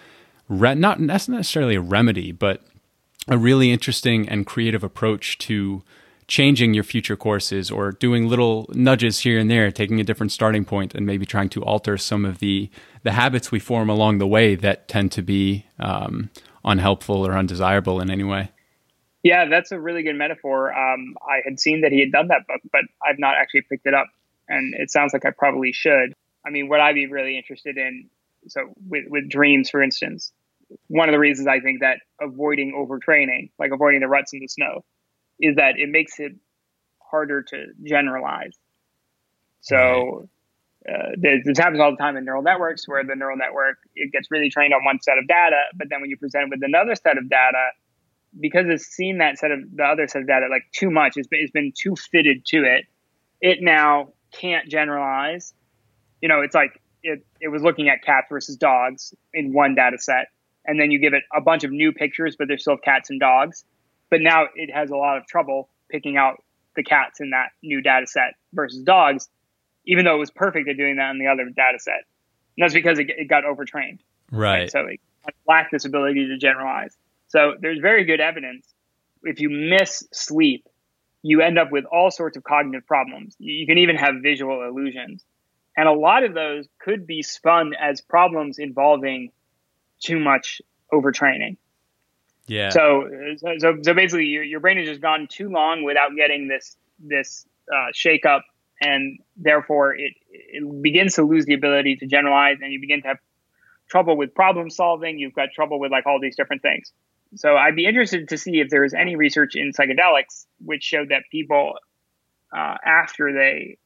re- 0.48 0.76
not 0.76 1.00
necessarily 1.00 1.76
a 1.76 1.82
remedy, 1.82 2.32
but 2.32 2.62
a 3.28 3.38
really 3.38 3.72
interesting 3.72 4.30
and 4.30 4.46
creative 4.46 4.84
approach 4.84 5.38
to 5.40 5.84
changing 6.28 6.74
your 6.74 6.84
future 6.84 7.16
courses 7.16 7.72
or 7.72 7.94
doing 7.94 8.28
little 8.28 8.70
nudges 8.74 9.20
here 9.20 9.40
and 9.40 9.50
there, 9.50 9.72
taking 9.72 10.00
a 10.00 10.04
different 10.04 10.32
starting 10.32 10.66
point 10.66 10.94
and 10.94 11.06
maybe 11.06 11.26
trying 11.26 11.50
to 11.50 11.64
alter 11.64 11.98
some 11.98 12.26
of 12.26 12.40
the 12.40 12.70
the 13.04 13.14
habits 13.14 13.52
we 13.52 13.60
form 13.60 13.90
along 13.90 14.18
the 14.18 14.28
way 14.28 14.56
that 14.56 14.88
tend 14.88 15.12
to 15.14 15.22
be 15.22 15.66
um, 15.80 16.30
unhelpful 16.66 17.26
or 17.26 17.38
undesirable 17.38 18.02
in 18.02 18.12
any 18.12 18.24
way. 18.24 18.52
Yeah, 19.24 19.46
that's 19.50 19.72
a 19.72 19.80
really 19.80 20.04
good 20.04 20.16
metaphor. 20.16 20.72
Um, 20.72 21.16
I 21.22 21.42
had 21.44 21.60
seen 21.60 21.82
that 21.82 21.92
he 21.92 22.00
had 22.00 22.12
done 22.12 22.28
that 22.30 22.48
book, 22.48 22.62
but 22.72 22.82
I've 23.06 23.20
not 23.20 23.36
actually 23.40 23.64
picked 23.64 23.86
it 23.86 23.94
up, 23.94 24.08
and 24.48 24.74
it 24.76 24.92
sounds 24.92 25.14
like 25.14 25.26
I 25.26 25.32
probably 25.32 25.74
should. 25.74 26.14
I 26.46 26.50
mean, 26.50 26.70
what 26.70 26.80
I'd 26.80 26.96
be 26.96 27.08
really 27.08 27.38
interested 27.38 27.78
in, 27.78 28.10
so 28.48 28.74
with, 28.88 29.06
with 29.10 29.30
dreams, 29.30 29.70
for 29.70 29.82
instance, 29.82 30.32
one 30.88 31.10
of 31.10 31.14
the 31.14 31.20
reasons 31.20 31.48
I 31.48 31.60
think 31.60 31.82
that 31.82 32.00
avoiding 32.22 32.74
overtraining, 32.74 33.52
like 33.60 33.72
avoiding 33.74 34.02
the 34.02 34.08
ruts 34.08 34.34
in 34.34 34.40
the 34.40 34.48
snow, 34.48 34.86
is 35.40 35.56
that 35.58 35.78
it 35.78 35.90
makes 35.90 36.20
it 36.20 36.34
harder 37.00 37.42
to 37.42 37.66
generalize. 37.84 38.54
So 39.62 40.30
uh, 40.88 41.12
this 41.18 41.58
happens 41.58 41.80
all 41.80 41.92
the 41.92 41.98
time 41.98 42.16
in 42.16 42.24
neural 42.24 42.44
networks, 42.44 42.88
where 42.88 43.04
the 43.04 43.16
neural 43.16 43.38
network 43.38 43.78
it 43.96 44.12
gets 44.12 44.30
really 44.32 44.50
trained 44.50 44.74
on 44.74 44.86
one 44.86 45.00
set 45.02 45.18
of 45.18 45.28
data, 45.28 45.64
but 45.76 45.88
then 45.90 46.02
when 46.02 46.10
you 46.10 46.18
present 46.18 46.46
it 46.46 46.50
with 46.50 46.64
another 46.64 46.96
set 46.96 47.18
of 47.18 47.30
data, 47.30 47.72
because 48.40 48.66
it's 48.68 48.86
seen 48.86 49.20
that 49.20 49.38
set 49.38 49.52
of 49.52 49.60
the 49.76 49.84
other 49.84 50.08
set 50.08 50.22
of 50.22 50.28
data 50.28 50.48
like 50.50 50.64
too 50.74 50.90
much, 50.90 51.14
it's 51.16 51.28
been, 51.28 51.40
it's 51.42 51.52
been 51.52 51.74
too 51.76 51.96
fitted 51.96 52.46
to 52.48 52.64
it. 52.64 52.86
It 53.42 53.60
now 53.62 54.14
can't 54.32 54.68
generalize. 54.68 55.54
You 56.22 56.30
know, 56.30 56.42
it's 56.42 56.56
like 56.56 56.82
it, 57.04 57.26
it 57.40 57.50
was 57.50 57.62
looking 57.62 57.90
at 57.90 58.04
cats 58.04 58.28
versus 58.30 58.56
dogs 58.56 59.14
in 59.34 59.54
one 59.54 59.76
data 59.76 59.98
set, 60.00 60.28
and 60.66 60.80
then 60.80 60.92
you 60.92 61.00
give 61.00 61.14
it 61.14 61.24
a 61.36 61.42
bunch 61.42 61.64
of 61.64 61.72
new 61.72 61.92
pictures, 61.92 62.36
but 62.38 62.48
there's 62.48 62.62
still 62.62 62.78
cats 62.78 63.10
and 63.10 63.20
dogs 63.20 63.64
but 64.10 64.22
now 64.22 64.46
it 64.56 64.74
has 64.74 64.90
a 64.90 64.96
lot 64.96 65.18
of 65.18 65.26
trouble 65.28 65.70
picking 65.90 66.18
out 66.18 66.44
the 66.76 66.84
cats 66.84 67.20
in 67.20 67.32
that 67.32 67.50
new 67.64 67.82
data 67.82 68.08
set 68.08 68.36
versus 68.54 68.84
dogs, 68.84 69.28
even 69.86 70.06
though 70.06 70.16
it 70.16 70.20
was 70.20 70.32
perfect 70.32 70.70
at 70.70 70.78
doing 70.78 70.98
that 70.98 71.12
in 71.12 71.20
the 71.20 71.28
other 71.28 71.46
data 71.46 71.80
set. 71.80 72.06
And 72.58 72.64
that's 72.64 72.74
because 72.74 73.00
it, 73.00 73.10
it 73.10 73.28
got 73.28 73.46
overtrained. 73.46 74.02
Right. 74.32 74.62
right. 74.62 74.72
So 74.72 74.80
it 74.82 75.00
lacked 75.48 75.72
this 75.72 75.86
ability 75.86 76.28
to 76.28 76.38
generalize. 76.38 76.96
So 77.28 77.56
there's 77.60 77.80
very 77.80 78.06
good 78.06 78.22
evidence. 78.22 78.68
If 79.24 79.40
you 79.40 79.50
miss 79.50 80.08
sleep, 80.14 80.68
you 81.24 81.42
end 81.42 81.60
up 81.60 81.72
with 81.72 81.86
all 81.86 82.12
sorts 82.12 82.38
of 82.38 82.44
cognitive 82.44 82.86
problems. 82.88 83.36
You 83.40 83.66
can 83.68 83.78
even 83.80 83.98
have 83.98 84.16
visual 84.22 84.64
illusions. 84.64 85.24
And 85.76 85.88
a 85.88 85.94
lot 85.94 86.24
of 86.24 86.34
those 86.34 86.68
could 86.80 87.06
be 87.06 87.22
spun 87.22 87.74
as 87.80 88.02
problems 88.02 88.60
involving 88.60 89.32
too 90.00 90.20
much 90.20 90.62
overtraining. 90.92 91.58
Yeah. 92.48 92.70
So, 92.70 93.10
so, 93.38 93.78
so 93.84 93.94
basically, 93.94 94.26
your, 94.26 94.44
your 94.44 94.60
brain 94.60 94.78
has 94.78 94.88
just 94.88 95.02
gone 95.02 95.28
too 95.30 95.50
long 95.50 95.84
without 95.84 96.16
getting 96.16 96.48
this 96.48 96.78
this 97.00 97.46
uh, 97.72 97.88
shake 97.94 98.26
up, 98.26 98.44
and 98.82 99.20
therefore 99.36 99.94
it 99.94 100.14
it 100.30 100.82
begins 100.82 101.16
to 101.16 101.24
lose 101.24 101.46
the 101.46 101.54
ability 101.54 101.98
to 101.98 102.08
generalize, 102.08 102.58
and 102.62 102.72
you 102.72 102.80
begin 102.80 103.02
to 103.02 103.10
have 103.10 103.18
trouble 103.90 104.16
with 104.16 104.34
problem 104.34 104.70
solving. 104.70 105.20
You've 105.20 105.34
got 105.34 105.50
trouble 105.54 105.80
with 105.80 105.92
like 105.92 106.08
all 106.08 106.20
these 106.22 106.38
different 106.38 106.62
things. 106.62 106.94
So, 107.36 107.56
I'd 107.56 107.76
be 107.76 107.86
interested 107.86 108.30
to 108.30 108.38
see 108.38 108.60
if 108.60 108.70
there 108.70 108.84
is 108.84 108.94
any 108.94 109.16
research 109.16 109.56
in 109.56 109.72
psychedelics 109.72 110.46
which 110.64 110.84
showed 110.84 111.10
that 111.10 111.24
people 111.32 111.74
uh, 112.56 112.76
after 112.86 113.34
they 113.34 113.78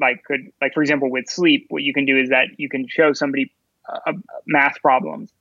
like 0.00 0.24
could 0.24 0.40
like 0.60 0.74
for 0.74 0.82
example 0.82 1.10
with 1.10 1.28
sleep, 1.28 1.66
what 1.68 1.82
you 1.82 1.94
can 1.94 2.04
do 2.04 2.18
is 2.18 2.30
that 2.30 2.48
you 2.56 2.68
can 2.68 2.86
show 2.88 3.12
somebody 3.12 3.52
uh, 3.88 4.12
math 4.46 4.80
problems, 4.82 5.32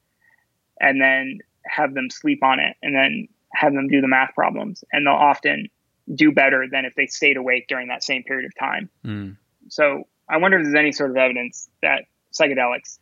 and 0.79 1.01
then 1.01 1.39
have 1.69 1.93
them 1.93 2.09
sleep 2.09 2.43
on 2.43 2.59
it 2.59 2.75
and 2.81 2.95
then 2.95 3.27
have 3.53 3.73
them 3.73 3.87
do 3.87 4.01
the 4.01 4.07
math 4.07 4.33
problems 4.35 4.83
and 4.91 5.05
they'll 5.05 5.13
often 5.13 5.67
do 6.13 6.31
better 6.31 6.65
than 6.71 6.85
if 6.85 6.95
they 6.95 7.07
stayed 7.07 7.37
awake 7.37 7.65
during 7.67 7.87
that 7.87 8.03
same 8.03 8.23
period 8.23 8.45
of 8.45 8.55
time 8.57 8.89
mm. 9.05 9.35
so 9.67 10.03
i 10.29 10.37
wonder 10.37 10.57
if 10.57 10.63
there's 10.63 10.75
any 10.75 10.91
sort 10.91 11.09
of 11.09 11.17
evidence 11.17 11.69
that 11.81 12.05
psychedelics 12.33 12.99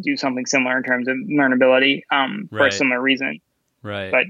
do 0.00 0.16
something 0.16 0.46
similar 0.46 0.76
in 0.78 0.82
terms 0.82 1.08
of 1.08 1.16
learnability 1.16 2.02
um, 2.10 2.48
right. 2.50 2.58
for 2.58 2.66
a 2.66 2.72
similar 2.72 3.00
reason 3.00 3.40
right. 3.86 4.10
But 4.10 4.26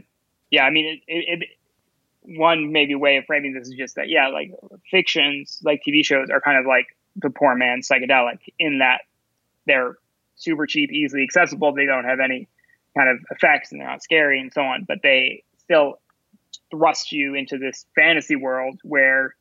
yeah 0.51 0.63
i 0.63 0.71
mean 0.71 0.87
it, 0.87 1.13
it, 1.13 1.43
it, 1.43 1.49
one 2.39 2.71
maybe 2.73 2.95
way 2.95 3.17
of 3.17 3.25
framing 3.25 3.53
this 3.53 3.69
is 3.69 3.75
just 3.75 3.97
that 3.97 4.09
yeah 4.09 4.29
like 4.29 4.53
fictions 4.91 5.61
like 5.65 5.83
tv 5.87 6.05
shows 6.05 6.29
are 6.31 6.41
kind 6.41 6.59
of 6.59 6.67
like 6.67 6.87
the 7.17 7.31
poor 7.31 7.57
man's 7.57 7.89
psychedelic 7.89 8.39
in 8.59 8.79
that 8.79 9.01
they're 9.67 9.97
super 10.37 10.67
cheap 10.67 10.93
easily 10.93 11.25
accessible 11.25 11.73
they 11.73 11.87
don't 11.87 12.05
have 12.05 12.21
any 12.21 12.49
kind 12.97 13.11
of 13.11 13.19
effects 13.31 13.71
and 13.71 13.81
they're 13.81 13.89
not 13.89 14.03
scary 14.03 14.41
and 14.41 14.53
so 14.53 14.63
on, 14.63 14.85
but 14.89 14.99
they 15.03 15.45
still 15.59 16.01
thrust 16.71 17.13
you 17.13 17.35
into 17.35 17.59
this 17.59 17.87
fantasy 17.95 18.37
world 18.37 18.81
where 18.83 19.35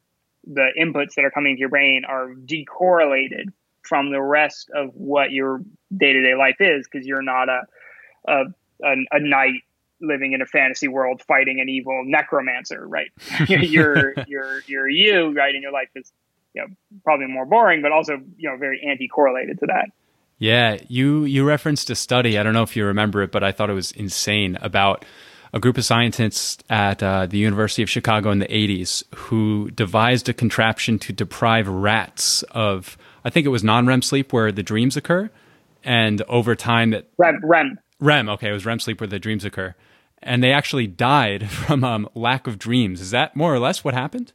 the 0.45 0.69
inputs 0.79 1.15
that 1.15 1.25
are 1.25 1.31
coming 1.31 1.55
to 1.55 1.59
your 1.59 1.69
brain 1.69 2.03
are 2.07 2.33
decorrelated 2.45 3.45
from 3.81 4.11
the 4.11 4.21
rest 4.21 4.69
of 4.75 4.89
what 4.93 5.31
your 5.31 5.61
day-to-day 5.95 6.35
life 6.35 6.57
is 6.59 6.87
because 6.91 7.07
you're 7.07 7.21
not 7.21 7.49
a, 7.49 7.61
a 8.27 8.43
a, 8.83 8.93
a 9.11 9.19
knight 9.19 9.61
living 10.01 10.33
in 10.33 10.41
a 10.41 10.45
fantasy 10.45 10.87
world 10.87 11.21
fighting 11.27 11.59
an 11.59 11.69
evil 11.69 12.03
necromancer 12.05 12.87
right 12.87 13.11
you're 13.47 14.13
you're 14.27 14.61
you're 14.67 14.89
you 14.89 15.31
right 15.31 15.55
and 15.55 15.63
your 15.63 15.71
life 15.71 15.89
is 15.95 16.11
you 16.53 16.61
know 16.61 16.67
probably 17.03 17.27
more 17.27 17.45
boring 17.45 17.81
but 17.81 17.91
also 17.91 18.13
you 18.37 18.49
know 18.49 18.57
very 18.57 18.81
anti-correlated 18.87 19.59
to 19.59 19.65
that 19.65 19.87
yeah, 20.37 20.77
you 20.89 21.23
you 21.23 21.45
referenced 21.45 21.89
a 21.89 21.95
study. 21.95 22.37
I 22.37 22.43
don't 22.43 22.53
know 22.53 22.63
if 22.63 22.75
you 22.75 22.85
remember 22.85 23.21
it, 23.23 23.31
but 23.31 23.43
I 23.43 23.51
thought 23.51 23.69
it 23.69 23.73
was 23.73 23.91
insane 23.93 24.57
about 24.61 25.05
a 25.53 25.59
group 25.59 25.77
of 25.77 25.85
scientists 25.85 26.61
at 26.69 27.01
uh, 27.01 27.25
the 27.25 27.37
University 27.37 27.81
of 27.81 27.89
Chicago 27.89 28.29
in 28.31 28.39
the 28.39 28.47
80s 28.47 29.03
who 29.15 29.71
devised 29.71 30.27
a 30.27 30.33
contraption 30.33 30.99
to 30.99 31.13
deprive 31.13 31.67
rats 31.69 32.43
of, 32.51 32.97
I 33.23 33.29
think 33.29 33.45
it 33.45 33.49
was 33.49 33.63
non 33.63 33.87
REM 33.87 34.01
sleep 34.01 34.33
where 34.33 34.51
the 34.51 34.63
dreams 34.63 34.97
occur. 34.97 35.29
And 35.83 36.21
over 36.23 36.55
time, 36.55 36.89
that 36.89 37.07
REM, 37.17 37.39
REM. 37.43 37.79
REM, 38.01 38.29
okay, 38.29 38.49
it 38.49 38.53
was 38.53 38.65
REM 38.65 38.79
sleep 38.79 38.99
where 38.99 39.07
the 39.07 39.19
dreams 39.19 39.45
occur. 39.45 39.73
And 40.25 40.43
they 40.43 40.51
actually 40.51 40.87
died 40.87 41.49
from 41.49 41.83
um, 41.85 42.09
lack 42.13 42.47
of 42.47 42.59
dreams. 42.59 42.99
Is 42.99 43.11
that 43.11 43.35
more 43.35 43.53
or 43.53 43.59
less 43.59 43.83
what 43.83 43.93
happened? 43.93 44.33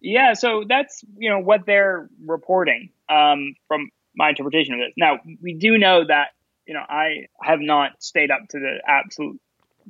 Yeah, 0.00 0.34
so 0.34 0.64
that's 0.68 1.04
you 1.18 1.30
know 1.30 1.40
what 1.40 1.66
they're 1.66 2.08
reporting 2.24 2.90
um, 3.08 3.56
from 3.66 3.90
my 4.16 4.30
interpretation 4.30 4.74
of 4.74 4.80
this. 4.80 4.94
Now, 4.96 5.20
we 5.42 5.54
do 5.54 5.78
know 5.78 6.04
that, 6.04 6.28
you 6.66 6.74
know, 6.74 6.82
I 6.88 7.26
have 7.42 7.60
not 7.60 8.02
stayed 8.02 8.30
up 8.30 8.40
to 8.50 8.58
the 8.58 8.80
absolute 8.86 9.40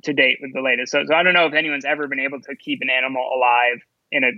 to 0.03 0.13
date 0.13 0.37
with 0.41 0.53
the 0.53 0.61
latest. 0.61 0.91
So, 0.91 1.03
so 1.07 1.15
I 1.15 1.23
don't 1.23 1.33
know 1.33 1.47
if 1.47 1.53
anyone's 1.53 1.85
ever 1.85 2.07
been 2.07 2.19
able 2.19 2.41
to 2.41 2.55
keep 2.55 2.81
an 2.81 2.89
animal 2.89 3.27
alive 3.35 3.81
in 4.11 4.23
a 4.23 4.31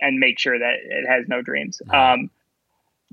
and 0.00 0.18
make 0.18 0.38
sure 0.38 0.58
that 0.58 0.74
it 0.82 1.06
has 1.06 1.28
no 1.28 1.42
dreams. 1.42 1.80
Um, 1.92 2.30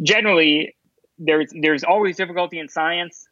generally, 0.01 0.75
there's 1.19 1.53
there's 1.59 1.83
always 1.83 2.17
difficulty 2.17 2.59
in 2.59 2.69
science 2.69 3.27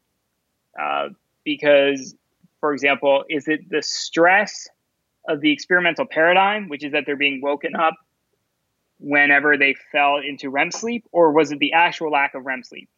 uh, 0.79 1.09
because, 1.43 2.15
for 2.59 2.73
example, 2.73 3.23
is 3.29 3.47
it 3.47 3.69
the 3.69 3.81
stress 3.81 4.67
of 5.27 5.41
the 5.41 5.51
experimental 5.51 6.05
paradigm, 6.05 6.69
which 6.69 6.83
is 6.83 6.91
that 6.91 7.05
they're 7.05 7.15
being 7.15 7.41
woken 7.41 7.75
up 7.75 7.95
whenever 8.99 9.57
they 9.57 9.75
fell 9.91 10.17
into 10.17 10.49
REM 10.49 10.71
sleep, 10.71 11.05
or 11.11 11.31
was 11.31 11.51
it 11.51 11.59
the 11.59 11.73
actual 11.73 12.11
lack 12.11 12.35
of 12.35 12.45
REM 12.45 12.63
sleep? 12.63 12.89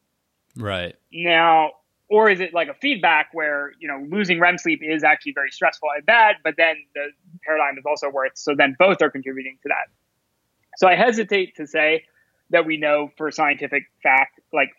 Right. 0.55 0.95
Now, 1.11 1.71
or 2.09 2.29
is 2.29 2.39
it 2.41 2.53
like 2.53 2.67
a 2.67 2.73
feedback 2.73 3.29
where, 3.33 3.71
you 3.79 3.87
know, 3.87 4.05
losing 4.09 4.39
REM 4.39 4.57
sleep 4.57 4.81
is 4.83 5.03
actually 5.03 5.33
very 5.33 5.51
stressful 5.51 5.89
and 5.95 6.05
bad, 6.05 6.37
but 6.43 6.55
then 6.57 6.75
the 6.93 7.07
paradigm 7.45 7.77
is 7.77 7.85
also 7.85 8.09
worse. 8.09 8.31
So 8.35 8.55
then 8.55 8.75
both 8.77 9.01
are 9.01 9.09
contributing 9.09 9.57
to 9.63 9.69
that. 9.69 9.87
So 10.77 10.87
I 10.87 10.95
hesitate 10.95 11.55
to 11.57 11.67
say 11.67 12.05
that 12.49 12.65
we 12.65 12.77
know 12.77 13.11
for 13.17 13.31
scientific 13.31 13.83
fact, 14.03 14.39
like 14.51 14.71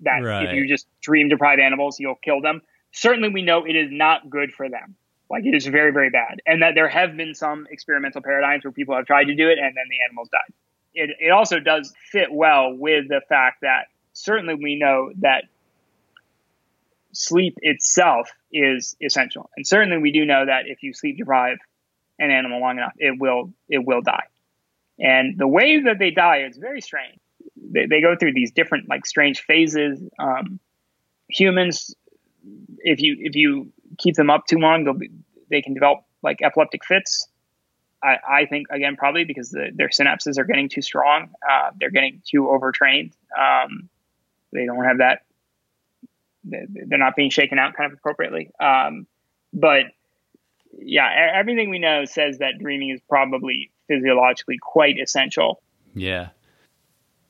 that 0.00 0.20
right. 0.22 0.48
if 0.48 0.54
you 0.54 0.68
just 0.68 0.86
dream 1.00 1.28
deprive 1.28 1.58
animals, 1.58 1.98
you'll 1.98 2.14
kill 2.22 2.40
them. 2.40 2.62
Certainly 2.92 3.30
we 3.30 3.42
know 3.42 3.64
it 3.64 3.76
is 3.76 3.88
not 3.90 4.28
good 4.28 4.52
for 4.52 4.68
them. 4.68 4.96
Like 5.30 5.44
it 5.44 5.54
is 5.54 5.66
very, 5.66 5.92
very 5.92 6.10
bad. 6.10 6.40
And 6.46 6.62
that 6.62 6.74
there 6.74 6.88
have 6.88 7.16
been 7.16 7.34
some 7.34 7.66
experimental 7.70 8.20
paradigms 8.20 8.64
where 8.64 8.72
people 8.72 8.96
have 8.96 9.06
tried 9.06 9.24
to 9.24 9.34
do 9.34 9.48
it 9.48 9.58
and 9.58 9.76
then 9.76 9.84
the 9.88 10.02
animals 10.04 10.28
died. 10.30 10.52
it, 10.94 11.10
it 11.20 11.30
also 11.30 11.60
does 11.60 11.94
fit 12.10 12.32
well 12.32 12.74
with 12.74 13.08
the 13.08 13.20
fact 13.28 13.60
that 13.62 13.86
certainly 14.12 14.54
we 14.54 14.76
know 14.76 15.12
that 15.20 15.44
sleep 17.12 17.58
itself 17.62 18.30
is 18.52 18.96
essential. 19.00 19.50
And 19.56 19.66
certainly 19.66 19.98
we 19.98 20.12
do 20.12 20.24
know 20.24 20.46
that 20.46 20.66
if 20.66 20.82
you 20.82 20.92
sleep 20.92 21.18
deprive 21.18 21.58
an 22.18 22.30
animal 22.30 22.60
long 22.60 22.78
enough, 22.78 22.94
it 22.98 23.18
will 23.18 23.52
it 23.68 23.84
will 23.84 24.02
die. 24.02 24.26
And 24.98 25.38
the 25.38 25.48
way 25.48 25.80
that 25.82 25.98
they 25.98 26.10
die 26.10 26.44
is 26.48 26.56
very 26.58 26.80
strange. 26.80 27.18
They, 27.56 27.86
they 27.86 28.00
go 28.00 28.16
through 28.16 28.34
these 28.34 28.52
different 28.52 28.88
like 28.88 29.06
strange 29.06 29.40
phases. 29.40 30.00
Um, 30.18 30.60
humans, 31.28 31.94
if 32.78 33.00
you 33.00 33.16
if 33.18 33.34
you 33.34 33.72
keep 33.98 34.14
them 34.14 34.30
up 34.30 34.46
too 34.46 34.58
long, 34.58 34.84
they'll 34.84 34.94
be, 34.94 35.10
they 35.50 35.62
can 35.62 35.74
develop 35.74 36.00
like 36.22 36.40
epileptic 36.42 36.84
fits. 36.84 37.28
I, 38.02 38.16
I 38.28 38.46
think 38.46 38.68
again 38.70 38.96
probably 38.96 39.24
because 39.24 39.50
the, 39.50 39.70
their 39.74 39.88
synapses 39.88 40.38
are 40.38 40.44
getting 40.44 40.68
too 40.68 40.82
strong. 40.82 41.30
Uh, 41.48 41.70
they're 41.78 41.90
getting 41.90 42.22
too 42.26 42.48
overtrained. 42.48 43.12
Um, 43.38 43.88
they 44.52 44.64
don't 44.64 44.84
have 44.84 44.98
that. 44.98 45.22
They're 46.42 46.98
not 46.98 47.16
being 47.16 47.30
shaken 47.30 47.58
out 47.58 47.74
kind 47.74 47.92
of 47.92 47.98
appropriately. 47.98 48.50
Um, 48.58 49.06
but 49.52 49.86
yeah, 50.78 51.30
everything 51.34 51.68
we 51.68 51.78
know 51.78 52.04
says 52.04 52.38
that 52.38 52.58
dreaming 52.58 52.90
is 52.90 53.00
probably 53.08 53.70
physiologically 53.88 54.58
quite 54.60 54.98
essential. 54.98 55.62
Yeah. 55.94 56.28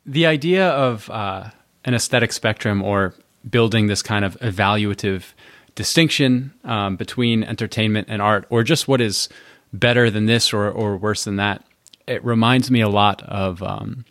The 0.06 0.26
idea 0.26 0.68
of 0.68 1.10
uh, 1.10 1.50
an 1.84 1.94
aesthetic 1.94 2.32
spectrum 2.32 2.82
or 2.82 3.14
building 3.48 3.86
this 3.86 4.02
kind 4.02 4.24
of 4.24 4.38
evaluative 4.40 5.32
distinction 5.74 6.52
um, 6.64 6.96
between 6.96 7.44
entertainment 7.44 8.08
and 8.10 8.20
art, 8.20 8.46
or 8.50 8.62
just 8.62 8.88
what 8.88 9.00
is 9.00 9.28
better 9.72 10.10
than 10.10 10.26
this 10.26 10.52
or, 10.52 10.70
or 10.70 10.96
worse 10.96 11.24
than 11.24 11.36
that, 11.36 11.64
it 12.06 12.24
reminds 12.24 12.70
me 12.70 12.80
a 12.80 12.88
lot 12.88 13.22
of 13.22 13.62
um, 13.62 14.04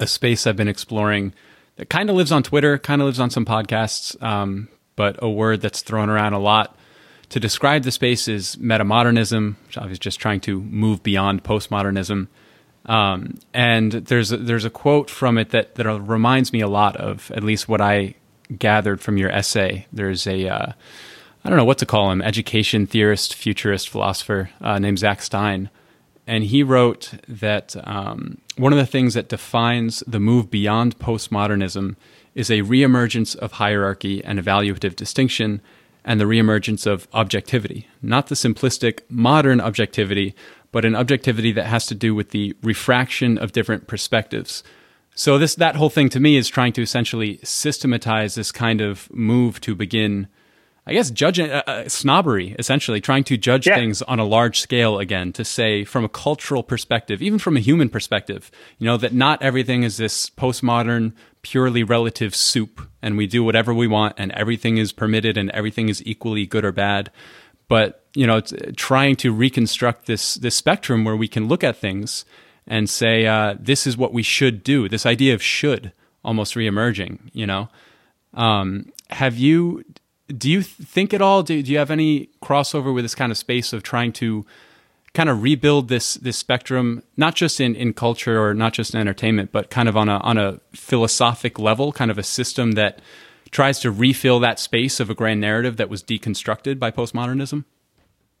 a 0.00 0.06
space 0.06 0.46
I've 0.46 0.56
been 0.56 0.68
exploring 0.68 1.34
that 1.76 1.90
kind 1.90 2.08
of 2.08 2.16
lives 2.16 2.32
on 2.32 2.42
Twitter, 2.42 2.78
kind 2.78 3.02
of 3.02 3.06
lives 3.06 3.20
on 3.20 3.30
some 3.30 3.44
podcasts, 3.44 4.20
um, 4.22 4.68
but 4.96 5.16
a 5.22 5.28
word 5.28 5.60
that's 5.60 5.82
thrown 5.82 6.08
around 6.08 6.32
a 6.32 6.38
lot 6.38 6.76
to 7.28 7.40
describe 7.40 7.82
the 7.82 7.90
space 7.90 8.28
is 8.28 8.56
metamodernism, 8.56 9.56
which 9.66 9.78
I 9.78 9.86
was 9.86 9.98
just 9.98 10.20
trying 10.20 10.40
to 10.42 10.60
move 10.62 11.02
beyond 11.02 11.44
postmodernism. 11.44 12.28
Um, 12.86 13.38
and 13.52 13.92
there's 13.92 14.30
a, 14.30 14.36
there's 14.36 14.64
a 14.64 14.70
quote 14.70 15.10
from 15.10 15.38
it 15.38 15.50
that 15.50 15.74
that 15.74 15.86
reminds 16.00 16.52
me 16.52 16.60
a 16.60 16.68
lot 16.68 16.96
of 16.96 17.30
at 17.32 17.42
least 17.42 17.68
what 17.68 17.80
I 17.80 18.14
gathered 18.58 19.00
from 19.00 19.16
your 19.18 19.30
essay. 19.30 19.86
There's 19.92 20.26
a 20.26 20.48
uh, 20.48 20.72
I 21.44 21.48
don't 21.48 21.58
know 21.58 21.64
what 21.64 21.78
to 21.78 21.86
call 21.86 22.10
him, 22.10 22.22
education 22.22 22.86
theorist, 22.86 23.34
futurist 23.34 23.88
philosopher 23.88 24.50
uh, 24.60 24.78
named 24.78 24.98
Zach 24.98 25.22
Stein, 25.22 25.70
and 26.26 26.44
he 26.44 26.62
wrote 26.62 27.12
that 27.28 27.76
um, 27.86 28.38
one 28.56 28.72
of 28.72 28.78
the 28.78 28.86
things 28.86 29.14
that 29.14 29.28
defines 29.28 30.02
the 30.06 30.18
move 30.18 30.50
beyond 30.50 30.98
postmodernism 30.98 31.94
is 32.34 32.50
a 32.50 32.62
reemergence 32.62 33.36
of 33.36 33.52
hierarchy 33.52 34.24
and 34.24 34.38
evaluative 34.38 34.96
distinction 34.96 35.60
and 36.04 36.20
the 36.20 36.24
reemergence 36.24 36.86
of 36.86 37.08
objectivity, 37.12 37.88
not 38.02 38.26
the 38.26 38.34
simplistic 38.34 39.00
modern 39.08 39.60
objectivity, 39.60 40.34
but 40.72 40.84
an 40.84 40.94
objectivity 40.94 41.52
that 41.52 41.66
has 41.66 41.86
to 41.86 41.94
do 41.94 42.14
with 42.14 42.30
the 42.30 42.54
refraction 42.62 43.38
of 43.38 43.52
different 43.52 43.86
perspectives. 43.86 44.62
So 45.16 45.38
this 45.38 45.54
that 45.56 45.76
whole 45.76 45.90
thing 45.90 46.08
to 46.10 46.20
me 46.20 46.36
is 46.36 46.46
trying 46.46 46.74
to 46.74 46.82
essentially 46.82 47.40
systematize 47.42 48.34
this 48.34 48.52
kind 48.52 48.80
of 48.80 49.12
move 49.12 49.60
to 49.62 49.74
begin 49.74 50.28
I 50.88 50.92
guess 50.92 51.10
judging 51.10 51.50
uh, 51.50 51.62
uh, 51.66 51.88
snobbery, 51.88 52.54
essentially 52.60 53.00
trying 53.00 53.24
to 53.24 53.36
judge 53.36 53.66
yeah. 53.66 53.74
things 53.74 54.02
on 54.02 54.20
a 54.20 54.24
large 54.24 54.60
scale 54.60 55.00
again 55.00 55.32
to 55.32 55.44
say 55.44 55.82
from 55.82 56.04
a 56.04 56.08
cultural 56.08 56.62
perspective, 56.62 57.20
even 57.20 57.40
from 57.40 57.56
a 57.56 57.60
human 57.60 57.88
perspective, 57.88 58.52
you 58.78 58.86
know, 58.86 58.96
that 58.96 59.12
not 59.12 59.42
everything 59.42 59.82
is 59.82 59.96
this 59.96 60.30
postmodern, 60.30 61.12
purely 61.42 61.82
relative 61.82 62.36
soup 62.36 62.80
and 63.02 63.16
we 63.16 63.26
do 63.26 63.42
whatever 63.42 63.74
we 63.74 63.88
want 63.88 64.14
and 64.16 64.30
everything 64.32 64.76
is 64.76 64.92
permitted 64.92 65.36
and 65.36 65.50
everything 65.50 65.88
is 65.88 66.06
equally 66.06 66.46
good 66.46 66.64
or 66.64 66.72
bad. 66.72 67.10
But, 67.66 68.04
you 68.14 68.26
know, 68.26 68.40
trying 68.76 69.16
to 69.16 69.32
reconstruct 69.32 70.06
this, 70.06 70.36
this 70.36 70.54
spectrum 70.54 71.04
where 71.04 71.16
we 71.16 71.26
can 71.26 71.48
look 71.48 71.64
at 71.64 71.76
things 71.76 72.24
and 72.66 72.90
say, 72.90 73.26
uh, 73.26 73.54
this 73.58 73.86
is 73.86 73.96
what 73.96 74.12
we 74.12 74.22
should 74.22 74.64
do. 74.64 74.88
This 74.88 75.06
idea 75.06 75.34
of 75.34 75.42
should 75.42 75.92
almost 76.24 76.54
reemerging, 76.54 77.18
you 77.32 77.46
know. 77.46 77.68
Um, 78.34 78.92
have 79.10 79.36
you 79.36 79.84
do 80.28 80.50
you 80.50 80.62
think 80.62 81.14
at 81.14 81.22
all? 81.22 81.42
Do, 81.42 81.62
do 81.62 81.70
you 81.70 81.78
have 81.78 81.90
any 81.90 82.28
crossover 82.42 82.92
with 82.92 83.04
this 83.04 83.14
kind 83.14 83.30
of 83.30 83.38
space 83.38 83.72
of 83.72 83.82
trying 83.82 84.12
to 84.14 84.44
kind 85.14 85.30
of 85.30 85.42
rebuild 85.42 85.88
this 85.88 86.14
this 86.14 86.36
spectrum, 86.36 87.02
not 87.16 87.34
just 87.34 87.60
in, 87.60 87.74
in 87.74 87.92
culture 87.92 88.42
or 88.42 88.52
not 88.52 88.72
just 88.72 88.92
in 88.94 89.00
entertainment, 89.00 89.52
but 89.52 89.70
kind 89.70 89.88
of 89.88 89.96
on 89.96 90.08
a 90.08 90.18
on 90.18 90.36
a 90.36 90.60
philosophic 90.72 91.58
level, 91.58 91.92
kind 91.92 92.10
of 92.10 92.18
a 92.18 92.22
system 92.22 92.72
that 92.72 93.00
tries 93.50 93.78
to 93.80 93.90
refill 93.90 94.40
that 94.40 94.58
space 94.58 94.98
of 94.98 95.08
a 95.08 95.14
grand 95.14 95.40
narrative 95.40 95.76
that 95.76 95.88
was 95.88 96.02
deconstructed 96.02 96.78
by 96.78 96.90
postmodernism? 96.90 97.64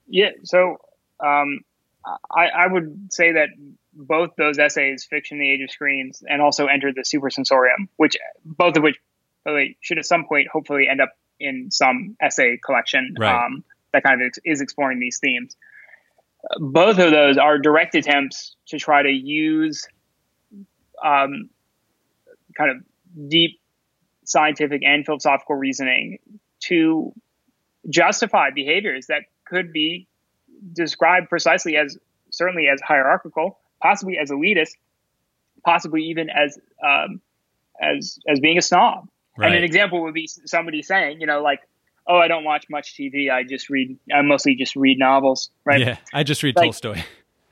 Yeah, 0.08 0.30
so 0.42 0.76
um, 1.24 1.60
I, 2.30 2.48
I 2.48 2.66
would 2.66 3.12
say 3.12 3.32
that 3.32 3.48
both 3.96 4.30
those 4.36 4.58
essays, 4.58 5.06
Fiction, 5.08 5.38
The 5.38 5.50
Age 5.50 5.62
of 5.62 5.70
Screens, 5.70 6.22
and 6.28 6.42
also 6.42 6.66
Enter 6.66 6.92
the 6.92 7.02
Supersensorium, 7.02 7.88
which 7.96 8.16
both 8.44 8.76
of 8.76 8.82
which, 8.82 8.96
way, 9.46 9.76
should 9.80 9.98
at 9.98 10.04
some 10.04 10.26
point 10.26 10.48
hopefully 10.52 10.86
end 10.88 11.00
up 11.00 11.10
in 11.40 11.70
some 11.70 12.16
essay 12.20 12.58
collection 12.64 13.14
right. 13.18 13.46
um, 13.46 13.64
that 13.92 14.02
kind 14.02 14.22
of 14.22 14.32
is 14.44 14.60
exploring 14.60 15.00
these 15.00 15.18
themes. 15.18 15.56
Both 16.58 16.98
of 16.98 17.10
those 17.10 17.38
are 17.38 17.58
direct 17.58 17.94
attempts 17.94 18.54
to 18.68 18.78
try 18.78 19.02
to 19.02 19.10
use 19.10 19.86
um, 21.04 21.50
kind 22.56 22.70
of 22.70 23.28
deep 23.28 23.60
scientific 24.24 24.82
and 24.84 25.04
philosophical 25.04 25.56
reasoning 25.56 26.18
to 26.60 27.12
justify 27.88 28.50
behaviors 28.50 29.06
that 29.06 29.22
could 29.44 29.72
be 29.72 30.08
described 30.72 31.28
precisely 31.28 31.76
as 31.76 31.96
certainly 32.30 32.66
as 32.72 32.80
hierarchical, 32.80 33.58
possibly 33.82 34.18
as 34.18 34.30
elitist, 34.30 34.72
possibly 35.64 36.04
even 36.04 36.30
as 36.30 36.58
um, 36.84 37.20
as 37.80 38.18
as 38.28 38.40
being 38.40 38.58
a 38.58 38.62
snob. 38.62 39.08
Right. 39.36 39.48
And 39.48 39.56
an 39.56 39.64
example 39.64 40.02
would 40.02 40.14
be 40.14 40.26
somebody 40.26 40.82
saying, 40.82 41.20
you 41.20 41.26
know, 41.26 41.42
like, 41.42 41.60
oh, 42.06 42.16
I 42.16 42.28
don't 42.28 42.44
watch 42.44 42.66
much 42.70 42.94
TV. 42.94 43.30
I 43.30 43.42
just 43.42 43.68
read, 43.68 43.98
I 44.12 44.22
mostly 44.22 44.54
just 44.54 44.76
read 44.76 44.98
novels, 44.98 45.50
right? 45.64 45.80
Yeah, 45.80 45.96
I 46.12 46.22
just 46.22 46.42
read 46.42 46.56
like, 46.56 46.66
Tolstoy. 46.66 47.02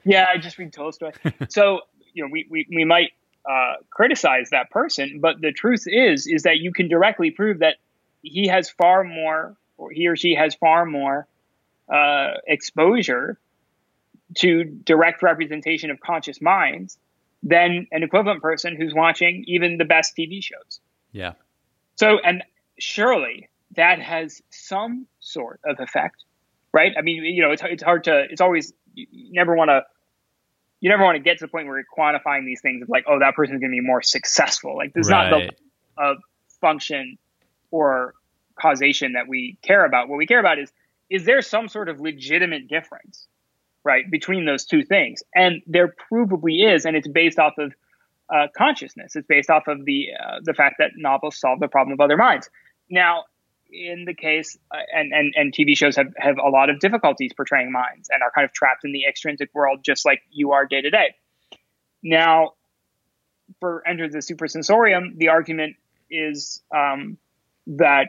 Yeah, 0.04 0.26
I 0.32 0.38
just 0.38 0.58
read 0.58 0.72
Tolstoy. 0.72 1.12
so, 1.48 1.80
you 2.12 2.24
know, 2.24 2.30
we, 2.30 2.46
we, 2.50 2.66
we 2.70 2.84
might 2.84 3.10
uh, 3.48 3.74
criticize 3.90 4.50
that 4.50 4.70
person, 4.70 5.20
but 5.20 5.40
the 5.40 5.52
truth 5.52 5.84
is, 5.86 6.26
is 6.26 6.44
that 6.44 6.58
you 6.58 6.72
can 6.72 6.88
directly 6.88 7.30
prove 7.30 7.58
that 7.58 7.76
he 8.22 8.46
has 8.48 8.70
far 8.70 9.04
more, 9.04 9.56
or 9.76 9.90
he 9.90 10.08
or 10.08 10.16
she 10.16 10.34
has 10.34 10.54
far 10.54 10.86
more 10.86 11.26
uh, 11.92 12.32
exposure 12.46 13.38
to 14.36 14.64
direct 14.64 15.22
representation 15.22 15.90
of 15.90 16.00
conscious 16.00 16.40
minds 16.40 16.98
than 17.42 17.86
an 17.92 18.02
equivalent 18.02 18.40
person 18.40 18.74
who's 18.76 18.94
watching 18.94 19.44
even 19.46 19.76
the 19.76 19.84
best 19.84 20.16
TV 20.16 20.42
shows. 20.42 20.80
Yeah. 21.12 21.32
So, 21.96 22.18
and 22.18 22.42
surely 22.78 23.48
that 23.76 24.00
has 24.00 24.42
some 24.50 25.06
sort 25.20 25.60
of 25.64 25.78
effect, 25.78 26.24
right? 26.72 26.92
I 26.98 27.02
mean, 27.02 27.22
you 27.24 27.42
know, 27.42 27.50
it's, 27.50 27.62
it's 27.64 27.82
hard 27.82 28.04
to, 28.04 28.24
it's 28.30 28.40
always, 28.40 28.72
you 28.94 29.32
never 29.32 29.54
want 29.54 29.68
to, 29.68 29.82
you 30.80 30.90
never 30.90 31.04
want 31.04 31.16
to 31.16 31.22
get 31.22 31.38
to 31.38 31.44
the 31.44 31.48
point 31.48 31.66
where 31.66 31.78
you're 31.78 31.86
quantifying 31.96 32.44
these 32.44 32.60
things 32.60 32.82
of 32.82 32.88
like, 32.88 33.04
oh, 33.08 33.18
that 33.18 33.34
person's 33.34 33.60
going 33.60 33.70
to 33.70 33.76
be 33.76 33.80
more 33.80 34.02
successful. 34.02 34.76
Like, 34.76 34.92
there's 34.92 35.10
right. 35.10 35.30
not 35.30 35.40
the 35.96 36.02
uh, 36.02 36.14
function 36.60 37.18
or 37.70 38.14
causation 38.60 39.12
that 39.12 39.28
we 39.28 39.58
care 39.62 39.84
about. 39.84 40.08
What 40.08 40.16
we 40.16 40.26
care 40.26 40.40
about 40.40 40.58
is, 40.58 40.70
is 41.10 41.24
there 41.24 41.42
some 41.42 41.68
sort 41.68 41.88
of 41.88 42.00
legitimate 42.00 42.68
difference, 42.68 43.26
right, 43.84 44.10
between 44.10 44.46
those 44.46 44.64
two 44.64 44.84
things? 44.84 45.22
And 45.34 45.62
there 45.66 45.94
provably 46.10 46.74
is, 46.74 46.84
and 46.84 46.96
it's 46.96 47.08
based 47.08 47.38
off 47.38 47.54
of 47.58 47.72
uh, 48.32 48.46
consciousness. 48.56 49.16
It's 49.16 49.26
based 49.26 49.50
off 49.50 49.68
of 49.68 49.84
the 49.84 50.08
uh, 50.18 50.40
the 50.42 50.54
fact 50.54 50.76
that 50.78 50.92
novels 50.96 51.38
solve 51.38 51.60
the 51.60 51.68
problem 51.68 51.92
of 51.92 52.00
other 52.00 52.16
minds. 52.16 52.48
Now, 52.90 53.24
in 53.70 54.04
the 54.06 54.14
case, 54.14 54.56
uh, 54.70 54.78
and, 54.92 55.12
and 55.12 55.34
and 55.36 55.52
TV 55.52 55.76
shows 55.76 55.96
have 55.96 56.12
have 56.16 56.36
a 56.38 56.48
lot 56.48 56.70
of 56.70 56.80
difficulties 56.80 57.32
portraying 57.36 57.70
minds 57.70 58.08
and 58.10 58.22
are 58.22 58.30
kind 58.34 58.44
of 58.44 58.52
trapped 58.52 58.84
in 58.84 58.92
the 58.92 59.04
extrinsic 59.06 59.50
world, 59.54 59.80
just 59.84 60.04
like 60.04 60.22
you 60.30 60.52
are 60.52 60.66
day 60.66 60.80
to 60.80 60.90
day. 60.90 61.14
Now, 62.02 62.52
for 63.60 63.86
Enter 63.86 64.08
the 64.08 64.18
Supersensorium, 64.18 65.16
the 65.16 65.28
argument 65.28 65.76
is 66.10 66.62
um, 66.74 67.18
that 67.66 68.08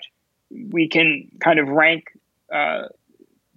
we 0.52 0.90
can 0.90 1.32
kind 1.40 1.60
of 1.60 1.68
rank 1.70 2.06
uh, 2.54 2.84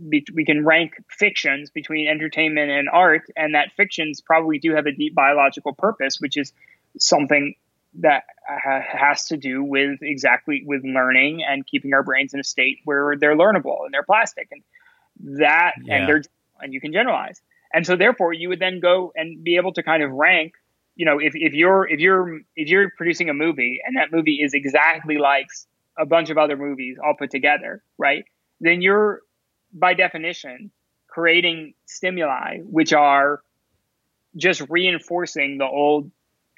be, 0.08 0.24
we 0.34 0.44
can 0.44 0.64
rank 0.64 0.92
fictions 1.10 1.70
between 1.70 2.08
entertainment 2.08 2.70
and 2.70 2.88
art, 2.88 3.22
and 3.36 3.54
that 3.54 3.72
fictions 3.76 4.20
probably 4.20 4.58
do 4.58 4.74
have 4.74 4.86
a 4.86 4.92
deep 4.92 5.14
biological 5.14 5.72
purpose, 5.72 6.18
which 6.20 6.36
is 6.36 6.52
something 6.98 7.54
that 8.00 8.24
ha- 8.46 8.82
has 8.86 9.26
to 9.26 9.36
do 9.36 9.62
with 9.62 9.98
exactly 10.02 10.62
with 10.66 10.82
learning 10.84 11.42
and 11.48 11.66
keeping 11.66 11.94
our 11.94 12.02
brains 12.02 12.34
in 12.34 12.40
a 12.40 12.44
state 12.44 12.78
where 12.84 13.16
they're 13.16 13.36
learnable 13.36 13.84
and 13.84 13.92
they're 13.92 14.02
plastic, 14.02 14.48
and 14.50 15.38
that 15.40 15.72
yeah. 15.82 15.96
and 15.96 16.08
they're 16.08 16.22
and 16.60 16.72
you 16.72 16.80
can 16.80 16.92
generalize. 16.92 17.40
And 17.72 17.86
so, 17.86 17.96
therefore, 17.96 18.32
you 18.32 18.48
would 18.48 18.60
then 18.60 18.80
go 18.80 19.12
and 19.14 19.44
be 19.44 19.56
able 19.56 19.72
to 19.74 19.82
kind 19.82 20.02
of 20.02 20.10
rank 20.10 20.54
you 20.98 21.06
know, 21.06 21.18
if, 21.20 21.32
if 21.36 21.54
you're 21.54 21.88
if 21.88 22.00
you're 22.00 22.40
if 22.56 22.68
you're 22.68 22.90
producing 22.96 23.30
a 23.30 23.34
movie 23.34 23.80
and 23.86 23.96
that 23.96 24.12
movie 24.12 24.40
is 24.42 24.52
exactly 24.52 25.16
like 25.16 25.46
a 25.96 26.04
bunch 26.04 26.28
of 26.28 26.36
other 26.36 26.56
movies 26.56 26.96
all 27.02 27.14
put 27.16 27.30
together, 27.30 27.82
right? 27.96 28.24
Then 28.60 28.82
you're 28.82 29.22
by 29.72 29.94
definition 29.94 30.70
creating 31.08 31.74
stimuli 31.86 32.58
which 32.58 32.92
are 32.92 33.42
just 34.36 34.62
reinforcing 34.68 35.58
the 35.58 35.66
old 35.66 36.10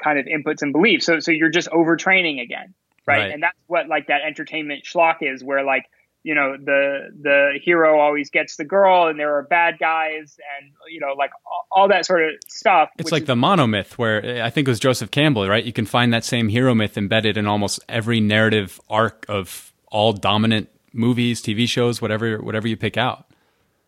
kind 0.03 0.19
of 0.19 0.27
inputs 0.27 0.63
and 0.63 0.73
beliefs. 0.73 1.07
So 1.07 1.21
so 1.21 1.31
you're 1.31 1.51
just 1.51 1.69
overtraining 1.71 2.43
again, 2.43 2.75
right? 3.07 3.19
right? 3.19 3.33
And 3.33 3.43
that's 3.43 3.59
what 3.67 3.89
like 3.89 4.09
that 4.09 4.23
entertainment 4.23 4.85
schlock 4.85 5.17
is, 5.21 5.45
where 5.45 5.65
like 5.65 5.87
you 6.23 6.35
know 6.35 6.57
the 6.57 7.09
the 7.21 7.59
hero 7.63 7.99
always 7.99 8.31
gets 8.31 8.57
the 8.57 8.65
girl 8.65 9.07
and 9.09 9.19
there 9.19 9.37
are 9.37 9.43
bad 9.43 9.79
guys 9.79 10.39
and 10.59 10.71
you 10.89 11.01
know 11.01 11.15
like 11.17 11.31
all, 11.47 11.67
all 11.71 11.89
that 11.89 12.05
sort 12.05 12.23
of 12.23 12.33
stuff 12.47 12.91
it's 12.99 13.11
like 13.11 13.23
is- 13.23 13.27
the 13.27 13.35
monomyth 13.35 13.93
where 13.93 14.45
i 14.45 14.51
think 14.51 14.69
it 14.69 14.71
was 14.71 14.79
joseph 14.79 15.11
campbell 15.11 15.49
right 15.49 15.65
you 15.65 15.73
can 15.73 15.87
find 15.87 16.13
that 16.13 16.23
same 16.23 16.51
hero 16.51 16.75
myth 16.75 16.99
embedded 16.99 17.39
in 17.39 17.47
almost 17.47 17.81
every 17.89 18.21
narrative 18.21 18.79
arc 18.91 19.25
of 19.31 19.73
all 19.91 20.13
dominant 20.13 20.69
movies 20.93 21.43
tv 21.43 21.69
shows 21.69 22.01
whatever 22.01 22.39
whatever 22.39 22.69
you 22.69 22.77
pick 22.77 22.97
out 22.97 23.27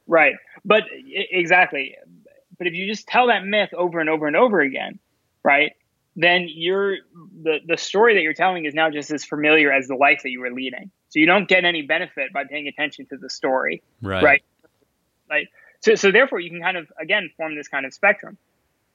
right 0.07 0.35
but 0.65 0.85
exactly 1.31 1.97
but 2.59 2.67
if 2.67 2.75
you 2.75 2.87
just 2.87 3.07
tell 3.07 3.27
that 3.27 3.45
myth 3.45 3.71
over 3.75 4.01
and 4.01 4.09
over 4.09 4.27
and 4.27 4.37
over 4.37 4.61
again 4.61 4.99
right 5.43 5.73
then 6.17 6.47
you're 6.49 6.97
the 7.43 7.59
the 7.67 7.77
story 7.77 8.15
that 8.15 8.23
you're 8.23 8.35
telling 8.35 8.65
is 8.65 8.75
now 8.75 8.91
just 8.91 9.11
as 9.11 9.25
familiar 9.25 9.73
as 9.73 9.89
the 9.89 9.95
life 9.95 10.21
that 10.23 10.31
you 10.31 10.41
were 10.41 10.51
leading. 10.51 10.91
So 11.09 11.19
you 11.19 11.27
don't 11.27 11.49
get 11.49 11.65
any 11.65 11.83
benefit 11.83 12.33
by 12.33 12.45
paying 12.45 12.69
attention 12.69 13.07
to 13.07 13.17
the 13.17 13.31
story, 13.31 13.83
right? 14.03 14.23
Right. 14.23 14.43
Like 15.31 15.49
so, 15.81 15.95
so 15.95 16.13
therefore 16.13 16.41
you 16.41 16.51
can 16.51 16.61
kind 16.61 16.77
of 16.77 16.93
again 17.01 17.31
form 17.37 17.57
this 17.57 17.69
kind 17.69 17.87
of 17.87 17.95
spectrum. 17.95 18.37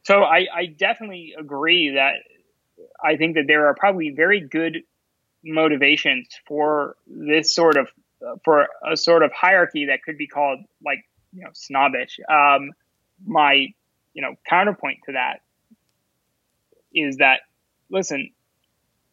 So 0.03 0.21
I, 0.23 0.47
I 0.53 0.65
definitely 0.67 1.34
agree 1.38 1.95
that 1.95 2.15
I 3.03 3.17
think 3.17 3.35
that 3.35 3.45
there 3.47 3.67
are 3.67 3.73
probably 3.73 4.11
very 4.11 4.39
good 4.39 4.84
motivations 5.43 6.27
for 6.47 6.95
this 7.07 7.53
sort 7.53 7.77
of 7.77 7.88
for 8.43 8.68
a 8.89 8.97
sort 8.97 9.23
of 9.23 9.31
hierarchy 9.31 9.85
that 9.85 10.03
could 10.03 10.18
be 10.18 10.27
called 10.27 10.59
like 10.84 10.99
you 11.34 11.43
know 11.43 11.49
snobbish. 11.53 12.19
Um, 12.30 12.72
my 13.26 13.68
you 14.14 14.22
know 14.22 14.35
counterpoint 14.47 14.99
to 15.05 15.14
that 15.14 15.41
is 16.93 17.18
that 17.18 17.41
listen, 17.89 18.31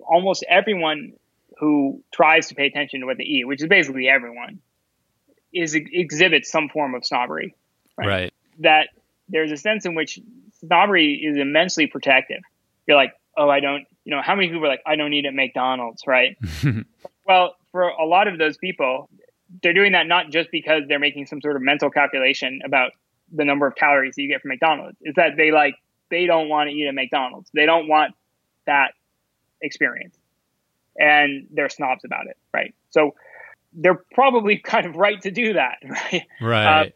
almost 0.01 0.45
everyone 0.49 1.15
who 1.59 2.03
tries 2.13 2.49
to 2.49 2.55
pay 2.55 2.67
attention 2.67 3.01
to 3.01 3.07
what 3.07 3.19
they 3.19 3.25
eat, 3.25 3.47
which 3.47 3.63
is 3.63 3.69
basically 3.69 4.09
everyone, 4.09 4.61
is 5.53 5.75
exhibits 5.75 6.51
some 6.51 6.69
form 6.69 6.95
of 6.95 7.05
snobbery. 7.05 7.55
Right? 7.97 8.09
right. 8.09 8.35
That 8.61 8.89
there's 9.29 9.53
a 9.53 9.57
sense 9.57 9.87
in 9.87 9.95
which 9.95 10.19
snobbery 10.61 11.15
is 11.15 11.37
immensely 11.37 11.87
protective. 11.87 12.43
You're 12.87 12.97
like, 12.97 13.15
oh, 13.37 13.49
I 13.49 13.61
don't, 13.61 13.87
you 14.05 14.15
know, 14.15 14.23
how 14.23 14.35
many 14.35 14.49
people 14.49 14.65
are 14.65 14.69
like, 14.69 14.83
I 14.87 14.97
don't 14.97 15.13
eat 15.13 15.27
at 15.27 15.35
McDonald's, 15.35 16.07
right? 16.07 16.37
well, 17.27 17.57
for 17.73 17.83
a 17.83 18.05
lot 18.05 18.29
of 18.29 18.39
those 18.39 18.57
people, 18.57 19.09
they're 19.63 19.73
doing 19.73 19.93
that 19.93 20.07
not 20.07 20.31
just 20.31 20.51
because 20.51 20.83
they're 20.89 20.99
making 20.99 21.27
some 21.27 21.41
sort 21.41 21.57
of 21.57 21.63
mental 21.63 21.91
calculation 21.91 22.61
about 22.65 22.93
the 23.33 23.45
number 23.45 23.67
of 23.67 23.75
calories 23.75 24.15
that 24.17 24.23
you 24.23 24.29
get 24.29 24.43
from 24.43 24.51
McDonald's. 24.51 24.97
Is 25.03 25.15
that 25.17 25.37
they 25.37 25.51
like 25.51 25.77
they 26.11 26.27
don't 26.27 26.49
want 26.49 26.71
to 26.71 26.77
eat 26.77 26.87
at 26.87 26.95
McDonald's. 26.95 27.51
They 27.55 27.67
don't 27.67 27.89
want 27.89 28.15
that 28.67 28.93
experience. 29.61 30.17
And 30.99 31.49
they're 31.51 31.69
snobs 31.69 32.05
about 32.05 32.27
it, 32.27 32.37
right? 32.53 32.75
So 32.91 33.15
they're 33.73 34.01
probably 34.13 34.59
kind 34.65 34.87
of 34.87 34.97
right 34.97 35.21
to 35.23 35.31
do 35.31 35.55
that, 35.55 35.79
right? 35.85 36.23
Right. 36.41 36.87
Uh, 36.87 36.91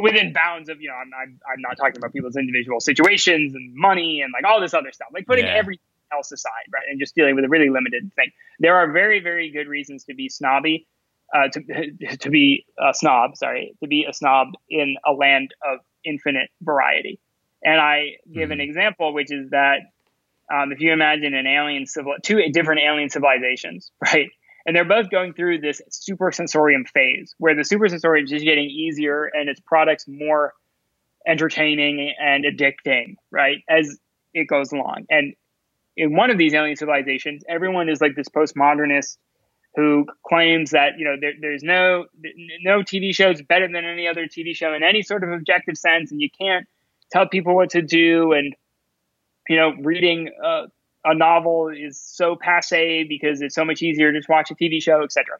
within 0.00 0.32
bounds 0.32 0.68
of, 0.68 0.80
you 0.80 0.88
know, 0.88 0.94
I'm, 0.94 1.10
I'm, 1.14 1.40
I'm, 1.46 1.60
not 1.60 1.76
talking 1.76 1.96
about 1.98 2.12
people's 2.12 2.36
individual 2.36 2.80
situations 2.80 3.54
and 3.54 3.74
money 3.74 4.22
and 4.22 4.32
like 4.32 4.44
all 4.50 4.60
this 4.60 4.72
other 4.72 4.92
stuff, 4.92 5.08
like 5.12 5.26
putting 5.26 5.44
yeah. 5.44 5.54
everything 5.54 5.84
else 6.12 6.32
aside, 6.32 6.50
right? 6.72 6.84
And 6.88 6.98
just 6.98 7.14
dealing 7.14 7.34
with 7.34 7.44
a 7.44 7.48
really 7.48 7.68
limited 7.68 8.12
thing. 8.14 8.30
There 8.58 8.76
are 8.76 8.90
very, 8.90 9.20
very 9.20 9.50
good 9.50 9.68
reasons 9.68 10.04
to 10.04 10.14
be 10.14 10.28
snobby, 10.28 10.86
uh, 11.34 11.48
to, 11.48 12.16
to 12.20 12.30
be 12.30 12.64
a 12.78 12.94
snob, 12.94 13.36
sorry, 13.36 13.74
to 13.82 13.88
be 13.88 14.06
a 14.08 14.12
snob 14.12 14.48
in 14.70 14.96
a 15.04 15.12
land 15.12 15.54
of 15.66 15.80
infinite 16.04 16.50
variety. 16.62 17.20
And 17.64 17.80
I 17.80 18.16
give 18.32 18.44
mm-hmm. 18.44 18.52
an 18.52 18.60
example, 18.60 19.12
which 19.12 19.30
is 19.32 19.50
that 19.50 19.80
um, 20.52 20.72
if 20.72 20.80
you 20.80 20.92
imagine 20.92 21.34
an 21.34 21.46
alien 21.46 21.86
civil, 21.86 22.14
two 22.22 22.42
different 22.50 22.80
alien 22.84 23.08
civilizations, 23.08 23.90
right? 24.00 24.30
And 24.66 24.76
they're 24.76 24.84
both 24.84 25.10
going 25.10 25.34
through 25.34 25.60
this 25.60 25.82
supersensorium 25.90 26.88
phase 26.88 27.34
where 27.38 27.54
the 27.54 27.62
supersensorium 27.62 28.24
is 28.24 28.30
just 28.30 28.44
getting 28.44 28.66
easier 28.66 29.24
and 29.24 29.48
its 29.48 29.60
products 29.60 30.04
more 30.06 30.52
entertaining 31.26 32.14
and 32.20 32.44
addicting, 32.44 33.16
right? 33.30 33.58
As 33.68 33.98
it 34.34 34.46
goes 34.46 34.72
along. 34.72 35.06
And 35.10 35.34
in 35.96 36.16
one 36.16 36.30
of 36.30 36.38
these 36.38 36.54
alien 36.54 36.76
civilizations, 36.76 37.42
everyone 37.48 37.88
is 37.88 38.00
like 38.00 38.14
this 38.16 38.28
postmodernist 38.28 39.16
who 39.74 40.06
claims 40.26 40.70
that 40.70 40.98
you 40.98 41.04
know 41.04 41.16
there, 41.20 41.32
there's 41.40 41.62
no 41.62 42.04
no 42.62 42.80
TV 42.80 43.14
show 43.14 43.30
is 43.30 43.42
better 43.42 43.66
than 43.66 43.84
any 43.84 44.06
other 44.06 44.26
TV 44.26 44.54
show 44.54 44.74
in 44.74 44.82
any 44.82 45.02
sort 45.02 45.24
of 45.24 45.30
objective 45.30 45.76
sense, 45.76 46.10
and 46.10 46.20
you 46.20 46.28
can't 46.38 46.66
tell 47.10 47.26
people 47.26 47.54
what 47.54 47.70
to 47.70 47.82
do 47.82 48.32
and 48.32 48.54
you 49.48 49.56
know 49.56 49.72
reading 49.82 50.30
uh, 50.44 50.66
a 51.04 51.14
novel 51.14 51.68
is 51.68 52.00
so 52.00 52.36
passe 52.36 53.04
because 53.04 53.42
it's 53.42 53.54
so 53.54 53.64
much 53.64 53.82
easier 53.82 54.12
to 54.12 54.18
just 54.18 54.28
watch 54.28 54.50
a 54.50 54.54
tv 54.54 54.82
show 54.82 55.02
etc 55.02 55.38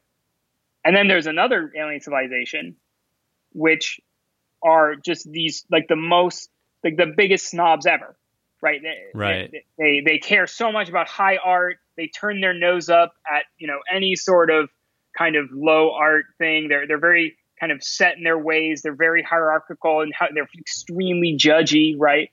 and 0.84 0.96
then 0.96 1.08
there's 1.08 1.26
another 1.26 1.72
alien 1.76 2.00
civilization 2.00 2.76
which 3.52 4.00
are 4.62 4.94
just 4.96 5.30
these 5.30 5.64
like 5.70 5.86
the 5.88 5.96
most 5.96 6.50
like 6.82 6.96
the 6.96 7.12
biggest 7.16 7.48
snobs 7.50 7.86
ever 7.86 8.16
right? 8.62 8.80
They, 8.80 8.96
right. 9.12 9.50
they, 9.50 9.64
they, 9.76 10.02
they 10.04 10.18
care 10.18 10.46
so 10.46 10.72
much 10.72 10.88
about 10.88 11.08
high 11.08 11.36
art. 11.36 11.78
They 11.96 12.06
turn 12.06 12.40
their 12.40 12.54
nose 12.54 12.88
up 12.88 13.12
at 13.30 13.44
you 13.58 13.66
know 13.66 13.80
any 13.92 14.16
sort 14.16 14.50
of 14.50 14.70
kind 15.18 15.36
of 15.36 15.50
low 15.52 15.92
art 15.92 16.24
thing. 16.38 16.68
They're 16.68 16.86
they're 16.86 16.98
very 16.98 17.36
kind 17.60 17.72
of 17.72 17.82
set 17.82 18.16
in 18.16 18.22
their 18.22 18.38
ways. 18.38 18.80
They're 18.80 18.94
very 18.94 19.22
hierarchical 19.22 20.00
and 20.00 20.12
how, 20.18 20.28
they're 20.32 20.48
extremely 20.58 21.36
judgy, 21.36 21.94
right? 21.98 22.30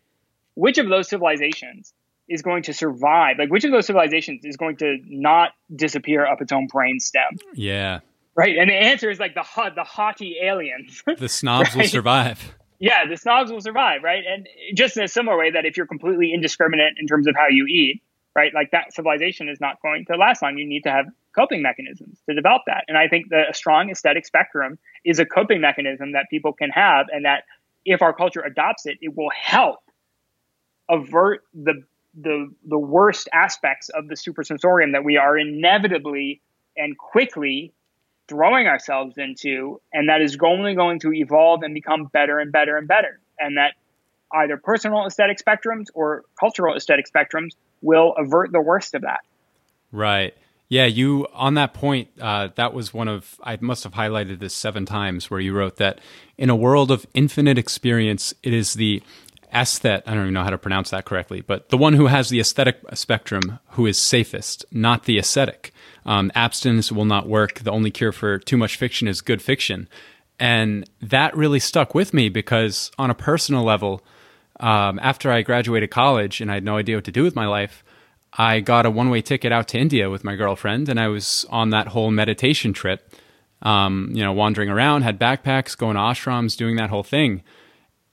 Which 0.55 0.77
of 0.77 0.87
those 0.87 1.09
civilizations 1.09 1.93
is 2.29 2.41
going 2.41 2.63
to 2.63 2.73
survive? 2.73 3.37
Like, 3.39 3.49
which 3.49 3.65
of 3.65 3.71
those 3.71 3.87
civilizations 3.87 4.45
is 4.45 4.55
going 4.55 4.77
to 4.77 4.97
not 5.05 5.51
disappear 5.75 6.25
up 6.25 6.41
its 6.41 6.51
own 6.51 6.67
brain 6.67 6.99
stem? 6.99 7.37
Yeah. 7.53 7.99
Right. 8.35 8.55
And 8.57 8.69
the 8.69 8.75
answer 8.75 9.09
is 9.09 9.19
like 9.19 9.33
the 9.33 9.43
the 9.75 9.83
haughty 9.83 10.37
aliens. 10.41 11.03
The 11.17 11.27
snobs 11.27 11.69
right? 11.69 11.83
will 11.83 11.89
survive. 11.89 12.53
Yeah, 12.79 13.05
the 13.05 13.17
snobs 13.17 13.51
will 13.51 13.59
survive, 13.59 14.03
right? 14.03 14.23
And 14.25 14.47
just 14.73 14.95
in 14.95 15.03
a 15.03 15.07
similar 15.09 15.37
way 15.37 15.51
that 15.51 15.65
if 15.65 15.75
you're 15.75 15.87
completely 15.87 16.31
indiscriminate 16.33 16.93
in 16.97 17.07
terms 17.07 17.27
of 17.27 17.35
how 17.35 17.47
you 17.49 17.65
eat, 17.65 18.01
right, 18.33 18.53
like 18.53 18.71
that 18.71 18.93
civilization 18.93 19.49
is 19.49 19.59
not 19.59 19.81
going 19.81 20.05
to 20.05 20.15
last 20.15 20.41
long. 20.41 20.57
You 20.57 20.65
need 20.65 20.83
to 20.83 20.89
have 20.89 21.05
coping 21.37 21.61
mechanisms 21.61 22.17
to 22.29 22.33
develop 22.33 22.61
that. 22.67 22.85
And 22.87 22.97
I 22.97 23.09
think 23.09 23.29
that 23.31 23.49
a 23.49 23.53
strong 23.53 23.89
aesthetic 23.89 24.25
spectrum 24.25 24.79
is 25.03 25.19
a 25.19 25.25
coping 25.25 25.59
mechanism 25.59 26.13
that 26.13 26.27
people 26.29 26.53
can 26.53 26.69
have, 26.69 27.07
and 27.11 27.25
that 27.25 27.43
if 27.83 28.01
our 28.01 28.13
culture 28.13 28.41
adopts 28.41 28.85
it, 28.85 28.97
it 29.01 29.15
will 29.15 29.31
help 29.35 29.79
avert 30.89 31.43
the 31.53 31.83
the 32.19 32.51
the 32.65 32.77
worst 32.77 33.29
aspects 33.33 33.89
of 33.89 34.07
the 34.07 34.15
supersensorium 34.15 34.93
that 34.93 35.03
we 35.03 35.17
are 35.17 35.37
inevitably 35.37 36.41
and 36.75 36.97
quickly 36.97 37.73
throwing 38.27 38.67
ourselves 38.67 39.17
into, 39.17 39.81
and 39.91 40.07
that 40.09 40.21
is 40.21 40.37
only 40.43 40.75
going 40.75 40.99
to 40.99 41.11
evolve 41.13 41.63
and 41.63 41.73
become 41.73 42.05
better 42.05 42.39
and 42.39 42.51
better 42.51 42.77
and 42.77 42.87
better. 42.87 43.19
And 43.39 43.57
that 43.57 43.73
either 44.31 44.57
personal 44.57 45.05
aesthetic 45.05 45.39
spectrums 45.43 45.85
or 45.93 46.23
cultural 46.39 46.75
aesthetic 46.75 47.05
spectrums 47.11 47.51
will 47.81 48.13
avert 48.17 48.51
the 48.51 48.61
worst 48.61 48.93
of 48.93 49.01
that. 49.01 49.21
Right. 49.91 50.35
Yeah, 50.69 50.85
you 50.85 51.25
on 51.33 51.55
that 51.55 51.73
point. 51.73 52.09
Uh, 52.21 52.49
that 52.55 52.75
was 52.75 52.93
one 52.93 53.07
of 53.07 53.39
I 53.43 53.57
must 53.59 53.83
have 53.85 53.93
highlighted 53.93 54.39
this 54.39 54.53
seven 54.53 54.85
times 54.85 55.31
where 55.31 55.39
you 55.39 55.53
wrote 55.53 55.77
that 55.77 55.99
in 56.37 56.51
a 56.51 56.55
world 56.55 56.91
of 56.91 57.07
infinite 57.15 57.57
experience, 57.57 58.35
it 58.43 58.53
is 58.53 58.75
the 58.75 59.01
aesthet. 59.53 60.03
I 60.05 60.13
don't 60.13 60.23
even 60.23 60.33
know 60.33 60.43
how 60.43 60.49
to 60.49 60.57
pronounce 60.57 60.89
that 60.91 61.05
correctly, 61.05 61.41
but 61.41 61.69
the 61.69 61.77
one 61.77 61.93
who 61.93 62.07
has 62.07 62.29
the 62.29 62.39
aesthetic 62.39 62.79
spectrum 62.93 63.59
who 63.71 63.85
is 63.85 63.99
safest, 63.99 64.65
not 64.71 65.05
the 65.05 65.17
ascetic. 65.17 65.73
Um, 66.05 66.31
abstinence 66.35 66.91
will 66.91 67.05
not 67.05 67.27
work. 67.27 67.59
The 67.59 67.71
only 67.71 67.91
cure 67.91 68.11
for 68.11 68.39
too 68.39 68.57
much 68.57 68.77
fiction 68.77 69.07
is 69.07 69.21
good 69.21 69.41
fiction, 69.41 69.87
and 70.39 70.89
that 71.01 71.35
really 71.35 71.59
stuck 71.59 71.93
with 71.93 72.13
me 72.13 72.29
because 72.29 72.91
on 72.97 73.09
a 73.09 73.15
personal 73.15 73.63
level, 73.63 74.01
um, 74.59 74.99
after 75.01 75.31
I 75.31 75.41
graduated 75.41 75.91
college 75.91 76.41
and 76.41 76.51
I 76.51 76.55
had 76.55 76.63
no 76.63 76.77
idea 76.77 76.95
what 76.97 77.05
to 77.05 77.11
do 77.11 77.23
with 77.23 77.35
my 77.35 77.47
life. 77.47 77.83
I 78.33 78.59
got 78.59 78.85
a 78.85 78.91
one 78.91 79.09
way 79.09 79.21
ticket 79.21 79.51
out 79.51 79.67
to 79.69 79.79
India 79.79 80.09
with 80.09 80.23
my 80.23 80.35
girlfriend, 80.35 80.87
and 80.87 80.99
I 80.99 81.07
was 81.07 81.45
on 81.49 81.71
that 81.71 81.87
whole 81.87 82.11
meditation 82.11 82.73
trip. 82.73 83.13
Um, 83.61 84.11
you 84.13 84.23
know, 84.23 84.31
wandering 84.31 84.69
around, 84.69 85.01
had 85.01 85.19
backpacks, 85.19 85.77
going 85.77 85.95
to 85.95 86.01
ashrams, 86.01 86.55
doing 86.55 86.77
that 86.77 86.89
whole 86.89 87.03
thing. 87.03 87.43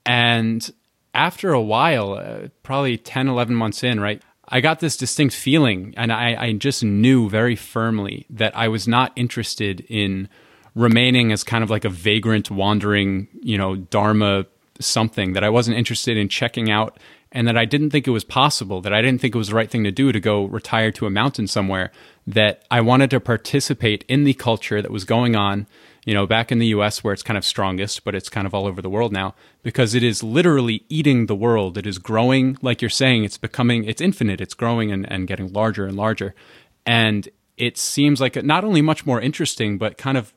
And 0.05 0.69
after 1.17 1.53
a 1.53 1.61
while, 1.61 2.13
uh, 2.13 2.49
probably 2.63 2.99
10, 2.99 3.27
11 3.27 3.55
months 3.55 3.83
in, 3.83 3.99
right, 3.99 4.23
I 4.49 4.61
got 4.61 4.81
this 4.81 4.97
distinct 4.97 5.35
feeling, 5.35 5.95
and 5.97 6.13
I, 6.13 6.37
I 6.39 6.53
just 6.53 6.85
knew 6.85 7.29
very 7.29 7.57
firmly 7.57 8.27
that 8.31 8.57
I 8.57 8.69
was 8.69 8.87
not 8.87 9.13
interested 9.17 9.81
in 9.89 10.29
remaining 10.75 11.33
as 11.33 11.43
kind 11.43 11.65
of 11.65 11.71
like 11.71 11.87
a 11.87 11.89
vagrant, 11.89 12.51
wandering, 12.51 13.29
you 13.41 13.57
know, 13.57 13.77
Dharma 13.77 14.45
something, 14.79 15.33
that 15.33 15.43
I 15.43 15.49
wasn't 15.49 15.79
interested 15.79 16.19
in 16.19 16.29
checking 16.29 16.71
out 16.71 16.99
and 17.33 17.49
that 17.49 17.57
I 17.57 17.65
didn't 17.65 17.91
think 17.91 18.07
it 18.07 18.13
was 18.13 18.25
possible, 18.25 18.83
that 18.83 18.93
I 18.93 19.01
didn't 19.03 19.21
think 19.21 19.35
it 19.35 19.39
was 19.39 19.49
the 19.49 19.55
right 19.55 19.71
thing 19.71 19.85
to 19.85 19.91
do 19.91 20.13
to 20.13 20.21
go 20.21 20.45
retire 20.45 20.93
to 20.93 21.07
a 21.07 21.11
mountain 21.11 21.47
somewhere, 21.47 21.91
that 22.27 22.63
I 22.71 22.83
wanted 22.83 23.11
to 23.11 23.21
participate 23.21 24.05
in 24.07 24.25
the 24.25 24.35
culture 24.35 24.81
that 24.81 24.91
was 24.91 25.05
going 25.05 25.35
on, 25.35 25.67
you 26.07 26.15
know, 26.15 26.27
back 26.27 26.51
in 26.53 26.61
the 26.61 26.69
US 26.69 27.03
where 27.05 27.13
it's 27.13 27.25
kind 27.25 27.37
of 27.37 27.45
strongest, 27.45 28.05
but 28.05 28.15
it's 28.15 28.29
kind 28.29 28.47
of 28.47 28.55
all 28.55 28.67
over 28.67 28.81
the 28.81 28.89
world 28.89 29.13
now 29.13 29.35
because 29.65 29.93
it 29.93 30.05
is 30.05 30.23
literally 30.23 30.85
eating 30.89 31.27
the 31.27 31.35
world. 31.35 31.77
It 31.77 31.87
is 31.87 31.99
growing, 31.99 32.57
like 32.63 32.81
you're 32.81 32.89
saying, 32.89 33.25
it's 33.25 33.37
becoming, 33.37 33.85
it's 33.85 34.01
infinite, 34.01 34.41
it's 34.41 34.55
growing 34.55 34.93
and, 34.93 35.11
and 35.11 35.27
getting 35.27 35.53
larger 35.53 35.85
and 35.85 35.97
larger. 35.97 36.35
And 36.87 37.29
it 37.57 37.77
seems 37.77 38.21
like 38.21 38.43
not 38.45 38.63
only 38.63 38.81
much 38.81 39.05
more 39.05 39.21
interesting, 39.21 39.79
but 39.79 39.99
kind 39.99 40.17
of 40.17 40.33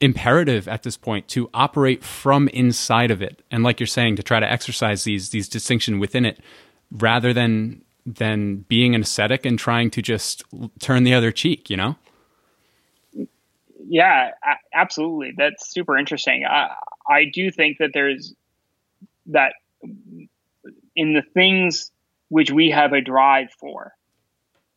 imperative 0.00 0.66
at 0.66 0.82
this 0.82 0.96
point 0.96 1.28
to 1.28 1.50
operate 1.52 2.02
from 2.02 2.48
inside 2.48 3.10
of 3.10 3.20
it 3.20 3.42
and 3.50 3.62
like 3.62 3.78
you're 3.78 3.86
saying 3.86 4.16
to 4.16 4.22
try 4.22 4.40
to 4.40 4.50
exercise 4.50 5.04
these 5.04 5.28
these 5.28 5.46
distinction 5.46 5.98
within 5.98 6.24
it 6.24 6.40
rather 6.90 7.34
than 7.34 7.82
than 8.06 8.56
being 8.60 8.94
an 8.94 9.02
ascetic 9.02 9.44
and 9.44 9.58
trying 9.58 9.90
to 9.90 10.00
just 10.00 10.42
turn 10.78 11.04
the 11.04 11.12
other 11.12 11.30
cheek 11.30 11.68
you 11.68 11.76
know 11.76 11.96
yeah 13.86 14.30
absolutely 14.74 15.32
that's 15.36 15.70
super 15.70 15.96
interesting 15.96 16.44
i 16.44 16.74
i 17.08 17.24
do 17.32 17.50
think 17.50 17.78
that 17.78 17.90
there's 17.94 18.34
that 19.26 19.54
in 20.94 21.14
the 21.14 21.22
things 21.34 21.90
which 22.28 22.50
we 22.50 22.70
have 22.70 22.92
a 22.92 23.00
drive 23.00 23.50
for 23.58 23.92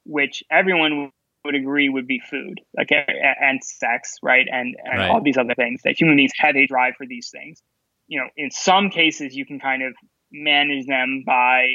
which 0.05 0.43
everyone 0.51 1.11
would 1.45 1.55
agree 1.55 1.89
would 1.89 2.07
be 2.07 2.19
food, 2.19 2.61
like 2.75 2.89
and 2.91 3.63
sex, 3.63 4.15
right, 4.23 4.47
and 4.49 4.75
and 4.83 4.99
right. 4.99 5.09
all 5.09 5.21
these 5.21 5.37
other 5.37 5.55
things 5.55 5.81
that 5.83 5.99
human 5.99 6.15
beings 6.15 6.31
have 6.37 6.55
a 6.55 6.65
drive 6.67 6.93
for 6.97 7.05
these 7.05 7.29
things. 7.29 7.61
You 8.07 8.21
know, 8.21 8.27
in 8.37 8.51
some 8.51 8.89
cases, 8.89 9.35
you 9.35 9.45
can 9.45 9.59
kind 9.59 9.83
of 9.83 9.93
manage 10.31 10.85
them 10.85 11.23
by 11.25 11.67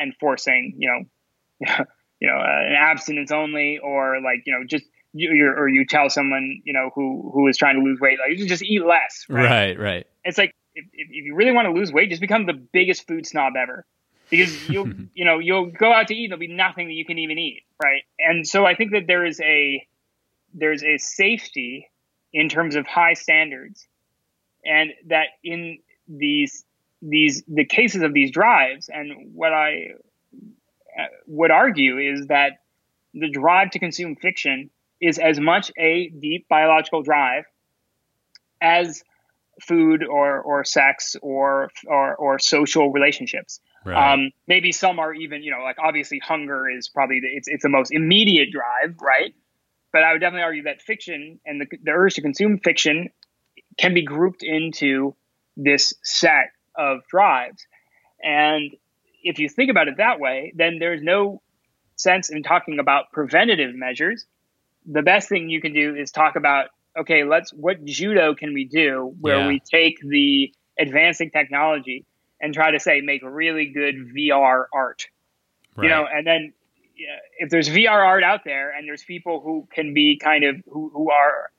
enforcing, 0.00 0.74
you 0.78 0.88
know, 0.88 1.76
you 2.20 2.28
know, 2.28 2.36
uh, 2.36 2.66
an 2.66 2.74
abstinence 2.76 3.30
only, 3.30 3.78
or 3.78 4.20
like 4.22 4.42
you 4.44 4.52
know, 4.52 4.64
just 4.66 4.84
you 5.16 5.46
or 5.46 5.68
you 5.68 5.84
tell 5.86 6.10
someone 6.10 6.62
you 6.64 6.72
know 6.72 6.90
who 6.94 7.30
who 7.32 7.48
is 7.48 7.56
trying 7.56 7.76
to 7.76 7.82
lose 7.82 8.00
weight, 8.00 8.18
like 8.18 8.38
just 8.46 8.62
eat 8.62 8.84
less. 8.84 9.26
Right, 9.28 9.44
right. 9.44 9.78
right. 9.78 10.06
It's 10.24 10.38
like 10.38 10.52
if, 10.74 10.84
if 10.92 11.24
you 11.24 11.34
really 11.34 11.52
want 11.52 11.66
to 11.66 11.72
lose 11.72 11.92
weight, 11.92 12.10
just 12.10 12.20
become 12.20 12.46
the 12.46 12.52
biggest 12.52 13.06
food 13.06 13.26
snob 13.26 13.54
ever 13.56 13.86
because 14.30 14.68
you'll 14.68 14.88
you 15.14 15.24
know 15.24 15.38
you'll 15.38 15.66
go 15.66 15.92
out 15.92 16.08
to 16.08 16.14
eat 16.14 16.28
there'll 16.28 16.40
be 16.40 16.46
nothing 16.46 16.88
that 16.88 16.94
you 16.94 17.04
can 17.04 17.18
even 17.18 17.38
eat 17.38 17.62
right 17.82 18.02
and 18.18 18.46
so 18.46 18.64
i 18.64 18.74
think 18.74 18.92
that 18.92 19.06
there 19.06 19.24
is 19.24 19.40
a 19.40 19.86
there's 20.54 20.82
a 20.82 20.98
safety 20.98 21.88
in 22.32 22.48
terms 22.48 22.76
of 22.76 22.86
high 22.86 23.14
standards 23.14 23.86
and 24.64 24.90
that 25.06 25.26
in 25.44 25.78
these 26.08 26.64
these 27.02 27.42
the 27.46 27.64
cases 27.64 28.02
of 28.02 28.12
these 28.12 28.30
drives 28.30 28.88
and 28.88 29.34
what 29.34 29.52
i 29.52 29.88
uh, 30.98 31.04
would 31.26 31.50
argue 31.50 31.98
is 31.98 32.26
that 32.28 32.60
the 33.14 33.30
drive 33.30 33.70
to 33.70 33.78
consume 33.78 34.16
fiction 34.16 34.70
is 35.00 35.18
as 35.18 35.38
much 35.38 35.70
a 35.78 36.08
deep 36.08 36.46
biological 36.48 37.02
drive 37.02 37.44
as 38.60 39.02
food 39.60 40.04
or 40.04 40.40
or 40.40 40.64
sex 40.64 41.16
or 41.22 41.70
or, 41.86 42.14
or 42.16 42.38
social 42.38 42.92
relationships 42.92 43.60
Right. 43.86 44.14
Um, 44.14 44.32
maybe 44.48 44.72
some 44.72 44.98
are 44.98 45.14
even, 45.14 45.44
you 45.44 45.52
know, 45.52 45.62
like 45.62 45.76
obviously 45.78 46.18
hunger 46.18 46.68
is 46.68 46.88
probably 46.88 47.20
the, 47.20 47.28
it's 47.28 47.46
it's 47.46 47.62
the 47.62 47.68
most 47.68 47.92
immediate 47.92 48.48
drive, 48.50 48.96
right? 49.00 49.32
But 49.92 50.02
I 50.02 50.12
would 50.12 50.20
definitely 50.20 50.42
argue 50.42 50.64
that 50.64 50.82
fiction 50.82 51.38
and 51.46 51.60
the, 51.60 51.66
the 51.84 51.92
urge 51.92 52.14
to 52.14 52.20
consume 52.20 52.58
fiction 52.58 53.10
can 53.78 53.94
be 53.94 54.02
grouped 54.02 54.42
into 54.42 55.14
this 55.56 55.94
set 56.02 56.50
of 56.76 57.06
drives. 57.08 57.64
And 58.20 58.74
if 59.22 59.38
you 59.38 59.48
think 59.48 59.70
about 59.70 59.86
it 59.86 59.98
that 59.98 60.18
way, 60.18 60.52
then 60.56 60.78
there's 60.80 61.00
no 61.00 61.40
sense 61.94 62.28
in 62.28 62.42
talking 62.42 62.80
about 62.80 63.12
preventative 63.12 63.72
measures. 63.72 64.26
The 64.86 65.02
best 65.02 65.28
thing 65.28 65.48
you 65.48 65.60
can 65.60 65.72
do 65.72 65.94
is 65.94 66.10
talk 66.10 66.36
about 66.36 66.68
okay, 66.98 67.24
let's 67.24 67.52
what 67.52 67.84
judo 67.84 68.34
can 68.34 68.54
we 68.54 68.64
do 68.64 69.14
where 69.20 69.40
yeah. 69.40 69.48
we 69.48 69.60
take 69.60 69.98
the 70.00 70.52
advancing 70.78 71.30
technology 71.30 72.04
and 72.40 72.54
try 72.54 72.70
to 72.70 72.80
say 72.80 73.00
make 73.00 73.22
really 73.22 73.66
good 73.66 73.96
VR 74.14 74.64
art. 74.72 75.06
Right. 75.74 75.84
You 75.84 75.90
know, 75.90 76.06
and 76.10 76.26
then 76.26 76.52
yeah, 76.96 77.16
if 77.38 77.50
there's 77.50 77.68
VR 77.68 77.90
art 77.90 78.22
out 78.22 78.40
there 78.44 78.70
and 78.70 78.88
there's 78.88 79.04
people 79.04 79.40
who 79.40 79.68
can 79.72 79.92
be 79.92 80.18
kind 80.22 80.44
of 80.44 80.56
who, 80.70 80.90
who 80.92 81.10
are 81.10 81.50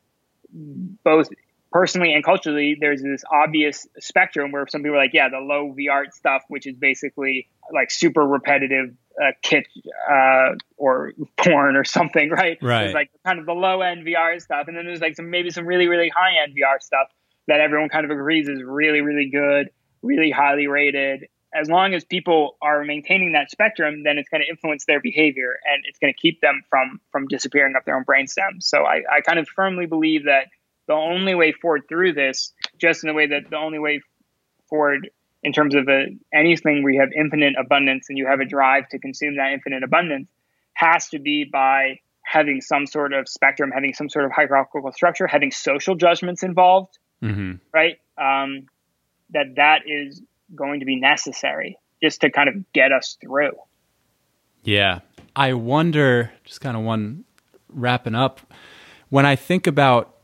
both 1.04 1.30
personally 1.72 2.14
and 2.14 2.24
culturally, 2.24 2.78
there's 2.80 3.02
this 3.02 3.24
obvious 3.32 3.88
spectrum 4.00 4.52
where 4.52 4.66
some 4.68 4.82
people 4.82 4.96
are 4.96 5.00
like, 5.00 5.14
yeah, 5.14 5.30
the 5.30 5.40
low 5.40 5.74
VR 5.78 6.12
stuff, 6.12 6.44
which 6.48 6.66
is 6.66 6.76
basically 6.76 7.48
like 7.72 7.92
super 7.92 8.22
repetitive 8.22 8.96
uh, 9.22 9.32
kit 9.42 9.68
uh, 10.10 10.56
or 10.78 11.14
porn 11.38 11.76
or 11.76 11.84
something, 11.84 12.30
right? 12.32 12.58
Right. 12.62 12.94
Like 12.94 13.10
kind 13.26 13.40
of 13.40 13.46
the 13.46 13.54
low 13.54 13.82
end 13.82 14.06
VR 14.06 14.42
stuff, 14.42 14.68
and 14.68 14.78
then 14.78 14.86
there's 14.86 15.02
like 15.02 15.16
some 15.16 15.30
maybe 15.30 15.50
some 15.50 15.66
really 15.66 15.88
really 15.88 16.10
high 16.10 16.44
end 16.44 16.54
VR 16.56 16.82
stuff 16.82 17.08
that 17.48 17.62
everyone 17.62 17.90
kind 17.90 18.06
of 18.06 18.12
agrees 18.12 18.50
is 18.50 18.62
really 18.64 19.02
really 19.02 19.30
good 19.30 19.70
really 20.02 20.32
highly 20.32 20.68
rated. 20.68 21.28
As 21.54 21.70
long 21.70 21.94
as 21.94 22.04
people 22.04 22.58
are 22.62 22.84
maintaining 22.84 23.32
that 23.32 23.50
spectrum, 23.50 24.04
then 24.04 24.18
it's 24.18 24.30
going 24.30 24.42
to 24.42 24.48
influence 24.50 24.86
their 24.86 25.00
behavior 25.00 25.58
and 25.66 25.84
it's 25.88 25.98
going 25.98 26.14
to 26.14 26.20
keep 26.20 26.42
them 26.42 26.62
from 26.70 27.00
from 27.12 27.28
disappearing 27.28 27.76
up 27.76 27.86
their 27.86 27.96
own 27.96 28.04
brain 28.04 28.28
stems. 28.28 28.68
So 28.68 28.84
I, 28.84 29.04
I 29.12 29.22
kind 29.22 29.40
of 29.40 29.48
firmly 29.48 29.86
believe 29.86 30.26
that 30.26 30.48
the 30.88 30.94
only 30.94 31.36
way 31.36 31.52
forward 31.52 31.84
through 31.90 32.14
this, 32.14 32.54
just 32.78 33.04
in 33.04 33.08
the 33.08 33.14
way 33.14 33.28
that 33.28 33.50
the 33.50 33.58
only 33.58 33.80
way 33.80 34.02
forward 34.70 35.10
in 35.44 35.54
terms 35.54 35.76
of 35.76 35.88
a, 35.88 36.08
anything 36.34 36.84
where 36.84 36.94
you 36.94 37.00
have 37.00 37.10
infinite 37.18 37.54
abundance 37.60 38.08
and 38.10 38.18
you 38.18 38.28
have 38.28 38.40
a 38.40 38.46
drive 38.46 38.90
to 38.90 39.00
consume 39.00 39.36
that 39.38 39.52
infinite 39.54 39.84
abundance, 39.84 40.28
has 40.74 41.10
to 41.10 41.20
be 41.20 41.44
by 41.44 42.00
having 42.24 42.60
some 42.62 42.86
sort 42.86 43.14
of 43.14 43.28
spectrum, 43.28 43.72
having 43.72 43.94
some 43.94 44.10
sort 44.10 44.26
of 44.26 44.32
hierarchical 44.32 44.92
structure, 44.92 45.28
having 45.28 45.52
social 45.52 45.96
judgments 45.96 46.44
involved, 46.44 46.98
mm-hmm. 47.24 47.54
right? 47.74 47.98
Um, 48.18 48.68
that 49.32 49.56
that 49.56 49.82
is 49.86 50.22
going 50.54 50.80
to 50.82 50.86
be 50.86 50.96
necessary 50.96 51.78
just 52.02 52.22
to 52.22 52.30
kind 52.30 52.50
of 52.50 52.72
get 52.74 52.92
us 52.92 53.18
through. 53.22 53.54
Yeah. 54.64 55.00
I 55.36 55.54
wonder, 55.54 56.32
just 56.44 56.62
kind 56.62 56.76
of 56.76 56.84
one 56.84 57.24
wrapping 57.70 58.16
up, 58.16 58.42
when 59.10 59.26
I 59.26 59.36
think 59.36 59.68
about 59.68 60.16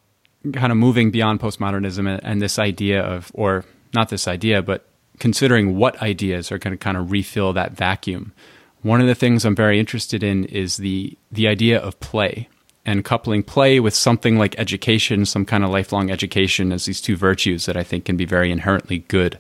kind 0.53 0.72
of 0.72 0.77
moving 0.77 1.11
beyond 1.11 1.40
postmodernism 1.40 2.07
and, 2.07 2.23
and 2.23 2.41
this 2.41 2.60
idea 2.60 3.02
of, 3.02 3.31
or 3.34 3.64
not 3.94 4.10
this 4.10 4.27
idea, 4.27 4.61
but 4.61 4.85
considering 5.19 5.77
what 5.77 6.02
ideas 6.02 6.52
are 6.52 6.57
going 6.57 6.73
to 6.73 6.77
kind 6.77 6.98
of 6.98 7.11
refill 7.11 7.53
that 7.53 7.73
vacuum. 7.73 8.34
One 8.81 8.99
of 8.99 9.07
the 9.07 9.15
things 9.15 9.45
I'm 9.45 9.56
very 9.56 9.80
interested 9.80 10.23
in 10.23 10.45
is 10.45 10.77
the 10.77 11.18
the 11.31 11.48
idea 11.48 11.80
of 11.80 11.99
play 11.99 12.49
and 12.85 13.06
coupling 13.06 13.44
play 13.44 13.80
with 13.80 13.94
something 13.94 14.38
like 14.38 14.60
education, 14.60 15.26
some 15.26 15.45
kind 15.45 15.64
of 15.64 15.69
lifelong 15.69 16.11
education, 16.11 16.72
as 16.73 16.85
these 16.85 16.99
two 16.99 17.15
virtues 17.15 17.65
that 17.65 17.77
I 17.77 17.84
think 17.84 18.06
can 18.06 18.18
be 18.18 18.26
very 18.26 18.52
inherently 18.52 18.99
good. 19.07 19.40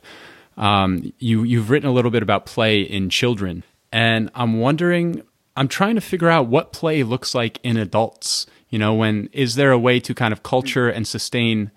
Um, 0.55 1.11
you 1.19 1.43
you've 1.43 1.69
written 1.69 1.89
a 1.89 1.93
little 1.93 2.11
bit 2.11 2.23
about 2.23 2.45
play 2.45 2.81
in 2.81 3.09
children, 3.09 3.63
and 3.91 4.29
I'm 4.33 4.59
wondering, 4.59 5.23
I'm 5.57 5.67
trying 5.67 5.95
to 5.95 6.01
figure 6.01 6.29
out 6.29 6.47
what 6.47 6.71
play 6.71 7.03
looks 7.03 7.35
like 7.35 7.59
in 7.63 7.75
adults. 7.75 8.45
You 8.69 8.79
know, 8.79 8.93
when 8.93 9.29
is 9.33 9.55
there 9.55 9.71
a 9.71 9.79
way 9.79 9.99
to 9.99 10.15
kind 10.15 10.31
of 10.31 10.43
culture 10.43 10.89
and 10.89 11.07
sustain 11.07 11.71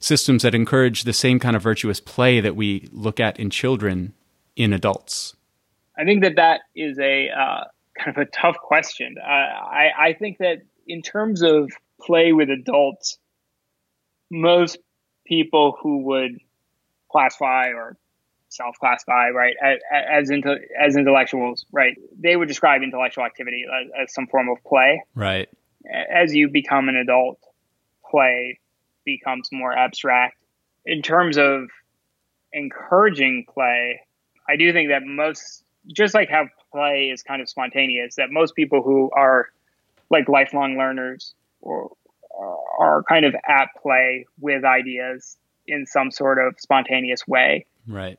systems 0.00 0.42
that 0.42 0.54
encourage 0.54 1.04
the 1.04 1.12
same 1.12 1.38
kind 1.38 1.56
of 1.56 1.62
virtuous 1.62 2.00
play 2.00 2.40
that 2.40 2.56
we 2.56 2.88
look 2.92 3.20
at 3.20 3.38
in 3.38 3.50
children 3.50 4.14
in 4.56 4.72
adults? 4.72 5.34
I 5.96 6.04
think 6.04 6.22
that 6.22 6.36
that 6.36 6.60
is 6.74 6.98
a 6.98 7.28
uh, 7.30 7.64
kind 7.98 8.16
of 8.16 8.22
a 8.22 8.26
tough 8.26 8.56
question. 8.62 9.16
Uh, 9.18 9.28
I 9.28 9.90
I 9.98 10.12
think 10.12 10.38
that 10.38 10.58
in 10.86 11.02
terms 11.02 11.42
of 11.42 11.70
play 12.00 12.32
with 12.32 12.48
adults, 12.50 13.18
most 14.30 14.78
people 15.26 15.76
who 15.82 16.04
would 16.04 16.38
classify 17.10 17.68
or 17.68 17.96
self-classify, 18.50 19.28
right, 19.30 19.54
as 19.62 19.78
as, 19.92 20.30
into, 20.30 20.56
as 20.80 20.96
intellectuals, 20.96 21.66
right, 21.72 21.96
they 22.18 22.36
would 22.36 22.48
describe 22.48 22.82
intellectual 22.82 23.24
activity 23.24 23.64
as, 23.64 23.90
as 24.02 24.14
some 24.14 24.26
form 24.26 24.48
of 24.48 24.62
play. 24.64 25.02
Right. 25.14 25.48
As 26.10 26.34
you 26.34 26.48
become 26.48 26.88
an 26.88 26.96
adult, 26.96 27.38
play 28.10 28.58
becomes 29.16 29.48
more 29.50 29.72
abstract. 29.72 30.36
In 30.84 31.00
terms 31.00 31.38
of 31.38 31.70
encouraging 32.52 33.46
play, 33.52 34.00
I 34.48 34.56
do 34.56 34.72
think 34.72 34.90
that 34.90 35.02
most, 35.04 35.64
just 35.96 36.14
like 36.14 36.28
how 36.28 36.48
play 36.70 37.10
is 37.12 37.22
kind 37.22 37.40
of 37.40 37.48
spontaneous, 37.48 38.16
that 38.16 38.28
most 38.30 38.54
people 38.54 38.82
who 38.82 39.10
are 39.16 39.48
like 40.10 40.28
lifelong 40.28 40.76
learners 40.76 41.34
or 41.60 41.90
uh, 42.38 42.82
are 42.84 43.02
kind 43.08 43.24
of 43.24 43.34
at 43.34 43.68
play 43.82 44.26
with 44.38 44.64
ideas 44.64 45.38
in 45.66 45.86
some 45.86 46.10
sort 46.10 46.38
of 46.38 46.54
spontaneous 46.58 47.26
way. 47.26 47.66
Right. 47.86 48.18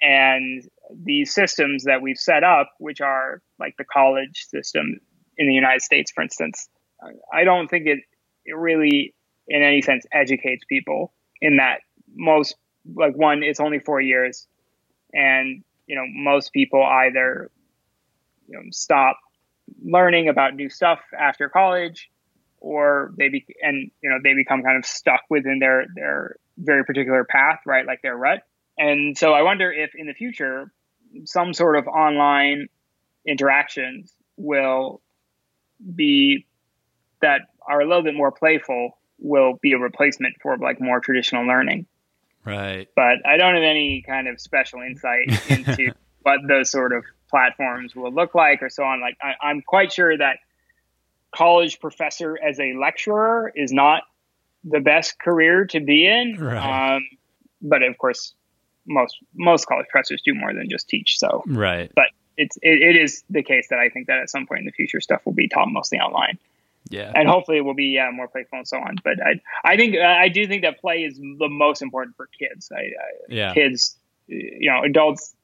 And 0.00 0.62
these 0.90 1.34
systems 1.34 1.84
that 1.84 2.02
we've 2.02 2.18
set 2.18 2.44
up, 2.44 2.70
which 2.78 3.00
are 3.00 3.42
like 3.58 3.76
the 3.76 3.84
college 3.84 4.46
system 4.48 5.00
in 5.36 5.48
the 5.48 5.54
United 5.54 5.82
States, 5.82 6.12
for 6.12 6.22
instance, 6.22 6.68
I 7.32 7.44
don't 7.44 7.68
think 7.68 7.86
it, 7.86 8.00
it 8.44 8.56
really, 8.56 9.14
in 9.48 9.62
any 9.62 9.82
sense, 9.82 10.04
educates 10.12 10.64
people 10.68 11.12
in 11.40 11.56
that 11.56 11.80
most, 12.14 12.56
like, 12.94 13.16
one, 13.16 13.42
it's 13.42 13.60
only 13.60 13.78
four 13.78 14.00
years. 14.00 14.46
And 15.12 15.64
you 15.86 15.96
know, 15.96 16.04
most 16.06 16.52
people 16.52 16.82
either 16.82 17.50
you 18.46 18.54
know 18.56 18.62
stop 18.70 19.18
learning 19.82 20.28
about 20.28 20.54
new 20.54 20.68
stuff 20.68 21.00
after 21.18 21.48
college, 21.48 22.10
or 22.60 23.12
they 23.16 23.28
be 23.28 23.44
and 23.62 23.90
you 24.02 24.10
know 24.10 24.18
they 24.22 24.34
become 24.34 24.62
kind 24.62 24.76
of 24.76 24.84
stuck 24.84 25.22
within 25.30 25.58
their 25.58 25.86
their 25.94 26.36
very 26.58 26.84
particular 26.84 27.24
path, 27.24 27.60
right, 27.66 27.86
like 27.86 28.02
their 28.02 28.16
rut. 28.16 28.42
And 28.76 29.16
so 29.16 29.32
I 29.32 29.42
wonder 29.42 29.72
if 29.72 29.94
in 29.94 30.06
the 30.06 30.14
future 30.14 30.70
some 31.24 31.54
sort 31.54 31.76
of 31.76 31.88
online 31.88 32.68
interactions 33.26 34.12
will 34.36 35.00
be 35.94 36.46
that 37.22 37.42
are 37.66 37.80
a 37.80 37.86
little 37.86 38.02
bit 38.02 38.14
more 38.14 38.30
playful 38.30 38.97
will 39.18 39.58
be 39.60 39.72
a 39.72 39.78
replacement 39.78 40.36
for 40.42 40.56
like 40.56 40.80
more 40.80 41.00
traditional 41.00 41.46
learning. 41.46 41.86
Right. 42.44 42.88
But 42.94 43.26
I 43.26 43.36
don't 43.36 43.54
have 43.54 43.64
any 43.64 44.02
kind 44.02 44.28
of 44.28 44.40
special 44.40 44.80
insight 44.80 45.28
into 45.50 45.92
what 46.22 46.40
those 46.46 46.70
sort 46.70 46.92
of 46.92 47.04
platforms 47.28 47.94
will 47.94 48.12
look 48.12 48.34
like 48.34 48.62
or 48.62 48.70
so 48.70 48.84
on. 48.84 49.00
Like 49.00 49.16
I, 49.20 49.34
I'm 49.42 49.60
quite 49.62 49.92
sure 49.92 50.16
that 50.16 50.38
college 51.34 51.80
professor 51.80 52.38
as 52.42 52.58
a 52.58 52.74
lecturer 52.74 53.52
is 53.54 53.72
not 53.72 54.02
the 54.64 54.80
best 54.80 55.18
career 55.18 55.66
to 55.66 55.80
be 55.80 56.06
in. 56.06 56.36
Right. 56.38 56.96
Um, 56.96 57.08
but 57.60 57.82
of 57.82 57.98
course, 57.98 58.34
most 58.86 59.16
most 59.34 59.66
college 59.66 59.86
professors 59.90 60.22
do 60.24 60.34
more 60.34 60.54
than 60.54 60.68
just 60.70 60.88
teach. 60.88 61.18
So 61.18 61.42
right. 61.46 61.92
But 61.94 62.06
it's 62.36 62.56
it, 62.62 62.82
it 62.82 62.96
is 62.96 63.24
the 63.28 63.42
case 63.42 63.68
that 63.70 63.78
I 63.78 63.88
think 63.90 64.06
that 64.06 64.18
at 64.18 64.30
some 64.30 64.46
point 64.46 64.60
in 64.60 64.66
the 64.66 64.72
future, 64.72 65.00
stuff 65.00 65.22
will 65.26 65.34
be 65.34 65.48
taught 65.48 65.68
mostly 65.68 65.98
online. 65.98 66.38
Yeah. 66.90 67.12
And 67.14 67.28
hopefully 67.28 67.58
it 67.58 67.62
will 67.62 67.74
be 67.74 67.86
yeah, 67.86 68.10
more 68.12 68.28
playful 68.28 68.58
and 68.58 68.68
so 68.68 68.78
on. 68.78 68.96
But 69.04 69.14
I 69.24 69.40
I 69.64 69.76
think 69.76 69.96
I 69.96 70.28
do 70.28 70.46
think 70.46 70.62
that 70.62 70.80
play 70.80 71.04
is 71.04 71.18
the 71.18 71.48
most 71.48 71.82
important 71.82 72.16
for 72.16 72.28
kids. 72.38 72.70
I, 72.74 72.80
I 72.80 72.90
yeah. 73.28 73.54
Kids, 73.54 73.96
you 74.26 74.70
know, 74.70 74.82
adults 74.82 75.34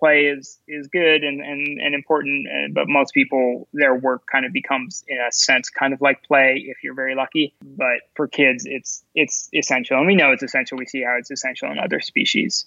play 0.00 0.26
is 0.26 0.58
is 0.66 0.88
good 0.88 1.22
and 1.22 1.40
and, 1.40 1.80
and 1.80 1.94
important 1.94 2.46
uh, 2.48 2.68
but 2.72 2.88
most 2.88 3.14
people 3.14 3.68
their 3.72 3.94
work 3.94 4.26
kind 4.30 4.44
of 4.44 4.52
becomes 4.52 5.04
in 5.06 5.18
a 5.18 5.30
sense 5.30 5.70
kind 5.70 5.92
of 5.92 6.00
like 6.00 6.22
play 6.24 6.64
if 6.66 6.78
you're 6.82 6.94
very 6.94 7.14
lucky 7.14 7.54
but 7.62 8.00
for 8.14 8.26
kids 8.26 8.64
it's 8.66 9.04
it's 9.14 9.48
essential 9.52 9.96
and 9.96 10.06
we 10.06 10.16
know 10.16 10.32
it's 10.32 10.42
essential 10.42 10.76
we 10.76 10.86
see 10.86 11.02
how 11.02 11.16
it's 11.16 11.30
essential 11.30 11.70
in 11.70 11.78
other 11.78 12.00
species 12.00 12.66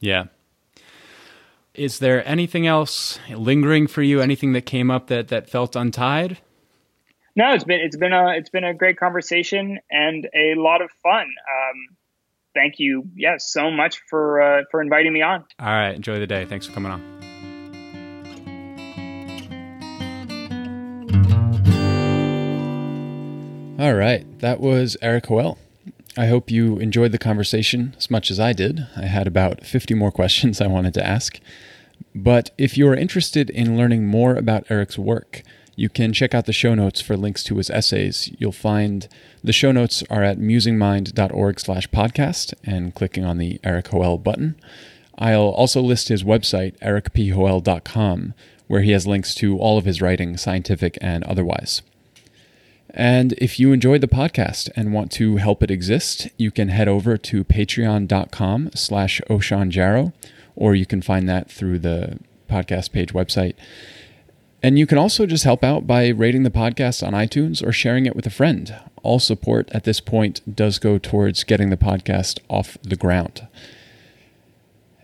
yeah 0.00 0.24
is 1.74 2.00
there 2.00 2.26
anything 2.26 2.66
else 2.66 3.20
lingering 3.30 3.86
for 3.86 4.02
you 4.02 4.20
anything 4.20 4.52
that 4.52 4.66
came 4.66 4.90
up 4.90 5.06
that 5.06 5.28
that 5.28 5.48
felt 5.48 5.76
untied 5.76 6.38
no 7.36 7.52
it's 7.52 7.64
been 7.64 7.80
it's 7.80 7.96
been 7.96 8.12
a 8.12 8.30
it's 8.30 8.50
been 8.50 8.64
a 8.64 8.74
great 8.74 8.98
conversation 8.98 9.78
and 9.90 10.28
a 10.34 10.54
lot 10.56 10.82
of 10.82 10.90
fun 11.02 11.22
um, 11.26 11.96
thank 12.56 12.78
you, 12.78 13.04
yes, 13.14 13.52
so 13.52 13.70
much 13.70 14.00
for 14.08 14.40
uh, 14.42 14.62
for 14.70 14.82
inviting 14.82 15.12
me 15.12 15.22
on. 15.22 15.44
All 15.60 15.66
right, 15.66 15.94
enjoy 15.94 16.18
the 16.18 16.26
day. 16.26 16.44
Thanks 16.46 16.66
for 16.66 16.72
coming 16.72 16.90
on. 16.90 17.02
All 23.78 23.94
right, 23.94 24.26
that 24.40 24.58
was 24.58 24.96
Erik 25.02 25.26
Hoel. 25.26 25.58
I 26.16 26.26
hope 26.26 26.50
you 26.50 26.78
enjoyed 26.78 27.12
the 27.12 27.18
conversation 27.18 27.94
as 27.98 28.10
much 28.10 28.30
as 28.30 28.40
I 28.40 28.54
did. 28.54 28.86
I 28.96 29.04
had 29.04 29.26
about 29.26 29.66
50 29.66 29.92
more 29.92 30.10
questions 30.20 30.62
I 30.62 30.66
wanted 30.66 30.94
to 30.94 31.06
ask. 31.06 31.38
But 32.14 32.50
if 32.56 32.78
you 32.78 32.88
are 32.88 32.94
interested 32.94 33.50
in 33.50 33.76
learning 33.76 34.06
more 34.06 34.34
about 34.34 34.64
Erik's 34.70 34.98
work, 34.98 35.42
you 35.76 35.90
can 35.90 36.14
check 36.14 36.34
out 36.34 36.46
the 36.46 36.52
show 36.52 36.74
notes 36.74 37.02
for 37.02 37.16
links 37.16 37.44
to 37.44 37.58
his 37.58 37.68
essays. 37.70 38.34
You'll 38.38 38.50
find 38.50 39.06
the 39.44 39.52
show 39.52 39.72
notes 39.72 40.02
are 40.08 40.24
at 40.24 40.38
musingmind.org 40.38 41.60
slash 41.60 41.88
podcast 41.90 42.54
and 42.64 42.94
clicking 42.94 43.24
on 43.24 43.36
the 43.36 43.60
Erik 43.62 43.88
Hoel 43.88 44.16
button. 44.16 44.56
I'll 45.18 45.48
also 45.48 45.82
list 45.82 46.08
his 46.08 46.24
website, 46.24 46.78
erikphoel.com, 46.78 48.34
where 48.66 48.80
he 48.80 48.90
has 48.92 49.06
links 49.06 49.34
to 49.36 49.58
all 49.58 49.76
of 49.76 49.84
his 49.84 50.00
writing, 50.00 50.36
scientific 50.38 50.96
and 51.02 51.22
otherwise. 51.24 51.82
And 52.90 53.34
if 53.34 53.60
you 53.60 53.72
enjoyed 53.72 54.00
the 54.00 54.08
podcast 54.08 54.70
and 54.76 54.94
want 54.94 55.12
to 55.12 55.36
help 55.36 55.62
it 55.62 55.70
exist, 55.70 56.28
you 56.38 56.50
can 56.50 56.68
head 56.68 56.88
over 56.88 57.18
to 57.18 57.44
patreon.com 57.44 58.70
slash 58.74 59.20
Oshan 59.28 60.12
or 60.54 60.74
you 60.74 60.86
can 60.86 61.02
find 61.02 61.28
that 61.28 61.50
through 61.50 61.80
the 61.80 62.18
podcast 62.48 62.92
page 62.92 63.12
website. 63.12 63.54
And 64.66 64.80
you 64.80 64.84
can 64.84 64.98
also 64.98 65.26
just 65.26 65.44
help 65.44 65.62
out 65.62 65.86
by 65.86 66.08
rating 66.08 66.42
the 66.42 66.50
podcast 66.50 67.06
on 67.06 67.12
iTunes 67.12 67.64
or 67.64 67.70
sharing 67.70 68.04
it 68.04 68.16
with 68.16 68.26
a 68.26 68.30
friend. 68.30 68.74
All 69.04 69.20
support 69.20 69.70
at 69.70 69.84
this 69.84 70.00
point 70.00 70.40
does 70.56 70.80
go 70.80 70.98
towards 70.98 71.44
getting 71.44 71.70
the 71.70 71.76
podcast 71.76 72.40
off 72.48 72.76
the 72.82 72.96
ground. 72.96 73.46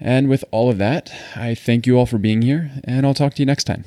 And 0.01 0.29
with 0.29 0.45
all 0.51 0.69
of 0.69 0.79
that, 0.79 1.13
I 1.37 1.55
thank 1.55 1.87
you 1.87 1.97
all 1.97 2.07
for 2.07 2.19
being 2.19 2.43
here, 2.43 2.73
and 2.83 3.07
I'll 3.07 3.15
talk 3.15 3.35
to 3.35 3.43
you 3.43 3.47
next 3.47 3.63
time. 3.63 3.85